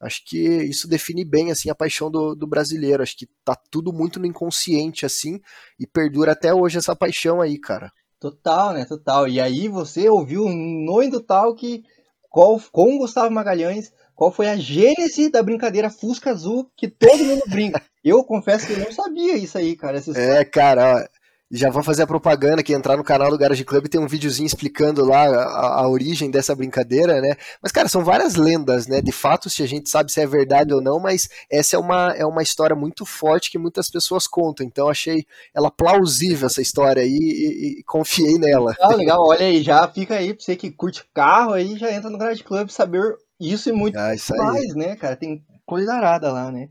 Acho 0.00 0.22
que 0.24 0.38
isso 0.38 0.86
define 0.86 1.24
bem 1.24 1.50
assim 1.50 1.70
a 1.70 1.74
paixão 1.74 2.10
do, 2.10 2.34
do, 2.34 2.46
brasileiro. 2.46 3.02
Acho 3.02 3.16
que 3.16 3.26
tá 3.44 3.56
tudo 3.70 3.92
muito 3.92 4.20
no 4.20 4.26
inconsciente 4.26 5.06
assim 5.06 5.40
e 5.78 5.86
perdura 5.86 6.32
até 6.32 6.52
hoje 6.52 6.78
essa 6.78 6.94
paixão 6.94 7.40
aí, 7.40 7.58
cara. 7.58 7.90
Total, 8.20 8.74
né? 8.74 8.84
Total. 8.84 9.26
E 9.28 9.40
aí 9.40 9.68
você 9.68 10.08
ouviu 10.08 10.48
no 10.48 11.02
Indutal 11.02 11.54
que 11.54 11.82
qual 12.28 12.60
com 12.72 12.98
Gustavo 12.98 13.32
Magalhães, 13.32 13.92
qual 14.14 14.32
foi 14.32 14.48
a 14.48 14.56
gênese 14.56 15.30
da 15.30 15.42
brincadeira 15.42 15.88
Fusca 15.88 16.30
Azul 16.30 16.70
que 16.76 16.88
todo 16.88 17.24
mundo 17.24 17.42
brinca. 17.48 17.80
Eu 18.04 18.22
confesso 18.22 18.66
que 18.66 18.74
eu 18.74 18.80
não 18.80 18.92
sabia 18.92 19.34
isso 19.34 19.56
aí, 19.56 19.74
cara. 19.74 19.98
É, 20.14 20.44
cara, 20.44 21.08
já 21.50 21.70
vou 21.70 21.82
fazer 21.82 22.02
a 22.02 22.06
propaganda 22.06 22.62
que 22.62 22.72
entrar 22.72 22.96
no 22.96 23.04
canal 23.04 23.30
do 23.30 23.38
Garage 23.38 23.64
Club 23.64 23.86
tem 23.86 24.00
um 24.00 24.08
videozinho 24.08 24.46
explicando 24.46 25.04
lá 25.04 25.24
a, 25.24 25.82
a, 25.82 25.88
origem 25.88 26.30
dessa 26.30 26.54
brincadeira, 26.54 27.20
né? 27.20 27.36
Mas, 27.62 27.70
cara, 27.70 27.88
são 27.88 28.02
várias 28.02 28.34
lendas, 28.34 28.86
né? 28.86 29.00
De 29.00 29.12
fato, 29.12 29.50
se 29.50 29.62
a 29.62 29.66
gente 29.66 29.88
sabe 29.88 30.10
se 30.10 30.20
é 30.20 30.26
verdade 30.26 30.72
ou 30.72 30.82
não, 30.82 30.98
mas 30.98 31.28
essa 31.50 31.76
é 31.76 31.78
uma, 31.78 32.12
é 32.12 32.24
uma 32.24 32.42
história 32.42 32.74
muito 32.74 33.04
forte 33.04 33.50
que 33.50 33.58
muitas 33.58 33.90
pessoas 33.90 34.26
contam. 34.26 34.66
Então, 34.66 34.88
achei 34.88 35.26
ela 35.54 35.70
plausível, 35.70 36.46
essa 36.46 36.62
história 36.62 37.02
aí, 37.02 37.10
e, 37.10 37.80
e, 37.80 37.84
confiei 37.84 38.38
nela. 38.38 38.74
Ah, 38.80 38.94
legal, 38.94 39.20
olha 39.20 39.46
aí, 39.46 39.62
já 39.62 39.86
fica 39.86 40.14
aí 40.16 40.34
pra 40.34 40.44
você 40.44 40.56
que 40.56 40.70
curte 40.70 41.04
carro 41.14 41.52
aí, 41.52 41.76
já 41.76 41.92
entra 41.92 42.10
no 42.10 42.18
Garage 42.18 42.42
Club 42.42 42.68
saber 42.70 43.16
isso 43.38 43.68
e 43.68 43.72
muito 43.72 43.98
ah, 43.98 44.14
isso 44.14 44.34
mais, 44.36 44.74
né, 44.74 44.96
cara? 44.96 45.14
Tem 45.14 45.44
coisa 45.66 45.94
arada 45.94 46.32
lá, 46.32 46.50
né? 46.50 46.68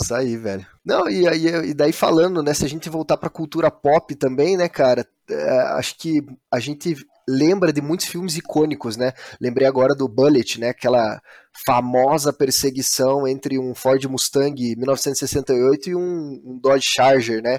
Isso 0.00 0.14
aí, 0.14 0.36
velho. 0.36 0.66
Não, 0.84 1.08
e, 1.08 1.26
e, 1.26 1.70
e 1.70 1.74
daí 1.74 1.92
falando, 1.92 2.42
né, 2.42 2.54
se 2.54 2.64
a 2.64 2.68
gente 2.68 2.88
voltar 2.88 3.16
pra 3.16 3.28
cultura 3.28 3.70
pop 3.70 4.14
também, 4.14 4.56
né, 4.56 4.68
cara, 4.68 5.06
é, 5.28 5.58
acho 5.76 5.96
que 5.98 6.24
a 6.50 6.58
gente 6.58 6.96
lembra 7.28 7.72
de 7.72 7.80
muitos 7.80 8.06
filmes 8.06 8.36
icônicos, 8.36 8.96
né? 8.96 9.12
Lembrei 9.40 9.66
agora 9.66 9.94
do 9.94 10.08
Bullet, 10.08 10.58
né, 10.58 10.70
aquela 10.70 11.20
famosa 11.66 12.32
perseguição 12.32 13.28
entre 13.28 13.58
um 13.58 13.74
Ford 13.74 14.02
Mustang 14.06 14.76
1968 14.76 15.90
e 15.90 15.94
um, 15.94 16.42
um 16.44 16.58
Dodge 16.58 16.88
Charger, 16.88 17.42
né? 17.42 17.58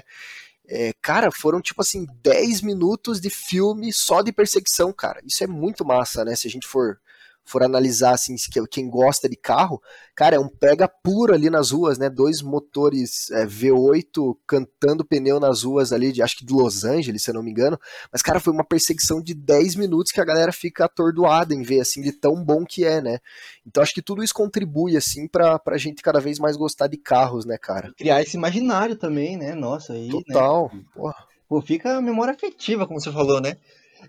É, 0.66 0.92
cara, 1.00 1.30
foram 1.30 1.60
tipo 1.60 1.82
assim 1.82 2.06
10 2.22 2.62
minutos 2.62 3.20
de 3.20 3.30
filme 3.30 3.92
só 3.92 4.22
de 4.22 4.32
perseguição, 4.32 4.92
cara. 4.92 5.20
Isso 5.24 5.44
é 5.44 5.46
muito 5.46 5.84
massa, 5.84 6.24
né? 6.24 6.34
Se 6.34 6.48
a 6.48 6.50
gente 6.50 6.66
for 6.66 6.98
for 7.44 7.62
analisar 7.62 8.14
assim, 8.14 8.36
quem 8.70 8.88
gosta 8.88 9.28
de 9.28 9.36
carro, 9.36 9.80
cara, 10.14 10.36
é 10.36 10.38
um 10.38 10.48
pega 10.48 10.88
puro 10.88 11.34
ali 11.34 11.50
nas 11.50 11.70
ruas, 11.70 11.98
né? 11.98 12.08
Dois 12.08 12.40
motores 12.40 13.30
é, 13.30 13.46
V8 13.46 14.36
cantando 14.46 15.04
pneu 15.04 15.38
nas 15.38 15.62
ruas 15.62 15.92
ali, 15.92 16.10
de, 16.10 16.22
acho 16.22 16.38
que 16.38 16.44
de 16.44 16.52
Los 16.52 16.84
Angeles, 16.84 17.22
se 17.22 17.30
eu 17.30 17.34
não 17.34 17.42
me 17.42 17.50
engano. 17.50 17.78
Mas, 18.10 18.22
cara, 18.22 18.40
foi 18.40 18.52
uma 18.52 18.64
perseguição 18.64 19.20
de 19.22 19.34
10 19.34 19.76
minutos 19.76 20.10
que 20.10 20.20
a 20.20 20.24
galera 20.24 20.52
fica 20.52 20.86
atordoada 20.86 21.54
em 21.54 21.62
ver, 21.62 21.80
assim, 21.80 22.00
de 22.00 22.12
tão 22.12 22.42
bom 22.42 22.64
que 22.64 22.84
é, 22.84 23.00
né? 23.00 23.18
Então 23.66 23.82
acho 23.82 23.94
que 23.94 24.02
tudo 24.02 24.22
isso 24.22 24.34
contribui, 24.34 24.96
assim, 24.96 25.28
pra, 25.28 25.58
pra 25.58 25.76
gente 25.76 26.02
cada 26.02 26.20
vez 26.20 26.38
mais 26.38 26.56
gostar 26.56 26.86
de 26.86 26.96
carros, 26.96 27.44
né, 27.44 27.58
cara? 27.58 27.92
Criar 27.96 28.22
esse 28.22 28.36
imaginário 28.36 28.96
também, 28.96 29.36
né? 29.36 29.54
Nossa, 29.54 29.92
aí. 29.92 30.06
Né? 30.06 30.12
Total. 30.12 30.70
Né? 30.72 31.12
Pô, 31.48 31.60
fica 31.60 31.98
a 31.98 32.02
memória 32.02 32.32
afetiva, 32.32 32.86
como 32.86 33.00
você 33.00 33.12
falou, 33.12 33.40
né? 33.40 33.56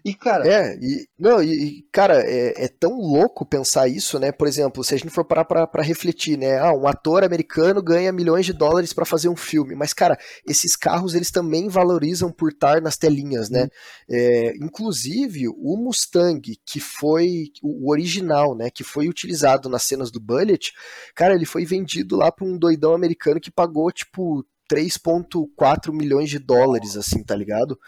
E, 0.04 0.14
cara. 0.14 0.48
É, 0.48 0.78
e, 0.82 1.08
não, 1.18 1.42
e, 1.42 1.86
cara, 1.92 2.22
é, 2.22 2.66
é, 2.66 2.68
tão 2.68 2.98
louco 2.98 3.46
pensar 3.46 3.88
isso, 3.88 4.20
né? 4.20 4.32
Por 4.32 4.48
exemplo, 4.48 4.84
se 4.84 4.94
a 4.94 4.98
gente 4.98 5.10
for 5.10 5.24
parar 5.24 5.46
pra, 5.46 5.82
refletir, 5.82 6.38
né? 6.38 6.58
Ah, 6.58 6.74
um 6.74 6.88
ator 6.88 7.24
americano 7.24 7.82
ganha 7.82 8.12
milhões 8.12 8.46
de 8.46 8.54
dólares 8.54 8.94
para 8.94 9.06
fazer 9.06 9.30
um 9.30 9.36
filme. 9.36 9.76
Mas, 9.76 9.94
cara, 9.94 10.18
esses 10.48 10.76
carros 10.76 11.14
eles 11.14 11.32
também 11.32 11.70
valorizam 11.70 12.32
por 12.32 12.52
estar 12.52 12.82
nas 12.82 12.98
telinhas, 12.98 13.50
né? 13.50 13.64
Uhum. 13.64 13.70
É, 14.10 14.54
inclusive, 14.62 15.48
o 15.48 15.78
Mustang, 15.78 16.42
que 16.66 16.80
foi 16.80 17.52
o 17.62 17.92
original, 17.92 18.56
né? 18.56 18.70
Que 18.70 18.84
foi 18.84 19.08
utilizado 19.08 19.70
nas 19.70 19.84
cenas 19.84 20.12
do 20.12 20.20
Bullet, 20.20 20.74
cara, 21.16 21.36
ele 21.36 21.46
foi 21.46 21.66
vendido 21.66 22.16
lá 22.16 22.32
pra 22.32 22.46
um 22.46 22.58
doidão 22.58 22.94
americano 22.94 23.40
que 23.40 23.52
pagou, 23.52 23.92
tipo, 23.92 24.46
3,4 24.70 25.94
milhões 25.94 26.30
de 26.30 26.40
dólares, 26.40 26.98
assim, 26.98 27.24
tá 27.24 27.36
ligado? 27.36 27.80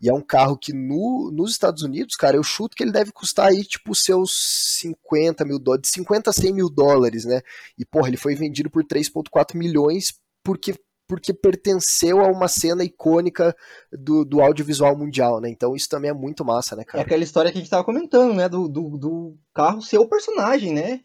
E 0.00 0.08
é 0.08 0.14
um 0.14 0.22
carro 0.22 0.56
que 0.56 0.72
no, 0.72 1.30
nos 1.30 1.50
Estados 1.50 1.82
Unidos, 1.82 2.16
cara, 2.16 2.36
eu 2.36 2.42
chuto 2.42 2.74
que 2.74 2.82
ele 2.82 2.92
deve 2.92 3.12
custar 3.12 3.48
aí, 3.48 3.62
tipo, 3.64 3.94
seus 3.94 4.78
50 4.80 5.44
mil 5.44 5.58
dólares, 5.58 5.82
de 5.82 5.94
50 5.94 6.30
a 6.30 6.32
100 6.32 6.52
mil 6.54 6.70
dólares, 6.70 7.24
né? 7.24 7.42
E, 7.78 7.84
porra, 7.84 8.08
ele 8.08 8.16
foi 8.16 8.34
vendido 8.34 8.70
por 8.70 8.82
3,4 8.84 9.56
milhões 9.56 10.14
porque 10.42 10.74
porque 11.06 11.34
pertenceu 11.34 12.20
a 12.20 12.28
uma 12.28 12.46
cena 12.46 12.84
icônica 12.84 13.52
do, 13.92 14.24
do 14.24 14.40
audiovisual 14.40 14.96
mundial, 14.96 15.40
né? 15.40 15.50
Então 15.50 15.74
isso 15.74 15.88
também 15.88 16.08
é 16.08 16.14
muito 16.14 16.44
massa, 16.44 16.76
né, 16.76 16.84
cara? 16.84 17.02
É 17.02 17.04
aquela 17.04 17.24
história 17.24 17.50
que 17.50 17.58
a 17.58 17.60
gente 17.60 17.68
tava 17.68 17.82
comentando, 17.82 18.32
né? 18.32 18.48
Do, 18.48 18.68
do, 18.68 18.96
do 18.96 19.36
carro 19.52 19.82
ser 19.82 19.98
o 19.98 20.08
personagem, 20.08 20.72
né? 20.72 21.00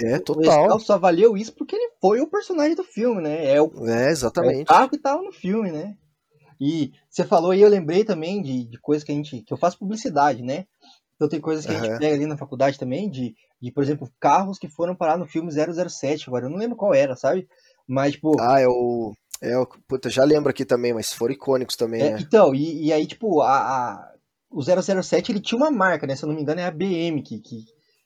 É, 0.00 0.18
total. 0.18 0.42
Esse 0.42 0.68
carro 0.68 0.80
só 0.80 0.98
valeu 0.98 1.36
isso 1.36 1.54
porque 1.54 1.76
ele 1.76 1.92
foi 2.00 2.20
o 2.20 2.26
personagem 2.26 2.74
do 2.74 2.82
filme, 2.82 3.22
né? 3.22 3.54
É, 3.54 3.62
o, 3.62 3.70
é 3.86 4.10
exatamente. 4.10 4.58
É 4.58 4.62
o 4.62 4.66
carro 4.66 4.90
que 4.90 4.98
tava 4.98 5.22
no 5.22 5.30
filme, 5.30 5.70
né? 5.70 5.96
E 6.60 6.92
você 7.08 7.24
falou 7.24 7.50
aí, 7.50 7.60
eu 7.60 7.68
lembrei 7.68 8.04
também 8.04 8.42
de, 8.42 8.64
de 8.64 8.78
coisas 8.78 9.04
que 9.04 9.12
a 9.12 9.14
gente. 9.14 9.42
que 9.42 9.52
eu 9.52 9.56
faço 9.56 9.78
publicidade, 9.78 10.42
né? 10.42 10.66
Então 11.16 11.28
tem 11.28 11.40
coisas 11.40 11.64
que 11.64 11.72
uhum. 11.72 11.78
a 11.78 11.84
gente 11.84 11.98
pega 11.98 12.14
ali 12.14 12.26
na 12.26 12.36
faculdade 12.36 12.78
também, 12.78 13.08
de, 13.08 13.34
de, 13.60 13.72
por 13.72 13.82
exemplo, 13.82 14.10
carros 14.20 14.58
que 14.58 14.68
foram 14.68 14.96
parar 14.96 15.16
no 15.16 15.26
filme 15.26 15.50
007, 15.50 16.28
agora 16.28 16.46
eu 16.46 16.50
não 16.50 16.58
lembro 16.58 16.76
qual 16.76 16.92
era, 16.92 17.16
sabe? 17.16 17.48
Mas, 17.86 18.12
tipo. 18.12 18.40
Ah, 18.40 18.60
é 18.60 18.66
o. 18.66 19.12
É 19.42 19.58
o 19.58 19.66
puta, 19.86 20.08
já 20.08 20.24
lembro 20.24 20.48
aqui 20.48 20.64
também, 20.64 20.94
mas 20.94 21.12
foram 21.12 21.34
icônicos 21.34 21.76
também, 21.76 22.00
é, 22.00 22.10
né? 22.12 22.18
Então, 22.20 22.54
e, 22.54 22.86
e 22.86 22.92
aí, 22.92 23.06
tipo, 23.06 23.42
a, 23.42 23.58
a, 23.58 24.12
o 24.50 24.62
007 24.62 25.32
ele 25.32 25.40
tinha 25.40 25.58
uma 25.58 25.70
marca, 25.70 26.06
né? 26.06 26.16
Se 26.16 26.24
eu 26.24 26.28
não 26.28 26.34
me 26.34 26.42
engano, 26.42 26.60
é 26.60 26.64
a 26.64 26.70
BM 26.70 27.22
que, 27.22 27.40
que, 27.40 27.64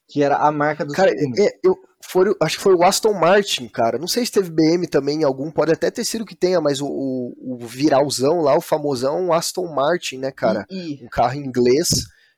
que 0.09 0.23
era 0.23 0.39
a 0.39 0.51
marca 0.51 0.85
dos 0.85 0.95
Cara, 0.95 1.11
é, 1.11 1.59
eu, 1.63 1.77
foi, 2.01 2.35
acho 2.41 2.57
que 2.57 2.63
foi 2.63 2.75
o 2.75 2.83
Aston 2.83 3.13
Martin, 3.13 3.69
cara. 3.69 3.99
Não 3.99 4.09
sei 4.09 4.25
se 4.25 4.33
teve 4.33 4.51
BM 4.51 4.87
também 4.87 5.21
em 5.21 5.25
algum, 5.25 5.51
pode 5.51 5.71
até 5.71 5.91
ter 5.91 6.05
sido 6.05 6.25
que 6.25 6.35
tenha, 6.35 6.61
mas 6.61 6.81
o, 6.81 6.87
o, 6.87 7.55
o 7.55 7.59
viralzão 7.59 8.41
lá, 8.41 8.57
o 8.57 8.63
famosão 8.63 9.33
Aston 9.33 9.67
Martin, 9.73 10.17
né, 10.17 10.33
cara? 10.33 10.67
E, 10.71 11.03
e... 11.03 11.05
Um 11.05 11.09
carro 11.09 11.35
inglês 11.35 11.89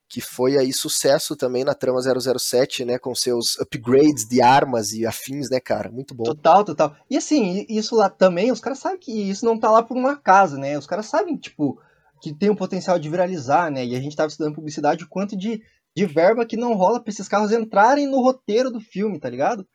que 0.09 0.20
foi 0.20 0.59
aí 0.59 0.72
sucesso 0.72 1.37
também 1.37 1.62
na 1.62 1.72
trama 1.72 2.00
007, 2.02 2.85
né, 2.85 2.98
com 2.98 3.14
seus 3.14 3.56
upgrades 3.61 4.26
de 4.28 4.42
armas 4.42 4.92
e 4.92 5.06
afins, 5.06 5.48
né, 5.48 5.61
cara? 5.61 5.88
Muito 5.88 6.16
bom. 6.16 6.24
Total, 6.24 6.64
total. 6.64 6.96
E 7.09 7.16
assim, 7.16 7.64
isso 7.68 7.94
lá 7.94 8.11
também, 8.11 8.50
os 8.50 8.59
caras 8.59 8.80
sabem 8.80 8.98
que 8.98 9.30
isso 9.30 9.44
não 9.44 9.56
tá 9.56 9.70
lá 9.70 9.85
por 9.85 9.96
uma 9.96 10.16
casa, 10.16 10.59
né? 10.59 10.76
Os 10.76 10.87
caras 10.87 11.06
sabem, 11.06 11.37
tipo, 11.37 11.80
que 12.20 12.35
tem 12.35 12.50
o 12.50 12.56
potencial 12.56 12.98
de 12.98 13.09
viralizar, 13.09 13.70
né? 13.70 13.87
E 13.87 13.94
a 13.94 14.00
gente 14.00 14.16
tava 14.16 14.28
estudando 14.28 14.56
publicidade 14.56 15.04
o 15.04 15.09
quanto 15.09 15.37
de 15.37 15.62
de 15.96 16.07
verba 16.07 16.46
que 16.46 16.57
não 16.57 16.74
rola 16.74 17.03
pra 17.03 17.11
esses 17.11 17.29
carros 17.29 17.53
entrarem 17.53 18.07
no 18.07 18.20
roteiro 18.20 18.70
do 18.70 18.81
filme, 18.81 19.18
tá 19.18 19.29
ligado? 19.29 19.66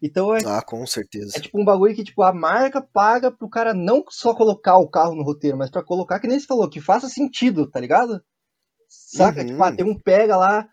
Então 0.00 0.34
é. 0.34 0.40
Ah, 0.46 0.62
com 0.62 0.86
certeza. 0.86 1.36
É 1.36 1.40
tipo 1.40 1.60
um 1.60 1.64
bagulho 1.64 1.94
que 1.94 2.04
tipo, 2.04 2.22
a 2.22 2.32
marca 2.32 2.80
paga 2.80 3.30
pro 3.30 3.48
cara 3.48 3.74
não 3.74 4.04
só 4.08 4.34
colocar 4.34 4.78
o 4.78 4.88
carro 4.88 5.14
no 5.14 5.22
roteiro, 5.22 5.56
mas 5.56 5.70
para 5.70 5.82
colocar, 5.82 6.20
que 6.20 6.28
nem 6.28 6.38
você 6.38 6.46
falou, 6.46 6.68
que 6.68 6.80
faça 6.80 7.08
sentido, 7.08 7.68
tá 7.68 7.80
ligado? 7.80 8.22
Saca? 8.88 9.40
Uhum. 9.40 9.46
Tipo, 9.46 9.62
ah, 9.62 9.72
tem 9.72 9.86
um 9.86 9.98
pega 9.98 10.36
lá 10.36 10.68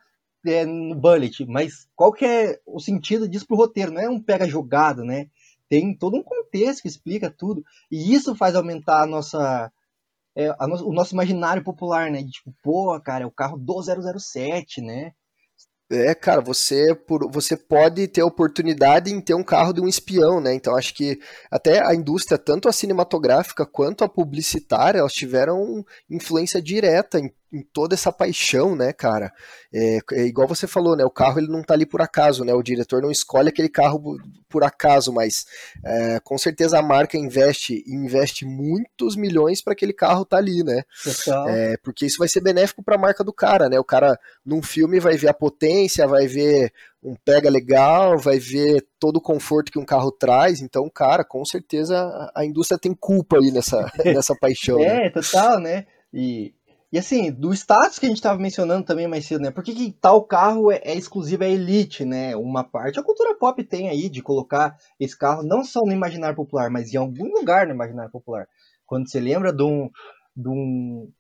é, 0.46 0.66
no 0.66 0.96
bullet, 0.96 1.46
mas 1.46 1.88
qual 1.96 2.14
que 2.14 2.26
é 2.26 2.60
o 2.66 2.80
sentido 2.80 3.28
disso 3.28 3.48
pro 3.48 3.58
roteiro? 3.58 3.92
Não 3.92 4.02
é 4.02 4.10
um 4.10 4.22
pega 4.22 4.48
jogado, 4.48 5.04
né? 5.04 5.28
Tem 5.68 5.96
todo 5.96 6.18
um 6.18 6.24
contexto 6.24 6.82
que 6.82 6.88
explica 6.88 7.30
tudo. 7.30 7.64
E 7.92 8.14
isso 8.14 8.36
faz 8.36 8.56
aumentar 8.56 9.04
a 9.04 9.08
nossa 9.08 9.72
é, 10.36 10.48
no, 10.68 10.88
o 10.88 10.94
nosso 10.94 11.14
imaginário 11.14 11.64
popular, 11.64 12.10
né? 12.12 12.22
De 12.22 12.32
tipo, 12.32 12.54
pô, 12.62 13.00
cara, 13.02 13.24
é 13.24 13.28
o 13.28 13.32
carro 13.32 13.58
do 13.58 13.82
007, 13.82 14.82
né? 14.82 15.12
É, 15.92 16.14
cara, 16.14 16.40
você, 16.40 16.94
por, 16.94 17.32
você 17.32 17.58
pode 17.58 18.08
ter 18.08 18.22
oportunidade 18.22 19.12
em 19.12 19.20
ter 19.20 19.34
um 19.34 19.44
carro 19.44 19.74
de 19.74 19.82
um 19.82 19.88
espião, 19.88 20.40
né? 20.40 20.54
Então 20.54 20.76
acho 20.78 20.94
que 20.94 21.20
até 21.50 21.84
a 21.84 21.96
indústria, 21.96 22.38
tanto 22.38 22.70
a 22.70 22.72
cinematográfica 22.72 23.66
quanto 23.66 24.04
a 24.04 24.10
publicitária, 24.10 25.00
elas 25.00 25.14
tiveram 25.14 25.84
influência 26.08 26.62
direta 26.62 27.20
em 27.20 27.34
em 27.52 27.62
toda 27.62 27.96
essa 27.96 28.12
paixão, 28.12 28.76
né, 28.76 28.94
cara? 28.94 29.32
É, 29.74 30.00
é, 30.14 30.26
igual 30.26 30.48
você 30.48 30.68
falou, 30.68 30.96
né? 30.96 31.04
O 31.04 31.10
carro 31.10 31.40
ele 31.40 31.48
não 31.48 31.64
tá 31.64 31.74
ali 31.74 31.86
por 31.86 32.02
acaso, 32.02 32.44
né? 32.44 32.54
O 32.54 32.64
diretor 32.64 33.02
não 33.02 33.12
escolhe 33.12 33.50
aquele 33.50 33.70
carro 33.70 34.18
por 34.48 34.64
acaso, 34.64 35.12
mas 35.12 35.46
é, 35.84 36.20
com 36.20 36.38
certeza 36.38 36.80
a 36.80 36.82
marca 36.82 37.18
investe 37.18 37.84
investe 37.88 38.46
muitos 38.46 39.16
milhões 39.16 39.62
para 39.62 39.74
aquele 39.74 39.94
carro 39.94 40.26
tá 40.26 40.38
ali, 40.38 40.64
né? 40.64 40.84
É, 41.50 41.78
porque 41.78 42.06
isso 42.06 42.18
vai 42.20 42.28
ser 42.28 42.42
benéfico 42.42 42.84
para 42.84 42.96
a 42.96 43.00
marca 43.00 43.24
do 43.24 43.34
cara, 43.34 43.70
né? 43.70 43.80
O 43.80 43.84
cara 43.84 44.20
num 44.46 44.62
filme 44.62 45.00
vai 45.00 45.18
ver 45.18 45.30
a 45.30 45.34
potência, 45.34 46.08
vai 46.08 46.28
ver 46.28 46.72
um 47.02 47.16
pega 47.16 47.50
legal, 47.50 48.18
vai 48.18 48.40
ver 48.40 48.86
todo 49.00 49.18
o 49.18 49.22
conforto 49.22 49.72
que 49.72 49.80
um 49.80 49.86
carro 49.86 50.12
traz. 50.12 50.62
Então, 50.62 50.90
cara, 50.90 51.24
com 51.24 51.44
certeza 51.46 51.96
a 52.36 52.46
indústria 52.46 52.80
tem 52.80 52.94
culpa 52.94 53.38
aí 53.38 53.52
nessa, 53.52 53.90
nessa 54.04 54.36
paixão. 54.36 54.80
É, 54.80 55.04
né? 55.04 55.10
total, 55.10 55.60
né? 55.60 55.86
E 56.14 56.54
e 56.92 56.98
assim, 56.98 57.32
do 57.32 57.54
status 57.54 58.00
que 58.00 58.08
a 58.08 58.10
gente 58.10 58.18
estava 58.18 58.40
mencionando 58.40 58.84
também 58.84 59.08
mais 59.08 59.26
cedo, 59.26 59.42
né? 59.42 59.52
Por 59.52 59.64
que, 59.64 59.76
que 59.76 59.92
tal 59.92 60.24
carro 60.24 60.72
é, 60.72 60.82
é 60.84 60.96
exclusivo 60.96 61.44
à 61.44 61.48
elite, 61.48 62.04
né? 62.04 62.36
Uma 62.36 62.64
parte 62.64 63.00
a 63.00 63.04
cultura 63.04 63.36
pop 63.36 63.64
tem 63.64 63.90
aí 63.90 64.10
de 64.10 64.24
colocar 64.24 64.76
esse 65.00 65.16
carro 65.16 65.44
não 65.44 65.64
só 65.64 65.82
no 65.82 65.92
imaginário 65.92 66.36
popular, 66.36 66.72
mas 66.72 66.92
em 66.92 66.98
algum 66.98 67.32
lugar 67.32 67.68
no 67.68 67.74
imaginário 67.74 68.12
popular. 68.12 68.48
Quando 68.88 69.08
você 69.08 69.20
lembra 69.20 69.54
de 69.54 69.62
um, 69.62 69.90
de 70.36 70.50
um, 70.50 71.12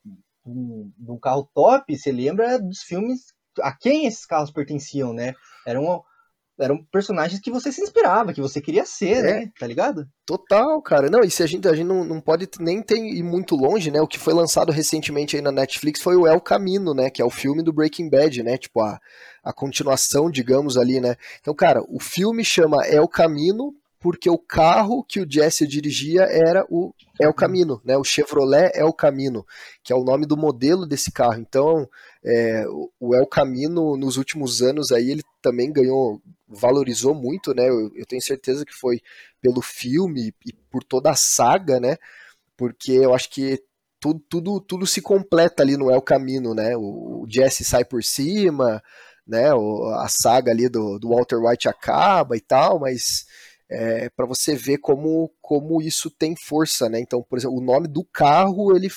de 0.43 1.11
um 1.11 1.19
carro 1.19 1.47
top, 1.53 1.95
você 1.95 2.11
lembra 2.11 2.59
dos 2.59 2.81
filmes 2.81 3.27
a 3.61 3.71
quem 3.71 4.07
esses 4.07 4.25
carros 4.25 4.49
pertenciam, 4.49 5.13
né? 5.13 5.35
Era 5.67 5.79
uma, 5.79 6.01
eram 6.59 6.83
personagens 6.91 7.39
que 7.41 7.51
você 7.51 7.71
se 7.71 7.81
inspirava, 7.81 8.33
que 8.33 8.41
você 8.41 8.61
queria 8.61 8.85
ser, 8.85 9.17
é. 9.17 9.21
né? 9.21 9.51
Tá 9.57 9.65
ligado? 9.65 10.07
Total, 10.25 10.81
cara. 10.81 11.09
Não, 11.09 11.21
e 11.21 11.31
se 11.31 11.41
a 11.41 11.47
gente, 11.47 11.67
a 11.67 11.73
gente 11.73 11.87
não, 11.87 12.03
não 12.03 12.21
pode 12.21 12.47
nem 12.59 12.81
ter, 12.81 12.97
ir 12.97 13.23
muito 13.23 13.55
longe, 13.55 13.89
né? 13.89 14.01
O 14.01 14.07
que 14.07 14.19
foi 14.19 14.33
lançado 14.33 14.71
recentemente 14.71 15.35
aí 15.35 15.41
na 15.41 15.51
Netflix 15.51 16.01
foi 16.01 16.15
o 16.15 16.27
El 16.27 16.41
Camino, 16.41 16.93
né? 16.93 17.09
Que 17.09 17.21
é 17.21 17.25
o 17.25 17.29
filme 17.29 17.63
do 17.63 17.73
Breaking 17.73 18.09
Bad, 18.09 18.43
né? 18.43 18.57
Tipo, 18.57 18.81
a, 18.81 18.99
a 19.43 19.53
continuação, 19.53 20.29
digamos, 20.29 20.77
ali, 20.77 20.99
né? 20.99 21.15
Então, 21.39 21.53
cara, 21.53 21.81
o 21.87 21.99
filme 21.99 22.43
chama 22.43 22.85
El 22.85 23.07
Camino 23.07 23.73
porque 23.99 24.29
o 24.29 24.37
carro 24.37 25.03
que 25.03 25.19
o 25.19 25.29
Jesse 25.29 25.67
dirigia 25.67 26.21
era 26.23 26.65
o 26.69 26.93
El 27.19 27.33
Camino, 27.33 27.81
né? 27.83 27.97
O 27.97 28.03
Chevrolet 28.03 28.71
El 28.73 28.93
Camino, 28.93 29.45
que 29.83 29.91
é 29.91 29.95
o 29.95 30.03
nome 30.03 30.25
do 30.25 30.37
modelo 30.37 30.87
desse 30.87 31.11
carro. 31.11 31.39
Então, 31.39 31.87
é, 32.23 32.63
o 32.99 33.13
El 33.13 33.27
Camino 33.27 33.97
nos 33.97 34.15
últimos 34.15 34.61
anos 34.61 34.91
aí 34.91 35.11
ele 35.11 35.23
também 35.41 35.71
ganhou, 35.71 36.21
valorizou 36.49 37.13
muito, 37.13 37.53
né? 37.53 37.69
Eu, 37.69 37.91
eu, 37.95 38.05
tenho 38.05 38.21
certeza 38.21 38.65
que 38.65 38.73
foi 38.73 39.01
pelo 39.41 39.61
filme 39.61 40.33
e 40.45 40.53
por 40.71 40.83
toda 40.83 41.11
a 41.11 41.15
saga, 41.15 41.79
né? 41.79 41.97
Porque 42.57 42.91
eu 42.91 43.13
acho 43.13 43.29
que 43.29 43.63
tudo, 43.99 44.19
tudo, 44.29 44.61
tudo 44.61 44.87
se 44.87 45.01
completa 45.01 45.61
ali 45.63 45.77
no 45.77 45.91
El 45.91 46.01
Camino, 46.01 46.53
né? 46.55 46.75
O, 46.75 47.23
o 47.23 47.27
Jesse 47.29 47.63
sai 47.63 47.85
por 47.85 48.03
cima, 48.03 48.81
né? 49.27 49.53
O, 49.53 49.85
a 49.95 50.07
saga 50.09 50.51
ali 50.51 50.67
do, 50.67 50.97
do 50.99 51.09
Walter 51.09 51.37
White 51.37 51.69
acaba 51.69 52.35
e 52.35 52.41
tal, 52.41 52.79
mas 52.79 53.25
é, 53.69 54.09
para 54.09 54.25
você 54.25 54.55
ver 54.55 54.79
como, 54.79 55.31
como 55.41 55.81
isso 55.81 56.09
tem 56.09 56.35
força, 56.35 56.89
né? 56.89 56.99
Então, 56.99 57.21
por 57.21 57.37
exemplo, 57.37 57.57
o 57.57 57.63
nome 57.63 57.87
do 57.87 58.03
carro 58.03 58.75
ele 58.75 58.89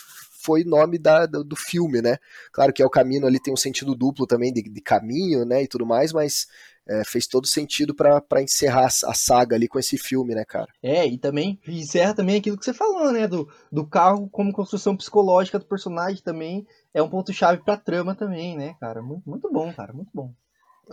foi 0.43 0.65
nome 0.65 0.99
da, 0.99 1.27
do, 1.27 1.55
filme, 1.55 2.03
né? 2.03 2.19
Claro 2.53 2.73
que 2.73 2.83
é 2.83 2.87
o 2.87 2.91
caminho 2.91 3.27
ali 3.27 3.41
tem 3.41 3.55
um 3.55 3.57
sentido 3.57 3.95
duplo 3.95 4.27
também 4.27 4.53
de, 4.53 4.63
de, 4.63 4.81
caminho, 4.81 5.45
né? 5.45 5.63
E 5.63 5.69
tudo 5.69 5.87
mais, 5.87 6.13
mas 6.13 6.49
é, 6.89 7.03
fez 7.05 7.27
todo 7.27 7.47
sentido 7.47 7.95
para 7.95 8.43
encerrar 8.43 8.87
a 8.87 9.15
saga 9.15 9.57
ali 9.57 9.69
com 9.69 9.79
esse 9.79 9.97
filme, 9.97 10.35
né, 10.35 10.45
cara? 10.45 10.69
É, 10.83 11.07
e 11.07 11.19
também 11.19 11.59
encerra 11.67 12.15
também 12.15 12.37
aquilo 12.37 12.59
que 12.59 12.65
você 12.65 12.75
falou, 12.75 13.13
né, 13.13 13.27
do, 13.27 13.49
do 13.71 13.87
carro 13.87 14.29
como 14.29 14.53
construção 14.53 14.97
psicológica 14.97 15.59
do 15.59 15.65
personagem 15.65 16.23
também 16.23 16.67
é 16.95 17.03
um 17.03 17.09
ponto 17.09 17.33
chave 17.33 17.63
para 17.63 17.77
trama 17.77 18.15
também, 18.15 18.57
né, 18.57 18.75
cara? 18.81 19.03
Muito, 19.03 19.29
muito 19.29 19.51
bom, 19.51 19.73
cara, 19.73 19.93
muito 19.93 20.11
bom. 20.13 20.33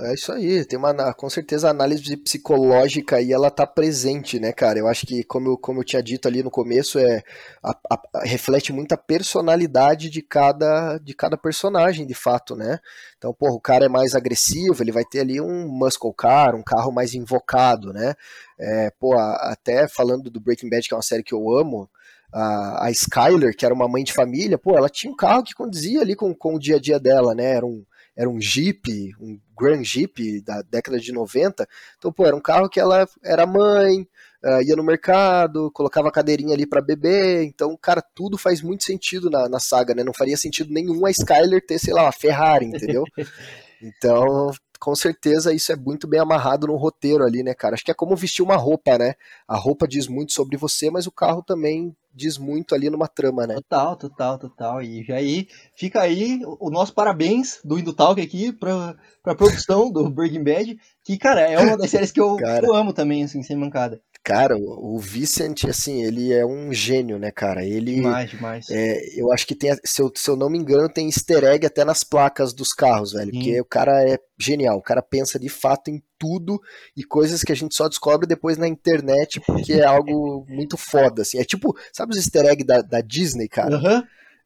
É 0.01 0.13
isso 0.13 0.31
aí, 0.31 0.63
tem 0.63 0.79
uma, 0.79 1.13
com 1.13 1.29
certeza 1.29 1.67
a 1.67 1.71
análise 1.71 2.15
psicológica 2.15 3.17
aí 3.17 3.33
ela 3.33 3.51
tá 3.51 3.67
presente, 3.67 4.39
né, 4.39 4.53
cara? 4.53 4.79
Eu 4.79 4.87
acho 4.87 5.05
que, 5.05 5.25
como 5.25 5.49
eu, 5.49 5.57
como 5.57 5.81
eu 5.81 5.83
tinha 5.83 6.01
dito 6.01 6.25
ali 6.25 6.41
no 6.41 6.49
começo, 6.49 6.97
é, 6.97 7.21
a, 7.61 7.77
a, 7.89 8.23
reflete 8.23 8.71
muito 8.71 8.93
a 8.93 8.97
personalidade 8.97 10.09
de 10.09 10.21
cada, 10.21 10.97
de 10.99 11.13
cada 11.13 11.37
personagem, 11.37 12.05
de 12.07 12.13
fato, 12.13 12.55
né? 12.55 12.79
Então, 13.17 13.33
porra, 13.33 13.53
o 13.53 13.59
cara 13.59 13.85
é 13.85 13.89
mais 13.89 14.15
agressivo, 14.15 14.81
ele 14.81 14.91
vai 14.93 15.03
ter 15.03 15.19
ali 15.19 15.41
um 15.41 15.67
muscle 15.67 16.13
car, 16.13 16.55
um 16.55 16.63
carro 16.63 16.93
mais 16.93 17.13
invocado, 17.13 17.91
né? 17.91 18.13
É, 18.57 18.91
pô, 18.97 19.17
até 19.17 19.85
falando 19.89 20.29
do 20.29 20.39
Breaking 20.39 20.69
Bad, 20.69 20.87
que 20.87 20.93
é 20.93 20.97
uma 20.97 21.03
série 21.03 21.23
que 21.23 21.33
eu 21.33 21.51
amo, 21.51 21.89
a, 22.31 22.85
a 22.85 22.91
Skyler, 22.91 23.53
que 23.53 23.65
era 23.65 23.73
uma 23.73 23.87
mãe 23.87 24.05
de 24.05 24.13
família, 24.13 24.57
pô, 24.57 24.77
ela 24.77 24.87
tinha 24.87 25.11
um 25.11 25.15
carro 25.15 25.43
que 25.43 25.53
condizia 25.53 25.99
ali 25.99 26.15
com, 26.15 26.33
com 26.33 26.55
o 26.55 26.59
dia 26.59 26.77
a 26.77 26.79
dia 26.79 26.99
dela, 26.99 27.35
né? 27.35 27.55
Era 27.55 27.65
um 27.65 27.83
era 28.19 28.29
um 28.29 28.41
Jeep, 28.41 29.15
um 29.17 29.39
Grand 29.59 29.83
Jeep 29.83 30.41
da 30.41 30.61
década 30.61 30.99
de 30.99 31.11
90. 31.11 31.67
Então, 31.97 32.11
pô, 32.11 32.25
era 32.25 32.35
um 32.35 32.41
carro 32.41 32.69
que 32.69 32.79
ela 32.79 33.07
era 33.23 33.45
mãe, 33.45 34.07
uh, 34.43 34.61
ia 34.63 34.75
no 34.75 34.83
mercado, 34.83 35.71
colocava 35.71 36.07
a 36.07 36.11
cadeirinha 36.11 36.53
ali 36.53 36.65
para 36.65 36.81
beber. 36.81 37.43
Então, 37.43 37.77
cara, 37.77 38.01
tudo 38.15 38.37
faz 38.37 38.61
muito 38.61 38.83
sentido 38.83 39.29
na, 39.29 39.49
na 39.49 39.59
saga, 39.59 39.93
né? 39.93 40.03
Não 40.03 40.13
faria 40.13 40.37
sentido 40.37 40.73
nenhum 40.73 41.05
a 41.05 41.11
Skyler 41.11 41.65
ter, 41.65 41.79
sei 41.79 41.93
lá, 41.93 42.03
uma 42.03 42.11
Ferrari, 42.11 42.65
entendeu? 42.65 43.03
Então, 43.81 44.51
com 44.77 44.93
certeza 44.93 45.53
isso 45.53 45.71
é 45.71 45.75
muito 45.75 46.05
bem 46.05 46.19
amarrado 46.19 46.67
no 46.67 46.75
roteiro 46.75 47.23
ali, 47.23 47.43
né, 47.43 47.53
cara? 47.53 47.75
Acho 47.75 47.83
que 47.85 47.91
é 47.91 47.93
como 47.93 48.15
vestir 48.15 48.43
uma 48.43 48.57
roupa, 48.57 48.97
né? 48.97 49.13
A 49.47 49.55
roupa 49.55 49.87
diz 49.87 50.05
muito 50.07 50.33
sobre 50.33 50.57
você, 50.57 50.91
mas 50.91 51.07
o 51.07 51.11
carro 51.13 51.41
também 51.41 51.95
diz 52.13 52.37
muito 52.37 52.75
ali 52.75 52.89
numa 52.89 53.07
trama, 53.07 53.45
né? 53.45 53.55
Total, 53.55 53.95
total, 53.95 54.39
total. 54.39 54.81
E 54.81 55.05
aí 55.11 55.47
fica 55.75 56.01
aí 56.01 56.41
o 56.59 56.69
nosso 56.69 56.93
parabéns 56.93 57.59
do 57.63 57.77
Indutalk 57.77 58.21
aqui 58.21 58.51
pra, 58.51 58.95
pra 59.23 59.35
produção 59.35 59.91
do 59.91 60.09
Breaking 60.11 60.43
Bad, 60.43 60.77
que, 61.03 61.17
cara, 61.17 61.41
é 61.41 61.59
uma 61.59 61.77
das 61.77 61.89
séries 61.89 62.11
que 62.11 62.19
eu, 62.19 62.35
cara, 62.37 62.65
eu 62.65 62.73
amo 62.73 62.93
também, 62.93 63.23
assim, 63.23 63.41
sem 63.43 63.55
mancada. 63.55 64.01
Cara, 64.23 64.57
o, 64.57 64.95
o 64.95 64.99
Vicent, 64.99 65.63
assim, 65.65 66.03
ele 66.03 66.33
é 66.33 66.45
um 66.45 66.73
gênio, 66.73 67.17
né, 67.17 67.31
cara? 67.31 67.65
Ele. 67.65 67.95
Demais, 67.95 68.29
demais. 68.29 68.69
É, 68.69 69.19
eu 69.19 69.31
acho 69.31 69.47
que 69.47 69.55
tem, 69.55 69.71
se 69.83 70.01
eu, 70.01 70.11
se 70.13 70.29
eu 70.29 70.35
não 70.35 70.49
me 70.49 70.57
engano, 70.57 70.89
tem 70.89 71.07
easter 71.07 71.43
egg 71.45 71.65
até 71.65 71.85
nas 71.85 72.03
placas 72.03 72.53
dos 72.53 72.69
carros, 72.69 73.13
velho. 73.13 73.31
Sim. 73.31 73.37
Porque 73.37 73.61
o 73.61 73.65
cara 73.65 74.03
é 74.07 74.19
genial. 74.37 74.77
O 74.77 74.83
cara 74.83 75.01
pensa 75.01 75.39
de 75.39 75.49
fato 75.49 75.89
em 75.89 76.03
tudo 76.19 76.61
e 76.95 77.03
coisas 77.03 77.41
que 77.41 77.51
a 77.51 77.55
gente 77.55 77.73
só 77.73 77.87
descobre 77.87 78.27
depois 78.27 78.57
na 78.57 78.67
internet, 78.67 79.39
porque 79.39 79.73
é 79.73 79.85
algo 79.85 80.45
muito 80.49 80.77
foda, 80.77 81.21
assim. 81.21 81.39
É 81.39 81.43
tipo, 81.43 81.75
sabe 81.93 82.11
os 82.11 82.17
easter 82.17 82.45
egg 82.45 82.63
da, 82.63 82.81
da 82.81 83.01
Disney, 83.01 83.47
cara? 83.47 83.77
Uhum. 83.77 84.03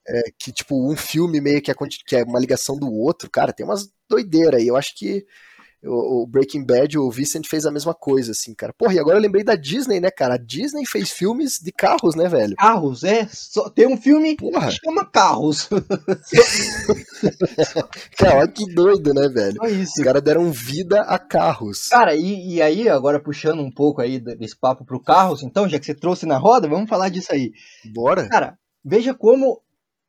É, 0.08 0.22
que, 0.38 0.52
tipo, 0.52 0.92
um 0.92 0.96
filme 0.96 1.42
meio 1.42 1.62
que 1.62 1.72
é, 1.72 1.74
que 2.06 2.16
é 2.16 2.24
uma 2.24 2.40
ligação 2.40 2.78
do 2.78 2.92
outro, 2.92 3.30
cara, 3.30 3.54
tem 3.54 3.66
umas 3.66 3.90
doideiras 4.10 4.62
aí. 4.62 4.68
Eu 4.68 4.76
acho 4.76 4.96
que 4.96 5.26
o, 5.86 6.26
Breaking 6.26 6.66
Bad, 6.66 6.98
o 6.98 7.12
Vincent 7.12 7.46
fez 7.48 7.66
a 7.66 7.72
mesma 7.72 7.94
coisa, 7.94 8.32
assim, 8.32 8.54
cara. 8.54 8.74
Porra, 8.74 8.94
e 8.94 9.00
agora 9.00 9.18
eu 9.18 9.22
lembrei 9.22 9.44
da 9.44 9.56
Disney, 9.56 10.00
né, 10.00 10.10
cara? 10.10 10.36
A 10.36 10.38
Disney 10.38 10.86
fez 10.86 11.12
filmes 11.12 11.60
de 11.60 11.72
carros, 11.72 12.16
né, 12.16 12.30
velho? 12.30 12.56
Carros, 12.56 13.04
é. 13.04 13.28
Só, 13.30 13.70
tem 13.70 13.88
um 13.88 13.98
filme 13.98 14.36
Porra. 14.36 14.70
que 14.70 14.78
chama 14.84 15.06
Carros. 15.06 15.70
cara, 18.18 18.40
olha 18.40 18.48
que 18.48 18.66
doido, 18.74 19.14
né, 19.14 19.28
velho? 19.28 19.64
É 19.64 19.72
isso. 19.72 19.94
Os 19.98 20.04
caras 20.04 20.22
deram 20.22 20.52
vida 20.52 21.02
a 21.02 21.20
carros. 21.20 21.88
Cara, 21.88 22.16
e, 22.16 22.56
e 22.56 22.62
aí, 22.62 22.88
agora 22.88 23.20
puxando 23.20 23.62
um 23.62 23.72
pouco 23.72 24.02
aí 24.02 24.20
desse 24.20 24.58
papo 24.58 24.86
pro 24.86 25.02
carros, 25.02 25.44
então, 25.44 25.68
já 25.68 25.80
que 25.80 25.86
você 25.86 25.94
trouxe 25.94 26.26
na 26.26 26.38
roda, 26.38 26.68
vamos 26.68 26.90
falar 26.90 27.10
disso 27.10 27.34
aí. 27.34 27.52
Bora. 27.94 28.28
Cara, 28.30 28.58
veja 28.84 29.14
como 29.14 29.62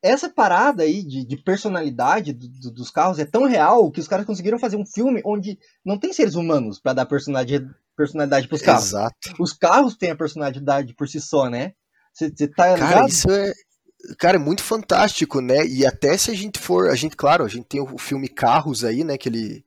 essa 0.04 0.28
parada 0.28 0.82
aí 0.82 1.02
de, 1.02 1.24
de 1.24 1.36
personalidade 1.38 2.34
do, 2.34 2.46
do, 2.46 2.70
dos 2.70 2.90
carros 2.90 3.18
é 3.18 3.24
tão 3.24 3.46
real 3.46 3.90
que 3.90 4.00
os 4.00 4.06
caras 4.06 4.26
conseguiram 4.26 4.58
fazer 4.58 4.76
um 4.76 4.84
filme 4.84 5.22
onde 5.24 5.58
não 5.82 5.98
tem 5.98 6.12
seres 6.12 6.34
humanos 6.34 6.78
para 6.78 6.92
dar 6.92 7.06
personalidade, 7.06 7.66
personalidade 7.96 8.46
pros 8.46 8.60
carros. 8.60 8.88
Exato. 8.88 9.16
Os 9.40 9.54
carros 9.54 9.96
têm 9.96 10.10
a 10.10 10.16
personalidade 10.16 10.94
por 10.94 11.08
si 11.08 11.18
só, 11.18 11.48
né? 11.48 11.72
Você 12.12 12.30
tá 12.48 12.64
Cara, 12.64 12.74
ligado? 12.74 13.08
isso 13.08 13.30
é. 13.30 13.52
Cara, 14.18 14.36
é 14.36 14.38
muito 14.38 14.62
fantástico, 14.62 15.40
né? 15.40 15.66
E 15.66 15.86
até 15.86 16.14
se 16.18 16.30
a 16.30 16.34
gente 16.34 16.58
for. 16.58 16.90
A 16.90 16.94
gente, 16.94 17.16
claro, 17.16 17.42
a 17.42 17.48
gente 17.48 17.64
tem 17.64 17.80
o 17.80 17.96
filme 17.96 18.28
Carros 18.28 18.84
aí, 18.84 19.02
né? 19.02 19.16
Que 19.16 19.30
ele 19.30 19.64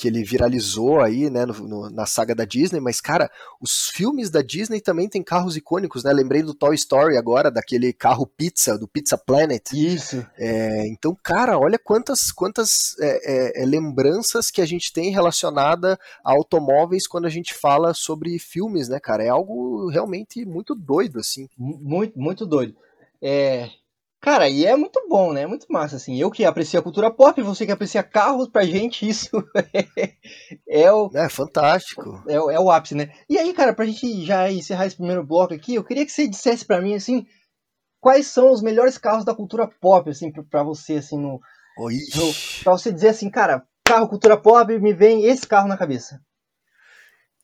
que 0.00 0.08
ele 0.08 0.24
viralizou 0.24 1.02
aí, 1.02 1.28
né, 1.28 1.44
no, 1.44 1.52
no, 1.52 1.90
na 1.90 2.06
saga 2.06 2.34
da 2.34 2.46
Disney, 2.46 2.80
mas, 2.80 3.02
cara, 3.02 3.30
os 3.60 3.90
filmes 3.92 4.30
da 4.30 4.40
Disney 4.40 4.80
também 4.80 5.10
tem 5.10 5.22
carros 5.22 5.58
icônicos, 5.58 6.02
né? 6.02 6.10
Lembrei 6.10 6.42
do 6.42 6.54
Toy 6.54 6.74
Story 6.74 7.18
agora, 7.18 7.50
daquele 7.50 7.92
carro 7.92 8.26
pizza, 8.26 8.78
do 8.78 8.88
Pizza 8.88 9.18
Planet. 9.18 9.74
Isso. 9.74 10.26
É, 10.38 10.86
então, 10.88 11.14
cara, 11.22 11.58
olha 11.58 11.78
quantas, 11.78 12.32
quantas 12.32 12.98
é, 12.98 13.58
é, 13.58 13.62
é 13.62 13.66
lembranças 13.66 14.50
que 14.50 14.62
a 14.62 14.66
gente 14.66 14.90
tem 14.90 15.10
relacionada 15.10 15.98
a 16.24 16.32
automóveis 16.32 17.06
quando 17.06 17.26
a 17.26 17.30
gente 17.30 17.52
fala 17.52 17.92
sobre 17.92 18.38
filmes, 18.38 18.88
né, 18.88 18.98
cara? 18.98 19.22
É 19.22 19.28
algo 19.28 19.90
realmente 19.90 20.46
muito 20.46 20.74
doido, 20.74 21.18
assim. 21.18 21.46
Muito, 21.58 22.18
muito 22.18 22.46
doido. 22.46 22.74
É, 23.20 23.68
Cara, 24.20 24.50
e 24.50 24.66
é 24.66 24.76
muito 24.76 25.00
bom, 25.08 25.32
né? 25.32 25.42
É 25.42 25.46
muito 25.46 25.66
massa, 25.70 25.96
assim. 25.96 26.20
Eu 26.20 26.30
que 26.30 26.44
aprecio 26.44 26.78
a 26.78 26.82
cultura 26.82 27.10
pop, 27.10 27.40
você 27.40 27.64
que 27.64 27.72
aprecia 27.72 28.02
carros, 28.02 28.48
pra 28.48 28.64
gente 28.64 29.08
isso 29.08 29.30
é, 29.72 30.12
é 30.68 30.92
o... 30.92 31.10
É, 31.14 31.28
fantástico. 31.28 32.22
É, 32.28 32.34
é, 32.34 32.60
o 32.60 32.70
ápice, 32.70 32.94
né? 32.94 33.12
E 33.28 33.38
aí, 33.38 33.52
cara, 33.54 33.72
pra 33.72 33.86
gente 33.86 34.24
já 34.26 34.50
encerrar 34.52 34.86
esse 34.86 34.96
primeiro 34.96 35.24
bloco 35.24 35.54
aqui, 35.54 35.74
eu 35.74 35.84
queria 35.84 36.04
que 36.04 36.12
você 36.12 36.28
dissesse 36.28 36.66
pra 36.66 36.82
mim, 36.82 36.94
assim, 36.94 37.26
quais 37.98 38.26
são 38.26 38.52
os 38.52 38.60
melhores 38.60 38.98
carros 38.98 39.24
da 39.24 39.34
cultura 39.34 39.66
pop, 39.66 40.10
assim, 40.10 40.30
pra, 40.30 40.42
pra 40.42 40.62
você, 40.62 40.96
assim, 40.96 41.18
no, 41.18 41.40
no... 41.78 42.34
Pra 42.62 42.72
você 42.72 42.92
dizer 42.92 43.08
assim, 43.08 43.30
cara, 43.30 43.66
carro 43.86 44.08
cultura 44.08 44.36
pop, 44.36 44.78
me 44.78 44.92
vem 44.92 45.24
esse 45.24 45.46
carro 45.46 45.66
na 45.66 45.78
cabeça. 45.78 46.20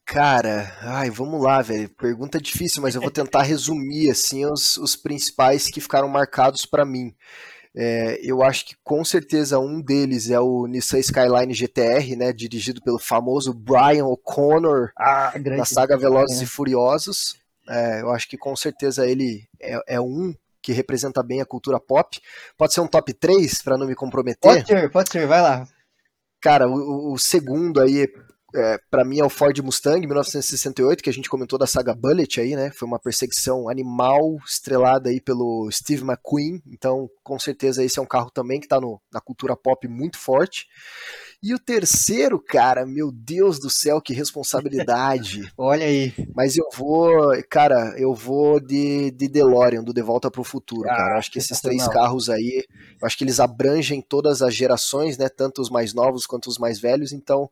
Cara, 0.06 0.72
ai, 0.82 1.10
vamos 1.10 1.42
lá, 1.42 1.60
velho. 1.60 1.90
Pergunta 1.90 2.40
difícil, 2.40 2.80
mas 2.80 2.94
eu 2.94 3.00
vou 3.00 3.10
tentar 3.10 3.42
resumir 3.44 4.08
assim 4.08 4.46
os, 4.46 4.76
os 4.76 4.94
principais 4.94 5.66
que 5.66 5.80
ficaram 5.80 6.08
marcados 6.08 6.64
para 6.64 6.86
mim. 6.86 7.12
É, 7.74 8.18
eu 8.22 8.42
acho 8.42 8.64
que 8.66 8.76
com 8.82 9.04
certeza 9.04 9.58
um 9.58 9.82
deles 9.82 10.30
é 10.30 10.40
o 10.40 10.66
Nissan 10.66 11.00
Skyline 11.00 11.52
GTR, 11.52 12.16
né, 12.16 12.32
dirigido 12.32 12.80
pelo 12.80 12.98
famoso 12.98 13.52
Brian 13.52 14.06
O'Connor 14.06 14.92
ah, 14.96 15.34
na 15.44 15.66
saga 15.66 15.98
Velozes 15.98 16.40
é. 16.40 16.44
e 16.44 16.46
Furiosos. 16.46 17.36
É, 17.68 18.00
eu 18.00 18.10
acho 18.12 18.28
que 18.28 18.38
com 18.38 18.54
certeza 18.54 19.06
ele 19.06 19.44
é, 19.60 19.96
é, 19.96 20.00
um 20.00 20.32
que 20.62 20.72
representa 20.72 21.22
bem 21.22 21.40
a 21.40 21.44
cultura 21.44 21.80
pop. 21.80 22.18
Pode 22.56 22.72
ser 22.72 22.80
um 22.80 22.86
top 22.86 23.12
3 23.12 23.60
para 23.60 23.76
não 23.76 23.86
me 23.86 23.94
comprometer? 23.94 24.40
Pode 24.40 24.66
ser, 24.66 24.90
pode 24.90 25.10
ser, 25.10 25.26
vai 25.26 25.42
lá. 25.42 25.68
Cara, 26.40 26.68
o, 26.68 27.12
o 27.12 27.18
segundo 27.18 27.80
aí 27.80 28.06
é, 28.54 28.78
para 28.90 29.04
mim 29.04 29.18
é 29.18 29.24
o 29.24 29.28
Ford 29.28 29.58
Mustang 29.60 30.06
1968, 30.06 31.02
que 31.02 31.10
a 31.10 31.12
gente 31.12 31.28
comentou 31.28 31.58
da 31.58 31.66
saga 31.66 31.94
Bullet 31.94 32.40
aí, 32.40 32.54
né? 32.54 32.70
Foi 32.70 32.86
uma 32.86 32.98
perseguição 32.98 33.68
animal 33.68 34.36
estrelada 34.46 35.10
aí 35.10 35.20
pelo 35.20 35.68
Steve 35.70 36.02
McQueen, 36.02 36.62
então 36.66 37.08
com 37.22 37.38
certeza 37.38 37.84
esse 37.84 37.98
é 37.98 38.02
um 38.02 38.06
carro 38.06 38.30
também 38.30 38.60
que 38.60 38.68
tá 38.68 38.80
no, 38.80 39.00
na 39.12 39.20
cultura 39.20 39.56
pop 39.56 39.86
muito 39.88 40.18
forte. 40.18 40.66
E 41.42 41.54
o 41.54 41.58
terceiro, 41.58 42.38
cara, 42.38 42.86
meu 42.86 43.12
Deus 43.12 43.58
do 43.58 43.70
céu, 43.70 44.00
que 44.00 44.12
responsabilidade. 44.12 45.50
Olha 45.56 45.86
aí. 45.86 46.12
Mas 46.34 46.56
eu 46.56 46.68
vou, 46.74 47.30
cara, 47.48 47.94
eu 47.98 48.14
vou 48.14 48.58
de, 48.58 49.10
de 49.10 49.28
DeLorean, 49.28 49.82
do 49.82 49.92
De 49.92 50.02
Volta 50.02 50.30
para 50.30 50.40
o 50.40 50.44
Futuro, 50.44 50.88
ah, 50.88 50.96
cara. 50.96 51.18
Acho 51.18 51.30
que 51.30 51.38
esses 51.38 51.60
três 51.60 51.86
carros 51.88 52.28
aí, 52.28 52.64
eu 53.00 53.06
acho 53.06 53.16
que 53.16 53.24
eles 53.24 53.40
abrangem 53.40 54.00
todas 54.00 54.42
as 54.42 54.54
gerações, 54.54 55.18
né? 55.18 55.28
Tanto 55.28 55.60
os 55.60 55.70
mais 55.70 55.94
novos 55.94 56.26
quanto 56.26 56.48
os 56.48 56.58
mais 56.58 56.80
velhos, 56.80 57.12
então 57.12 57.48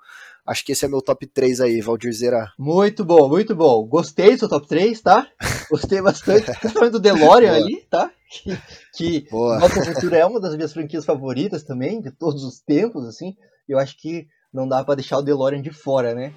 Acho 0.47 0.62
que 0.62 0.72
esse 0.72 0.85
é 0.85 0.89
meu 0.89 1.01
top 1.01 1.26
3 1.26 1.62
aí, 1.62 1.80
Valdir 1.80 2.12
Zera. 2.12 2.53
Muito 2.59 3.03
bom, 3.03 3.28
muito 3.30 3.57
bom. 3.57 3.82
Gostei 3.87 4.32
do 4.32 4.41
seu 4.41 4.49
top 4.49 4.68
3, 4.68 5.01
tá? 5.01 5.26
Gostei 5.70 6.03
bastante, 6.03 6.53
principalmente 6.61 6.93
do 6.93 7.01
DeLorean 7.01 7.55
ali, 7.55 7.80
tá? 7.89 8.11
Que, 8.30 8.59
que 8.95 9.26
Nossa 9.32 9.82
Futuro 9.82 10.14
é 10.14 10.26
uma 10.26 10.39
das 10.39 10.55
minhas 10.55 10.72
franquias 10.72 11.07
favoritas 11.07 11.62
também, 11.62 11.99
de 11.99 12.11
todos 12.11 12.45
os 12.45 12.61
tempos, 12.61 13.07
assim. 13.07 13.35
Eu 13.69 13.79
acho 13.79 13.97
que 13.97 14.27
não 14.53 14.69
dá 14.69 14.85
para 14.85 14.97
deixar 14.97 15.19
o 15.19 15.23
DeLorean 15.23 15.62
de 15.62 15.71
fora, 15.71 16.15
né? 16.15 16.33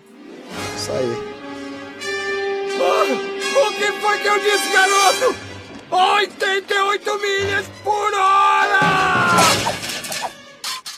Isso 0.75 0.91
aí. 0.91 1.07
Mano, 2.77 3.15
o 3.15 3.73
que 3.73 3.91
foi 3.99 4.19
que 4.19 4.27
eu 4.27 4.39
disse, 4.39 4.71
garoto? 4.71 5.47
88 5.89 7.19
milhas 7.19 7.67
por 7.83 8.13
hora! 8.13 8.79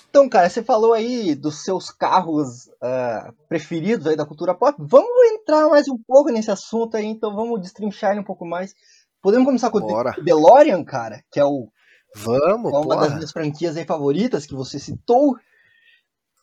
Então, 0.09 0.27
cara, 0.27 0.49
você 0.49 0.63
falou 0.63 0.93
aí 0.93 1.35
dos 1.35 1.63
seus 1.63 1.91
carros 1.91 2.67
uh, 2.67 3.33
preferidos 3.47 4.07
aí 4.07 4.15
da 4.15 4.25
cultura 4.25 4.55
pop. 4.55 4.75
Vamos 4.79 5.31
entrar 5.31 5.67
mais 5.69 5.87
um 5.87 5.97
pouco 5.97 6.31
nesse 6.31 6.51
assunto 6.51 6.97
aí, 6.97 7.05
então 7.05 7.35
vamos 7.35 7.61
destrinchar 7.61 8.11
ele 8.11 8.21
um 8.21 8.23
pouco 8.23 8.45
mais. 8.45 8.73
Podemos 9.21 9.45
começar 9.45 9.69
com 9.69 9.79
Bora. 9.79 10.15
o 10.17 10.23
DeLorean, 10.23 10.83
cara, 10.83 11.23
que 11.31 11.39
é 11.39 11.45
o 11.45 11.69
Vamos, 12.15 12.73
é 12.73 12.77
uma 12.77 12.81
porra. 12.81 13.01
das 13.01 13.13
minhas 13.13 13.31
franquias 13.31 13.77
aí 13.77 13.85
favoritas 13.85 14.45
que 14.45 14.55
você 14.55 14.79
citou. 14.79 15.37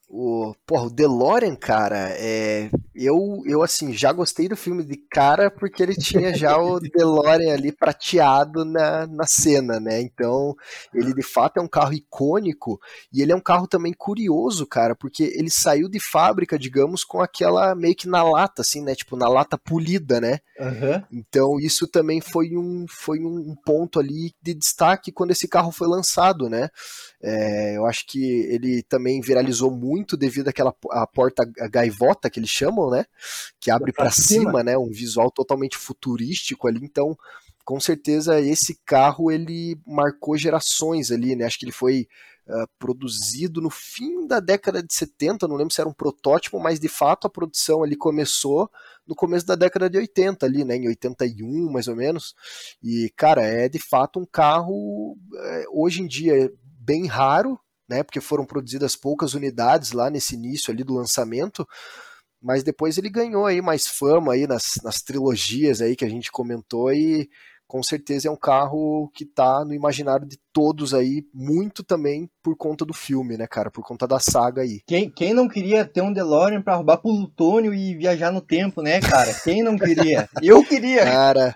O, 0.08 0.54
porra, 0.64 0.84
o 0.84 0.90
DeLorean, 0.90 1.56
cara, 1.56 2.10
é, 2.10 2.70
eu, 2.94 3.42
eu 3.44 3.60
assim, 3.60 3.92
já 3.92 4.12
gostei 4.12 4.48
do 4.48 4.56
filme 4.56 4.84
de 4.84 4.96
cara 4.96 5.50
porque 5.50 5.82
ele 5.82 5.96
tinha 5.96 6.32
já 6.32 6.56
o 6.56 6.78
DeLorean 6.80 7.52
ali 7.52 7.72
prateado 7.72 8.64
na, 8.64 9.04
na 9.08 9.26
cena, 9.26 9.80
né? 9.80 10.00
Então, 10.00 10.54
ele 10.94 11.12
de 11.12 11.22
fato 11.22 11.58
é 11.58 11.60
um 11.60 11.66
carro 11.66 11.92
icônico 11.92 12.80
e 13.12 13.20
ele 13.20 13.32
é 13.32 13.36
um 13.36 13.40
carro 13.40 13.66
também 13.66 13.92
curioso, 13.92 14.64
cara, 14.64 14.94
porque 14.94 15.24
ele 15.24 15.50
saiu 15.50 15.88
de 15.88 15.98
fábrica, 15.98 16.56
digamos, 16.56 17.02
com 17.02 17.20
aquela 17.20 17.74
meio 17.74 17.96
que 17.96 18.08
na 18.08 18.22
lata, 18.22 18.62
assim, 18.62 18.82
né? 18.82 18.94
Tipo, 18.94 19.16
na 19.16 19.28
lata 19.28 19.58
polida, 19.58 20.20
né? 20.20 20.38
Aham. 20.60 21.04
Então, 21.10 21.58
isso 21.58 21.86
também 21.88 22.20
foi 22.20 22.56
um, 22.56 22.86
foi 22.88 23.18
um 23.24 23.56
ponto 23.64 23.98
ali 23.98 24.32
de 24.40 24.54
destaque 24.54 25.10
quando 25.10 25.32
esse 25.32 25.48
carro 25.48 25.72
foi 25.72 25.88
lançado, 25.88 26.48
né? 26.48 26.68
É, 27.20 27.76
eu 27.76 27.86
acho 27.86 28.06
que 28.06 28.22
ele 28.48 28.82
também 28.84 29.20
viralizou 29.20 29.70
muito 29.70 29.95
devido 30.16 30.48
àquela 30.48 30.74
a 30.90 31.06
porta 31.06 31.44
gaivota 31.70 32.28
que 32.28 32.40
eles 32.40 32.50
chamam, 32.50 32.90
né? 32.90 33.04
Que 33.60 33.70
abre 33.70 33.92
para 33.92 34.10
cima, 34.10 34.50
cima. 34.50 34.62
né? 34.62 34.76
Um 34.76 34.90
visual 34.90 35.30
totalmente 35.30 35.76
futurístico 35.76 36.66
ali. 36.66 36.80
Então, 36.82 37.16
com 37.64 37.80
certeza 37.80 38.40
esse 38.40 38.78
carro 38.84 39.30
ele 39.30 39.78
marcou 39.86 40.36
gerações 40.36 41.10
ali, 41.10 41.34
né? 41.34 41.44
Acho 41.44 41.58
que 41.58 41.64
ele 41.64 41.72
foi 41.72 42.06
ah, 42.48 42.66
produzido 42.78 43.60
no 43.60 43.70
fim 43.70 44.24
da 44.24 44.38
década 44.38 44.80
de 44.80 44.94
70, 44.94 45.48
não 45.48 45.56
lembro 45.56 45.74
se 45.74 45.80
era 45.80 45.90
um 45.90 45.92
protótipo, 45.92 46.60
mas 46.60 46.78
de 46.78 46.86
fato 46.86 47.26
a 47.26 47.30
produção 47.30 47.82
ali 47.82 47.96
começou 47.96 48.70
no 49.04 49.16
começo 49.16 49.44
da 49.44 49.56
década 49.56 49.90
de 49.90 49.98
80 49.98 50.46
ali, 50.46 50.64
né? 50.64 50.76
Em 50.76 50.86
81, 50.86 51.68
mais 51.68 51.88
ou 51.88 51.96
menos. 51.96 52.36
E, 52.80 53.12
cara, 53.16 53.42
é 53.42 53.68
de 53.68 53.80
fato 53.80 54.20
um 54.20 54.24
carro 54.24 55.18
é, 55.36 55.64
hoje 55.72 56.02
em 56.02 56.06
dia 56.06 56.52
bem 56.62 57.06
raro, 57.06 57.58
né? 57.88 58.02
Porque 58.02 58.20
foram 58.20 58.44
produzidas 58.44 58.96
poucas 58.96 59.34
unidades 59.34 59.92
lá 59.92 60.10
nesse 60.10 60.34
início 60.34 60.72
ali 60.72 60.84
do 60.84 60.94
lançamento, 60.94 61.66
mas 62.42 62.62
depois 62.62 62.98
ele 62.98 63.08
ganhou 63.10 63.46
aí 63.46 63.60
mais 63.60 63.86
fama 63.86 64.34
aí 64.34 64.46
nas, 64.46 64.74
nas 64.82 64.96
trilogias 64.96 65.80
aí 65.80 65.96
que 65.96 66.04
a 66.04 66.08
gente 66.08 66.30
comentou 66.30 66.92
e 66.92 67.28
com 67.66 67.82
certeza 67.82 68.28
é 68.28 68.30
um 68.30 68.36
carro 68.36 69.10
que 69.14 69.24
tá 69.24 69.64
no 69.64 69.74
imaginário 69.74 70.26
de 70.26 70.38
todos 70.52 70.94
aí, 70.94 71.22
muito 71.34 71.82
também 71.84 72.30
por 72.42 72.56
conta 72.56 72.84
do 72.84 72.94
filme, 72.94 73.36
né, 73.36 73.46
cara? 73.46 73.70
Por 73.70 73.84
conta 73.84 74.06
da 74.06 74.18
saga 74.18 74.62
aí. 74.62 74.80
Quem, 74.86 75.10
quem 75.10 75.34
não 75.34 75.48
queria 75.48 75.84
ter 75.84 76.00
um 76.00 76.12
DeLorean 76.12 76.62
pra 76.62 76.76
roubar 76.76 76.96
plutônio 76.96 77.74
e 77.74 77.94
viajar 77.94 78.30
no 78.32 78.40
tempo, 78.40 78.80
né, 78.80 79.00
cara? 79.00 79.34
Quem 79.44 79.62
não 79.62 79.76
queria? 79.76 80.28
Eu 80.42 80.64
queria! 80.64 81.04
Cara, 81.04 81.52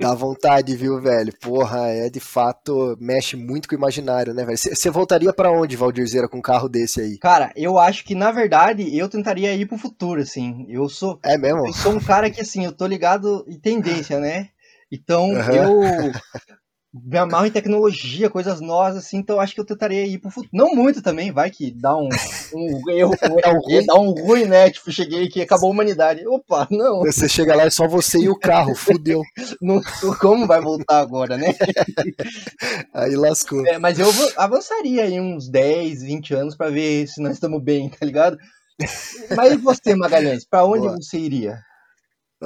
dá 0.00 0.14
vontade, 0.14 0.74
viu, 0.74 1.00
velho? 1.00 1.32
Porra, 1.40 1.88
é 1.88 2.08
de 2.10 2.18
fato, 2.20 2.96
mexe 2.98 3.36
muito 3.36 3.68
com 3.68 3.76
o 3.76 3.78
imaginário, 3.78 4.34
né, 4.34 4.44
velho? 4.44 4.58
Você 4.58 4.90
voltaria 4.90 5.32
pra 5.32 5.52
onde, 5.52 5.76
Valdirzeira, 5.76 6.28
com 6.28 6.38
um 6.38 6.42
carro 6.42 6.68
desse 6.68 7.00
aí? 7.00 7.18
Cara, 7.18 7.52
eu 7.54 7.78
acho 7.78 8.04
que 8.04 8.14
na 8.14 8.32
verdade 8.32 8.96
eu 8.96 9.08
tentaria 9.08 9.54
ir 9.54 9.66
pro 9.66 9.78
futuro, 9.78 10.20
assim. 10.22 10.66
Eu 10.68 10.88
sou, 10.88 11.20
É 11.22 11.38
mesmo? 11.38 11.66
eu 11.68 11.72
sou 11.72 11.92
um 11.92 12.00
cara 12.00 12.28
que, 12.30 12.40
assim, 12.40 12.64
eu 12.64 12.72
tô 12.72 12.86
ligado 12.86 13.44
em 13.46 13.58
tendência, 13.58 14.18
né? 14.18 14.48
Então 14.94 15.34
Aham. 15.36 15.52
eu 15.54 16.12
me 16.92 17.18
amarro 17.18 17.46
em 17.46 17.50
tecnologia, 17.50 18.30
coisas 18.30 18.60
novas, 18.60 18.96
assim, 18.96 19.16
então 19.16 19.40
acho 19.40 19.52
que 19.52 19.60
eu 19.60 19.64
tentaria 19.64 20.06
ir 20.06 20.18
pro 20.18 20.30
futuro. 20.30 20.50
Não 20.52 20.72
muito 20.76 21.02
também, 21.02 21.32
vai 21.32 21.50
que 21.50 21.72
dá 21.72 21.96
um, 21.96 22.08
um 22.52 22.90
erro, 22.90 23.16
um 23.24 23.58
ruim. 23.60 23.84
dá 23.86 23.94
um 23.96 24.10
ruim, 24.12 24.44
né? 24.44 24.70
Tipo, 24.70 24.92
cheguei 24.92 25.24
aqui, 25.26 25.42
acabou 25.42 25.70
a 25.70 25.72
humanidade. 25.72 26.24
Opa, 26.24 26.68
não, 26.70 27.00
Você 27.00 27.28
chega 27.28 27.56
lá 27.56 27.64
é 27.64 27.70
só 27.70 27.88
você 27.88 28.20
e 28.20 28.28
o 28.28 28.38
carro, 28.38 28.76
fudeu. 28.76 29.22
não 29.60 29.80
como 30.20 30.46
vai 30.46 30.60
voltar 30.60 31.00
agora, 31.00 31.36
né? 31.36 31.48
Aí 32.94 33.16
lascou. 33.16 33.66
É, 33.66 33.76
mas 33.76 33.98
eu 33.98 34.08
ava- 34.08 34.32
avançaria 34.36 35.02
aí 35.02 35.20
uns 35.20 35.48
10, 35.48 36.00
20 36.02 36.32
anos 36.32 36.56
pra 36.56 36.70
ver 36.70 37.08
se 37.08 37.20
nós 37.20 37.32
estamos 37.34 37.60
bem, 37.60 37.88
tá 37.88 38.06
ligado? 38.06 38.38
Mas 39.36 39.52
e 39.52 39.56
você, 39.56 39.96
Magalhães, 39.96 40.46
pra 40.48 40.64
onde 40.64 40.86
Boa. 40.86 40.96
você 40.96 41.18
iria? 41.18 41.58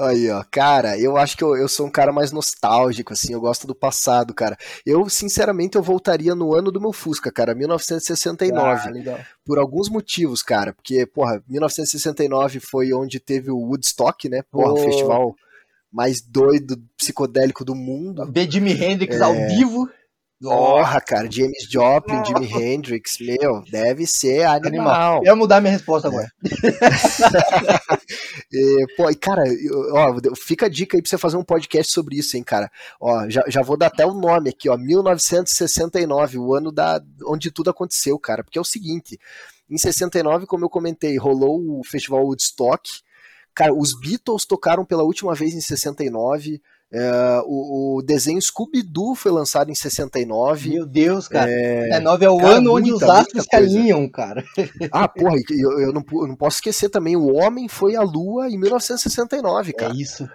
Aí, 0.06 0.30
ó, 0.30 0.44
cara, 0.50 0.98
eu 0.98 1.16
acho 1.16 1.36
que 1.36 1.42
eu, 1.44 1.56
eu 1.56 1.68
sou 1.68 1.86
um 1.86 1.90
cara 1.90 2.12
mais 2.12 2.30
nostálgico, 2.32 3.12
assim, 3.12 3.32
eu 3.32 3.40
gosto 3.40 3.66
do 3.66 3.74
passado, 3.74 4.32
cara. 4.34 4.56
Eu, 4.86 5.08
sinceramente, 5.08 5.76
eu 5.76 5.82
voltaria 5.82 6.34
no 6.34 6.54
ano 6.54 6.70
do 6.70 6.80
meu 6.80 6.92
Fusca, 6.92 7.30
cara, 7.32 7.54
1969. 7.54 8.82
Ah, 8.88 8.90
legal. 8.90 9.18
por 9.44 9.58
alguns 9.58 9.88
motivos, 9.88 10.42
cara. 10.42 10.72
Porque, 10.72 11.04
porra, 11.06 11.42
1969 11.48 12.60
foi 12.60 12.92
onde 12.92 13.18
teve 13.20 13.50
o 13.50 13.58
Woodstock, 13.58 14.28
né? 14.28 14.42
Porra, 14.50 14.72
o 14.72 14.76
Pô. 14.76 14.82
festival 14.82 15.34
mais 15.90 16.20
doido, 16.20 16.76
psicodélico 16.96 17.64
do 17.64 17.74
mundo. 17.74 18.30
Ver 18.30 18.50
Jimi 18.50 18.72
Hendrix 18.72 19.16
É. 19.16 19.22
ao 19.22 19.32
vivo. 19.48 19.88
Porra, 20.40 21.00
cara, 21.00 21.28
James 21.28 21.66
Joplin, 21.68 22.24
Jimi 22.24 22.46
Hendrix, 22.46 23.18
meu, 23.20 23.64
deve 23.70 24.06
ser 24.06 24.44
animal. 24.44 25.18
Eu 25.18 25.32
ia 25.32 25.36
mudar 25.36 25.60
minha 25.60 25.72
resposta 25.72 26.06
agora. 26.06 26.30
E, 28.52 28.86
pô, 28.96 29.10
e 29.10 29.16
cara, 29.16 29.42
ó, 29.92 30.14
fica 30.36 30.66
a 30.66 30.68
dica 30.68 30.96
aí 30.96 31.02
pra 31.02 31.10
você 31.10 31.18
fazer 31.18 31.36
um 31.36 31.42
podcast 31.42 31.92
sobre 31.92 32.16
isso, 32.16 32.36
hein, 32.36 32.44
cara. 32.44 32.70
Ó, 33.00 33.28
já, 33.28 33.42
já 33.48 33.62
vou 33.62 33.76
dar 33.76 33.88
até 33.88 34.06
o 34.06 34.14
nome 34.14 34.50
aqui, 34.50 34.68
ó, 34.68 34.76
1969, 34.76 36.38
o 36.38 36.54
ano 36.54 36.70
da, 36.70 37.02
onde 37.26 37.50
tudo 37.50 37.70
aconteceu, 37.70 38.16
cara. 38.16 38.44
Porque 38.44 38.58
é 38.58 38.60
o 38.60 38.64
seguinte, 38.64 39.18
em 39.68 39.76
69, 39.76 40.46
como 40.46 40.64
eu 40.64 40.70
comentei, 40.70 41.18
rolou 41.18 41.80
o 41.80 41.84
festival 41.84 42.24
Woodstock. 42.24 43.00
Cara, 43.52 43.74
os 43.74 43.98
Beatles 43.98 44.46
tocaram 44.46 44.84
pela 44.84 45.02
última 45.02 45.34
vez 45.34 45.52
em 45.52 45.60
69. 45.60 46.62
É, 46.92 47.40
o, 47.44 47.98
o 47.98 48.02
desenho 48.02 48.40
Scooby-Doo 48.40 49.14
foi 49.14 49.30
lançado 49.30 49.70
em 49.70 49.74
69. 49.74 50.70
Meu 50.70 50.86
Deus, 50.86 51.28
cara. 51.28 51.50
É, 51.50 51.82
69 51.84 52.24
é 52.24 52.30
o 52.30 52.38
cara, 52.38 52.54
ano 52.54 52.72
onde 52.74 52.90
muita, 52.90 53.04
os 53.06 53.10
astros 53.10 53.44
se 53.44 53.56
alinham, 53.56 54.08
cara. 54.08 54.42
Ah, 54.90 55.06
porra, 55.08 55.36
eu, 55.50 55.80
eu 55.80 55.92
não, 55.92 56.02
eu 56.12 56.26
não 56.26 56.36
posso 56.36 56.56
esquecer 56.56 56.88
também, 56.88 57.16
o 57.16 57.34
Homem 57.34 57.68
foi 57.68 57.94
à 57.96 58.02
Lua 58.02 58.48
em 58.48 58.58
1969, 58.58 59.72
cara. 59.74 59.92
É 59.92 59.96
isso. 59.96 60.28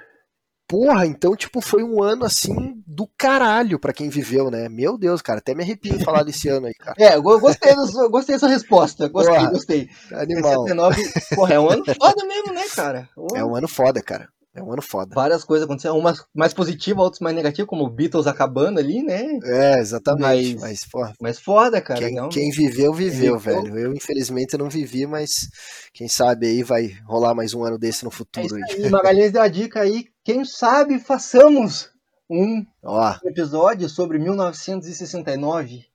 Porra, 0.65 1.05
então, 1.05 1.35
tipo, 1.35 1.59
foi 1.59 1.83
um 1.83 2.01
ano 2.01 2.23
assim 2.25 2.81
do 2.87 3.05
caralho 3.17 3.77
pra 3.77 3.91
quem 3.93 4.09
viveu, 4.09 4.49
né? 4.49 4.69
Meu 4.69 4.97
Deus, 4.97 5.21
cara, 5.21 5.39
até 5.39 5.53
me 5.53 5.61
arrepio 5.61 5.97
de 5.97 6.03
falar 6.05 6.23
desse 6.23 6.47
ano 6.47 6.67
aí, 6.67 6.73
cara. 6.73 6.95
É, 6.97 7.15
eu 7.15 7.21
go- 7.21 7.39
gostei, 7.39 7.75
gostei 8.09 8.35
da 8.35 8.39
sua 8.39 8.49
resposta. 8.49 9.09
Gostei, 9.09 9.35
Porra. 9.35 9.49
gostei. 9.51 9.89
Animal. 10.13 10.63
69, 10.65 11.03
porra, 11.35 11.53
é 11.53 11.59
um 11.59 11.69
ano 11.69 11.83
foda 11.85 12.25
mesmo, 12.25 12.53
né, 12.53 12.63
cara? 12.73 13.09
Ô, 13.15 13.35
É 13.35 13.43
um 13.43 13.55
ano 13.55 13.67
foda, 13.67 14.01
cara. 14.01 14.29
É 14.55 14.61
um 14.61 14.71
ano 14.71 14.81
foda. 14.83 15.15
Várias 15.15 15.43
coisas 15.43 15.65
aconteceram, 15.65 15.97
umas 15.97 16.23
mais 16.33 16.53
positivas, 16.53 17.03
outras 17.03 17.19
mais 17.21 17.35
negativas, 17.35 17.67
como 17.67 17.83
o 17.85 17.89
Beatles 17.89 18.27
acabando 18.27 18.79
ali, 18.79 19.01
né? 19.01 19.39
É, 19.43 19.79
exatamente. 19.79 20.53
Mas- 20.55 20.61
Mas, 20.61 20.85
porra, 20.85 21.13
Mas 21.19 21.39
foda, 21.39 21.81
cara. 21.81 21.99
quem, 21.99 22.13
não- 22.13 22.29
quem 22.29 22.51
viveu, 22.51 22.93
viveu, 22.93 23.39
velho. 23.39 23.75
Eu, 23.77 23.93
infelizmente, 23.95 24.55
não 24.57 24.69
vivi, 24.69 25.07
mas 25.07 25.47
quem 25.91 26.07
sabe 26.07 26.45
aí 26.47 26.61
vai 26.63 26.95
rolar 27.07 27.33
mais 27.33 27.53
um 27.55 27.63
ano 27.63 27.79
desse 27.79 28.03
no 28.03 28.11
É 28.11 28.13
futuro 28.13 28.55
aí. 28.55 28.83
aí, 28.83 28.89
Magalhães 28.91 29.31
deu 29.31 29.41
a 29.41 29.47
dica 29.47 29.81
aí. 29.81 30.05
Quem 30.23 30.45
sabe 30.45 30.99
façamos 30.99 31.89
um 32.29 32.63
Ó, 32.83 33.15
episódio 33.25 33.89
sobre 33.89 34.19
1969. 34.19 35.85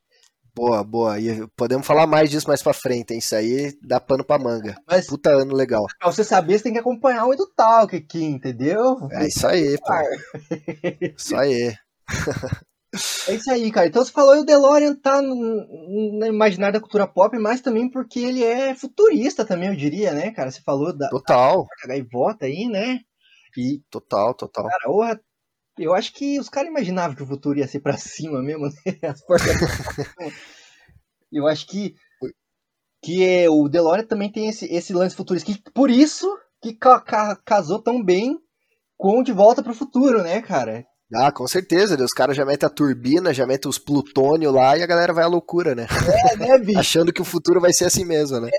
Boa, 0.59 0.83
boa. 0.83 1.21
E 1.21 1.47
podemos 1.57 1.87
falar 1.87 2.07
mais 2.07 2.29
disso 2.31 2.49
mais 2.49 2.63
pra 2.63 2.73
frente, 2.73 3.13
hein? 3.13 3.19
Isso 3.19 3.35
aí 3.37 3.73
dá 3.81 4.01
pano 4.01 4.25
pra 4.25 4.39
manga. 4.39 4.75
Mas 4.87 5.07
Puta 5.07 5.31
ano 5.31 5.55
legal. 5.55 5.87
pra 5.99 6.11
você 6.11 6.25
saber, 6.25 6.59
você 6.59 6.65
tem 6.65 6.73
que 6.73 6.79
acompanhar 6.81 7.27
o 7.27 7.33
Edu 7.33 7.47
Talk 7.55 7.95
aqui, 7.95 8.25
entendeu? 8.25 8.99
É 9.13 9.27
isso 9.29 9.47
aí, 9.47 9.79
pô. 9.79 9.93
Isso 11.17 11.37
aí. 11.37 11.75
É 13.29 13.35
isso 13.35 13.51
aí, 13.51 13.71
cara. 13.71 13.87
Então 13.87 14.03
você 14.05 14.11
falou 14.11 14.35
que 14.35 14.41
o 14.41 14.45
DeLorean 14.45 14.95
tá 14.97 15.21
no, 15.21 15.35
no 16.19 16.27
imaginário 16.27 16.73
da 16.75 16.81
cultura 16.81 17.07
pop, 17.07 17.39
mas 17.39 17.61
também 17.61 17.89
porque 17.91 18.19
ele 18.19 18.43
é 18.43 18.75
futurista 18.75 19.45
também, 19.45 19.69
eu 19.69 19.77
diria, 19.77 20.13
né, 20.13 20.31
cara? 20.31 20.51
Você 20.51 20.61
falou 20.63 20.97
da, 20.97 21.09
Total, 21.11 21.67
da 21.83 21.89
gaivota 21.89 22.47
aí, 22.47 22.67
né? 22.67 23.01
E, 23.57 23.81
total, 23.91 24.35
total. 24.35 24.67
cara, 24.67 24.91
orra, 24.91 25.21
eu 25.79 25.95
acho 25.95 26.13
que 26.13 26.39
os 26.39 26.49
caras 26.49 26.71
imaginavam 26.71 27.17
que 27.17 27.23
o 27.23 27.27
futuro 27.27 27.59
ia 27.59 27.67
ser 27.69 27.81
pra 27.81 27.97
cima 27.97 28.43
mesmo, 28.43 28.67
né? 28.67 28.73
As 29.09 29.21
portas... 29.25 29.49
eu 31.33 31.47
acho 31.47 31.67
que, 31.67 31.95
que 33.03 33.25
é, 33.25 33.49
o 33.49 33.69
DeLorean 33.69 34.07
também 34.07 34.31
tem 34.31 34.49
esse, 34.49 34.67
esse 34.67 34.93
lance 34.93 35.17
futurista. 35.17 35.53
Que, 35.53 35.61
por 35.73 35.91
isso 35.91 36.27
que 36.61 36.75
ca- 36.75 37.01
ca- 37.01 37.37
casou 37.45 37.81
tão 37.83 38.03
bem 38.03 38.39
com 38.97 39.23
De 39.23 39.33
Volta 39.33 39.63
pro 39.63 39.75
Futuro, 39.75 40.23
né, 40.23 40.43
cara? 40.43 40.85
Ah, 41.15 41.33
com 41.33 41.47
certeza, 41.49 41.97
né? 41.97 42.05
os 42.05 42.13
caras 42.13 42.37
já 42.37 42.45
metem 42.45 42.67
a 42.67 42.71
turbina, 42.71 43.33
já 43.33 43.47
metem 43.47 43.69
os 43.69 43.79
plutônio 43.79 44.51
lá 44.51 44.77
e 44.77 44.83
a 44.83 44.87
galera 44.87 45.13
vai 45.13 45.25
à 45.25 45.27
loucura, 45.27 45.75
né? 45.75 45.87
É, 46.33 46.37
né, 46.37 46.59
bicho? 46.61 46.79
Achando 46.79 47.13
que 47.13 47.23
o 47.23 47.25
futuro 47.25 47.61
vai 47.61 47.73
ser 47.73 47.87
assim 47.87 48.05
mesmo, 48.05 48.39
né? 48.41 48.51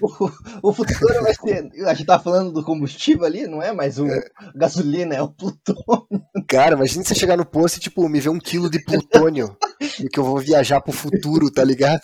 O, 0.00 0.70
o 0.70 0.72
futuro 0.72 1.22
vai 1.22 1.34
ser. 1.34 1.68
A 1.86 1.92
gente 1.92 2.06
tá 2.06 2.18
falando 2.18 2.52
do 2.52 2.64
combustível 2.64 3.24
ali, 3.24 3.46
não 3.46 3.62
é 3.62 3.72
mais 3.72 3.98
o 3.98 4.06
gasolina, 4.54 5.14
é 5.14 5.22
o 5.22 5.28
plutônio. 5.28 6.24
Cara, 6.48 6.74
imagina 6.74 7.04
você 7.04 7.14
chegar 7.14 7.36
no 7.36 7.44
posto 7.44 7.76
e, 7.76 7.80
tipo, 7.80 8.08
me 8.08 8.18
ver 8.18 8.30
um 8.30 8.38
quilo 8.38 8.70
de 8.70 8.82
plutônio 8.82 9.54
e 10.02 10.08
que 10.08 10.18
eu 10.18 10.24
vou 10.24 10.38
viajar 10.38 10.80
pro 10.80 10.92
futuro, 10.92 11.50
tá 11.50 11.62
ligado? 11.62 12.02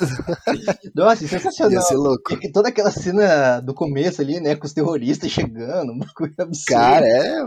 Nossa, 0.94 1.24
Ia 1.24 1.28
sensacional. 1.28 1.82
ser 1.82 1.96
louco. 1.96 2.38
E 2.42 2.52
toda 2.52 2.68
aquela 2.68 2.90
cena 2.90 3.60
do 3.60 3.72
começo 3.72 4.20
ali, 4.20 4.40
né, 4.40 4.54
com 4.56 4.66
os 4.66 4.74
terroristas 4.74 5.30
chegando, 5.30 5.92
uma 5.92 6.06
coisa 6.14 6.34
absurda. 6.40 6.80
Cara, 6.80 7.06
é, 7.06 7.46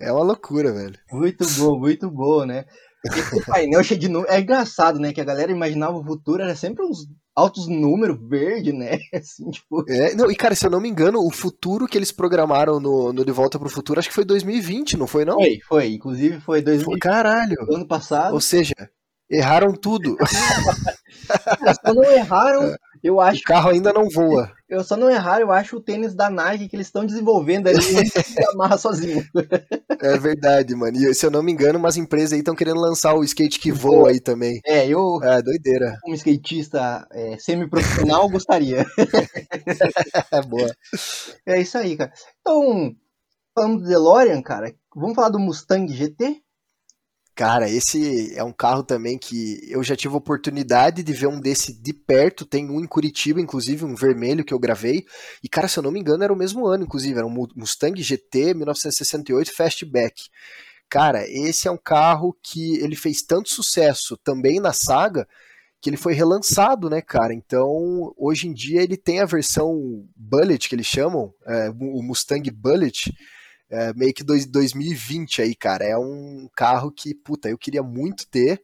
é 0.00 0.12
uma 0.12 0.22
loucura, 0.24 0.72
velho. 0.72 0.98
Muito 1.12 1.46
bom, 1.58 1.78
muito 1.78 2.10
bom, 2.10 2.44
né? 2.44 2.64
Esse 3.04 3.44
painel 3.46 3.82
cheio 3.82 3.98
de 4.00 4.08
números. 4.08 4.34
É 4.34 4.40
engraçado, 4.40 4.98
né? 4.98 5.12
Que 5.12 5.20
a 5.20 5.24
galera 5.24 5.50
imaginava 5.50 5.96
o 5.96 6.04
futuro, 6.04 6.42
era 6.42 6.54
sempre 6.54 6.84
uns 6.84 7.06
altos 7.34 7.66
números 7.68 8.18
verde, 8.28 8.72
né? 8.72 8.98
Assim, 9.14 9.50
tipo, 9.50 9.84
É, 9.88 10.14
não, 10.14 10.30
e 10.30 10.36
cara, 10.36 10.54
se 10.54 10.66
eu 10.66 10.70
não 10.70 10.80
me 10.80 10.88
engano, 10.88 11.24
o 11.24 11.30
futuro 11.30 11.86
que 11.86 11.96
eles 11.96 12.12
programaram 12.12 12.78
no, 12.78 13.12
no 13.12 13.24
De 13.24 13.32
Volta 13.32 13.58
pro 13.58 13.70
Futuro, 13.70 13.98
acho 13.98 14.08
que 14.08 14.14
foi 14.14 14.24
2020, 14.24 14.96
não 14.96 15.06
foi 15.06 15.24
não? 15.24 15.36
foi, 15.36 15.58
foi. 15.66 15.92
Inclusive 15.94 16.40
foi 16.40 16.62
Foi, 16.62 16.62
2000 16.62 16.98
caralho. 17.00 17.56
ano 17.72 17.86
passado. 17.86 18.34
Ou 18.34 18.40
seja, 18.40 18.74
erraram 19.30 19.72
tudo. 19.72 20.16
Só 21.86 21.94
não 21.94 22.04
erraram, 22.04 22.74
eu 23.02 23.16
O 23.16 23.20
acho. 23.20 23.42
carro 23.42 23.70
ainda 23.70 23.92
não 23.92 24.08
voa. 24.08 24.50
Eu 24.70 24.84
só 24.84 24.96
não 24.96 25.10
erraram, 25.10 25.46
eu 25.46 25.50
acho 25.50 25.78
o 25.78 25.80
tênis 25.80 26.14
da 26.14 26.30
Nike 26.30 26.68
que 26.68 26.76
eles 26.76 26.86
estão 26.86 27.04
desenvolvendo 27.04 27.66
ali 27.66 27.82
se 27.82 28.44
amarra 28.52 28.78
sozinho. 28.78 29.20
É 30.00 30.16
verdade, 30.16 30.76
mano. 30.76 30.96
E 30.96 31.12
se 31.12 31.26
eu 31.26 31.30
não 31.30 31.42
me 31.42 31.50
engano, 31.50 31.76
umas 31.76 31.96
empresas 31.96 32.32
aí 32.32 32.38
estão 32.38 32.54
querendo 32.54 32.80
lançar 32.80 33.14
o 33.14 33.24
skate 33.24 33.58
que 33.58 33.72
voa 33.72 34.10
aí 34.10 34.20
também. 34.20 34.60
É, 34.64 34.86
eu, 34.86 35.18
É, 35.24 35.42
doideira. 35.42 35.98
como 36.02 36.14
skatista 36.14 37.04
é, 37.10 37.36
semi-profissional, 37.36 38.28
gostaria. 38.30 38.86
É 40.32 40.40
boa. 40.42 40.70
É 41.46 41.60
isso 41.60 41.76
aí, 41.76 41.96
cara. 41.96 42.12
Então, 42.40 42.92
falando 43.54 43.80
do 43.82 43.88
DeLorean, 43.88 44.40
cara, 44.40 44.72
vamos 44.94 45.14
falar 45.16 45.30
do 45.30 45.38
Mustang 45.40 45.92
GT? 45.92 46.40
Cara, 47.34 47.70
esse 47.70 48.34
é 48.36 48.44
um 48.44 48.52
carro 48.52 48.82
também 48.82 49.16
que 49.16 49.60
eu 49.70 49.82
já 49.82 49.96
tive 49.96 50.14
oportunidade 50.14 51.02
de 51.02 51.12
ver 51.12 51.26
um 51.26 51.40
desse 51.40 51.72
de 51.72 51.92
perto. 51.92 52.44
Tem 52.44 52.68
um 52.68 52.80
em 52.80 52.86
Curitiba, 52.86 53.40
inclusive, 53.40 53.84
um 53.84 53.94
vermelho 53.94 54.44
que 54.44 54.52
eu 54.52 54.58
gravei. 54.58 55.06
E, 55.42 55.48
cara, 55.48 55.66
se 55.66 55.78
eu 55.78 55.82
não 55.82 55.90
me 55.90 56.00
engano, 56.00 56.22
era 56.22 56.32
o 56.32 56.36
mesmo 56.36 56.66
ano, 56.66 56.84
inclusive. 56.84 57.16
Era 57.16 57.26
um 57.26 57.30
Mu- 57.30 57.48
Mustang 57.56 58.00
GT 58.02 58.52
1968 58.52 59.54
Fastback. 59.54 60.24
Cara, 60.90 61.24
esse 61.28 61.68
é 61.68 61.70
um 61.70 61.78
carro 61.78 62.36
que 62.42 62.76
ele 62.78 62.96
fez 62.96 63.22
tanto 63.22 63.48
sucesso 63.48 64.16
também 64.18 64.60
na 64.60 64.72
saga 64.72 65.26
que 65.80 65.88
ele 65.90 65.96
foi 65.96 66.14
relançado, 66.14 66.90
né, 66.90 67.00
cara? 67.00 67.32
Então, 67.34 68.12
hoje 68.18 68.48
em 68.48 68.52
dia 68.52 68.82
ele 68.82 68.96
tem 68.96 69.20
a 69.20 69.24
versão 69.26 70.04
Bullet 70.16 70.68
que 70.68 70.74
eles 70.74 70.86
chamam, 70.86 71.32
é, 71.46 71.70
o 71.70 72.02
Mustang 72.02 72.50
Bullet, 72.50 73.12
é, 73.70 73.92
meio 73.94 74.12
que 74.14 74.24
dois- 74.24 74.46
2020 74.46 75.42
aí, 75.42 75.54
cara. 75.54 75.84
É 75.84 75.96
um 75.96 76.48
carro 76.56 76.90
que, 76.90 77.14
puta, 77.14 77.48
eu 77.48 77.58
queria 77.58 77.82
muito 77.82 78.26
ter, 78.28 78.62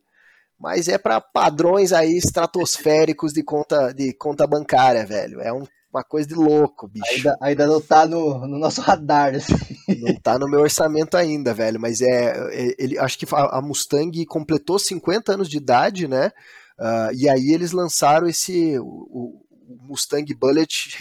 mas 0.58 0.88
é 0.88 0.98
para 0.98 1.20
padrões 1.20 1.92
aí 1.92 2.16
estratosféricos 2.16 3.32
de 3.32 3.42
conta, 3.42 3.92
de 3.92 4.12
conta 4.14 4.46
bancária, 4.46 5.04
velho. 5.06 5.40
É 5.40 5.52
um- 5.52 5.66
uma 5.92 6.04
coisa 6.04 6.28
de 6.28 6.34
louco, 6.34 6.88
bicho. 6.88 7.06
Ainda, 7.14 7.38
ainda 7.40 7.66
não 7.66 7.80
tá 7.80 8.06
no, 8.06 8.46
no 8.46 8.58
nosso 8.58 8.80
radar, 8.82 9.34
assim. 9.34 9.54
Não 10.00 10.14
tá 10.20 10.38
no 10.38 10.48
meu 10.48 10.60
orçamento 10.60 11.16
ainda, 11.16 11.54
velho, 11.54 11.80
mas 11.80 12.00
é, 12.02 12.36
é- 12.52 12.74
ele 12.78 12.98
acho 12.98 13.18
que 13.18 13.26
a 13.32 13.60
Mustang 13.62 14.24
completou 14.26 14.78
50 14.78 15.32
anos 15.34 15.48
de 15.48 15.56
idade, 15.56 16.06
né? 16.08 16.30
Ah, 16.78 17.10
e 17.14 17.28
aí 17.28 17.50
eles 17.52 17.72
lançaram 17.72 18.26
esse 18.28 18.78
o, 18.78 18.84
o 18.84 19.78
Mustang 19.88 20.32
Bullet 20.34 20.96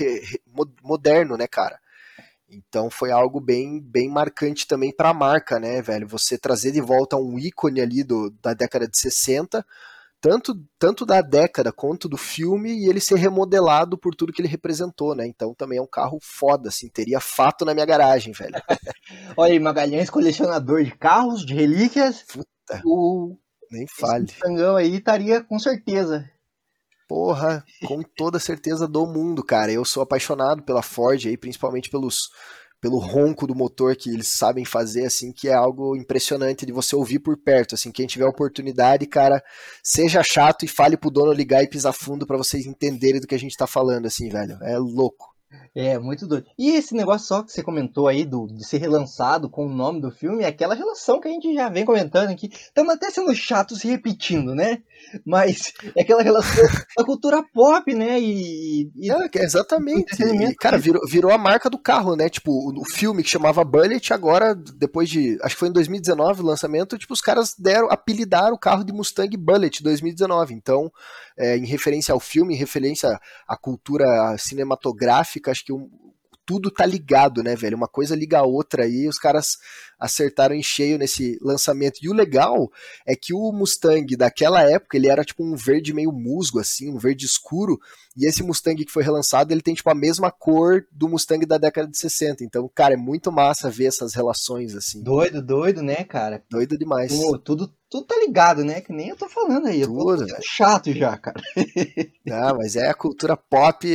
moderno, 0.84 1.36
né, 1.38 1.48
cara? 1.48 1.78
Então 2.56 2.90
foi 2.90 3.12
algo 3.12 3.40
bem 3.40 3.82
bem 3.82 4.10
marcante 4.10 4.68
também 4.68 4.94
para 4.96 5.10
a 5.10 5.14
marca, 5.14 5.60
né, 5.60 5.82
velho? 5.82 6.08
Você 6.08 6.38
trazer 6.38 6.72
de 6.72 6.82
volta 6.82 7.18
um 7.18 7.38
ícone 7.38 7.82
ali 7.82 8.04
do, 8.04 8.30
da 8.42 8.54
década 8.54 8.88
de 8.88 8.98
60, 8.98 9.66
tanto, 10.22 10.56
tanto 10.80 11.06
da 11.06 11.22
década 11.22 11.72
quanto 11.72 12.10
do 12.10 12.18
filme, 12.18 12.72
e 12.72 12.90
ele 12.90 13.00
ser 13.00 13.16
remodelado 13.16 13.98
por 13.98 14.16
tudo 14.16 14.34
que 14.34 14.42
ele 14.42 14.48
representou, 14.48 15.16
né? 15.16 15.28
Então 15.28 15.54
também 15.54 15.78
é 15.78 15.82
um 15.82 15.88
carro 15.88 16.18
foda, 16.22 16.70
assim, 16.70 16.90
teria 16.90 17.20
fato 17.20 17.64
na 17.66 17.74
minha 17.74 17.86
garagem, 17.86 18.34
velho. 18.34 18.54
Olha 19.38 19.54
aí, 19.54 19.60
Magalhães, 19.60 20.10
colecionador 20.10 20.84
de 20.84 20.92
carros, 20.92 21.46
de 21.46 21.54
relíquias. 21.54 22.24
Puta. 22.24 22.82
O 22.84 23.38
Nem 23.72 23.86
fale. 23.88 24.26
esse 24.26 24.62
aí 24.78 24.96
estaria 24.96 25.44
com 25.44 25.60
certeza. 25.60 26.30
Porra, 27.08 27.64
com 27.86 28.02
toda 28.02 28.40
certeza 28.40 28.88
do 28.88 29.06
mundo, 29.06 29.44
cara. 29.44 29.72
Eu 29.72 29.86
sou 29.86 30.02
apaixonado 30.02 30.64
pela 30.64 30.82
Ford 30.82 31.24
aí, 31.26 31.38
principalmente 31.38 31.90
pelos 31.90 32.30
pelo 32.82 33.00
ronco 33.00 33.48
do 33.48 33.56
motor 33.56 33.96
que 33.96 34.12
eles 34.12 34.28
sabem 34.28 34.64
fazer, 34.64 35.06
assim, 35.06 35.32
que 35.32 35.48
é 35.48 35.54
algo 35.54 35.96
impressionante 35.96 36.68
de 36.68 36.72
você 36.72 36.96
ouvir 36.96 37.18
por 37.18 37.36
perto, 37.36 37.74
assim, 37.74 37.92
quem 37.92 38.06
tiver 38.06 38.28
oportunidade, 38.28 39.08
cara, 39.08 39.44
seja 39.82 40.22
chato 40.22 40.66
e 40.66 40.68
fale 40.68 40.96
pro 40.96 41.10
dono 41.10 41.34
ligar 41.34 41.64
e 41.64 41.68
pisar 41.68 41.94
fundo 41.94 42.28
pra 42.28 42.38
vocês 42.38 42.68
entenderem 42.68 43.20
do 43.20 43.26
que 43.26 43.34
a 43.34 43.40
gente 43.40 43.58
tá 43.58 43.66
falando, 43.66 44.06
assim, 44.06 44.30
velho. 44.30 44.60
É 44.62 44.78
louco. 44.78 45.34
É, 45.74 45.98
muito 46.00 46.28
doido. 46.28 46.46
E 46.58 46.72
esse 46.72 46.94
negócio 46.94 47.28
só 47.28 47.44
que 47.44 47.52
você 47.52 47.64
comentou 47.64 48.08
aí 48.08 48.24
do, 48.24 48.48
de 48.48 48.66
ser 48.66 48.78
relançado 48.78 49.50
com 49.50 49.66
o 49.66 49.74
nome 49.74 50.00
do 50.00 50.12
filme, 50.12 50.44
é 50.44 50.48
aquela 50.48 50.76
relação 50.76 51.20
que 51.20 51.28
a 51.28 51.32
gente 51.32 51.54
já 51.54 51.70
vem 51.70 51.86
comentando 51.86 52.30
aqui. 52.30 52.50
Estamos 52.52 52.94
até 52.94 53.10
sendo 53.10 53.34
chatos 53.36 53.82
repetindo, 53.82 54.56
né? 54.56 54.84
Mas 55.26 55.74
é 55.96 56.02
aquela 56.02 56.22
relação 56.24 56.64
da 56.98 57.04
cultura 57.04 57.44
pop, 57.54 57.94
né? 57.94 58.20
E, 58.20 58.92
e 58.96 59.12
É, 59.12 59.44
exatamente. 59.44 60.14
E, 60.52 60.56
cara, 60.56 60.78
virou, 60.78 61.02
virou 61.08 61.32
a 61.32 61.38
marca 61.38 61.70
do 61.70 61.78
carro, 61.78 62.16
né? 62.16 62.30
Tipo, 62.30 62.52
o, 62.52 62.82
o 62.82 62.86
filme 62.86 63.24
que 63.24 63.30
chamava 63.30 63.64
Bullet, 63.64 64.14
agora, 64.14 64.56
depois 64.56 65.10
de. 65.10 65.38
Acho 65.42 65.56
que 65.56 65.60
foi 65.60 65.70
em 65.70 65.74
2019 65.74 66.42
o 66.42 66.46
lançamento, 66.46 66.98
tipo, 66.98 67.14
os 67.14 67.22
caras 67.22 67.54
deram, 67.58 67.88
apelidaram 67.90 68.56
o 68.56 68.60
carro 68.60 68.84
de 68.84 68.94
Mustang 68.94 69.36
Bullet 69.38 69.82
2019. 69.84 70.54
Então, 70.54 70.92
é, 71.38 71.58
em 71.58 71.66
referência 71.66 72.14
ao 72.14 72.20
filme, 72.20 72.54
em 72.54 72.58
referência 72.58 73.20
à 73.48 73.58
cultura 73.58 74.36
cinematográfica, 74.38 75.52
acho 75.52 75.66
que 75.66 75.74
um- 75.74 75.90
tudo 76.46 76.70
tá 76.70 76.86
ligado, 76.86 77.42
né, 77.42 77.56
velho? 77.56 77.76
Uma 77.76 77.88
coisa 77.88 78.16
liga 78.16 78.40
a 78.40 78.44
outra 78.44 78.84
aí, 78.84 79.08
os 79.08 79.18
caras 79.18 79.58
acertaram 80.00 80.54
em 80.54 80.62
cheio 80.62 80.98
nesse 80.98 81.38
lançamento. 81.42 82.00
E 82.02 82.10
o 82.10 82.14
legal 82.14 82.70
é 83.06 83.16
que 83.16 83.34
o 83.34 83.52
Mustang 83.52 84.16
daquela 84.16 84.62
época, 84.62 84.98
ele 84.98 85.10
era 85.10 85.24
tipo 85.24 85.44
um 85.44 85.56
verde 85.56 85.94
meio 85.94 86.12
musgo, 86.12 86.60
assim, 86.60 86.90
um 86.90 86.98
verde 86.98 87.26
escuro, 87.26 87.80
e 88.16 88.28
esse 88.28 88.44
Mustang 88.44 88.84
que 88.84 88.92
foi 88.92 89.04
relançado, 89.04 89.54
ele 89.54 89.62
tem 89.62 89.74
tipo 89.74 89.90
a 89.90 89.96
mesma 89.96 90.32
cor 90.32 90.86
do 90.92 91.10
Mustang 91.10 91.46
da 91.46 91.58
década 91.58 91.88
de 91.88 91.98
60. 91.98 92.44
Então, 92.44 92.70
cara, 92.74 92.94
é 92.94 92.98
muito 92.98 93.32
massa 93.32 93.70
ver 93.70 93.86
essas 93.86 94.14
relações 94.14 94.76
assim. 94.76 95.02
doido, 95.02 95.42
doido, 95.42 95.82
né, 95.82 96.04
cara? 96.04 96.44
Doido 96.50 96.78
demais. 96.78 97.14
Pô, 97.14 97.38
tudo, 97.38 97.74
tudo 97.96 98.08
tá 98.08 98.16
ligado, 98.18 98.64
né? 98.64 98.82
Que 98.82 98.92
nem 98.92 99.10
eu 99.10 99.16
tô 99.16 99.28
falando 99.30 99.68
aí. 99.68 99.82
Eu 99.82 99.88
tô 99.88 99.94
Tudo, 100.00 100.18
sendo 100.20 100.28
velho. 100.28 100.44
chato 100.44 100.94
já, 100.94 101.18
cara. 101.18 101.40
Ah, 102.32 102.54
mas 102.56 102.76
é 102.76 102.90
a 102.90 102.94
cultura 102.94 103.38
pop, 103.38 103.88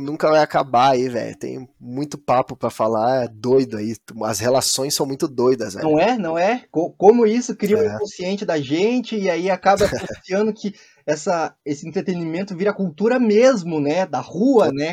nunca 0.00 0.28
vai 0.30 0.40
acabar 0.42 0.92
aí, 0.92 1.08
velho. 1.08 1.36
Tem 1.36 1.68
muito 1.78 2.16
papo 2.16 2.56
pra 2.56 2.70
falar, 2.70 3.24
é 3.24 3.28
doido 3.28 3.76
aí. 3.76 3.94
As 4.24 4.38
relações 4.38 4.94
são 4.94 5.04
muito 5.04 5.26
doidas, 5.28 5.74
velho. 5.74 5.88
Não 5.90 5.98
é? 5.98 6.16
Não 6.16 6.38
é? 6.38 6.64
Co- 6.70 6.92
Como 6.96 7.26
isso 7.26 7.54
cria 7.56 7.76
o 7.76 7.82
É. 7.82 7.94
inconsciente 7.94 8.44
da 8.46 8.58
gente 8.60 9.16
e 9.18 9.28
aí 9.28 9.50
acaba 9.50 9.84
associando 10.24 10.52
que 10.52 10.72
essa, 11.04 11.54
esse 11.64 11.86
entretenimento 11.88 12.56
vira 12.56 12.72
cultura 12.72 13.18
mesmo, 13.18 13.80
né? 13.80 14.06
Da 14.06 14.20
rua, 14.20 14.70
né? 14.72 14.92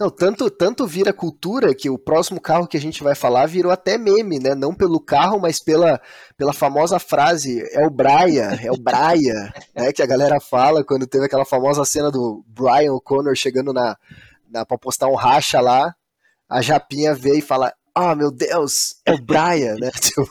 Não, 0.00 0.08
tanto, 0.08 0.50
tanto 0.50 0.86
vira 0.86 1.12
cultura 1.12 1.74
que 1.74 1.90
o 1.90 1.98
próximo 1.98 2.40
carro 2.40 2.66
que 2.66 2.78
a 2.78 2.80
gente 2.80 3.02
vai 3.04 3.14
falar 3.14 3.44
virou 3.44 3.70
até 3.70 3.98
meme, 3.98 4.38
né? 4.38 4.54
Não 4.54 4.74
pelo 4.74 4.98
carro, 4.98 5.38
mas 5.38 5.62
pela, 5.62 6.00
pela 6.38 6.54
famosa 6.54 6.98
frase 6.98 7.62
é 7.70 7.86
o 7.86 7.90
Braia, 7.90 8.58
é 8.64 8.72
o 8.72 8.80
Braia, 8.80 9.52
né? 9.76 9.92
Que 9.92 10.02
a 10.02 10.06
galera 10.06 10.40
fala 10.40 10.82
quando 10.82 11.06
teve 11.06 11.26
aquela 11.26 11.44
famosa 11.44 11.84
cena 11.84 12.10
do 12.10 12.42
Brian 12.46 12.94
O'Connor 12.94 13.36
chegando 13.36 13.74
na, 13.74 13.94
na 14.50 14.64
pra 14.64 14.78
postar 14.78 15.06
um 15.08 15.14
racha 15.14 15.60
lá, 15.60 15.94
a 16.48 16.62
Japinha 16.62 17.12
vê 17.12 17.36
e 17.36 17.42
fala, 17.42 17.70
ah, 17.94 18.14
meu 18.14 18.30
Deus, 18.30 18.96
é 19.04 19.12
o 19.12 19.18
Brian, 19.18 19.76
né? 19.76 19.90
Tipo, 20.00 20.26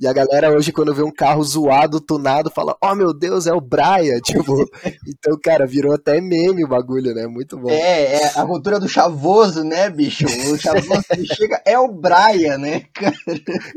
e 0.00 0.06
a 0.06 0.12
galera 0.12 0.50
hoje, 0.50 0.72
quando 0.72 0.94
vê 0.94 1.02
um 1.02 1.10
carro 1.10 1.42
zoado, 1.42 2.00
tunado, 2.00 2.50
fala, 2.50 2.76
oh, 2.82 2.94
meu 2.94 3.14
Deus, 3.14 3.46
é 3.46 3.52
o 3.52 3.60
Brian, 3.60 4.20
tipo, 4.24 4.68
então, 5.06 5.38
cara, 5.42 5.66
virou 5.66 5.94
até 5.94 6.20
meme 6.20 6.64
o 6.64 6.68
bagulho, 6.68 7.14
né? 7.14 7.26
Muito 7.26 7.58
bom. 7.58 7.70
É, 7.70 8.22
é 8.22 8.26
a 8.34 8.44
cultura 8.44 8.78
do 8.78 8.88
chavoso, 8.88 9.64
né, 9.64 9.88
bicho? 9.88 10.26
O 10.26 10.58
chavoso 10.58 11.02
que 11.14 11.34
chega 11.34 11.62
é 11.64 11.78
o 11.78 11.88
Brian, 11.88 12.58
né? 12.58 12.82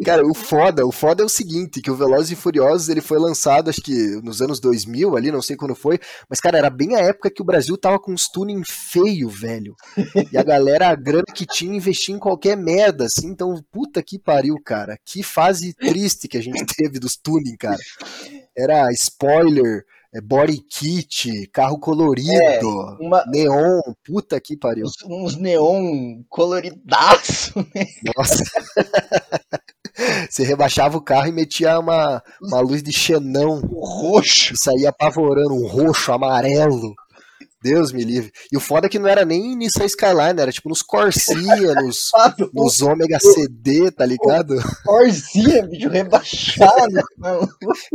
Cara, 0.04 0.26
o 0.26 0.34
foda, 0.34 0.86
o 0.86 0.92
foda 0.92 1.24
é 1.24 1.26
o 1.26 1.30
seguinte, 1.30 1.82
que 1.82 1.92
o 1.92 1.96
Velozes 1.96 2.32
e 2.32 2.36
Furiosos, 2.36 2.90
ele 2.90 3.02
foi 3.02 3.20
lançado, 3.20 3.70
acho 3.70 3.82
que 3.82 4.20
nos 4.24 4.42
anos 4.42 4.60
2000 4.60 5.16
ali, 5.16 5.32
não 5.32 5.42
sei 5.42 5.56
quando 5.56 5.76
foi, 5.76 6.00
mas, 6.30 6.40
cara, 6.40 6.58
era 6.58 6.70
bem 6.70 6.96
a 6.96 7.00
época 7.00 7.32
que 7.32 7.42
o 7.42 7.46
Brasil 7.46 7.78
tava 7.78 8.00
com 8.00 8.12
uns 8.12 8.28
tuning 8.28 8.62
feio, 8.66 9.30
velho. 9.30 9.76
E 10.32 10.38
a 10.38 10.44
galera, 10.44 10.90
a 10.90 10.96
grana 10.96 11.26
que 11.34 11.46
tinha, 11.46 11.76
investia 11.76 12.16
em 12.16 12.20
qualquer 12.20 12.58
merda, 12.58 13.06
assim, 13.06 13.25
então, 13.26 13.64
puta 13.72 14.02
que 14.04 14.18
pariu, 14.20 14.56
cara. 14.64 14.98
Que 15.06 15.22
fase 15.24 15.74
triste 15.78 16.28
que 16.28 16.38
a 16.38 16.42
gente 16.42 16.66
teve 16.76 17.00
dos 17.00 17.16
tuning, 17.16 17.56
cara. 17.58 17.78
Era 18.58 18.92
spoiler, 18.94 19.84
é, 20.14 20.22
body 20.22 20.60
kit, 20.70 21.48
carro 21.52 21.78
colorido, 21.80 22.70
Uma, 23.00 23.24
neon, 23.28 23.82
puta 24.06 24.40
que 24.40 24.56
pariu. 24.58 24.86
uns, 24.86 25.04
uns 25.06 25.36
neon 25.36 26.24
coloridaço, 26.30 27.54
né? 27.76 27.86
Nossa. 28.16 28.44
Você 30.30 30.44
rebaixava 30.44 30.98
o 30.98 31.02
carro 31.02 31.28
e 31.28 31.32
metia 31.32 31.80
uma, 31.80 32.22
uma 32.42 32.60
luz 32.60 32.84
de 32.84 32.92
xenão 32.92 33.62
O 33.70 33.86
roxo. 33.86 34.54
e 34.54 34.58
saía 34.58 34.90
apavorando 34.90 35.54
um 35.54 35.66
roxo, 35.68 36.12
amarelo. 36.12 36.94
Deus 37.62 37.92
me 37.92 38.04
livre. 38.04 38.32
E 38.52 38.58
o 38.58 38.60
foda 38.60 38.88
é 38.88 38.90
que 38.90 39.00
não 39.00 39.08
era 39.08 39.26
nem 39.26 39.56
Nissan 39.56 39.86
Skyline, 39.86 40.40
era 40.40 40.52
tipo 40.52 40.70
nos 40.70 40.82
Corsia, 40.82 41.36
nos, 41.82 42.10
nos 42.54 42.82
Ômega 42.82 43.20
CD, 43.20 43.92
tá 43.92 44.06
ligado? 44.06 44.56
Corzinha, 44.84 45.66
bicho, 45.68 45.90
rebaixado. 45.90 46.94
mano. 47.18 47.48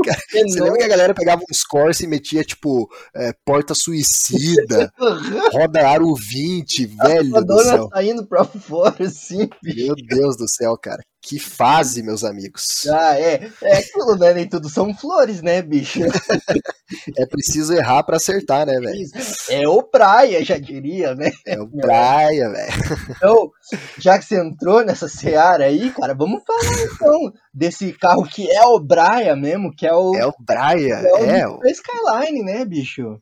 Cara, 0.04 0.20
Você 0.30 0.60
lembra 0.60 0.78
que 0.78 0.84
a 0.84 0.88
galera 0.88 1.14
pegava 1.14 1.42
uns 1.50 1.62
Corsa 1.62 2.04
e 2.04 2.08
metia, 2.08 2.42
tipo, 2.42 2.88
é, 3.14 3.32
porta 3.44 3.74
suicida, 3.74 4.92
roda 5.52 5.86
aro 5.88 6.14
20, 6.14 6.86
velho 6.86 7.36
A 7.36 7.40
do 7.40 7.62
céu. 7.62 7.88
saindo 7.92 8.26
pra 8.26 8.44
fora, 8.44 9.04
assim, 9.04 9.48
bicho. 9.62 9.86
Meu 9.86 9.94
Deus 9.94 10.36
do 10.36 10.48
céu, 10.48 10.76
cara. 10.76 11.02
Que 11.30 11.38
fase, 11.38 12.02
meus 12.02 12.24
amigos. 12.24 12.88
Ah, 12.88 13.16
é. 13.16 13.48
É 13.62 13.76
aquilo, 13.76 14.16
né? 14.16 14.34
Nem 14.34 14.48
tudo 14.48 14.68
são 14.68 14.92
flores, 14.92 15.40
né, 15.40 15.62
bicho? 15.62 16.00
É 17.16 17.24
preciso 17.24 17.72
errar 17.72 18.02
pra 18.02 18.16
acertar, 18.16 18.66
né, 18.66 18.80
velho? 18.80 19.08
É 19.48 19.68
o 19.68 19.80
praia, 19.80 20.44
já 20.44 20.58
diria, 20.58 21.14
né? 21.14 21.30
É 21.46 21.60
o 21.60 21.68
praia, 21.68 22.50
velho. 22.50 22.72
Então, 23.16 23.50
já 23.96 24.18
que 24.18 24.24
você 24.24 24.40
entrou 24.40 24.84
nessa 24.84 25.08
seara 25.08 25.66
aí, 25.66 25.92
cara, 25.92 26.14
vamos 26.14 26.42
falar 26.44 26.82
então 26.92 27.32
desse 27.54 27.92
carro 27.92 28.24
que 28.24 28.50
é 28.50 28.64
o 28.64 28.80
Braia 28.80 29.36
mesmo, 29.36 29.70
que 29.72 29.86
é 29.86 29.94
o, 29.94 30.16
É 30.16 30.26
o 30.26 30.32
praia, 30.44 30.94
é 30.94 31.12
o 31.14 31.16
é. 31.30 31.46
o- 31.48 31.60
Skyline, 31.64 32.42
né, 32.42 32.64
bicho? 32.64 33.20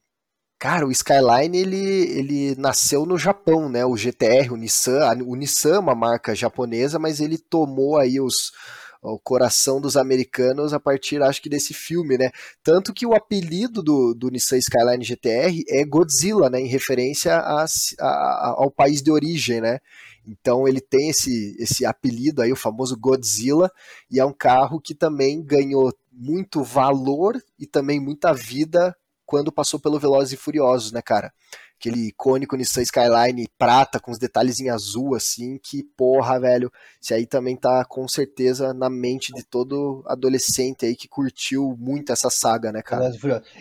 Cara, 0.58 0.86
o 0.86 0.90
Skyline 0.90 1.56
ele, 1.56 1.76
ele 1.76 2.54
nasceu 2.56 3.06
no 3.06 3.16
Japão, 3.16 3.68
né? 3.68 3.84
O 3.86 3.96
GTR, 3.96 4.52
o 4.52 4.56
Nissan, 4.56 4.98
o 5.24 5.36
Nissan 5.36 5.76
é 5.76 5.78
uma 5.78 5.94
marca 5.94 6.34
japonesa, 6.34 6.98
mas 6.98 7.20
ele 7.20 7.38
tomou 7.38 7.96
aí 7.98 8.20
os 8.20 8.52
o 9.00 9.16
coração 9.16 9.80
dos 9.80 9.96
americanos 9.96 10.74
a 10.74 10.80
partir, 10.80 11.22
acho 11.22 11.40
que 11.40 11.48
desse 11.48 11.72
filme, 11.72 12.18
né? 12.18 12.32
Tanto 12.64 12.92
que 12.92 13.06
o 13.06 13.14
apelido 13.14 13.80
do, 13.80 14.12
do 14.12 14.28
Nissan 14.28 14.56
Skyline 14.58 15.04
GTR 15.04 15.62
é 15.68 15.84
Godzilla, 15.84 16.50
né? 16.50 16.60
Em 16.60 16.66
referência 16.66 17.36
a- 17.36 17.64
a- 18.00 18.54
ao 18.58 18.68
país 18.72 19.00
de 19.00 19.12
origem, 19.12 19.60
né? 19.60 19.78
Então 20.26 20.66
ele 20.66 20.80
tem 20.80 21.10
esse, 21.10 21.56
esse 21.60 21.86
apelido 21.86 22.42
aí, 22.42 22.50
o 22.52 22.56
famoso 22.56 22.98
Godzilla, 22.98 23.70
e 24.10 24.18
é 24.18 24.24
um 24.24 24.32
carro 24.32 24.80
que 24.80 24.94
também 24.96 25.40
ganhou 25.44 25.92
muito 26.12 26.64
valor 26.64 27.40
e 27.56 27.66
também 27.68 28.00
muita 28.00 28.32
vida 28.34 28.92
quando 29.28 29.52
passou 29.52 29.78
pelo 29.78 29.98
Velozes 29.98 30.32
e 30.32 30.36
Furiosos, 30.38 30.90
né, 30.90 31.02
cara? 31.02 31.30
Aquele 31.78 32.08
icônico 32.08 32.56
Nissan 32.56 32.80
Skyline 32.80 33.46
prata 33.58 34.00
com 34.00 34.10
os 34.10 34.18
detalhes 34.18 34.58
em 34.58 34.70
azul, 34.70 35.14
assim, 35.14 35.58
que 35.62 35.84
porra, 35.98 36.40
velho. 36.40 36.72
Isso 36.98 37.12
aí 37.12 37.26
também 37.26 37.54
tá 37.54 37.84
com 37.84 38.08
certeza 38.08 38.72
na 38.72 38.88
mente 38.88 39.30
de 39.34 39.44
todo 39.44 40.02
adolescente 40.06 40.86
aí 40.86 40.96
que 40.96 41.06
curtiu 41.06 41.76
muito 41.78 42.10
essa 42.10 42.30
saga, 42.30 42.72
né, 42.72 42.80
cara? 42.80 43.02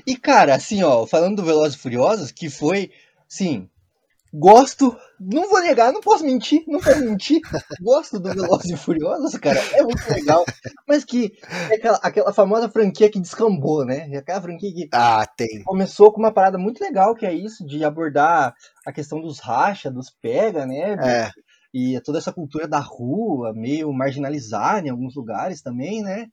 E. 0.05 0.13
E, 0.13 0.17
cara, 0.17 0.55
assim, 0.55 0.81
ó, 0.83 1.05
falando 1.05 1.35
do 1.35 1.45
Velozes 1.45 1.77
e 1.77 1.81
Furiosos, 1.81 2.31
que 2.31 2.49
foi, 2.49 2.89
sim, 3.27 3.69
gosto, 4.33 4.95
não 5.19 5.49
vou 5.49 5.61
negar, 5.61 5.91
não 5.91 6.01
posso 6.01 6.23
mentir, 6.23 6.63
não 6.67 6.79
posso 6.79 6.99
mentir, 6.99 7.39
gosto 7.81 8.19
do 8.19 8.29
Velozes 8.33 8.71
e 8.71 8.77
Furiosos, 8.77 9.33
cara, 9.39 9.59
é 9.73 9.81
muito 9.83 10.07
legal, 10.09 10.43
mas 10.87 11.03
que 11.03 11.33
é 11.69 11.75
aquela, 11.75 11.97
aquela 12.03 12.33
famosa 12.33 12.69
franquia 12.69 13.09
que 13.09 13.19
descambou, 13.19 13.85
né? 13.85 14.09
Aquela 14.17 14.41
franquia 14.41 14.73
que 14.73 14.89
Ah, 14.91 15.25
tem. 15.37 15.63
começou 15.63 16.11
com 16.11 16.19
uma 16.19 16.31
parada 16.33 16.57
muito 16.57 16.81
legal, 16.83 17.15
que 17.15 17.25
é 17.25 17.33
isso, 17.33 17.65
de 17.65 17.83
abordar 17.83 18.53
a 18.85 18.91
questão 18.91 19.21
dos 19.21 19.39
racha, 19.39 19.89
dos 19.91 20.09
pega, 20.09 20.65
né? 20.65 20.95
É, 21.03 21.31
e 21.73 21.99
toda 22.01 22.17
essa 22.17 22.33
cultura 22.33 22.67
da 22.67 22.79
rua, 22.79 23.53
meio 23.53 23.91
marginalizada 23.93 24.87
em 24.87 24.91
alguns 24.91 25.15
lugares 25.15 25.61
também, 25.61 26.01
né? 26.01 26.27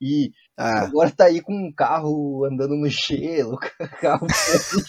E 0.00 0.32
ah, 0.56 0.80
agora 0.82 1.10
tá 1.10 1.24
aí 1.24 1.40
com 1.40 1.54
um 1.54 1.72
carro 1.72 2.44
andando 2.44 2.76
no 2.76 2.88
gelo, 2.88 3.58
carro 4.00 4.26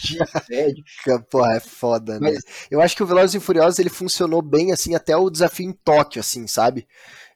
de 0.02 0.18
prédio. 0.46 0.84
porra, 1.30 1.56
é 1.56 1.60
foda, 1.60 2.20
né? 2.20 2.32
Mas- 2.32 2.44
Eu 2.70 2.80
acho 2.80 2.96
que 2.96 3.02
o 3.02 3.06
Velozes 3.06 3.34
e 3.34 3.40
Furiosos 3.40 3.78
ele 3.78 3.90
funcionou 3.90 4.42
bem, 4.42 4.72
assim, 4.72 4.94
até 4.94 5.16
o 5.16 5.30
desafio 5.30 5.68
em 5.68 5.72
Tóquio, 5.72 6.20
assim, 6.20 6.46
sabe? 6.46 6.86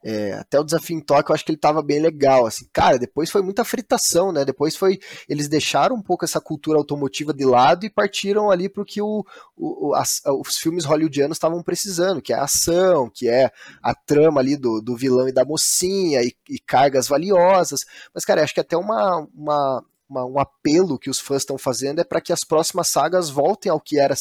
É, 0.05 0.35
até 0.35 0.61
o 0.61 0.65
desafio 0.65 0.97
em 0.97 1.01
Tóquio 1.01 1.33
eu 1.33 1.35
acho 1.35 1.45
que 1.45 1.51
ele 1.51 1.59
tava 1.59 1.83
bem 1.83 1.99
legal, 2.01 2.47
assim. 2.47 2.69
Cara, 2.73 2.99
depois 2.99 3.31
foi 3.31 3.43
muita 3.43 3.65
fritação, 3.65 4.31
né? 4.31 4.45
Depois 4.45 4.77
foi. 4.77 5.01
Eles 5.29 5.49
deixaram 5.49 5.97
um 5.97 6.03
pouco 6.03 6.25
essa 6.25 6.41
cultura 6.41 6.79
automotiva 6.79 7.35
de 7.35 7.45
lado 7.45 7.85
e 7.85 7.91
partiram 7.91 8.49
ali 8.51 8.69
pro 8.69 8.85
que 8.85 9.03
o, 9.03 9.25
o- 9.57 9.95
as- 9.97 10.23
os 10.41 10.57
filmes 10.59 10.85
hollywoodianos 10.85 11.37
estavam 11.37 11.63
precisando, 11.65 12.23
que 12.23 12.33
é 12.33 12.37
a 12.37 12.45
ação, 12.45 13.11
que 13.13 13.29
é 13.29 13.51
a 13.83 13.93
trama 13.95 14.41
ali 14.41 14.57
do, 14.57 14.81
do 14.81 14.97
vilão 14.97 15.29
e 15.29 15.33
da 15.33 15.45
mocinha 15.45 16.23
e, 16.23 16.33
e 16.49 16.59
cargas 16.61 17.09
valiosas. 17.09 17.81
Mas, 18.15 18.25
cara, 18.25 18.43
acho 18.45 18.55
que 18.55 18.61
até 18.61 18.77
uma. 18.77 19.27
uma 19.35 19.85
um 20.11 20.39
apelo 20.39 20.99
que 20.99 21.11
os 21.11 21.21
fãs 21.21 21.43
estão 21.43 21.59
fazendo 21.59 22.01
é 22.01 22.05
para 22.05 22.19
que 22.23 22.33
as 22.33 22.43
próximas 22.43 22.89
sagas 22.89 23.29
voltem 23.29 23.71
ao 23.71 23.79
que 23.79 23.99
era 24.01 24.15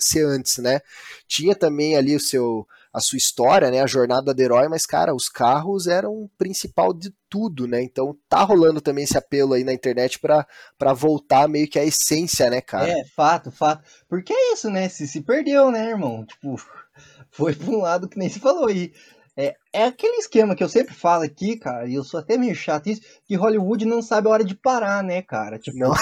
ser 0.00 0.24
antes, 0.26 0.58
né? 0.58 0.80
Tinha 1.28 1.54
também 1.54 1.96
ali 1.96 2.16
o 2.16 2.20
seu 2.20 2.66
a 2.92 3.00
sua 3.00 3.16
história, 3.16 3.70
né, 3.70 3.80
a 3.80 3.86
jornada 3.86 4.34
do 4.34 4.40
herói, 4.40 4.68
mas 4.68 4.84
cara, 4.84 5.14
os 5.14 5.28
carros 5.28 5.86
eram 5.86 6.12
o 6.12 6.28
principal 6.36 6.92
de 6.92 7.12
tudo, 7.28 7.66
né? 7.66 7.82
Então 7.82 8.16
tá 8.28 8.42
rolando 8.42 8.80
também 8.80 9.04
esse 9.04 9.16
apelo 9.16 9.54
aí 9.54 9.62
na 9.62 9.72
internet 9.72 10.18
pra 10.18 10.46
para 10.76 10.92
voltar 10.92 11.48
meio 11.48 11.68
que 11.68 11.78
a 11.78 11.84
essência, 11.84 12.50
né, 12.50 12.60
cara? 12.60 12.90
É, 12.90 13.04
fato, 13.14 13.50
fato. 13.50 13.84
Porque 14.08 14.32
é 14.32 14.52
isso, 14.52 14.68
né? 14.68 14.88
Se 14.88 15.06
se 15.06 15.20
perdeu, 15.20 15.70
né, 15.70 15.90
irmão? 15.90 16.24
Tipo, 16.26 16.56
foi 17.30 17.54
pra 17.54 17.70
um 17.70 17.80
lado 17.80 18.08
que 18.08 18.18
nem 18.18 18.28
se 18.28 18.40
falou 18.40 18.66
aí. 18.66 18.92
É, 19.36 19.54
é 19.72 19.84
aquele 19.84 20.16
esquema 20.16 20.54
que 20.54 20.62
eu 20.62 20.68
sempre 20.68 20.92
falo 20.92 21.22
aqui, 21.22 21.56
cara, 21.56 21.88
e 21.88 21.94
eu 21.94 22.04
sou 22.04 22.20
até 22.20 22.36
meio 22.36 22.54
chato 22.54 22.88
isso, 22.88 23.00
que 23.24 23.36
Hollywood 23.36 23.86
não 23.86 24.02
sabe 24.02 24.28
a 24.28 24.32
hora 24.32 24.44
de 24.44 24.54
parar, 24.54 25.02
né, 25.02 25.22
cara? 25.22 25.58
Tipo, 25.58 25.78
Não. 25.78 25.92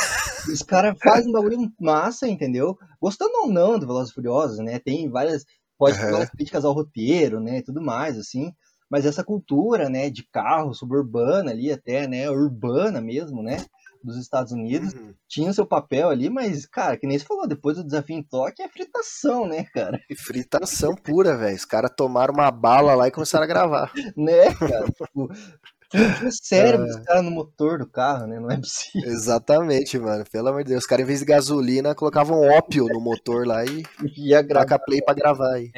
os 0.53 0.63
caras 0.63 0.97
fazem 1.01 1.29
um 1.29 1.33
bagulho 1.33 1.71
massa, 1.79 2.27
entendeu? 2.27 2.77
Gostando 3.01 3.33
ou 3.43 3.49
não 3.49 3.79
do 3.79 3.87
Velozes 3.87 4.11
e 4.11 4.15
Furiosos, 4.15 4.59
né? 4.59 4.79
Tem 4.79 5.09
várias, 5.09 5.45
pode 5.79 5.97
ter 5.97 6.03
Aham. 6.03 6.13
várias 6.13 6.31
críticas 6.31 6.65
ao 6.65 6.73
roteiro, 6.73 7.41
né, 7.41 7.59
e 7.59 7.63
tudo 7.63 7.81
mais, 7.81 8.19
assim. 8.19 8.53
Mas 8.91 9.05
essa 9.07 9.23
cultura, 9.23 9.89
né, 9.89 10.11
de 10.11 10.27
carro 10.31 10.75
suburbana 10.75 11.51
ali 11.51 11.71
até, 11.71 12.09
né, 12.09 12.29
urbana 12.31 13.01
mesmo, 13.01 13.43
né, 13.43 13.59
dos 14.03 14.17
Estados 14.17 14.53
Unidos, 14.53 14.95
Uhum. 14.95 15.15
tinha 15.29 15.51
o 15.51 15.55
seu 15.55 15.67
papel 15.67 16.09
ali, 16.09 16.31
mas, 16.31 16.65
cara, 16.65 16.97
que 16.97 17.07
nem 17.07 17.19
você 17.19 17.25
falou, 17.25 17.47
depois 17.47 17.77
do 17.77 17.85
desafio 17.85 18.17
em 18.17 18.23
toque 18.23 18.63
é 18.63 18.69
fritação, 18.69 19.47
né, 19.47 19.65
cara? 19.65 20.01
E 20.09 20.17
fritação 20.17 20.95
pura, 20.95 21.37
velho. 21.37 21.55
Os 21.57 21.65
caras 21.65 21.91
tomaram 21.97 22.33
uma 22.33 22.51
bala 22.51 22.95
lá 22.95 23.09
e 23.09 23.11
começaram 23.13 23.45
a 23.45 23.49
gravar. 23.49 23.93
Né, 24.17 24.55
cara? 24.55 24.87
tipo, 24.87 25.29
o 25.95 26.31
cérebro 26.31 26.87
É. 26.87 26.89
dos 26.89 27.05
caras 27.05 27.25
no 27.25 27.31
motor 27.31 27.79
do 27.79 27.89
carro, 27.89 28.27
né? 28.27 28.39
Não 28.39 28.51
é 28.51 28.57
possível. 28.59 29.09
Exatamente, 29.11 29.99
mano. 29.99 30.25
Pelo 30.31 30.49
amor 30.49 30.63
de 30.65 30.71
Deus. 30.71 30.83
Os 30.85 30.87
caras, 30.87 31.05
em 31.05 31.07
vez 31.07 31.21
de 31.21 31.25
gasolina, 31.25 31.95
colocavam 31.95 32.41
ópio 32.41 32.87
no 32.87 33.01
motor 33.01 33.47
lá 33.47 33.65
e 33.65 33.83
Ia 34.19 34.43
gravar. 34.43 34.79
play 34.81 35.01
pra 35.03 35.15
gravar 35.15 35.55
aí. 35.55 35.71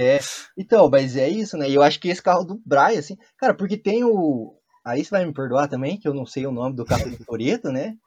Então, 0.59 0.89
mas 0.91 1.17
é 1.17 1.29
isso, 1.29 1.57
né? 1.57 1.69
E 1.69 1.75
eu 1.75 1.83
acho 1.83 2.01
que 2.01 2.09
esse 2.09 2.23
carro 2.23 2.45
do 2.45 2.61
Brian, 2.67 2.99
assim, 2.99 3.17
cara, 3.39 3.55
porque 3.55 3.77
tem 3.77 4.03
o. 4.05 4.57
Aí 4.85 5.05
você 5.05 5.11
vai 5.11 5.25
me 5.27 5.33
perdoar 5.33 5.69
também, 5.69 5.99
que 5.99 6.09
eu 6.09 6.15
não 6.15 6.25
sei 6.27 6.47
o 6.47 6.53
nome 6.53 6.75
do 6.75 6.85
carro 6.85 7.09
do 7.11 7.25
Toreto, 7.25 7.71
né? 7.71 7.95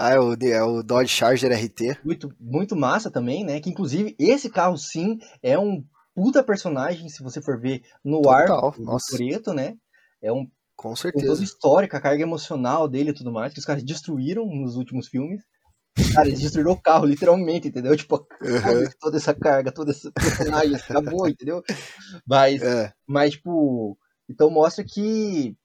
Ah, 0.00 0.10
é 0.14 0.20
o, 0.20 0.32
é 0.34 0.62
o 0.62 0.80
Dodge 0.80 1.08
Charger 1.12 1.50
RT. 1.52 1.98
Muito, 2.04 2.28
muito 2.38 2.76
massa 2.76 3.10
também, 3.10 3.44
né? 3.44 3.58
Que 3.58 3.68
inclusive 3.68 4.14
esse 4.16 4.48
carro 4.48 4.76
sim 4.78 5.18
é 5.42 5.58
um 5.58 5.82
puta 6.14 6.40
personagem, 6.40 7.08
se 7.08 7.20
você 7.20 7.42
for 7.42 7.60
ver 7.60 7.82
no 8.04 8.22
Total, 8.22 8.68
ar 8.68 8.72
do. 8.78 8.96
Toreto, 9.10 9.52
né? 9.52 9.74
É 10.22 10.32
um 10.32 10.46
Com 10.78 10.94
tem 10.94 11.10
todo 11.10 11.20
certeza. 11.20 11.40
o 11.40 11.44
histórico, 11.44 11.96
a 11.96 12.00
carga 12.00 12.22
emocional 12.22 12.88
dele 12.88 13.10
e 13.10 13.14
tudo 13.14 13.32
mais, 13.32 13.52
que 13.52 13.58
os 13.58 13.64
caras 13.64 13.82
destruíram 13.82 14.46
nos 14.46 14.76
últimos 14.76 15.08
filmes. 15.08 15.42
Cara, 16.14 16.28
eles 16.28 16.40
destruíram 16.40 16.70
o 16.70 16.80
carro, 16.80 17.04
literalmente, 17.04 17.66
entendeu? 17.66 17.96
Tipo, 17.96 18.24
Uhum. 18.40 18.88
toda 19.00 19.16
essa 19.16 19.34
carga, 19.34 19.72
toda 19.72 19.90
essa 19.90 20.12
personagem, 20.12 20.76
acabou, 21.20 21.28
entendeu? 21.28 21.60
Mas, 22.24 22.62
É. 22.62 22.92
mas, 23.06 23.32
tipo, 23.32 23.98
então 24.30 24.48
mostra 24.48 24.84
que 24.84 25.56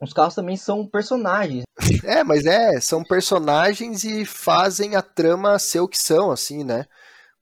os 0.00 0.14
carros 0.14 0.34
também 0.34 0.56
são 0.56 0.88
personagens. 0.88 1.64
É, 2.02 2.24
mas 2.24 2.46
é, 2.46 2.80
são 2.80 3.04
personagens 3.04 4.02
e 4.04 4.24
fazem 4.24 4.96
a 4.96 5.02
trama 5.02 5.58
ser 5.58 5.80
o 5.80 5.88
que 5.88 5.98
são, 5.98 6.30
assim, 6.30 6.64
né? 6.64 6.86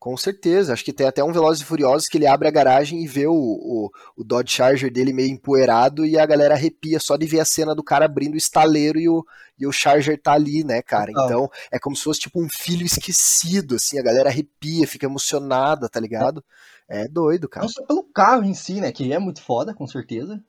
Com 0.00 0.16
certeza. 0.16 0.72
Acho 0.72 0.82
que 0.82 0.94
tem 0.94 1.06
até 1.06 1.22
um 1.22 1.30
Velozes 1.30 1.62
e 1.62 1.66
Furiosos 1.66 2.08
que 2.08 2.16
ele 2.16 2.26
abre 2.26 2.48
a 2.48 2.50
garagem 2.50 3.04
e 3.04 3.06
vê 3.06 3.26
o, 3.26 3.34
o, 3.34 3.90
o 4.16 4.24
Dodge 4.24 4.50
Charger 4.50 4.90
dele 4.90 5.12
meio 5.12 5.28
empoeirado 5.28 6.06
e 6.06 6.18
a 6.18 6.24
galera 6.24 6.54
arrepia 6.54 6.98
só 6.98 7.18
de 7.18 7.26
ver 7.26 7.40
a 7.40 7.44
cena 7.44 7.74
do 7.74 7.84
cara 7.84 8.06
abrindo 8.06 8.32
o 8.32 8.38
estaleiro 8.38 8.98
e 8.98 9.10
o, 9.10 9.22
e 9.58 9.66
o 9.66 9.72
Charger 9.72 10.18
tá 10.18 10.32
ali, 10.32 10.64
né, 10.64 10.80
cara? 10.80 11.10
Então 11.10 11.50
é 11.70 11.78
como 11.78 11.94
se 11.94 12.02
fosse 12.02 12.20
tipo 12.20 12.42
um 12.42 12.48
filho 12.48 12.86
esquecido, 12.86 13.74
assim, 13.74 13.98
a 13.98 14.02
galera 14.02 14.30
arrepia, 14.30 14.88
fica 14.88 15.04
emocionada, 15.04 15.86
tá 15.86 16.00
ligado? 16.00 16.42
É 16.88 17.06
doido, 17.06 17.46
cara. 17.46 17.66
Não 17.66 17.70
só 17.70 17.84
pelo 17.84 18.02
carro 18.02 18.42
em 18.42 18.54
si, 18.54 18.80
né? 18.80 18.90
Que 18.90 19.12
é 19.12 19.18
muito 19.18 19.42
foda, 19.42 19.74
com 19.74 19.86
certeza. 19.86 20.42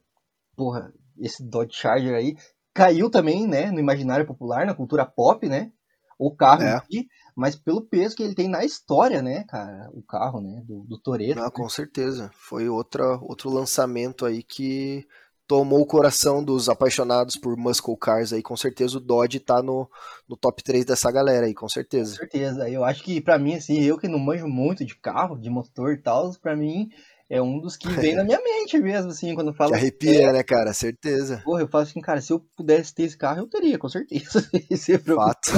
Porra, 0.55 0.93
esse 1.19 1.43
Dodge 1.43 1.75
Charger 1.75 2.15
aí 2.15 2.37
caiu 2.73 3.09
também, 3.09 3.45
né? 3.45 3.69
No 3.69 3.81
imaginário 3.81 4.25
popular, 4.25 4.65
na 4.65 4.73
cultura 4.73 5.05
pop, 5.05 5.45
né? 5.49 5.73
O 6.17 6.33
carro 6.33 6.63
É. 6.63 6.81
si, 6.89 7.07
mas 7.35 7.55
pelo 7.55 7.81
peso 7.81 8.15
que 8.15 8.23
ele 8.23 8.35
tem 8.35 8.47
na 8.47 8.63
história, 8.63 9.21
né, 9.21 9.43
cara? 9.47 9.89
O 9.93 10.01
carro, 10.01 10.41
né? 10.41 10.61
Do, 10.65 10.83
do 10.83 10.97
Toreto. 10.97 11.39
Não, 11.39 11.49
com 11.49 11.67
certeza. 11.69 12.31
Foi 12.33 12.69
outra, 12.69 13.17
outro 13.21 13.49
lançamento 13.49 14.25
aí 14.25 14.43
que 14.43 15.05
tomou 15.51 15.81
o 15.81 15.85
coração 15.85 16.41
dos 16.41 16.69
apaixonados 16.69 17.35
por 17.35 17.57
muscle 17.57 17.97
cars 17.97 18.31
aí, 18.31 18.41
com 18.41 18.55
certeza 18.55 18.97
o 18.97 19.01
Dodge 19.01 19.37
tá 19.37 19.61
no, 19.61 19.85
no 20.25 20.37
top 20.37 20.63
3 20.63 20.85
dessa 20.85 21.11
galera 21.11 21.45
aí, 21.45 21.53
com 21.53 21.67
certeza. 21.67 22.11
Com 22.11 22.19
certeza. 22.19 22.69
Eu 22.69 22.85
acho 22.85 23.03
que 23.03 23.19
para 23.19 23.37
mim, 23.37 23.55
assim, 23.55 23.81
eu 23.81 23.97
que 23.97 24.07
não 24.07 24.17
manjo 24.17 24.47
muito 24.47 24.85
de 24.85 24.95
carro, 24.95 25.37
de 25.37 25.49
motor 25.49 25.91
e 25.91 25.97
tal, 25.97 26.31
para 26.41 26.55
mim 26.55 26.87
é 27.29 27.41
um 27.41 27.59
dos 27.59 27.77
que 27.77 27.89
vem 27.89 28.13
na 28.15 28.23
minha 28.23 28.41
mente 28.41 28.77
mesmo, 28.77 29.11
assim, 29.11 29.33
quando 29.33 29.47
eu 29.47 29.53
falo. 29.53 29.71
Que 29.71 29.77
arrepia, 29.77 30.29
é, 30.29 30.33
né, 30.33 30.43
cara? 30.43 30.73
Certeza. 30.73 31.41
Porra, 31.43 31.61
eu 31.61 31.67
falo 31.67 31.83
assim, 31.83 32.01
cara, 32.01 32.21
se 32.21 32.31
eu 32.33 32.39
pudesse 32.57 32.93
ter 32.93 33.03
esse 33.03 33.17
carro, 33.17 33.39
eu 33.39 33.47
teria, 33.47 33.77
com 33.77 33.87
certeza. 33.87 34.41
Fato. 35.15 35.51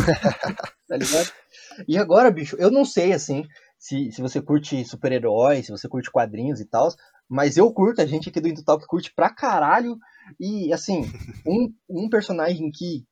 tá 0.88 0.98
ligado? 0.98 1.32
E 1.88 1.98
agora, 1.98 2.32
bicho, 2.32 2.56
eu 2.58 2.72
não 2.72 2.86
sei, 2.86 3.14
assim, 3.14 3.44
se, 3.78 4.12
se 4.12 4.22
você 4.22 4.42
curte 4.42 4.84
super-heróis, 4.86 5.66
se 5.66 5.72
você 5.72 5.88
curte 5.88 6.12
quadrinhos 6.12 6.60
e 6.60 6.66
tal, 6.66 6.90
mas 7.28 7.58
eu 7.58 7.72
curto, 7.74 8.02
a 8.02 8.06
gente 8.06 8.30
aqui 8.30 8.40
do 8.40 8.48
Indutal 8.48 8.80
que 8.80 8.88
curte 8.88 9.14
pra 9.14 9.34
caralho. 9.34 9.98
E, 10.40 10.72
assim, 10.72 11.02
um, 11.46 11.74
um 11.90 12.10
personagem 12.10 12.70
que, 12.72 13.04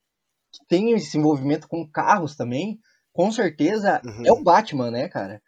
que 0.51 0.66
tem 0.68 0.91
esse 0.93 1.18
envolvimento 1.18 1.68
com 1.68 1.89
carros 1.89 2.36
também, 2.36 2.80
com 3.14 3.32
certeza 3.32 4.01
uhum. 4.05 4.26
é 4.26 4.32
o 4.32 4.43
Batman, 4.43 4.91
né, 4.91 5.09
cara? 5.09 5.41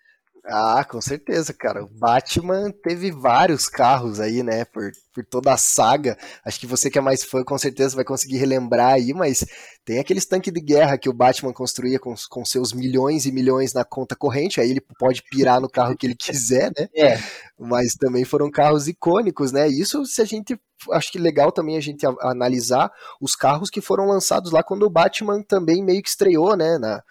Ah, 0.46 0.84
com 0.84 1.00
certeza, 1.00 1.54
cara. 1.54 1.86
O 1.86 1.88
Batman 1.88 2.70
teve 2.84 3.12
vários 3.12 3.70
carros 3.70 4.20
aí, 4.20 4.44
né? 4.44 4.66
Por, 4.66 4.91
por 5.14 5.26
toda 5.26 5.54
a 5.54 5.58
saga. 5.58 6.18
Acho 6.44 6.60
que 6.60 6.68
você 6.68 6.89
que 6.89 6.98
é 6.98 7.02
mais 7.02 7.24
fã, 7.24 7.46
com 7.46 7.58
certeza 7.58 7.96
vai 7.96 8.04
conseguir 8.04 8.38
relembrar 8.38 8.94
aí, 8.96 9.14
mas 9.14 9.46
tem 9.86 10.00
aqueles 10.00 10.26
tanques 10.26 10.52
de 10.52 10.60
guerra 10.60 10.98
que 10.98 11.08
o 11.08 11.14
Batman 11.14 11.54
construía 11.54 11.98
com, 11.98 12.14
com 12.30 12.44
seus 12.44 12.74
milhões 12.74 13.26
e 13.26 13.32
milhões 13.32 13.74
na 13.74 13.86
conta 13.86 14.18
corrente. 14.18 14.60
Aí 14.60 14.70
ele 14.70 14.82
pode 15.00 15.24
pirar 15.32 15.62
no 15.62 15.70
carro 15.70 15.96
que 15.96 16.06
ele 16.06 16.16
quiser, 16.20 16.74
né? 16.78 16.89
É. 16.94 17.18
Mas 17.58 17.94
também 17.94 18.26
foram 18.26 18.52
carros 18.52 18.89
icônicos, 18.89 19.54
né? 19.54 19.70
Isso 19.70 20.06
se 20.06 20.22
a 20.22 20.26
gente. 20.26 20.60
Acho 20.91 21.10
que 21.10 21.18
legal 21.18 21.50
também 21.54 21.78
a 21.78 21.82
gente 21.82 22.06
analisar 22.20 22.91
os 23.22 23.34
carros 23.34 23.70
que 23.70 23.80
foram 23.80 24.06
lançados 24.06 24.52
lá 24.52 24.62
quando 24.62 24.84
o 24.84 24.89
Batman 24.89 25.41
também 25.41 25.82
meio 25.82 26.04
que 26.04 26.10
estreou, 26.10 26.58
né? 26.58 26.78
Na, 26.78 27.02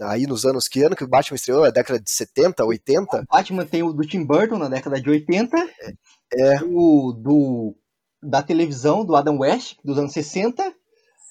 aí 0.00 0.26
nos 0.26 0.44
anos 0.44 0.68
que 0.68 0.82
ano 0.82 0.96
que 0.96 1.04
o 1.04 1.08
Batman 1.08 1.36
estreou? 1.36 1.64
A 1.64 1.70
década 1.70 2.00
de 2.00 2.10
70, 2.10 2.64
80? 2.64 3.20
O 3.20 3.24
Batman 3.26 3.66
tem 3.66 3.82
o 3.82 3.92
do 3.92 4.06
Tim 4.06 4.24
Burton 4.24 4.58
na 4.58 4.68
década 4.68 5.00
de 5.00 5.08
80. 5.08 5.56
É. 5.56 6.54
é. 6.54 6.62
O 6.62 7.12
do 7.12 7.76
da 8.22 8.42
televisão 8.42 9.04
do 9.04 9.14
Adam 9.14 9.38
West 9.38 9.76
dos 9.84 9.98
anos 9.98 10.12
60. 10.12 10.74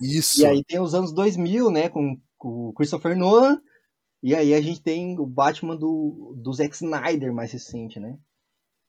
Isso. 0.01 0.41
E 0.41 0.45
aí 0.45 0.63
tem 0.63 0.79
os 0.79 0.93
anos 0.93 1.11
2000, 1.11 1.71
né, 1.71 1.89
com, 1.89 2.19
com 2.37 2.69
o 2.69 2.73
Christopher 2.73 3.17
Nolan. 3.17 3.59
E 4.21 4.35
aí 4.35 4.53
a 4.53 4.61
gente 4.61 4.81
tem 4.81 5.19
o 5.19 5.25
Batman 5.25 5.75
do, 5.75 6.33
do 6.37 6.53
Zack 6.53 6.75
Snyder 6.75 7.33
mais 7.33 7.51
recente, 7.51 7.99
né? 7.99 8.17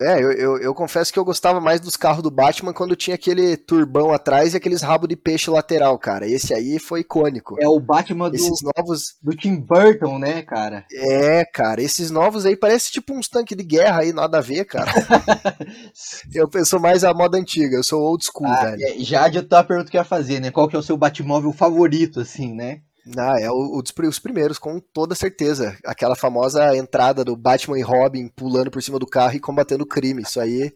É, 0.00 0.20
eu, 0.20 0.32
eu, 0.32 0.58
eu, 0.58 0.74
confesso 0.74 1.12
que 1.12 1.18
eu 1.18 1.24
gostava 1.24 1.60
mais 1.60 1.80
dos 1.80 1.96
carros 1.96 2.22
do 2.22 2.30
Batman 2.30 2.72
quando 2.72 2.96
tinha 2.96 3.14
aquele 3.14 3.56
turbão 3.56 4.12
atrás 4.12 4.52
e 4.52 4.56
aqueles 4.56 4.82
rabos 4.82 5.08
de 5.08 5.14
peixe 5.14 5.48
lateral, 5.48 5.96
cara. 5.98 6.26
Esse 6.26 6.52
aí 6.52 6.80
foi 6.80 7.00
icônico. 7.00 7.56
É 7.60 7.68
o 7.68 7.78
Batman 7.78 8.28
do, 8.28 8.34
esses 8.34 8.58
novos... 8.76 9.14
do 9.22 9.36
Tim 9.36 9.54
Burton, 9.54 10.18
né, 10.18 10.42
cara? 10.42 10.84
É, 10.92 11.44
cara, 11.44 11.80
esses 11.80 12.10
novos 12.10 12.44
aí 12.44 12.56
parece 12.56 12.90
tipo 12.90 13.14
uns 13.14 13.28
tanques 13.28 13.56
de 13.56 13.62
guerra 13.62 14.00
aí, 14.00 14.12
nada 14.12 14.38
a 14.38 14.40
ver, 14.40 14.64
cara. 14.64 14.90
eu, 16.34 16.50
eu 16.52 16.64
sou 16.64 16.80
mais 16.80 17.04
a 17.04 17.14
moda 17.14 17.38
antiga, 17.38 17.76
eu 17.76 17.84
sou 17.84 18.02
old 18.02 18.24
school, 18.24 18.48
ah, 18.48 18.64
velho. 18.64 18.82
É, 18.82 18.98
já 18.98 19.24
adiantou 19.24 19.58
a 19.58 19.64
pergunta 19.64 19.90
que 19.90 19.96
eu 19.96 20.00
ia 20.00 20.04
fazer, 20.04 20.40
né? 20.40 20.50
Qual 20.50 20.66
que 20.68 20.74
é 20.74 20.78
o 20.78 20.82
seu 20.82 20.96
Batmóvel 20.96 21.52
favorito, 21.52 22.18
assim, 22.18 22.52
né? 22.52 22.80
Ah, 23.16 23.38
é 23.38 23.50
o, 23.50 23.80
o 23.80 23.82
os 24.08 24.18
primeiros, 24.18 24.58
com 24.58 24.80
toda 24.80 25.14
certeza. 25.14 25.76
Aquela 25.84 26.16
famosa 26.16 26.76
entrada 26.76 27.24
do 27.24 27.36
Batman 27.36 27.78
e 27.78 27.82
Robin 27.82 28.28
pulando 28.28 28.70
por 28.70 28.82
cima 28.82 28.98
do 28.98 29.06
carro 29.06 29.34
e 29.34 29.40
combatendo 29.40 29.84
o 29.84 29.88
crime. 29.88 30.22
Isso 30.22 30.40
aí 30.40 30.72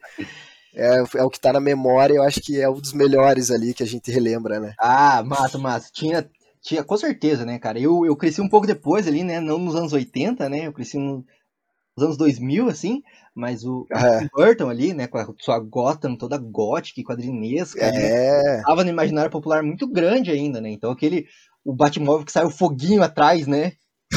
é, 0.75 1.03
é 1.17 1.23
o 1.25 1.31
que 1.31 1.41
tá 1.41 1.53
na 1.53 1.61
memória, 1.61 2.15
eu 2.15 2.23
acho 2.23 2.41
que 2.41 2.61
é 2.61 2.69
um 2.69 2.81
dos 2.81 2.93
melhores 2.93 3.51
ali 3.51 3.75
que 3.75 3.83
a 3.83 3.87
gente 3.87 4.11
relembra, 4.11 4.61
né? 4.61 4.75
Ah, 4.79 5.23
massa, 5.25 5.59
massa. 5.59 5.91
Tinha, 5.93 6.29
tinha 6.61 6.85
com 6.85 6.97
certeza, 6.97 7.45
né, 7.45 7.59
cara? 7.59 7.81
Eu, 7.81 8.05
eu 8.05 8.15
cresci 8.15 8.41
um 8.41 8.49
pouco 8.49 8.67
depois 8.67 9.09
ali, 9.09 9.25
né? 9.25 9.41
Não 9.41 9.59
nos 9.59 9.75
anos 9.75 9.93
80, 9.93 10.49
né? 10.49 10.67
Eu 10.67 10.73
cresci 10.73 10.99
nos 10.99 11.25
anos 11.99 12.17
2000, 12.17 12.69
assim. 12.69 13.03
Mas 13.35 13.65
o, 13.65 13.87
é. 13.93 14.29
Burton 14.35 14.69
ali, 14.69 14.93
né, 14.93 15.07
com 15.07 15.17
a 15.17 15.29
sua 15.39 15.61
Gotham 15.61 16.17
toda 16.17 16.37
gótica, 16.37 17.01
quadrinesca, 17.05 17.81
é. 17.81 17.93
né, 17.93 18.63
tava 18.67 18.83
no 18.83 18.91
imaginário 18.91 19.31
popular 19.31 19.63
muito 19.63 19.87
grande 19.87 20.33
ainda, 20.33 20.61
né? 20.61 20.71
Então 20.71 20.91
aquele 20.91 21.25
o 21.69 21.75
Batmóvel 21.75 22.25
que 22.25 22.33
sai 22.33 22.47
o 22.47 22.51
foguinho 22.51 23.03
atrás, 23.03 23.47
né? 23.47 23.73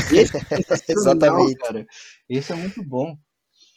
Esse 0.10 0.38
é 0.38 0.42
Exatamente. 0.88 1.56
Cara. 1.56 1.86
Esse 2.30 2.54
é 2.54 2.56
muito 2.56 2.82
bom. 2.82 3.18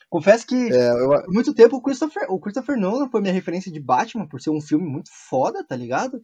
Confesso 0.09 0.47
que 0.47 0.55
é, 0.55 0.91
eu... 0.91 1.09
por 1.09 1.33
muito 1.33 1.53
tempo 1.53 1.77
o 1.77 1.83
Christopher, 1.83 2.31
o 2.31 2.39
Christopher 2.39 2.79
Nolan 2.79 3.11
foi 3.11 3.21
minha 3.21 3.33
referência 3.33 3.73
de 3.73 3.81
Batman 3.81 4.29
por 4.29 4.41
ser 4.41 4.51
um 4.51 4.61
filme 4.61 4.89
muito 4.89 5.11
foda, 5.29 5.67
tá 5.67 5.75
ligado? 5.75 6.23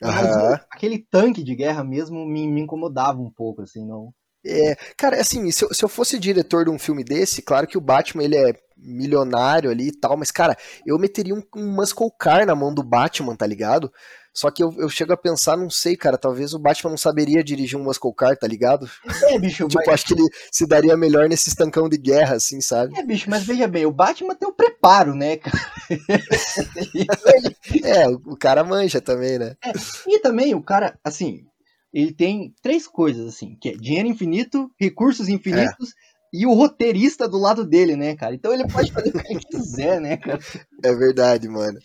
Mas 0.00 0.36
uhum. 0.36 0.54
aquele 0.70 1.04
tanque 1.10 1.42
de 1.42 1.56
guerra 1.56 1.82
mesmo 1.82 2.24
me, 2.24 2.46
me 2.46 2.60
incomodava 2.60 3.20
um 3.20 3.30
pouco, 3.32 3.62
assim, 3.62 3.84
não. 3.84 4.14
É, 4.46 4.76
cara, 4.96 5.20
assim, 5.20 5.50
se 5.50 5.64
eu, 5.64 5.74
se 5.74 5.84
eu 5.84 5.88
fosse 5.88 6.20
diretor 6.20 6.64
de 6.64 6.70
um 6.70 6.78
filme 6.78 7.02
desse, 7.02 7.42
claro 7.42 7.66
que 7.66 7.76
o 7.76 7.80
Batman 7.80 8.22
ele 8.22 8.36
é 8.36 8.54
milionário 8.76 9.70
ali 9.70 9.88
e 9.88 9.98
tal, 9.98 10.16
mas, 10.16 10.30
cara, 10.30 10.56
eu 10.86 10.98
meteria 10.98 11.34
um, 11.34 11.42
um 11.56 11.74
muscle 11.74 12.10
car 12.16 12.46
na 12.46 12.54
mão 12.54 12.72
do 12.72 12.82
Batman, 12.82 13.34
tá 13.34 13.46
ligado? 13.46 13.92
Só 14.32 14.50
que 14.50 14.62
eu, 14.62 14.72
eu 14.78 14.88
chego 14.88 15.12
a 15.12 15.16
pensar, 15.16 15.56
não 15.56 15.68
sei, 15.68 15.96
cara, 15.96 16.16
talvez 16.16 16.54
o 16.54 16.58
Batman 16.58 16.90
não 16.90 16.96
saberia 16.96 17.42
dirigir 17.42 17.78
um 17.78 17.82
muscle 17.82 18.14
car, 18.14 18.36
tá 18.36 18.46
ligado? 18.46 18.88
É, 19.24 19.38
bicho. 19.38 19.66
tipo, 19.68 19.82
mas... 19.84 19.94
acho 19.94 20.06
que 20.06 20.14
ele 20.14 20.28
se 20.52 20.66
daria 20.66 20.96
melhor 20.96 21.28
nesse 21.28 21.48
estancão 21.48 21.88
de 21.88 21.98
guerra, 21.98 22.36
assim, 22.36 22.60
sabe? 22.60 22.96
É, 22.98 23.02
bicho, 23.02 23.28
mas 23.28 23.42
veja 23.42 23.66
bem, 23.66 23.86
o 23.86 23.92
Batman 23.92 24.34
tem 24.34 24.48
o 24.48 24.52
preparo, 24.52 25.14
né, 25.14 25.36
cara? 25.36 25.58
é, 27.84 28.08
o, 28.08 28.20
o 28.26 28.36
cara 28.36 28.62
manja 28.62 29.00
também, 29.00 29.38
né? 29.38 29.56
É, 29.64 29.72
e 30.06 30.20
também 30.20 30.54
o 30.54 30.62
cara, 30.62 30.98
assim, 31.02 31.44
ele 31.92 32.14
tem 32.14 32.54
três 32.62 32.86
coisas, 32.86 33.26
assim, 33.34 33.56
que 33.60 33.70
é 33.70 33.72
dinheiro 33.72 34.08
infinito, 34.08 34.70
recursos 34.78 35.28
infinitos... 35.28 35.90
É 35.90 36.10
e 36.32 36.46
o 36.46 36.54
roteirista 36.54 37.28
do 37.28 37.38
lado 37.38 37.66
dele, 37.66 37.96
né, 37.96 38.14
cara? 38.14 38.34
Então 38.34 38.52
ele 38.54 38.66
pode 38.68 38.92
fazer 38.92 39.08
o 39.08 39.12
que 39.12 39.32
ele 39.32 39.40
quiser, 39.50 40.00
né, 40.00 40.16
cara? 40.16 40.38
É 40.82 40.94
verdade, 40.94 41.48
mano. 41.48 41.78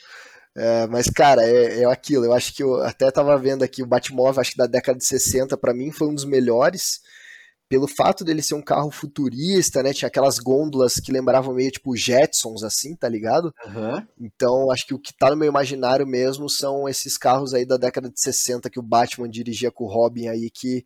É, 0.55 0.87
mas, 0.87 1.09
cara, 1.09 1.43
é, 1.43 1.81
é, 1.81 1.85
aquilo. 1.85 2.25
Eu 2.25 2.33
acho 2.33 2.53
que 2.53 2.63
eu 2.63 2.81
até 2.81 3.11
tava 3.11 3.37
vendo 3.37 3.63
aqui 3.63 3.83
o 3.83 3.87
Batmóvel, 3.87 4.39
acho 4.39 4.51
que 4.51 4.57
da 4.57 4.65
década 4.67 4.97
de 4.97 5.05
60, 5.05 5.57
para 5.57 5.73
mim 5.73 5.91
foi 5.91 6.07
um 6.07 6.15
dos 6.15 6.25
melhores. 6.25 7.01
Pelo 7.67 7.87
fato 7.87 8.23
dele 8.23 8.43
ser 8.43 8.53
um 8.53 8.61
carro 8.61 8.91
futurista, 8.91 9.81
né? 9.81 9.91
Tinha 9.91 10.07
aquelas 10.07 10.37
gôndolas 10.37 10.99
que 10.99 11.11
lembravam 11.11 11.53
meio 11.53 11.71
tipo 11.71 11.95
Jetsons, 11.95 12.63
assim, 12.63 12.95
tá 12.95 13.09
ligado? 13.09 13.53
Uhum. 13.65 14.05
Então, 14.21 14.71
acho 14.71 14.85
que 14.85 14.93
o 14.93 14.99
que 14.99 15.11
tá 15.11 15.31
no 15.31 15.35
meu 15.35 15.49
imaginário 15.49 16.05
mesmo 16.05 16.47
são 16.47 16.87
esses 16.87 17.17
carros 17.17 17.55
aí 17.55 17.65
da 17.65 17.75
década 17.75 18.07
de 18.07 18.21
60 18.21 18.69
que 18.69 18.79
o 18.79 18.83
Batman 18.83 19.27
dirigia 19.27 19.71
com 19.71 19.85
o 19.85 19.91
Robin 19.91 20.27
aí, 20.27 20.51
que, 20.51 20.85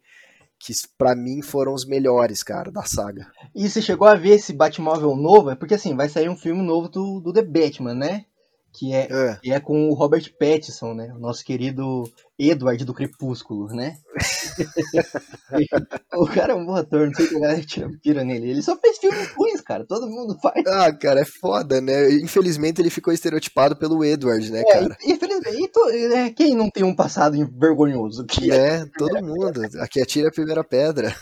que 0.58 0.74
para 0.98 1.14
mim 1.14 1.42
foram 1.42 1.74
os 1.74 1.86
melhores, 1.86 2.44
cara, 2.44 2.72
da 2.72 2.84
saga. 2.84 3.30
E 3.54 3.70
você 3.70 3.82
chegou 3.82 4.08
a 4.08 4.16
ver 4.16 4.36
esse 4.36 4.54
Batmóvel 4.54 5.18
novo? 5.18 5.50
É 5.50 5.56
porque 5.56 5.74
assim, 5.74 5.98
vai 5.98 6.08
sair 6.08 6.30
um 6.30 6.38
filme 6.38 6.64
novo 6.64 6.88
do, 6.88 7.20
do 7.20 7.34
The 7.34 7.44
Batman, 7.44 7.94
né? 7.94 8.26
Que 8.74 8.94
é, 8.94 9.08
é. 9.12 9.40
Que 9.42 9.52
é 9.52 9.60
com 9.60 9.90
o 9.90 9.94
Robert 9.94 10.24
Pattinson, 10.40 10.94
né? 10.94 11.12
O 11.16 11.20
nosso 11.20 11.44
querido 11.44 12.04
Edward 12.38 12.86
do 12.86 12.94
Crepúsculo, 12.94 13.68
né? 13.68 13.98
o 16.14 16.26
cara 16.28 16.54
é 16.54 16.56
um 16.56 16.66
bom 16.66 16.76
ator, 16.76 17.08
não 17.08 17.14
sei 17.14 17.28
que 17.28 17.36
a 17.36 17.40
galera 17.40 17.62
tira 17.62 17.90
pira 18.02 18.24
nele. 18.24 18.52
Ele 18.52 18.62
só 18.62 18.78
fez 18.78 18.98
filmes 18.98 19.30
ruins, 19.36 19.62
cara. 19.62 19.86
Todo 19.86 20.08
mundo 20.08 20.38
faz. 20.42 20.66
Ah, 20.68 20.92
cara, 20.94 21.22
é 21.22 21.26
foda, 21.26 21.82
né? 21.82 22.12
Infelizmente 22.14 22.82
ele 22.82 22.90
ficou 22.90 23.14
estereotipado 23.14 23.76
pelo 23.76 24.04
Edward, 24.06 24.52
né, 24.52 24.62
é, 24.62 24.74
cara? 24.74 24.98
Infelizmente, 25.04 25.72
é, 26.14 26.30
quem 26.30 26.56
não 26.56 26.70
tem 26.70 26.84
um 26.84 26.96
passado 26.96 27.36
vergonhoso? 27.58 28.26
Que 28.26 28.52
é, 28.52 28.86
todo 28.98 29.24
mundo. 29.24 29.62
Aqui 29.82 30.02
atira 30.02 30.30
a 30.30 30.34
primeira 30.34 30.64
pedra. 30.64 31.14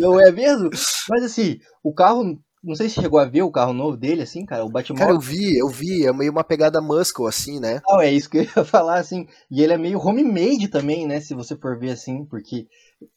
Não 0.00 0.20
é 0.20 0.32
mesmo? 0.32 0.70
Mas 1.08 1.24
assim, 1.24 1.58
o 1.84 1.94
carro 1.94 2.38
não 2.66 2.74
sei 2.74 2.88
se 2.88 3.00
chegou 3.00 3.20
a 3.20 3.24
ver 3.24 3.42
o 3.42 3.50
carro 3.50 3.72
novo 3.72 3.96
dele, 3.96 4.22
assim, 4.22 4.44
cara, 4.44 4.64
o 4.64 4.68
Batmóvel. 4.68 5.06
Cara, 5.06 5.16
eu 5.16 5.20
vi, 5.20 5.56
eu 5.56 5.68
vi, 5.68 6.04
é 6.04 6.12
meio 6.12 6.32
uma 6.32 6.42
pegada 6.42 6.80
muscle, 6.80 7.26
assim, 7.26 7.60
né? 7.60 7.80
Não, 7.86 8.00
é 8.00 8.10
isso 8.10 8.28
que 8.28 8.38
eu 8.38 8.42
ia 8.42 8.64
falar, 8.64 8.98
assim. 8.98 9.28
E 9.48 9.62
ele 9.62 9.72
é 9.72 9.78
meio 9.78 10.00
homemade 10.00 10.66
também, 10.68 11.06
né, 11.06 11.20
se 11.20 11.32
você 11.32 11.56
for 11.56 11.78
ver 11.78 11.92
assim, 11.92 12.24
porque... 12.24 12.66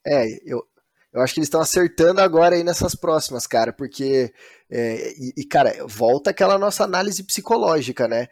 É, 0.05 0.25
eu, 0.45 0.63
eu 1.11 1.21
acho 1.21 1.33
que 1.33 1.39
eles 1.39 1.47
estão 1.47 1.61
acertando 1.61 2.21
agora 2.21 2.55
aí 2.55 2.63
nessas 2.63 2.93
próximas, 2.93 3.47
cara, 3.47 3.73
porque... 3.73 4.31
É, 4.69 5.13
e, 5.17 5.33
e, 5.37 5.45
cara, 5.45 5.73
volta 5.87 6.29
aquela 6.29 6.59
nossa 6.59 6.83
análise 6.83 7.23
psicológica, 7.23 8.07
né? 8.07 8.27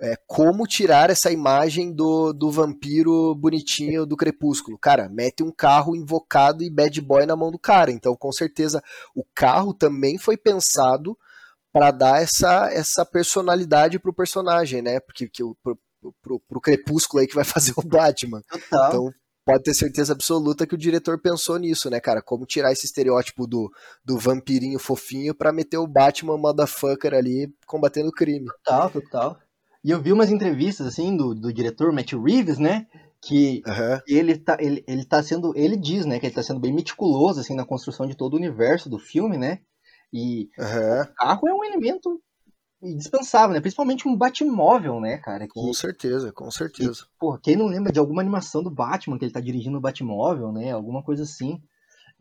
É, 0.00 0.16
como 0.26 0.66
tirar 0.66 1.10
essa 1.10 1.30
imagem 1.30 1.92
do, 1.92 2.32
do 2.32 2.50
vampiro 2.50 3.34
bonitinho 3.34 4.06
do 4.06 4.16
crepúsculo. 4.16 4.78
Cara, 4.78 5.08
mete 5.08 5.42
um 5.42 5.52
carro 5.52 5.94
invocado 5.94 6.64
e 6.64 6.70
bad 6.70 7.00
boy 7.02 7.26
na 7.26 7.36
mão 7.36 7.50
do 7.50 7.58
cara. 7.58 7.90
Então, 7.90 8.16
com 8.16 8.32
certeza, 8.32 8.82
o 9.14 9.22
carro 9.34 9.74
também 9.74 10.16
foi 10.16 10.36
pensado 10.36 11.16
para 11.72 11.90
dar 11.90 12.22
essa, 12.22 12.70
essa 12.72 13.04
personalidade 13.04 13.98
pro 13.98 14.12
personagem, 14.12 14.80
né? 14.80 14.98
Porque 15.00 15.28
que, 15.28 15.42
pro, 15.62 15.78
pro, 16.22 16.40
pro 16.40 16.60
crepúsculo 16.60 17.20
aí 17.20 17.26
que 17.26 17.34
vai 17.34 17.44
fazer 17.44 17.74
o 17.76 17.82
Batman. 17.82 18.42
Total. 18.48 18.88
Então, 18.88 19.10
pode 19.44 19.64
ter 19.64 19.74
certeza 19.74 20.14
absoluta 20.14 20.66
que 20.66 20.74
o 20.74 20.78
diretor 20.78 21.20
pensou 21.20 21.58
nisso, 21.58 21.90
né, 21.90 22.00
cara? 22.00 22.22
Como 22.22 22.46
tirar 22.46 22.72
esse 22.72 22.86
estereótipo 22.86 23.46
do, 23.46 23.70
do 24.02 24.18
vampirinho 24.18 24.78
fofinho 24.78 25.34
para 25.34 25.52
meter 25.52 25.76
o 25.76 25.86
Batman 25.86 26.38
motherfucker 26.38 27.12
ali 27.12 27.52
combatendo 27.66 28.08
o 28.08 28.12
crime. 28.12 28.46
Total, 28.64 28.90
total. 28.90 29.49
E 29.82 29.90
eu 29.90 30.00
vi 30.00 30.12
umas 30.12 30.30
entrevistas, 30.30 30.86
assim, 30.86 31.16
do, 31.16 31.34
do 31.34 31.52
diretor 31.52 31.92
Matt 31.92 32.12
Reeves, 32.12 32.58
né? 32.58 32.86
Que 33.22 33.62
Aham. 33.66 34.00
ele 34.06 34.38
tá, 34.38 34.56
ele, 34.60 34.84
ele 34.86 35.04
tá 35.04 35.22
sendo. 35.22 35.52
Ele 35.56 35.76
diz, 35.76 36.04
né, 36.06 36.18
que 36.18 36.26
ele 36.26 36.34
tá 36.34 36.42
sendo 36.42 36.60
bem 36.60 36.72
meticuloso, 36.72 37.40
assim, 37.40 37.54
na 37.54 37.64
construção 37.64 38.06
de 38.06 38.14
todo 38.16 38.34
o 38.34 38.36
universo 38.36 38.88
do 38.88 38.98
filme, 38.98 39.36
né? 39.36 39.60
E 40.12 40.48
Aham. 40.58 41.02
o 41.02 41.14
carro 41.14 41.48
é 41.48 41.54
um 41.54 41.64
elemento 41.64 42.20
indispensável, 42.82 43.54
né? 43.54 43.60
Principalmente 43.60 44.08
um 44.08 44.16
Batmóvel, 44.16 45.00
né, 45.00 45.18
cara? 45.18 45.46
Que, 45.46 45.52
Com 45.52 45.72
certeza, 45.72 46.32
com 46.32 46.50
certeza. 46.50 47.06
Pô, 47.18 47.38
quem 47.38 47.56
não 47.56 47.66
lembra 47.66 47.92
de 47.92 47.98
alguma 47.98 48.22
animação 48.22 48.62
do 48.62 48.70
Batman 48.70 49.18
que 49.18 49.24
ele 49.24 49.32
tá 49.32 49.40
dirigindo 49.40 49.78
o 49.78 49.80
Batmóvel, 49.80 50.52
né? 50.52 50.72
Alguma 50.72 51.02
coisa 51.02 51.22
assim. 51.22 51.62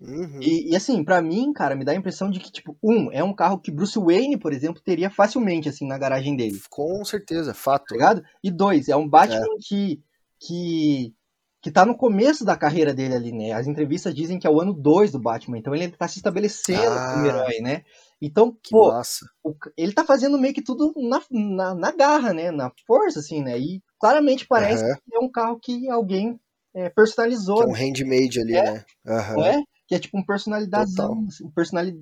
Uhum. 0.02 0.40
E, 0.42 0.72
e, 0.72 0.76
assim, 0.76 1.04
pra 1.04 1.22
mim, 1.22 1.52
cara, 1.52 1.76
me 1.76 1.84
dá 1.84 1.92
a 1.92 1.96
impressão 1.96 2.30
de 2.30 2.40
que, 2.40 2.52
tipo, 2.52 2.78
um, 2.82 3.12
é 3.12 3.24
um 3.24 3.34
carro 3.34 3.60
que 3.60 3.72
Bruce 3.72 4.00
Wayne, 4.00 4.38
por 4.38 4.54
exemplo, 4.54 4.82
teria 4.82 5.10
facilmente, 5.10 5.68
assim, 5.68 5.86
na 5.86 5.98
garagem 5.98 6.36
dele, 6.36 6.60
Com 6.70 7.04
certeza, 7.04 7.54
fato. 7.54 7.86
tá 7.88 7.96
ligado? 7.96 8.24
E 8.44 8.50
dois, 8.50 8.88
é 8.88 8.96
um 8.96 9.08
Batman 9.08 9.58
que, 9.68 10.02
que, 10.40 11.14
que 11.62 11.72
tá 11.72 11.86
no 11.86 11.98
começo 11.98 12.46
da 12.46 12.56
carreira 12.56 12.94
dele 12.94 13.16
ali, 13.16 13.32
né? 13.34 13.52
As 13.52 13.68
entrevistas 13.68 14.14
dizem 14.16 14.40
que 14.40 14.48
é 14.48 14.50
o 14.50 14.62
ano 14.62 14.74
2 14.74 15.12
do 15.12 15.20
Batman, 15.20 15.58
então 15.58 15.76
ele 15.76 15.90
tá 15.90 16.08
se 16.08 16.20
estabelecendo 16.20 16.80
Ah. 16.80 17.12
como 17.12 17.26
herói, 17.26 17.60
né? 17.62 17.84
Então, 18.22 18.56
pô, 18.72 18.94
o 19.44 19.56
ele 19.78 19.94
tá 19.94 20.06
fazendo 20.06 20.38
meio 20.38 20.54
que 20.54 20.62
tudo 20.62 20.94
na, 20.96 21.22
na, 21.30 21.76
na 21.76 21.92
garra, 21.92 22.34
né? 22.34 22.52
Na 22.52 22.72
força, 22.88 23.20
assim, 23.20 23.42
né? 23.44 23.58
E 23.58 23.82
claramente 24.00 24.48
parece 24.48 24.84
Aham. 24.84 24.96
que 24.96 25.16
é 25.16 25.20
um 25.20 25.30
carro 25.30 25.60
que 25.60 25.90
alguém 25.90 26.40
é, 26.74 26.90
personalizou, 26.90 27.58
Que 27.58 27.64
é 27.64 27.68
um 27.68 27.74
handmade 27.74 28.40
ali, 28.40 28.54
né? 28.54 28.86
Aham. 29.06 29.36
não 29.38 29.46
é? 29.46 29.64
Que 29.90 29.96
é 29.96 30.00
tipo 30.00 30.18
um 30.20 30.24
personalidazão, 30.26 31.08
Total. 31.10 31.28
assim, 31.28 31.46
um 31.46 31.52
personali... 31.52 31.96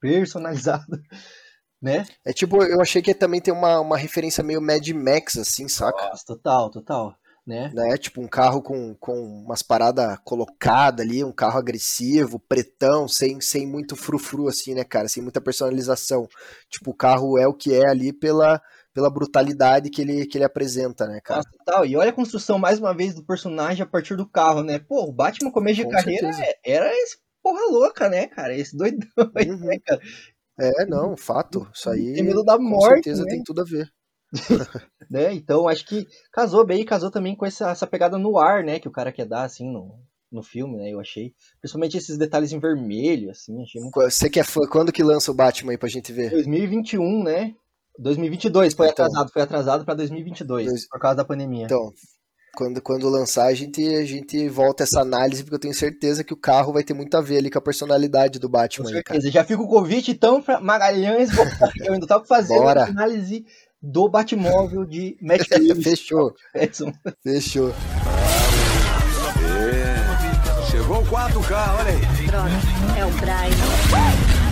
personalizado, 0.00 0.86
né? 1.82 2.06
É 2.24 2.32
tipo, 2.32 2.62
eu 2.62 2.80
achei 2.80 3.02
que 3.02 3.12
também 3.12 3.40
tem 3.40 3.52
uma, 3.52 3.80
uma 3.80 3.98
referência 3.98 4.44
meio 4.44 4.62
Mad 4.62 4.88
Max, 4.90 5.36
assim, 5.36 5.66
saca? 5.66 6.06
Nossa, 6.06 6.24
total, 6.24 6.70
total, 6.70 7.16
né? 7.44 7.72
Né? 7.74 7.96
Tipo, 7.98 8.20
um 8.20 8.28
carro 8.28 8.62
com, 8.62 8.94
com 8.94 9.42
umas 9.44 9.60
paradas 9.60 10.16
colocadas 10.24 11.04
ali, 11.04 11.24
um 11.24 11.32
carro 11.32 11.58
agressivo, 11.58 12.38
pretão, 12.38 13.08
sem, 13.08 13.40
sem 13.40 13.66
muito 13.66 13.96
frufru, 13.96 14.46
assim, 14.46 14.72
né, 14.74 14.84
cara? 14.84 15.08
Sem 15.08 15.20
muita 15.20 15.40
personalização. 15.40 16.28
Tipo, 16.70 16.92
o 16.92 16.96
carro 16.96 17.36
é 17.36 17.48
o 17.48 17.52
que 17.54 17.74
é 17.74 17.88
ali 17.88 18.12
pela, 18.12 18.62
pela 18.94 19.10
brutalidade 19.10 19.90
que 19.90 20.02
ele, 20.02 20.26
que 20.26 20.38
ele 20.38 20.44
apresenta, 20.44 21.06
né, 21.08 21.20
cara? 21.20 21.38
Nossa, 21.38 21.50
total. 21.58 21.84
E 21.86 21.96
olha 21.96 22.10
a 22.10 22.14
construção, 22.14 22.58
mais 22.58 22.78
uma 22.78 22.94
vez, 22.94 23.14
do 23.14 23.24
personagem 23.24 23.82
a 23.82 23.86
partir 23.86 24.14
do 24.16 24.28
carro, 24.28 24.62
né? 24.62 24.78
Pô, 24.78 25.04
o 25.08 25.12
Batman, 25.12 25.50
começo 25.50 25.78
de 25.78 25.84
Com 25.84 25.90
carreira, 25.90 26.32
certeza. 26.32 26.44
é- 26.64 26.72
era 26.72 26.92
esse 26.94 27.16
porra 27.42 27.64
louca, 27.70 28.08
né, 28.08 28.26
cara? 28.28 28.56
Esse 28.56 28.76
doidão 28.76 29.08
aí, 29.34 29.50
Uhum. 29.50 29.58
né, 29.58 29.78
cara? 29.84 30.00
É, 30.58 30.86
não, 30.86 31.16
fato. 31.16 31.68
Isso 31.74 31.88
aí, 31.90 32.12
Tem 32.14 32.22
medo 32.22 32.44
da 32.44 32.56
com 32.56 32.62
morte, 32.64 33.04
certeza, 33.04 33.24
né? 33.24 33.30
tem 33.30 33.42
tudo 33.42 33.62
a 33.62 33.64
ver. 33.64 33.88
né? 35.10 35.32
Então, 35.34 35.68
acho 35.68 35.84
que 35.86 36.06
casou 36.32 36.64
bem, 36.66 36.84
casou 36.84 37.10
também 37.10 37.36
com 37.36 37.44
essa, 37.46 37.70
essa 37.70 37.86
pegada 37.86 38.18
no 38.18 38.38
ar, 38.38 38.62
né? 38.64 38.78
Que 38.78 38.88
o 38.88 38.92
cara 38.92 39.12
quer 39.12 39.26
dar, 39.26 39.44
assim, 39.44 39.70
no, 39.70 39.98
no 40.30 40.42
filme, 40.42 40.76
né? 40.78 40.90
Eu 40.90 41.00
achei. 41.00 41.32
Principalmente 41.60 41.96
esses 41.96 42.16
detalhes 42.18 42.52
em 42.52 42.58
vermelho, 42.60 43.30
assim, 43.30 43.60
achei 43.62 43.80
muito. 43.80 43.94
Você 43.94 44.30
que 44.30 44.40
é 44.40 44.44
fã, 44.44 44.60
quando 44.70 44.92
que 44.92 45.02
lança 45.02 45.30
o 45.30 45.34
Batman 45.34 45.72
aí 45.72 45.78
pra 45.78 45.88
gente 45.88 46.12
ver? 46.12 46.30
2021, 46.30 47.22
né? 47.22 47.52
2022, 47.98 48.72
foi 48.74 48.88
Então. 48.88 49.04
atrasado, 49.04 49.32
foi 49.32 49.42
atrasado 49.42 49.84
pra 49.84 49.94
2022, 49.94 50.66
Dois- 50.66 50.88
por 50.88 50.98
causa 50.98 51.16
da 51.16 51.24
pandemia. 51.24 51.64
Então, 51.66 51.90
quando, 52.54 52.82
quando 52.82 53.08
lançar, 53.08 53.46
a 53.46 53.54
gente, 53.54 53.82
a 53.94 54.04
gente 54.04 54.48
volta 54.48 54.82
essa 54.82 55.00
análise, 55.00 55.42
porque 55.42 55.54
eu 55.54 55.60
tenho 55.60 55.74
certeza 55.74 56.22
que 56.22 56.34
o 56.34 56.36
carro 56.36 56.72
vai 56.72 56.82
ter 56.84 56.92
muito 56.92 57.16
a 57.16 57.20
ver 57.20 57.38
ali 57.38 57.50
com 57.50 57.58
a 57.58 57.62
personalidade 57.62 58.38
do 58.38 58.46
Com 58.48 58.52
Batman 58.52 58.88
aí, 58.88 59.02
cara. 59.02 59.20
certeza. 59.20 59.30
Já 59.32 59.44
fica 59.44 59.62
o 59.62 59.68
convite, 59.68 60.10
então, 60.10 60.42
pra 60.42 60.60
Magalhães. 60.60 61.30
Eu 61.84 61.94
ainda 61.94 62.06
tava 62.06 62.24
fazendo 62.24 62.62
Bora. 62.62 62.80
uma 62.80 62.88
análise 62.90 63.44
do 63.80 64.08
Batmóvel 64.08 64.84
de 64.84 65.16
Matt. 65.20 65.48
Fechou, 65.82 66.34
fechou. 67.22 67.72
Chegou 70.70 71.00
o 71.00 71.06
4K, 71.06 71.78
olha 71.78 71.90
aí. 71.90 72.26
Pronto, 72.26 72.98
é 72.98 73.04
o 73.06 73.10
Brian. 73.12 74.42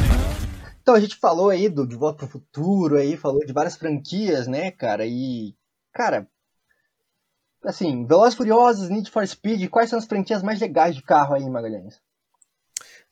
Então 0.82 0.94
a 0.94 1.00
gente 1.00 1.16
falou 1.16 1.50
aí 1.50 1.68
do 1.68 1.86
De 1.86 1.94
Volta 1.96 2.18
pro 2.26 2.28
Futuro, 2.28 2.96
aí 2.96 3.16
falou 3.16 3.44
de 3.44 3.52
várias 3.52 3.76
franquias, 3.76 4.46
né, 4.46 4.70
cara? 4.70 5.06
E, 5.06 5.54
cara, 5.92 6.26
assim, 7.64 8.04
Velozes 8.06 8.34
Furiosos, 8.36 8.88
Need 8.90 9.10
for 9.10 9.26
Speed, 9.26 9.68
quais 9.70 9.90
são 9.90 9.98
as 9.98 10.06
franquias 10.06 10.42
mais 10.42 10.60
legais 10.60 10.94
de 10.94 11.02
carro 11.02 11.34
aí, 11.34 11.48
Magalhães? 11.48 12.00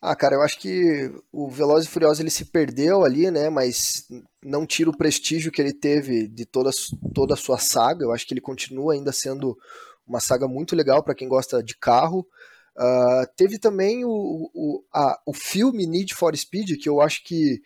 Ah, 0.01 0.15
cara, 0.15 0.37
eu 0.37 0.43
acho 0.43 0.59
que 0.61 1.11
o 1.33 1.49
Velozes 1.51 1.89
e 1.89 1.93
Furiosos 1.93 2.21
ele 2.21 2.31
se 2.31 2.45
perdeu 2.47 3.05
ali, 3.05 3.31
né? 3.31 3.51
Mas 3.51 4.07
não 4.43 4.65
tira 4.67 4.91
o 4.91 4.97
prestígio 4.97 5.51
que 5.51 5.61
ele 5.61 5.73
teve 5.73 6.29
de 6.29 6.47
toda, 6.47 6.71
toda 7.15 7.35
a 7.35 7.37
sua 7.37 7.59
saga. 7.59 8.05
Eu 8.05 8.13
acho 8.13 8.27
que 8.27 8.33
ele 8.35 8.41
continua 8.41 8.95
ainda 8.95 9.13
sendo 9.13 9.57
uma 10.07 10.21
saga 10.21 10.47
muito 10.47 10.77
legal 10.77 11.03
para 11.03 11.15
quem 11.15 11.29
gosta 11.29 11.63
de 11.63 11.77
carro. 11.77 12.27
Ah, 12.77 13.27
teve 13.37 13.59
também 13.59 14.05
o, 14.05 14.11
o, 14.55 14.85
a- 14.95 15.19
o 15.27 15.33
filme 15.35 15.85
Need 15.87 16.15
for 16.15 16.37
Speed, 16.37 16.81
que 16.81 16.89
eu 16.89 17.01
acho 17.01 17.25
que, 17.25 17.61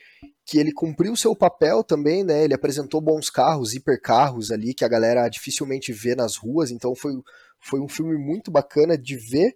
que 0.52 0.58
ele 0.58 0.70
cumpriu 0.70 1.16
seu 1.16 1.34
papel 1.34 1.82
também, 1.82 2.22
né? 2.22 2.44
Ele 2.44 2.52
apresentou 2.52 3.00
bons 3.00 3.30
carros, 3.30 3.72
hipercarros 3.72 4.50
ali, 4.52 4.74
que 4.74 4.84
a 4.84 4.88
galera 4.88 5.26
dificilmente 5.26 5.94
vê 5.94 6.14
nas 6.14 6.36
ruas, 6.36 6.70
então 6.70 6.94
foi, 6.94 7.14
foi 7.58 7.80
um 7.80 7.88
filme 7.88 8.18
muito 8.18 8.50
bacana 8.50 8.98
de 8.98 9.16
ver. 9.16 9.54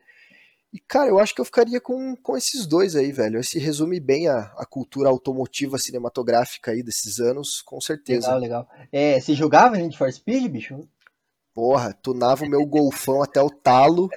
E, 0.72 0.80
cara, 0.80 1.10
eu 1.10 1.18
acho 1.18 1.34
que 1.34 1.40
eu 1.42 1.44
ficaria 1.44 1.82
com, 1.82 2.16
com 2.16 2.34
esses 2.34 2.66
dois 2.66 2.96
aí, 2.96 3.12
velho. 3.12 3.38
Esse 3.38 3.58
resume 3.58 4.00
bem 4.00 4.26
a, 4.26 4.38
a 4.56 4.64
cultura 4.64 5.10
automotiva 5.10 5.76
cinematográfica 5.76 6.70
aí 6.70 6.82
desses 6.82 7.20
anos, 7.20 7.60
com 7.60 7.78
certeza. 7.78 8.34
Legal, 8.34 8.64
legal. 8.64 8.68
É, 8.90 9.20
você 9.20 9.34
jogava 9.34 9.76
Need 9.76 9.98
for 9.98 10.10
Speed, 10.10 10.50
bicho? 10.50 10.88
Porra, 11.52 11.92
tunava 11.92 12.46
o 12.46 12.48
meu 12.48 12.64
golfão 12.64 13.22
até 13.22 13.42
o 13.42 13.50
talo 13.50 14.08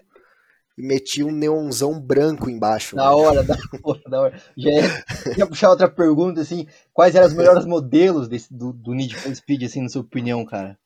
e 0.80 0.86
metia 0.86 1.26
um 1.26 1.32
neonzão 1.32 2.00
branco 2.00 2.50
embaixo. 2.50 2.96
Da 2.96 3.14
hora, 3.14 3.44
da 3.44 3.56
hora, 3.84 4.02
da 4.10 4.22
hora. 4.22 4.42
Já 4.58 4.70
ia, 4.70 5.04
ia 5.38 5.46
puxar 5.48 5.70
outra 5.70 5.90
pergunta, 5.90 6.40
assim, 6.42 6.66
quais 6.94 7.14
eram 7.16 7.28
os 7.28 7.34
melhores 7.34 7.66
modelos 7.66 8.28
desse, 8.30 8.54
do, 8.54 8.72
do 8.72 8.94
Need 8.94 9.16
for 9.16 9.36
Speed, 9.36 9.64
assim, 9.64 9.82
na 9.82 9.90
sua 9.90 10.02
opinião, 10.02 10.46
cara? 10.46 10.78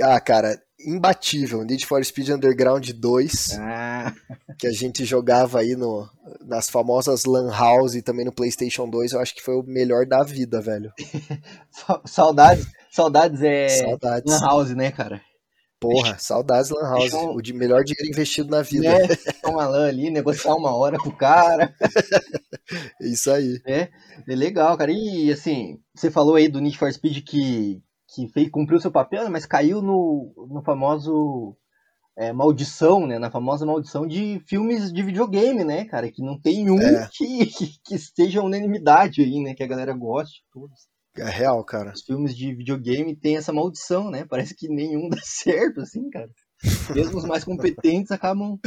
Ah, 0.00 0.18
cara, 0.20 0.58
imbatível. 0.80 1.62
Need 1.64 1.84
for 1.84 2.02
Speed 2.04 2.30
Underground 2.30 2.88
2, 2.90 3.58
Ah, 3.60 4.14
que 4.58 4.66
a 4.66 4.72
gente 4.72 5.04
jogava 5.04 5.58
aí 5.60 5.76
no, 5.76 6.08
nas 6.40 6.70
famosas 6.70 7.24
Lan 7.24 7.50
House 7.50 7.94
e 7.94 8.00
também 8.02 8.24
no 8.24 8.32
PlayStation 8.32 8.88
2, 8.88 9.12
eu 9.12 9.20
acho 9.20 9.34
que 9.34 9.42
foi 9.42 9.54
o 9.54 9.62
melhor 9.62 10.06
da 10.06 10.22
vida, 10.22 10.60
velho. 10.62 10.90
sa- 11.70 12.00
saudades, 12.06 12.66
saudades 12.90 13.42
é 13.42 13.68
Saudades. 13.68 14.32
Lan 14.32 14.40
House, 14.40 14.70
né, 14.74 14.90
cara? 14.90 15.20
Porra, 15.82 16.16
saudades 16.18 16.70
Lan 16.70 16.88
House. 16.88 17.12
Eu- 17.12 17.34
O 17.34 17.42
de 17.42 17.52
melhor 17.52 17.82
dinheiro 17.84 18.08
investido 18.10 18.50
na 18.50 18.62
vida. 18.62 18.88
Né? 18.98 19.08
Ficar 19.08 19.50
uma 19.50 19.66
LAN 19.66 19.88
ali, 19.88 20.10
negociar 20.10 20.54
uma 20.54 20.74
hora 20.74 20.96
com 20.98 21.08
o 21.10 21.16
cara. 21.16 21.74
É 23.00 23.06
isso 23.06 23.30
aí. 23.30 23.60
É, 23.66 23.90
é 24.28 24.34
legal, 24.34 24.76
cara. 24.78 24.90
E 24.92 25.30
assim, 25.32 25.78
você 25.94 26.10
falou 26.10 26.34
aí 26.36 26.48
do 26.48 26.60
Need 26.60 26.78
for 26.78 26.92
Speed 26.92 27.24
que, 27.24 27.82
que 28.14 28.28
fez, 28.28 28.48
cumpriu 28.50 28.80
seu 28.80 28.90
papel, 28.92 29.24
né, 29.24 29.28
mas 29.30 29.46
caiu 29.46 29.82
no, 29.82 30.32
no 30.48 30.62
famoso 30.62 31.56
é, 32.16 32.32
maldição, 32.32 33.06
né? 33.06 33.18
Na 33.18 33.30
famosa 33.30 33.64
maldição 33.66 34.06
de 34.06 34.40
filmes 34.46 34.92
de 34.92 35.02
videogame, 35.02 35.64
né, 35.64 35.84
cara? 35.86 36.10
Que 36.12 36.22
não 36.22 36.38
tem 36.40 36.70
um 36.70 36.78
É. 36.80 37.08
que, 37.12 37.46
que, 37.46 37.66
que 37.84 37.94
esteja 37.94 38.42
unanimidade 38.42 39.22
aí, 39.22 39.40
né? 39.40 39.54
Que 39.54 39.62
a 39.62 39.66
galera 39.66 39.92
goste. 39.94 40.42
Todos. 40.52 40.91
É 41.16 41.28
real, 41.28 41.62
cara. 41.64 41.92
Os 41.92 42.02
filmes 42.02 42.34
de 42.36 42.54
videogame 42.54 43.14
têm 43.14 43.36
essa 43.36 43.52
maldição, 43.52 44.10
né? 44.10 44.24
Parece 44.24 44.54
que 44.54 44.68
nenhum 44.68 45.08
dá 45.10 45.18
certo, 45.22 45.80
assim, 45.80 46.08
cara. 46.10 46.30
Mesmo 46.94 47.18
os 47.18 47.24
mais 47.24 47.44
competentes 47.44 48.10
acabam. 48.10 48.58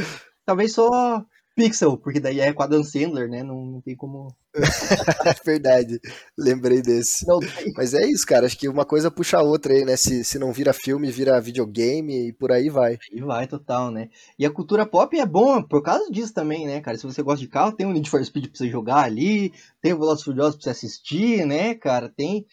Talvez 0.44 0.72
só 0.72 1.24
Pixel, 1.56 1.96
porque 1.96 2.20
daí 2.20 2.38
é 2.38 2.52
com 2.52 2.62
a 2.62 2.66
Dan 2.66 2.84
Sandler, 2.84 3.30
né? 3.30 3.42
Não, 3.42 3.64
não 3.64 3.80
tem 3.80 3.96
como. 3.96 4.28
É 4.54 4.60
verdade. 5.44 5.98
Lembrei 6.38 6.82
desse. 6.82 7.26
Não 7.26 7.40
tem. 7.40 7.72
Mas 7.74 7.94
é 7.94 8.06
isso, 8.06 8.26
cara. 8.26 8.44
Acho 8.44 8.58
que 8.58 8.68
uma 8.68 8.84
coisa 8.84 9.10
puxa 9.10 9.38
a 9.38 9.42
outra 9.42 9.72
aí, 9.72 9.84
né? 9.84 9.96
Se, 9.96 10.22
se 10.22 10.38
não 10.38 10.52
vira 10.52 10.74
filme, 10.74 11.10
vira 11.10 11.40
videogame 11.40 12.28
e 12.28 12.32
por 12.32 12.52
aí 12.52 12.68
vai. 12.68 12.98
E 13.10 13.22
vai 13.22 13.46
total, 13.46 13.90
né? 13.90 14.10
E 14.38 14.44
a 14.44 14.50
cultura 14.50 14.84
pop 14.86 15.18
é 15.18 15.24
bom 15.24 15.62
por 15.62 15.82
causa 15.82 16.10
disso 16.10 16.34
também, 16.34 16.66
né, 16.66 16.80
cara? 16.82 16.98
Se 16.98 17.04
você 17.04 17.22
gosta 17.22 17.40
de 17.40 17.48
carro, 17.48 17.72
tem 17.72 17.86
o 17.86 17.92
Need 17.92 18.10
for 18.10 18.22
Speed 18.22 18.48
pra 18.48 18.58
você 18.58 18.68
jogar 18.70 18.98
ali, 19.04 19.50
tem 19.80 19.94
o 19.94 19.98
Velozes 19.98 20.24
Furiosos 20.24 20.56
pra 20.56 20.64
você 20.64 20.70
assistir, 20.70 21.46
né, 21.46 21.74
cara? 21.74 22.08
Tem 22.14 22.44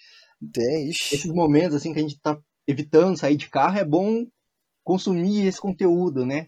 Tem, 0.53 0.89
ixi. 0.89 1.15
esses 1.15 1.31
momentos, 1.31 1.75
assim, 1.75 1.93
que 1.93 1.99
a 1.99 2.01
gente 2.01 2.19
tá 2.21 2.37
evitando 2.67 3.17
sair 3.17 3.35
de 3.35 3.49
carro, 3.49 3.77
é 3.77 3.83
bom 3.85 4.25
consumir 4.83 5.45
esse 5.47 5.59
conteúdo, 5.59 6.25
né? 6.25 6.47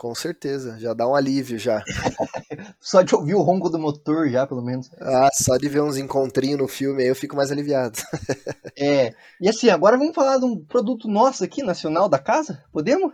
Com 0.00 0.14
certeza. 0.14 0.78
Já 0.78 0.94
dá 0.94 1.06
um 1.06 1.14
alívio 1.14 1.58
já. 1.58 1.84
Só 2.80 3.02
de 3.02 3.14
ouvir 3.14 3.34
o 3.34 3.42
ronco 3.42 3.68
do 3.68 3.78
motor 3.78 4.30
já, 4.30 4.46
pelo 4.46 4.62
menos. 4.62 4.90
Ah, 4.98 5.28
só 5.30 5.58
de 5.58 5.68
ver 5.68 5.82
uns 5.82 5.98
encontrinhos 5.98 6.58
no 6.58 6.66
filme 6.66 7.02
aí 7.02 7.08
eu 7.08 7.14
fico 7.14 7.36
mais 7.36 7.52
aliviado. 7.52 7.98
É, 8.82 9.14
e 9.38 9.46
assim, 9.46 9.68
agora 9.68 9.98
vamos 9.98 10.14
falar 10.14 10.38
de 10.38 10.46
um 10.46 10.64
produto 10.64 11.06
nosso 11.06 11.44
aqui, 11.44 11.62
nacional 11.62 12.08
da 12.08 12.18
casa? 12.18 12.64
Podemos? 12.72 13.12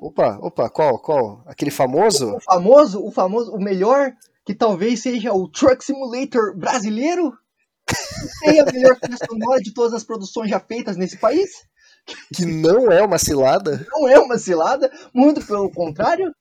Opa, 0.00 0.38
opa, 0.40 0.70
qual, 0.70 0.96
qual? 1.00 1.42
Aquele 1.44 1.72
famoso? 1.72 2.36
O 2.36 2.40
famoso, 2.40 3.04
o 3.04 3.10
famoso, 3.10 3.52
o 3.52 3.60
melhor, 3.60 4.12
que 4.46 4.54
talvez 4.54 5.02
seja 5.02 5.32
o 5.32 5.48
Truck 5.48 5.84
Simulator 5.84 6.56
brasileiro? 6.56 7.36
Tem 8.44 8.60
a 8.60 8.64
melhor 8.66 8.96
trilha 9.00 9.18
sonora 9.28 9.60
de 9.60 9.74
todas 9.74 9.92
as 9.92 10.04
produções 10.04 10.50
já 10.50 10.60
feitas 10.60 10.96
nesse 10.96 11.16
país? 11.16 11.50
Que 12.34 12.44
não 12.44 12.90
é 12.90 13.02
uma 13.02 13.18
cilada? 13.18 13.86
Não 13.90 14.08
é 14.08 14.18
uma 14.18 14.38
cilada, 14.38 14.90
muito 15.12 15.44
pelo 15.44 15.70
contrário. 15.70 16.32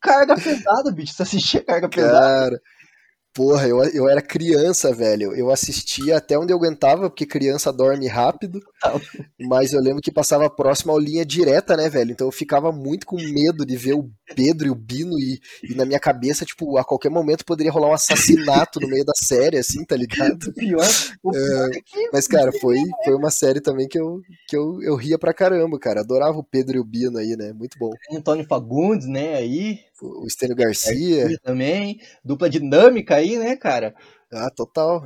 Carga 0.00 0.36
pesada, 0.36 0.92
bicho. 0.92 1.12
Você 1.14 1.22
assistia 1.22 1.64
carga 1.64 1.88
pesada. 1.88 2.20
Cara, 2.20 2.60
porra, 3.34 3.66
eu, 3.66 3.82
eu 3.84 4.08
era 4.08 4.22
criança, 4.22 4.92
velho. 4.92 5.34
Eu 5.34 5.50
assistia 5.50 6.16
até 6.16 6.38
onde 6.38 6.52
eu 6.52 6.56
aguentava, 6.56 7.08
porque 7.10 7.26
criança 7.26 7.72
dorme 7.72 8.06
rápido. 8.06 8.60
Mas 9.40 9.72
eu 9.72 9.80
lembro 9.80 10.00
que 10.00 10.12
passava 10.12 10.48
próximo 10.48 10.92
ao 10.92 10.98
linha 10.98 11.24
direta, 11.24 11.76
né, 11.76 11.88
velho? 11.88 12.12
Então 12.12 12.26
eu 12.26 12.32
ficava 12.32 12.70
muito 12.70 13.06
com 13.06 13.16
medo 13.16 13.64
de 13.64 13.76
ver 13.76 13.94
o 13.94 14.10
Pedro 14.34 14.68
e 14.68 14.70
o 14.70 14.74
Bino 14.74 15.18
e, 15.18 15.40
e 15.62 15.74
na 15.74 15.84
minha 15.84 15.98
cabeça, 15.98 16.44
tipo, 16.44 16.76
a 16.76 16.84
qualquer 16.84 17.10
momento 17.10 17.44
poderia 17.44 17.72
rolar 17.72 17.88
um 17.88 17.94
assassinato 17.94 18.80
no 18.80 18.88
meio 18.88 19.04
da 19.04 19.14
série, 19.14 19.58
assim, 19.58 19.84
tá 19.84 19.96
ligado? 19.96 20.48
O 20.48 20.52
pior, 20.52 20.86
o 21.22 21.30
pior 21.30 21.70
é 21.72 21.80
que 21.80 22.10
Mas, 22.12 22.26
cara, 22.26 22.52
foi, 22.60 22.76
foi 23.04 23.14
uma 23.14 23.30
série 23.30 23.60
também 23.60 23.88
que, 23.88 23.98
eu, 23.98 24.20
que 24.46 24.56
eu, 24.56 24.82
eu 24.82 24.96
ria 24.96 25.18
pra 25.18 25.34
caramba, 25.34 25.78
cara. 25.78 26.00
Adorava 26.00 26.38
o 26.38 26.44
Pedro 26.44 26.76
e 26.76 26.80
o 26.80 26.84
Bino 26.84 27.18
aí, 27.18 27.36
né? 27.36 27.52
Muito 27.52 27.78
bom. 27.78 27.90
Antônio 28.12 28.46
Fagundes, 28.46 29.06
né, 29.06 29.34
aí. 29.34 29.78
O 30.00 30.26
Estênio 30.26 30.54
Garcia. 30.54 31.22
Garcia 31.22 31.38
também. 31.42 32.00
Dupla 32.24 32.48
dinâmica 32.48 33.16
aí, 33.16 33.36
né, 33.36 33.56
cara? 33.56 33.94
Ah, 34.32 34.50
total. 34.50 35.02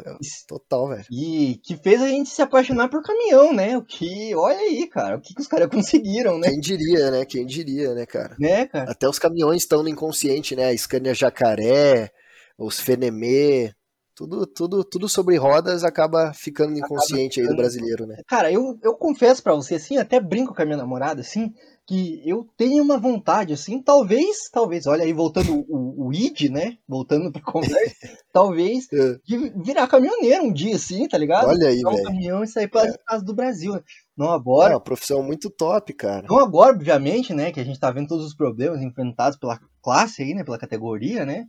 Total, 0.48 0.88
velho. 0.88 1.04
E 1.10 1.60
que 1.64 1.76
fez 1.76 2.02
a 2.02 2.08
gente 2.08 2.30
se 2.30 2.42
apaixonar 2.42 2.88
por 2.88 3.02
caminhão, 3.02 3.52
né? 3.52 3.76
O 3.76 3.84
que, 3.84 4.34
olha 4.34 4.58
aí, 4.58 4.88
cara, 4.88 5.16
o 5.16 5.20
que, 5.20 5.34
que 5.34 5.40
os 5.40 5.46
caras 5.46 5.68
conseguiram, 5.70 6.38
né? 6.38 6.48
Quem 6.48 6.60
diria, 6.60 7.10
né? 7.10 7.24
Quem 7.24 7.46
diria, 7.46 7.94
né, 7.94 8.04
cara? 8.04 8.36
Né, 8.38 8.66
cara? 8.66 8.90
Até 8.90 9.08
os 9.08 9.18
caminhões 9.18 9.62
estão 9.62 9.82
no 9.82 9.88
inconsciente, 9.88 10.56
né? 10.56 10.70
A 10.70 10.76
Scania 10.76 11.14
Jacaré, 11.14 12.10
os 12.58 12.80
Fenemê, 12.80 13.72
tudo, 14.14 14.46
tudo, 14.46 14.84
tudo 14.84 15.08
sobre 15.08 15.36
rodas 15.36 15.84
acaba 15.84 16.32
ficando 16.34 16.78
inconsciente 16.78 17.40
aí 17.40 17.46
do 17.46 17.56
brasileiro, 17.56 18.06
né? 18.06 18.16
Cara, 18.28 18.52
eu, 18.52 18.78
eu 18.82 18.94
confesso 18.94 19.42
pra 19.42 19.54
você, 19.54 19.76
assim, 19.76 19.96
até 19.96 20.20
brinco 20.20 20.54
com 20.54 20.62
a 20.62 20.64
minha 20.64 20.76
namorada, 20.76 21.20
assim, 21.20 21.52
que 21.86 22.22
eu 22.24 22.46
tenho 22.56 22.82
uma 22.82 22.96
vontade, 22.96 23.52
assim, 23.52 23.82
talvez, 23.82 24.48
talvez, 24.52 24.86
olha 24.86 25.02
aí, 25.04 25.12
voltando 25.12 25.64
o, 25.68 26.06
o 26.06 26.12
id, 26.12 26.42
né? 26.50 26.76
Voltando 26.88 27.30
pra 27.32 27.42
conversa, 27.42 27.96
talvez, 28.32 28.86
É. 28.92 29.16
de 29.24 29.50
virar 29.64 29.88
caminhoneiro 29.88 30.44
um 30.44 30.52
dia, 30.52 30.76
assim, 30.76 31.08
tá 31.08 31.18
ligado? 31.18 31.48
Olha 31.48 31.68
aí, 31.68 31.76
Pegar 31.78 31.90
um 31.90 31.94
velho. 31.94 32.06
caminhão 32.06 32.44
e 32.44 32.46
sair 32.46 32.68
pelas 32.68 32.94
É. 32.94 32.98
casas 33.06 33.24
do 33.24 33.34
Brasil. 33.34 33.72
né? 33.74 33.80
Não 34.16 34.32
É 34.32 34.34
agora, 34.36 34.74
uma 34.74 34.80
profissão 34.80 35.22
muito 35.22 35.50
top, 35.50 35.92
cara. 35.92 36.26
não 36.28 36.38
agora, 36.38 36.72
obviamente, 36.74 37.34
né? 37.34 37.50
Que 37.50 37.60
a 37.60 37.64
gente 37.64 37.80
tá 37.80 37.90
vendo 37.90 38.08
todos 38.08 38.26
os 38.26 38.34
problemas 38.34 38.80
enfrentados 38.80 39.36
pela 39.38 39.58
classe 39.82 40.22
aí, 40.22 40.34
né? 40.34 40.44
Pela 40.44 40.58
categoria, 40.58 41.26
né? 41.26 41.46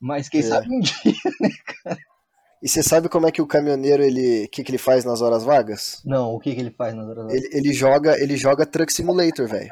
Mas 0.00 0.28
quem 0.30 0.40
É. 0.40 0.44
sabe 0.44 0.66
um 0.70 0.80
dia. 0.80 1.14
E 2.62 2.68
você 2.68 2.82
sabe 2.82 3.08
como 3.08 3.26
é 3.26 3.32
que 3.32 3.42
o 3.42 3.46
caminhoneiro, 3.46 4.02
ele, 4.02 4.44
o 4.44 4.48
que, 4.48 4.64
que 4.64 4.70
ele 4.70 4.78
faz 4.78 5.04
nas 5.04 5.20
horas 5.20 5.44
vagas? 5.44 6.00
Não, 6.04 6.32
o 6.32 6.40
que, 6.40 6.54
que 6.54 6.60
ele 6.60 6.70
faz 6.70 6.94
nas 6.94 7.06
horas 7.06 7.32
Ele, 7.32 7.48
ele 7.52 7.72
joga, 7.72 8.18
ele 8.18 8.36
joga 8.36 8.64
Truck 8.64 8.92
Simulator, 8.92 9.46
velho. 9.46 9.68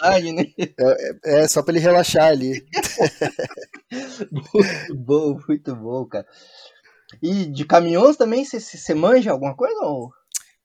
vagas, 0.00 0.32
né? 0.32 0.44
É 1.24 1.48
só 1.48 1.62
pra 1.62 1.72
ele 1.72 1.80
relaxar 1.80 2.28
ali. 2.28 2.64
Muito 4.30 4.94
bom, 4.94 5.40
muito 5.48 5.76
bom, 5.76 6.04
cara. 6.06 6.26
E 7.22 7.46
de 7.46 7.64
caminhões 7.64 8.16
também, 8.16 8.44
você 8.44 8.94
manja 8.94 9.30
alguma 9.30 9.54
coisa? 9.54 9.80
Ou... 9.82 10.12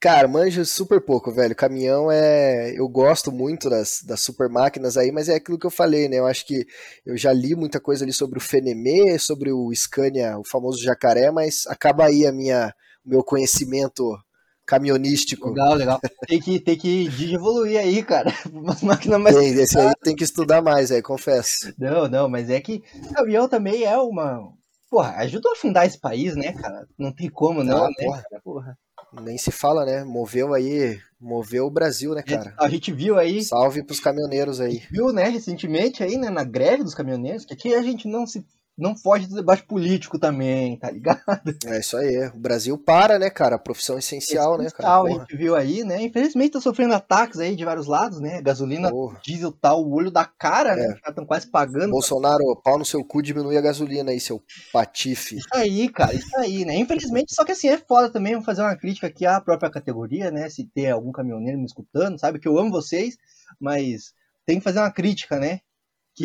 Cara, 0.01 0.29
manjo 0.29 0.63
super 0.65 1.01
pouco, 1.01 1.29
velho. 1.29 1.53
Caminhão 1.53 2.09
é. 2.09 2.71
Eu 2.73 2.87
gosto 2.87 3.33
muito 3.33 3.69
das, 3.69 4.01
das 4.01 4.21
super 4.21 4.47
máquinas 4.47 4.95
aí, 4.95 5.11
mas 5.11 5.27
é 5.27 5.35
aquilo 5.35 5.59
que 5.59 5.65
eu 5.65 5.71
falei, 5.71 6.07
né? 6.07 6.19
Eu 6.19 6.25
acho 6.25 6.45
que 6.45 6.65
eu 7.05 7.17
já 7.17 7.33
li 7.33 7.53
muita 7.53 7.81
coisa 7.81 8.05
ali 8.05 8.13
sobre 8.13 8.37
o 8.37 8.41
Fenemê, 8.41 9.19
sobre 9.19 9.51
o 9.51 9.69
Scania, 9.75 10.39
o 10.39 10.43
famoso 10.45 10.81
jacaré, 10.81 11.29
mas 11.31 11.67
acaba 11.67 12.05
aí 12.05 12.25
a 12.25 12.31
minha, 12.31 12.73
o 13.05 13.09
meu 13.09 13.23
conhecimento 13.23 14.17
caminhonístico. 14.65 15.49
Legal, 15.49 15.73
legal. 15.73 15.99
Tem 16.27 16.39
que, 16.39 16.59
tem 16.61 16.77
que 16.77 17.09
evoluir 17.33 17.77
aí, 17.77 18.01
cara. 18.01 18.31
Umas 18.53 18.81
máquinas 18.81 19.19
mais. 19.19 19.35
Tem, 19.35 19.53
esse 19.53 19.77
aí 19.77 19.91
tem 20.01 20.15
que 20.15 20.23
estudar 20.23 20.61
mais, 20.61 20.91
aí, 20.93 21.01
confesso. 21.01 21.73
Não, 21.77 22.07
não, 22.07 22.29
mas 22.29 22.49
é 22.49 22.61
que 22.61 22.81
caminhão 23.13 23.49
também 23.49 23.83
é 23.83 23.97
uma. 23.97 24.47
Porra, 24.89 25.17
ajudou 25.17 25.51
a 25.51 25.55
fundar 25.55 25.85
esse 25.85 25.99
país, 25.99 26.35
né, 26.35 26.53
cara? 26.53 26.87
Não 26.97 27.11
tem 27.13 27.29
como, 27.29 27.63
não, 27.63 27.83
Ah, 27.83 27.87
né, 27.89 27.93
porra. 28.05 28.23
cara? 28.29 28.41
Porra. 28.41 28.77
Nem 29.13 29.37
se 29.37 29.51
fala, 29.51 29.85
né? 29.85 30.03
Moveu 30.03 30.53
aí, 30.53 30.99
moveu 31.19 31.65
o 31.65 31.71
Brasil, 31.71 32.13
né, 32.13 32.21
cara? 32.21 32.53
A 32.59 32.69
gente 32.69 32.91
viu 32.91 33.17
aí, 33.17 33.43
Salve 33.43 33.83
pros 33.83 33.99
caminhoneiros 33.99 34.61
aí. 34.61 34.83
viu, 34.91 35.11
né, 35.11 35.27
recentemente 35.29 36.03
aí, 36.03 36.17
né, 36.17 36.29
na 36.29 36.43
greve 36.43 36.83
dos 36.83 36.93
caminhoneiros, 36.93 37.45
que 37.45 37.53
aqui 37.53 37.73
a 37.73 37.81
gente 37.81 38.07
não 38.07 38.25
se. 38.25 38.45
Não 38.79 38.95
foge 38.95 39.27
do 39.27 39.35
debate 39.35 39.63
político 39.63 40.17
também, 40.17 40.77
tá 40.77 40.89
ligado? 40.89 41.19
É 41.65 41.79
isso 41.79 41.97
aí. 41.97 42.27
O 42.33 42.39
Brasil 42.39 42.77
para, 42.77 43.19
né, 43.19 43.29
cara? 43.29 43.59
Profissão 43.59 43.97
essencial, 43.97 44.57
né, 44.57 44.69
cara? 44.69 45.01
A 45.01 45.09
gente 45.09 45.35
viu 45.35 45.55
aí, 45.55 45.83
né? 45.83 46.01
Infelizmente 46.01 46.53
tá 46.53 46.61
sofrendo 46.61 46.93
ataques 46.93 47.39
aí 47.39 47.55
de 47.55 47.65
vários 47.65 47.87
lados, 47.87 48.19
né? 48.19 48.41
Gasolina, 48.41 48.89
Porra. 48.89 49.19
diesel 49.23 49.51
tá 49.51 49.75
o 49.75 49.91
olho 49.91 50.09
da 50.09 50.23
cara, 50.25 50.75
né? 50.75 50.83
É. 50.83 50.93
Os 50.93 51.01
caras 51.01 51.09
estão 51.09 51.25
quase 51.25 51.47
pagando. 51.47 51.91
Bolsonaro, 51.91 52.55
pau 52.63 52.79
no 52.79 52.85
seu 52.85 53.03
cu, 53.03 53.21
diminui 53.21 53.57
a 53.57 53.61
gasolina 53.61 54.11
aí, 54.11 54.19
seu 54.19 54.41
patife. 54.71 55.35
Isso 55.37 55.47
aí, 55.53 55.89
cara, 55.89 56.13
isso 56.13 56.37
aí, 56.37 56.63
né? 56.63 56.75
Infelizmente, 56.75 57.35
só 57.35 57.43
que 57.43 57.51
assim, 57.51 57.67
é 57.67 57.77
foda 57.77 58.09
também, 58.09 58.35
vou 58.35 58.43
fazer 58.43 58.61
uma 58.61 58.75
crítica 58.75 59.07
aqui 59.07 59.25
à 59.25 59.41
própria 59.41 59.69
categoria, 59.69 60.31
né? 60.31 60.49
Se 60.49 60.63
tem 60.73 60.89
algum 60.89 61.11
caminhoneiro 61.11 61.59
me 61.59 61.65
escutando, 61.65 62.19
sabe 62.19 62.39
que 62.39 62.47
eu 62.47 62.57
amo 62.57 62.71
vocês, 62.71 63.17
mas 63.59 64.13
tem 64.45 64.57
que 64.57 64.63
fazer 64.63 64.79
uma 64.79 64.91
crítica, 64.91 65.37
né? 65.37 65.59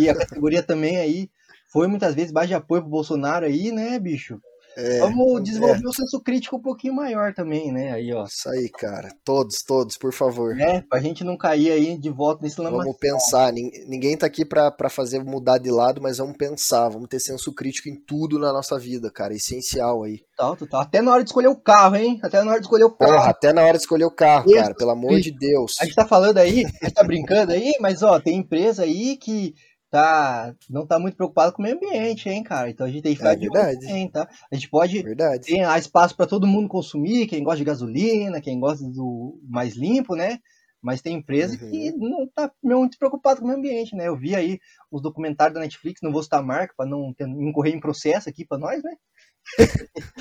Que 0.03 0.09
a 0.09 0.14
categoria 0.14 0.62
também 0.62 0.97
aí 0.99 1.28
foi 1.72 1.86
muitas 1.86 2.14
vezes 2.14 2.32
base 2.32 2.49
de 2.49 2.55
apoio 2.55 2.82
pro 2.82 2.90
Bolsonaro 2.90 3.47
aí, 3.47 3.70
né, 3.72 3.99
bicho? 3.99 4.38
É, 4.76 4.99
Vamos 4.99 5.40
desenvolver 5.45 5.86
o 5.86 5.92
senso 5.92 6.20
crítico 6.20 6.57
um 6.57 6.61
pouquinho 6.61 6.95
maior 6.95 7.32
também, 7.32 7.70
né? 7.70 7.92
Aí, 7.92 8.12
ó. 8.12 8.24
Isso 8.24 8.49
aí, 8.49 8.68
cara. 8.68 9.09
Todos, 9.24 9.62
todos, 9.62 9.97
por 9.97 10.12
favor. 10.12 10.53
Né? 10.57 10.82
Pra 10.90 10.99
gente 10.99 11.22
não 11.22 11.36
cair 11.36 11.70
aí 11.70 11.97
de 11.97 12.11
volta 12.11 12.42
nesse 12.42 12.61
lama. 12.61 12.78
Vamos 12.78 12.97
pensar. 12.99 13.53
Nin- 13.53 13.70
Ninguém 13.86 14.16
tá 14.16 14.26
aqui 14.26 14.45
pra, 14.45 14.72
pra 14.72 14.90
fazer 14.90 15.22
mudar 15.22 15.59
de 15.59 15.70
lado, 15.70 16.03
mas 16.03 16.18
vamos 16.18 16.36
pensar. 16.36 16.88
Vamos 16.88 17.09
ter 17.09 17.20
senso 17.20 17.53
crítico 17.55 17.88
em 17.88 17.95
tudo 17.95 18.36
na 18.36 18.53
nossa 18.53 18.76
vida, 18.76 19.12
cara. 19.12 19.32
Essencial 19.32 20.03
aí. 20.03 20.18
Total, 20.36 20.57
total. 20.57 20.80
Até 20.80 21.01
na 21.01 21.12
hora 21.12 21.22
de 21.22 21.30
escolher 21.30 21.47
o 21.49 21.57
carro, 21.57 21.95
hein? 21.95 22.18
Até 22.20 22.42
na 22.42 22.51
hora 22.51 22.59
de 22.61 22.66
escolher 22.66 22.84
o 22.84 22.90
carro. 22.90 23.12
Porra, 23.12 23.30
até 23.30 23.53
na 23.53 23.62
hora 23.62 23.74
de 23.78 23.84
escolher 23.84 24.07
o 24.07 24.11
carro, 24.11 24.53
cara. 24.53 24.74
Pelo 24.74 24.90
amor 24.90 25.20
de 25.20 25.30
Deus. 25.30 25.74
A 25.80 25.84
gente 25.84 25.95
tá 25.95 26.05
falando 26.05 26.38
aí, 26.38 26.64
a 26.64 26.84
gente 26.86 26.95
tá 26.95 27.05
brincando 27.05 27.53
aí, 27.53 27.74
mas 27.80 28.03
ó, 28.03 28.18
tem 28.18 28.38
empresa 28.38 28.82
aí 28.82 29.16
que 29.16 29.55
tá, 29.95 30.55
não 30.68 30.86
tá 30.86 30.99
muito 30.99 31.16
preocupada 31.16 31.53
com 31.53 31.62
o 31.62 31.64
meio 31.64 31.76
ambiente, 31.76 32.28
hein, 32.28 32.42
cara? 32.42 32.68
Então 32.70 32.86
a 32.86 32.90
gente 32.90 33.03
tem 33.03 33.12
que 33.12 33.18
ficar 33.18 33.32
É 33.32 33.36
de 33.36 33.49
olho 33.49 33.51
verdade. 33.51 33.86
também, 33.86 34.11
tá? 34.11 34.28
A 34.51 34.55
gente 34.55 34.68
pode 34.68 35.03
Verdade. 35.05 35.47
tem 35.47 35.64
lá 35.64 35.78
espaço 35.78 36.16
para 36.16 36.26
todo 36.26 36.47
mundo 36.47 36.68
consumir, 36.68 37.26
quem 37.26 37.45
gosta 37.45 37.59
de 37.59 37.64
gasolina, 37.64 38.40
quem 38.40 38.59
gosta 38.59 38.84
do 38.90 39.38
mais 39.49 39.76
limpo, 39.76 40.16
né? 40.16 40.38
Mas 40.82 41.01
tem 41.01 41.16
empresa 41.16 41.57
Uhum. 41.57 41.70
que 41.70 41.92
não 41.97 42.26
tá 42.34 42.51
muito 42.62 42.99
preocupada 42.99 43.40
com 43.40 43.45
o 43.47 43.49
meio 43.49 43.59
ambiente, 43.59 43.95
né? 43.97 44.09
Eu 44.09 44.16
vi 44.18 44.34
aí 44.34 44.59
os 44.90 45.01
documentários 45.03 45.55
da 45.55 45.61
Netflix, 45.61 46.01
não 46.03 46.12
vou 46.12 46.22
citar 46.22 46.40
a 46.40 46.42
marca 46.42 46.74
para 46.76 46.88
não 46.90 47.12
ter- 47.14 47.28
incorrer 47.28 47.74
em 47.74 47.80
processo 47.80 48.28
aqui 48.28 48.45
para 48.47 48.59
nós, 48.59 48.82
né? 48.82 48.92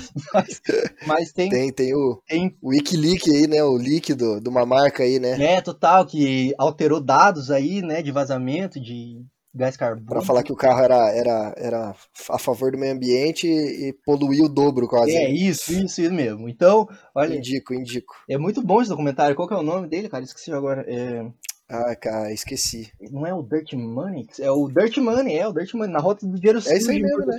mas, 0.32 0.62
mas 1.06 1.32
tem, 1.32 1.50
Tem, 1.50 1.72
tem 1.72 1.94
o, 1.94 2.22
tem 2.26 2.56
o 2.62 2.68
Wikileak 2.70 3.30
aí, 3.30 3.46
né? 3.46 3.62
O 3.62 3.76
líquido 3.76 4.40
de 4.40 4.48
uma 4.48 4.64
marca 4.66 5.02
aí, 5.02 5.18
né? 5.18 5.36
É, 5.36 5.60
total, 5.60 6.06
que 6.06 6.54
alterou 6.58 7.00
dados 7.00 7.50
aí, 7.50 7.82
né, 7.82 8.00
de 8.02 8.12
vazamento 8.12 8.80
de 8.80 9.24
gás 9.54 9.76
Pra 9.76 9.86
carbônico. 9.88 10.24
falar 10.26 10.42
que 10.42 10.52
o 10.52 10.56
carro 10.56 10.80
era, 10.82 11.10
era, 11.12 11.54
era 11.56 11.96
a 12.30 12.38
favor 12.38 12.72
do 12.72 12.78
meio 12.78 12.92
ambiente 12.94 13.46
e, 13.46 13.88
e 13.88 13.92
poluiu 14.04 14.44
o 14.46 14.48
dobro 14.48 14.88
quase. 14.88 15.12
É, 15.16 15.30
isso, 15.30 15.72
isso, 15.72 16.00
isso 16.00 16.12
mesmo. 16.12 16.48
Então, 16.48 16.88
olha, 17.14 17.36
Indico, 17.36 17.72
indico. 17.74 18.14
é 18.28 18.36
muito 18.36 18.62
bom 18.62 18.80
esse 18.80 18.90
documentário. 18.90 19.36
Qual 19.36 19.46
que 19.48 19.54
é 19.54 19.56
o 19.56 19.62
nome 19.62 19.88
dele, 19.88 20.08
cara? 20.08 20.24
Esqueci 20.24 20.52
agora. 20.52 20.84
É, 20.88 21.24
Ah, 21.68 21.94
cara, 21.96 22.32
esqueci. 22.32 22.90
não 23.10 23.26
é 23.26 23.32
o 23.32 23.42
Dirt 23.42 23.72
Money? 23.74 24.26
É 24.40 24.50
o 24.50 24.68
Dirt 24.68 24.96
Money, 24.98 25.38
é 25.38 25.46
o 25.48 25.52
Dirt 25.52 25.72
Money, 25.74 25.92
na 25.92 26.00
rota 26.00 26.26
do 26.26 26.38
dinheiro 26.38 26.58
É 26.66 26.76
isso 26.76 26.90
aí 26.90 27.00
mesmo, 27.00 27.24
né? 27.26 27.38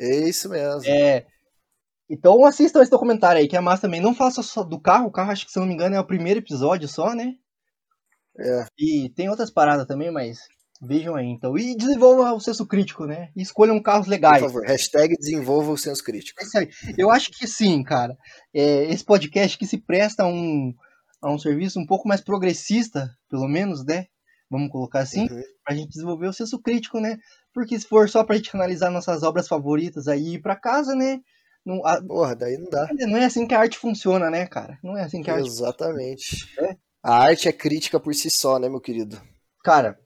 É 0.00 0.16
isso 0.28 0.48
mesmo. 0.48 0.82
É, 0.90 1.26
então 2.10 2.44
assistam 2.44 2.80
esse 2.82 2.90
documentário 2.90 3.40
aí, 3.40 3.48
que 3.48 3.56
é 3.56 3.60
massa 3.60 3.82
também. 3.82 4.00
Não 4.00 4.14
faça 4.14 4.42
só 4.42 4.62
do 4.62 4.80
carro, 4.80 5.06
o 5.06 5.12
carro 5.12 5.30
acho 5.30 5.46
que, 5.46 5.52
se 5.52 5.58
eu 5.58 5.62
não 5.62 5.68
me 5.68 5.74
engano, 5.74 5.94
é 5.94 6.00
o 6.00 6.06
primeiro 6.06 6.40
episódio 6.40 6.88
só, 6.88 7.14
né? 7.14 7.34
É. 8.38 8.64
E 8.78 9.10
tem 9.10 9.28
outras 9.28 9.50
paradas 9.50 9.86
também, 9.86 10.10
mas 10.10 10.38
vejam 10.82 11.14
aí, 11.14 11.26
então. 11.26 11.56
E 11.56 11.76
desenvolva 11.76 12.32
o 12.32 12.40
senso 12.40 12.66
crítico, 12.66 13.06
né? 13.06 13.30
E 13.36 13.42
escolham 13.42 13.80
carros 13.80 14.06
Por 14.06 14.10
legais. 14.10 14.40
favor, 14.42 14.62
hashtag 14.66 15.16
desenvolva 15.16 15.70
o 15.72 15.78
senso 15.78 16.02
crítico. 16.02 16.40
É 16.42 16.44
isso 16.44 16.58
aí. 16.58 16.68
Eu 16.98 17.10
acho 17.10 17.30
que 17.30 17.46
sim, 17.46 17.82
cara. 17.82 18.16
É, 18.54 18.84
esse 18.92 19.04
podcast 19.04 19.56
que 19.56 19.66
se 19.66 19.78
presta 19.78 20.24
a 20.24 20.26
um, 20.26 20.74
a 21.22 21.30
um 21.32 21.38
serviço 21.38 21.78
um 21.78 21.86
pouco 21.86 22.08
mais 22.08 22.20
progressista, 22.20 23.08
pelo 23.30 23.46
menos, 23.48 23.84
né? 23.84 24.06
Vamos 24.50 24.70
colocar 24.70 25.00
assim, 25.00 25.22
Uhum. 25.30 25.42
pra 25.64 25.74
gente 25.74 25.88
desenvolver 25.90 26.26
o 26.26 26.32
senso 26.32 26.60
crítico, 26.60 27.00
né? 27.00 27.16
Porque 27.54 27.78
se 27.78 27.86
for 27.86 28.08
só 28.08 28.22
pra 28.24 28.36
gente 28.36 28.50
analisar 28.54 28.90
nossas 28.90 29.22
obras 29.22 29.48
favoritas 29.48 30.08
aí 30.08 30.22
e 30.22 30.34
ir 30.34 30.42
pra 30.42 30.56
casa, 30.56 30.94
né? 30.94 31.20
Não, 31.64 31.80
a- 31.86 32.02
Porra, 32.02 32.34
daí 32.36 32.58
não 32.58 32.68
dá. 32.68 32.88
não 33.06 33.16
é 33.16 33.24
assim 33.24 33.46
que 33.46 33.54
a 33.54 33.60
arte 33.60 33.78
funciona, 33.78 34.28
né, 34.28 34.46
cara? 34.46 34.78
Não 34.82 34.96
é 34.98 35.04
assim 35.04 35.22
que 35.22 35.30
a 35.30 35.34
arte. 35.36 35.46
Exatamente. 35.48 36.36
É. 36.58 36.76
A 37.02 37.14
arte 37.16 37.48
é 37.48 37.52
crítica 37.52 37.98
por 38.00 38.14
si 38.14 38.28
só, 38.30 38.58
né, 38.58 38.68
meu 38.68 38.80
querido? 38.80 39.20
Cara, 39.64 39.98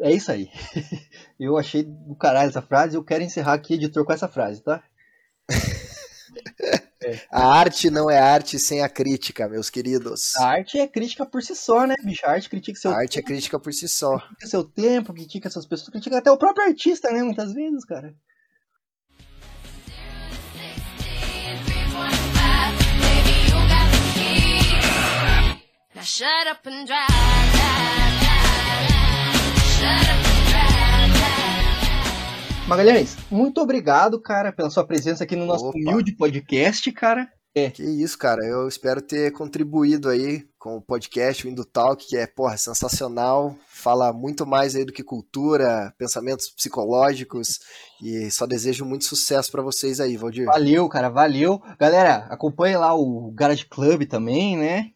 é 0.00 0.12
isso 0.12 0.30
aí. 0.30 0.50
Eu 1.38 1.56
achei 1.58 1.82
do 1.82 2.14
caralho 2.16 2.48
essa 2.48 2.62
frase 2.62 2.94
e 2.94 2.98
eu 2.98 3.04
quero 3.04 3.22
encerrar 3.24 3.54
aqui, 3.54 3.74
editor, 3.74 4.04
com 4.04 4.12
essa 4.12 4.28
frase, 4.28 4.62
tá? 4.62 4.82
É. 7.02 7.20
A 7.30 7.58
arte 7.58 7.90
não 7.90 8.10
é 8.10 8.18
arte 8.18 8.58
sem 8.58 8.82
a 8.82 8.88
crítica, 8.88 9.46
meus 9.46 9.68
queridos. 9.68 10.34
A 10.36 10.46
arte 10.52 10.78
é 10.78 10.86
crítica 10.86 11.26
por 11.26 11.42
si 11.42 11.54
só, 11.54 11.86
né, 11.86 11.94
bicho? 12.02 12.24
A 12.24 12.30
arte 12.30 12.48
critica 12.48 12.78
seu 12.78 12.90
A 12.92 12.96
arte 12.96 13.18
é 13.18 13.22
crítica 13.22 13.58
por 13.60 13.74
si 13.74 13.86
só. 13.86 14.18
critica 14.18 14.46
seu 14.46 14.64
tempo, 14.64 15.12
critica 15.12 15.48
essas 15.48 15.66
pessoas, 15.66 15.90
critica 15.90 16.16
até 16.16 16.30
o 16.30 16.38
próprio 16.38 16.66
artista, 16.66 17.10
né? 17.10 17.22
Muitas 17.22 17.52
vezes, 17.52 17.84
cara. 17.84 18.14
Now 25.94 26.02
shut 26.02 26.46
up 26.50 26.66
and 26.66 26.86
drive, 26.86 27.08
drive, 27.52 28.03
Magalhães, 32.66 33.16
muito 33.30 33.60
obrigado, 33.60 34.20
cara, 34.20 34.50
pela 34.50 34.70
sua 34.70 34.86
presença 34.86 35.24
aqui 35.24 35.36
no 35.36 35.44
nosso 35.44 35.66
Opa. 35.66 35.78
humilde 35.78 36.16
podcast, 36.16 36.90
cara. 36.92 37.28
Que 37.72 37.84
isso, 37.84 38.18
cara. 38.18 38.44
Eu 38.44 38.66
espero 38.66 39.00
ter 39.00 39.30
contribuído 39.30 40.08
aí 40.08 40.44
com 40.58 40.76
o 40.76 40.82
podcast, 40.82 41.46
o 41.46 41.48
Indo 41.48 41.64
Talk, 41.64 42.04
que 42.04 42.16
é, 42.16 42.26
porra, 42.26 42.56
sensacional. 42.56 43.54
Fala 43.68 44.12
muito 44.12 44.44
mais 44.44 44.74
aí 44.74 44.84
do 44.84 44.92
que 44.92 45.04
cultura, 45.04 45.94
pensamentos 45.96 46.50
psicológicos. 46.50 47.60
E 48.02 48.28
só 48.28 48.44
desejo 48.44 48.84
muito 48.84 49.04
sucesso 49.04 49.52
pra 49.52 49.62
vocês 49.62 50.00
aí, 50.00 50.16
Valdir. 50.16 50.46
Valeu, 50.46 50.88
cara, 50.88 51.08
valeu. 51.08 51.62
Galera, 51.78 52.26
acompanhe 52.28 52.76
lá 52.76 52.92
o 52.92 53.30
Garage 53.30 53.66
Club 53.66 54.04
também, 54.06 54.56
né? 54.56 54.86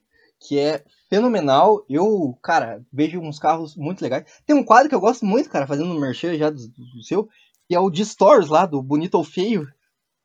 Que 0.40 0.58
é 0.58 0.82
fenomenal. 1.08 1.84
Eu, 1.88 2.38
cara, 2.42 2.84
vejo 2.92 3.20
uns 3.20 3.38
carros 3.38 3.76
muito 3.76 4.02
legais. 4.02 4.24
Tem 4.46 4.56
um 4.56 4.64
quadro 4.64 4.88
que 4.88 4.94
eu 4.94 5.00
gosto 5.00 5.24
muito, 5.24 5.50
cara, 5.50 5.66
fazendo 5.66 5.92
um 5.92 6.00
merchan 6.00 6.36
já 6.36 6.50
do, 6.50 6.68
do 6.68 7.02
seu, 7.02 7.28
que 7.68 7.74
é 7.74 7.80
o 7.80 7.90
de 7.90 8.04
lá, 8.48 8.66
do 8.66 8.82
Bonito 8.82 9.14
ou 9.16 9.24
Feio. 9.24 9.66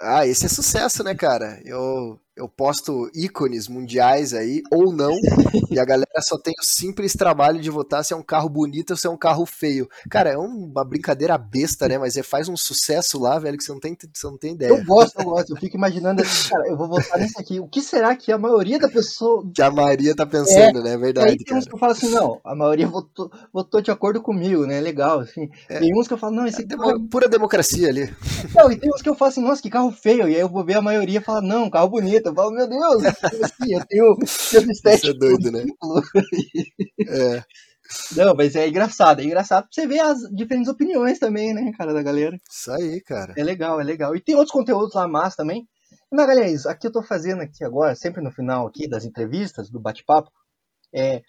Ah, 0.02 0.28
esse 0.28 0.46
é 0.46 0.50
sucesso, 0.50 1.04
né, 1.04 1.16
cara? 1.16 1.62
Eu, 1.66 2.20
eu 2.36 2.50
posto 2.50 3.10
ícones 3.14 3.68
mundiais 3.68 4.34
aí, 4.34 4.62
ou 4.72 4.92
não, 4.92 5.14
e 5.70 5.80
a 5.80 5.86
galera 5.86 6.22
só 6.22 6.38
tem 6.38 6.54
o 6.60 6.66
simples 6.66 7.14
trabalho 7.14 7.60
de 7.62 7.70
votar 7.70 8.04
se 8.04 8.14
é 8.14 8.16
um 8.16 8.24
carro 8.24 8.50
bonito 8.50 8.92
ou 8.92 8.98
se 8.98 9.08
é 9.08 9.10
um 9.10 9.18
carro 9.18 9.46
feio. 9.46 9.88
Cara, 10.10 10.32
é 10.32 10.38
uma 10.38 10.84
brincadeira 10.84 11.38
besta, 11.38 11.88
né? 11.88 11.98
Mas 11.98 12.18
é, 12.18 12.24
faz 12.24 12.50
um 12.50 12.58
sucesso 12.58 13.20
lá, 13.20 13.38
velho, 13.38 13.58
que 13.58 13.64
você 13.64 13.72
não 13.72 13.80
tem, 13.80 13.96
você 14.14 14.28
não 14.28 14.38
tem 14.38 14.54
ideia. 14.54 14.70
Eu 14.70 14.84
gosto, 14.84 15.20
eu 15.20 15.26
gosto. 15.26 15.54
Eu 15.54 15.58
fico 15.58 15.78
imaginando 15.78 16.22
assim, 16.22 16.50
cara, 16.50 16.68
eu 16.68 16.78
vou 16.78 16.88
votar 16.88 17.20
nesse 17.20 17.40
aqui. 17.40 17.60
O 17.60 17.68
que 17.68 17.82
será 17.82 18.16
que 18.16 18.32
a 18.32 18.38
maioria 18.38 18.80
da 18.80 18.90
pessoa. 18.90 19.44
Que 19.54 19.62
a 19.62 19.72
Maria 19.72 20.16
tá 20.16 20.26
pensando, 20.26 20.82
né? 20.82 20.92
É 20.92 20.94
Aí 20.94 21.00
verdade, 21.00 21.38
tem 21.38 21.58
uns 21.58 21.66
que 21.66 21.74
eu 21.74 21.80
falo 21.80 21.92
assim, 21.92 22.10
não, 22.10 22.40
a 22.44 22.56
maioria 22.56 22.88
votou, 22.88 23.32
votou 23.52 23.82
de 23.82 23.92
acordo 23.92 24.22
comigo, 24.22 24.66
né? 24.66 24.80
Legal, 24.80 25.20
assim. 25.20 25.50
Tem 25.68 25.98
uns 25.98 26.08
que 26.08 26.14
eu 26.14 26.18
falo, 26.18 26.36
não, 26.36 26.46
esse 26.46 26.62
É 26.62 26.66
carro 26.66 27.08
pura 27.10 27.28
democracia 27.28 27.90
ali. 27.90 28.14
Não, 28.56 28.72
e 28.72 28.78
tem 28.78 28.90
uns 28.92 29.02
que 29.02 29.10
eu 29.10 29.16
falo 29.16 29.32
assim, 29.32 29.42
nossa, 29.42 29.62
que 29.62 29.70
carro 29.70 29.92
feio. 29.92 30.28
E 30.28 30.36
aí 30.36 30.42
eu 30.42 30.50
vou 30.50 30.64
ver 30.64 30.78
a 30.78 30.82
maioria 30.82 31.20
e 31.20 31.24
fala, 31.24 31.42
não, 31.42 31.70
carro 31.70 31.90
bonito. 31.90 32.23
Eu 32.30 32.36
falo, 32.36 32.52
meu 32.52 32.68
Deus, 32.68 33.04
assim, 33.32 33.74
eu 33.76 33.86
tenho, 33.88 34.16
tenho 34.50 34.72
Isso 34.86 35.08
é 35.08 35.14
estético. 35.14 35.14
doido, 35.14 35.52
né? 35.52 35.66
É, 37.08 37.44
Não, 38.12 38.34
mas 38.36 38.56
é 38.56 38.68
engraçado, 38.68 39.22
é 39.22 39.26
engraçado 39.26 39.64
pra 39.66 39.72
você 39.74 39.88
ver 39.88 40.00
as 40.00 40.20
diferentes 40.34 40.70
opiniões 40.70 41.20
também, 41.20 41.54
né, 41.54 41.72
cara, 41.78 41.94
da 41.94 42.04
galera. 42.04 42.40
isso 42.50 42.72
aí, 42.72 43.02
cara. 43.02 43.34
É 43.38 43.44
legal, 43.44 43.80
é 43.82 43.84
legal. 43.84 44.16
E 44.16 44.22
tem 44.22 44.36
outros 44.36 44.52
conteúdos 44.54 44.94
lá 44.96 45.08
massa 45.08 45.38
também. 45.38 45.68
Mas, 46.12 46.28
galera, 46.28 46.48
é 46.48 46.52
isso. 46.54 46.70
Aqui 46.70 46.88
eu 46.88 46.92
tô 46.92 47.04
fazendo 47.04 47.42
aqui 47.42 47.64
agora, 47.64 47.96
sempre 47.96 48.22
no 48.24 48.32
final 48.32 48.68
aqui 48.68 48.88
das 48.88 49.06
entrevistas, 49.06 49.70
do 49.70 49.80
bate-papo, 49.80 50.32
é, 50.94 51.22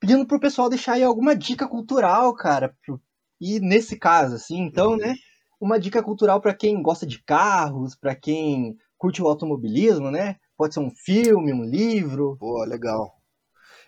pedindo 0.00 0.26
pro 0.26 0.40
pessoal 0.40 0.68
deixar 0.70 0.94
aí 0.94 1.04
alguma 1.04 1.36
dica 1.36 1.68
cultural, 1.68 2.34
cara. 2.34 2.74
pro- 2.84 3.00
E 3.40 3.60
nesse 3.60 3.98
caso, 3.98 4.36
assim, 4.36 4.58
então, 4.60 4.96
né, 4.96 5.14
uma 5.60 5.78
dica 5.80 6.02
cultural 6.02 6.40
pra 6.40 6.54
quem 6.54 6.82
gosta 6.82 7.06
de 7.06 7.22
carros, 7.24 7.94
pra 7.96 8.14
quem 8.14 8.76
curte 9.04 9.22
o 9.22 9.28
automobilismo, 9.28 10.10
né? 10.10 10.36
Pode 10.56 10.72
ser 10.72 10.80
um 10.80 10.90
filme, 10.90 11.52
um 11.52 11.62
livro. 11.62 12.38
Pô, 12.40 12.64
legal. 12.64 13.20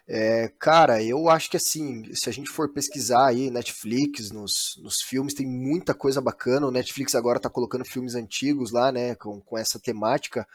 É, 0.07 0.53
cara, 0.61 1.03
eu 1.03 1.31
acho 1.31 1.51
que 1.51 1.57
assim, 1.57 2.05
se 2.15 2.29
a 2.29 2.33
gente 2.33 2.51
for 2.51 2.71
pesquisar 2.71 3.29
aí 3.29 3.51
Netflix, 3.51 4.31
nos, 4.31 4.79
nos 4.83 5.01
filmes, 5.01 5.33
tem 5.33 5.47
muita 5.47 5.95
coisa 5.95 6.21
bacana. 6.21 6.67
O 6.67 6.71
Netflix 6.71 7.15
agora 7.15 7.41
tá 7.41 7.49
colocando 7.49 7.83
filmes 7.83 8.15
antigos 8.15 8.71
lá, 8.71 8.93
né, 8.93 9.15
com, 9.15 9.41
com 9.41 9.57
essa 9.57 9.81
temática. 9.81 10.47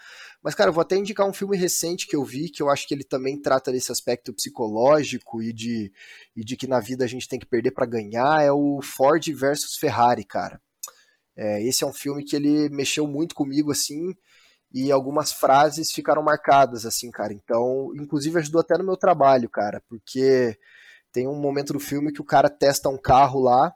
Mas, 0.43 0.53
cara, 0.53 0.69
eu 0.69 0.73
vou 0.73 0.83
até 0.83 0.95
indicar 0.95 1.27
um 1.27 1.33
filme 1.33 1.57
recente 1.57 2.05
que 2.05 2.15
eu 2.15 2.23
vi, 2.23 2.47
que 2.47 2.61
eu 2.61 2.69
acho 2.69 2.87
que 2.87 2.93
ele 2.93 3.03
também 3.03 3.41
trata 3.41 3.71
desse 3.71 3.91
aspecto 3.91 4.31
psicológico 4.31 5.41
e 5.41 5.51
de, 5.51 5.91
e 6.35 6.45
de 6.45 6.55
que 6.55 6.67
na 6.67 6.79
vida 6.79 7.03
a 7.03 7.07
gente 7.07 7.27
tem 7.27 7.39
que 7.39 7.47
perder 7.47 7.71
pra 7.71 7.87
ganhar. 7.87 8.43
É 8.43 8.51
o 8.51 8.79
Ford 8.83 9.27
versus 9.33 9.75
Ferrari, 9.75 10.23
cara. 10.23 10.61
É, 11.35 11.63
esse 11.63 11.83
é 11.83 11.87
um 11.87 11.93
filme 11.93 12.23
que 12.23 12.35
ele 12.35 12.69
mexeu 12.69 13.07
muito 13.07 13.33
comigo, 13.33 13.71
assim, 13.71 14.13
e 14.73 14.91
algumas 14.91 15.31
frases 15.31 15.91
ficaram 15.91 16.23
marcadas, 16.23 16.85
assim, 16.85 17.11
cara. 17.11 17.33
Então, 17.33 17.91
inclusive 17.95 18.39
ajudou 18.39 18.61
até 18.61 18.77
no 18.77 18.85
meu 18.85 18.97
trabalho, 18.97 19.49
cara, 19.49 19.81
porque 19.87 20.57
tem 21.11 21.27
um 21.27 21.39
momento 21.39 21.73
do 21.73 21.79
filme 21.79 22.11
que 22.11 22.21
o 22.21 22.25
cara 22.25 22.49
testa 22.49 22.89
um 22.89 22.97
carro 22.97 23.41
lá 23.41 23.73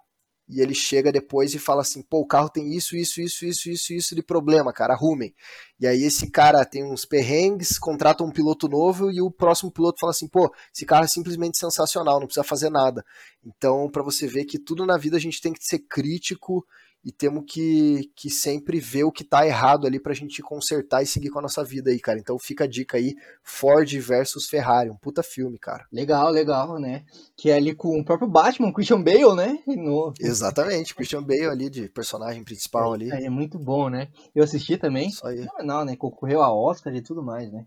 e 0.48 0.62
ele 0.62 0.76
chega 0.76 1.12
depois 1.12 1.54
e 1.54 1.60
fala 1.60 1.82
assim: 1.82 2.02
pô, 2.04 2.20
o 2.20 2.28
carro 2.28 2.50
tem 2.50 2.74
isso, 2.74 2.96
isso, 2.96 3.20
isso, 3.20 3.46
isso, 3.46 3.70
isso, 3.70 3.94
isso 3.94 4.16
de 4.16 4.22
problema, 4.22 4.72
cara, 4.72 4.94
arrumem. 4.94 5.34
E 5.80 5.88
aí 5.88 6.04
esse 6.04 6.30
cara 6.30 6.64
tem 6.64 6.84
uns 6.84 7.04
perrengues, 7.04 7.80
contrata 7.80 8.24
um 8.24 8.32
piloto 8.32 8.68
novo 8.70 9.12
e 9.12 9.22
o 9.22 9.32
próximo 9.32 9.72
piloto 9.72 10.00
fala 10.00 10.12
assim: 10.12 10.28
pô, 10.28 10.54
esse 10.74 10.86
carro 10.86 11.06
é 11.06 11.08
simplesmente 11.08 11.58
sensacional, 11.58 12.20
não 12.20 12.28
precisa 12.28 12.44
fazer 12.44 12.70
nada. 12.70 13.04
Então, 13.44 13.90
pra 13.90 14.04
você 14.04 14.28
ver 14.28 14.46
que 14.46 14.60
tudo 14.60 14.86
na 14.86 14.98
vida 14.98 15.18
a 15.18 15.20
gente 15.20 15.42
tem 15.42 15.52
que 15.52 15.66
ser 15.66 15.80
crítico 15.80 16.64
e 17.06 17.12
temos 17.12 17.44
que, 17.48 18.12
que 18.16 18.32
sempre 18.32 18.80
ver 18.80 19.04
o 19.04 19.12
que 19.12 19.24
tá 19.24 19.46
errado 19.46 19.86
ali 19.86 20.00
pra 20.00 20.14
gente 20.16 20.42
consertar 20.42 21.04
e 21.04 21.06
seguir 21.06 21.30
com 21.30 21.38
a 21.38 21.42
nossa 21.44 21.64
vida 21.64 21.92
aí, 21.92 22.00
cara. 22.00 22.18
Então 22.18 22.40
fica 22.40 22.64
a 22.64 22.68
dica 22.68 22.98
aí, 22.98 23.16
Ford 23.44 23.88
versus 24.00 24.48
Ferrari, 24.48 24.90
um 24.90 24.98
puta 24.98 25.22
filme, 25.22 25.60
cara. 25.60 25.86
Legal, 25.92 26.32
legal, 26.32 26.80
né? 26.80 27.06
Que 27.38 27.52
é 27.52 27.54
ali 27.54 27.76
com 27.76 28.00
o 28.00 28.04
próprio 28.04 28.28
Batman, 28.28 28.74
Christian 28.74 29.04
Bale, 29.04 29.36
né? 29.36 29.60
No, 29.68 30.14
Exatamente, 30.20 30.96
Christian 30.96 31.22
Bale 31.22 31.46
ali 31.46 31.70
de 31.70 31.88
personagem 31.90 32.44
principal 32.44 32.94
ali. 32.94 33.12
É, 33.12 33.26
é 33.26 33.30
muito 33.30 33.60
bom, 33.60 33.88
né? 33.88 34.08
Eu 34.34 34.44
assisti 34.44 34.76
também. 34.76 35.10
Isso 35.10 35.28
aí, 35.28 35.44
Fenomenal, 35.44 35.86
né? 35.86 35.96
Concorreu 35.96 36.42
a 36.42 36.52
Oscar 36.52 36.96
e 36.96 37.02
tudo 37.02 37.22
mais, 37.22 37.52
né? 37.52 37.66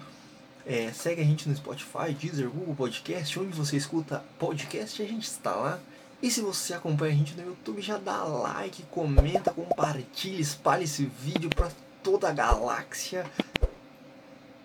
é, 0.67 0.91
segue 0.93 1.21
a 1.21 1.25
gente 1.25 1.49
no 1.49 1.55
Spotify, 1.55 2.13
Deezer, 2.19 2.49
Google 2.49 2.75
Podcast, 2.75 3.39
onde 3.39 3.55
você 3.57 3.77
escuta 3.77 4.25
podcast, 4.39 5.03
a 5.03 5.07
gente 5.07 5.25
está 5.25 5.55
lá. 5.55 5.79
E 6.23 6.31
se 6.31 6.41
você 6.41 6.73
acompanha 6.73 7.13
a 7.13 7.17
gente 7.17 7.35
no 7.35 7.47
YouTube, 7.47 7.83
já 7.83 7.99
dá 7.99 8.25
like, 8.25 8.83
comenta, 8.85 9.53
compartilha, 9.53 10.41
espalha 10.41 10.85
esse 10.85 11.05
vídeo 11.05 11.51
para 11.51 11.71
toda 12.03 12.29
a 12.29 12.33
galáxia. 12.33 13.27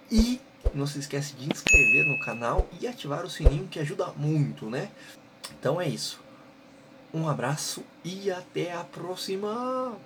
E 0.09 0.39
não 0.73 0.88
se 0.88 0.99
esquece 0.99 1.34
de 1.34 1.51
inscrever 1.51 2.05
no 2.05 2.19
canal 2.26 2.67
e 2.80 2.88
ativar 2.88 3.26
o 3.26 3.30
sininho 3.30 3.67
que 3.67 3.80
ajuda 3.80 4.07
muito, 4.15 4.69
né? 4.69 4.89
Então 5.59 5.81
é 5.81 5.88
isso. 5.88 6.21
Um 7.13 7.27
abraço 7.27 7.84
e 8.03 8.31
até 8.31 8.71
a 8.73 8.84
próxima! 8.84 9.97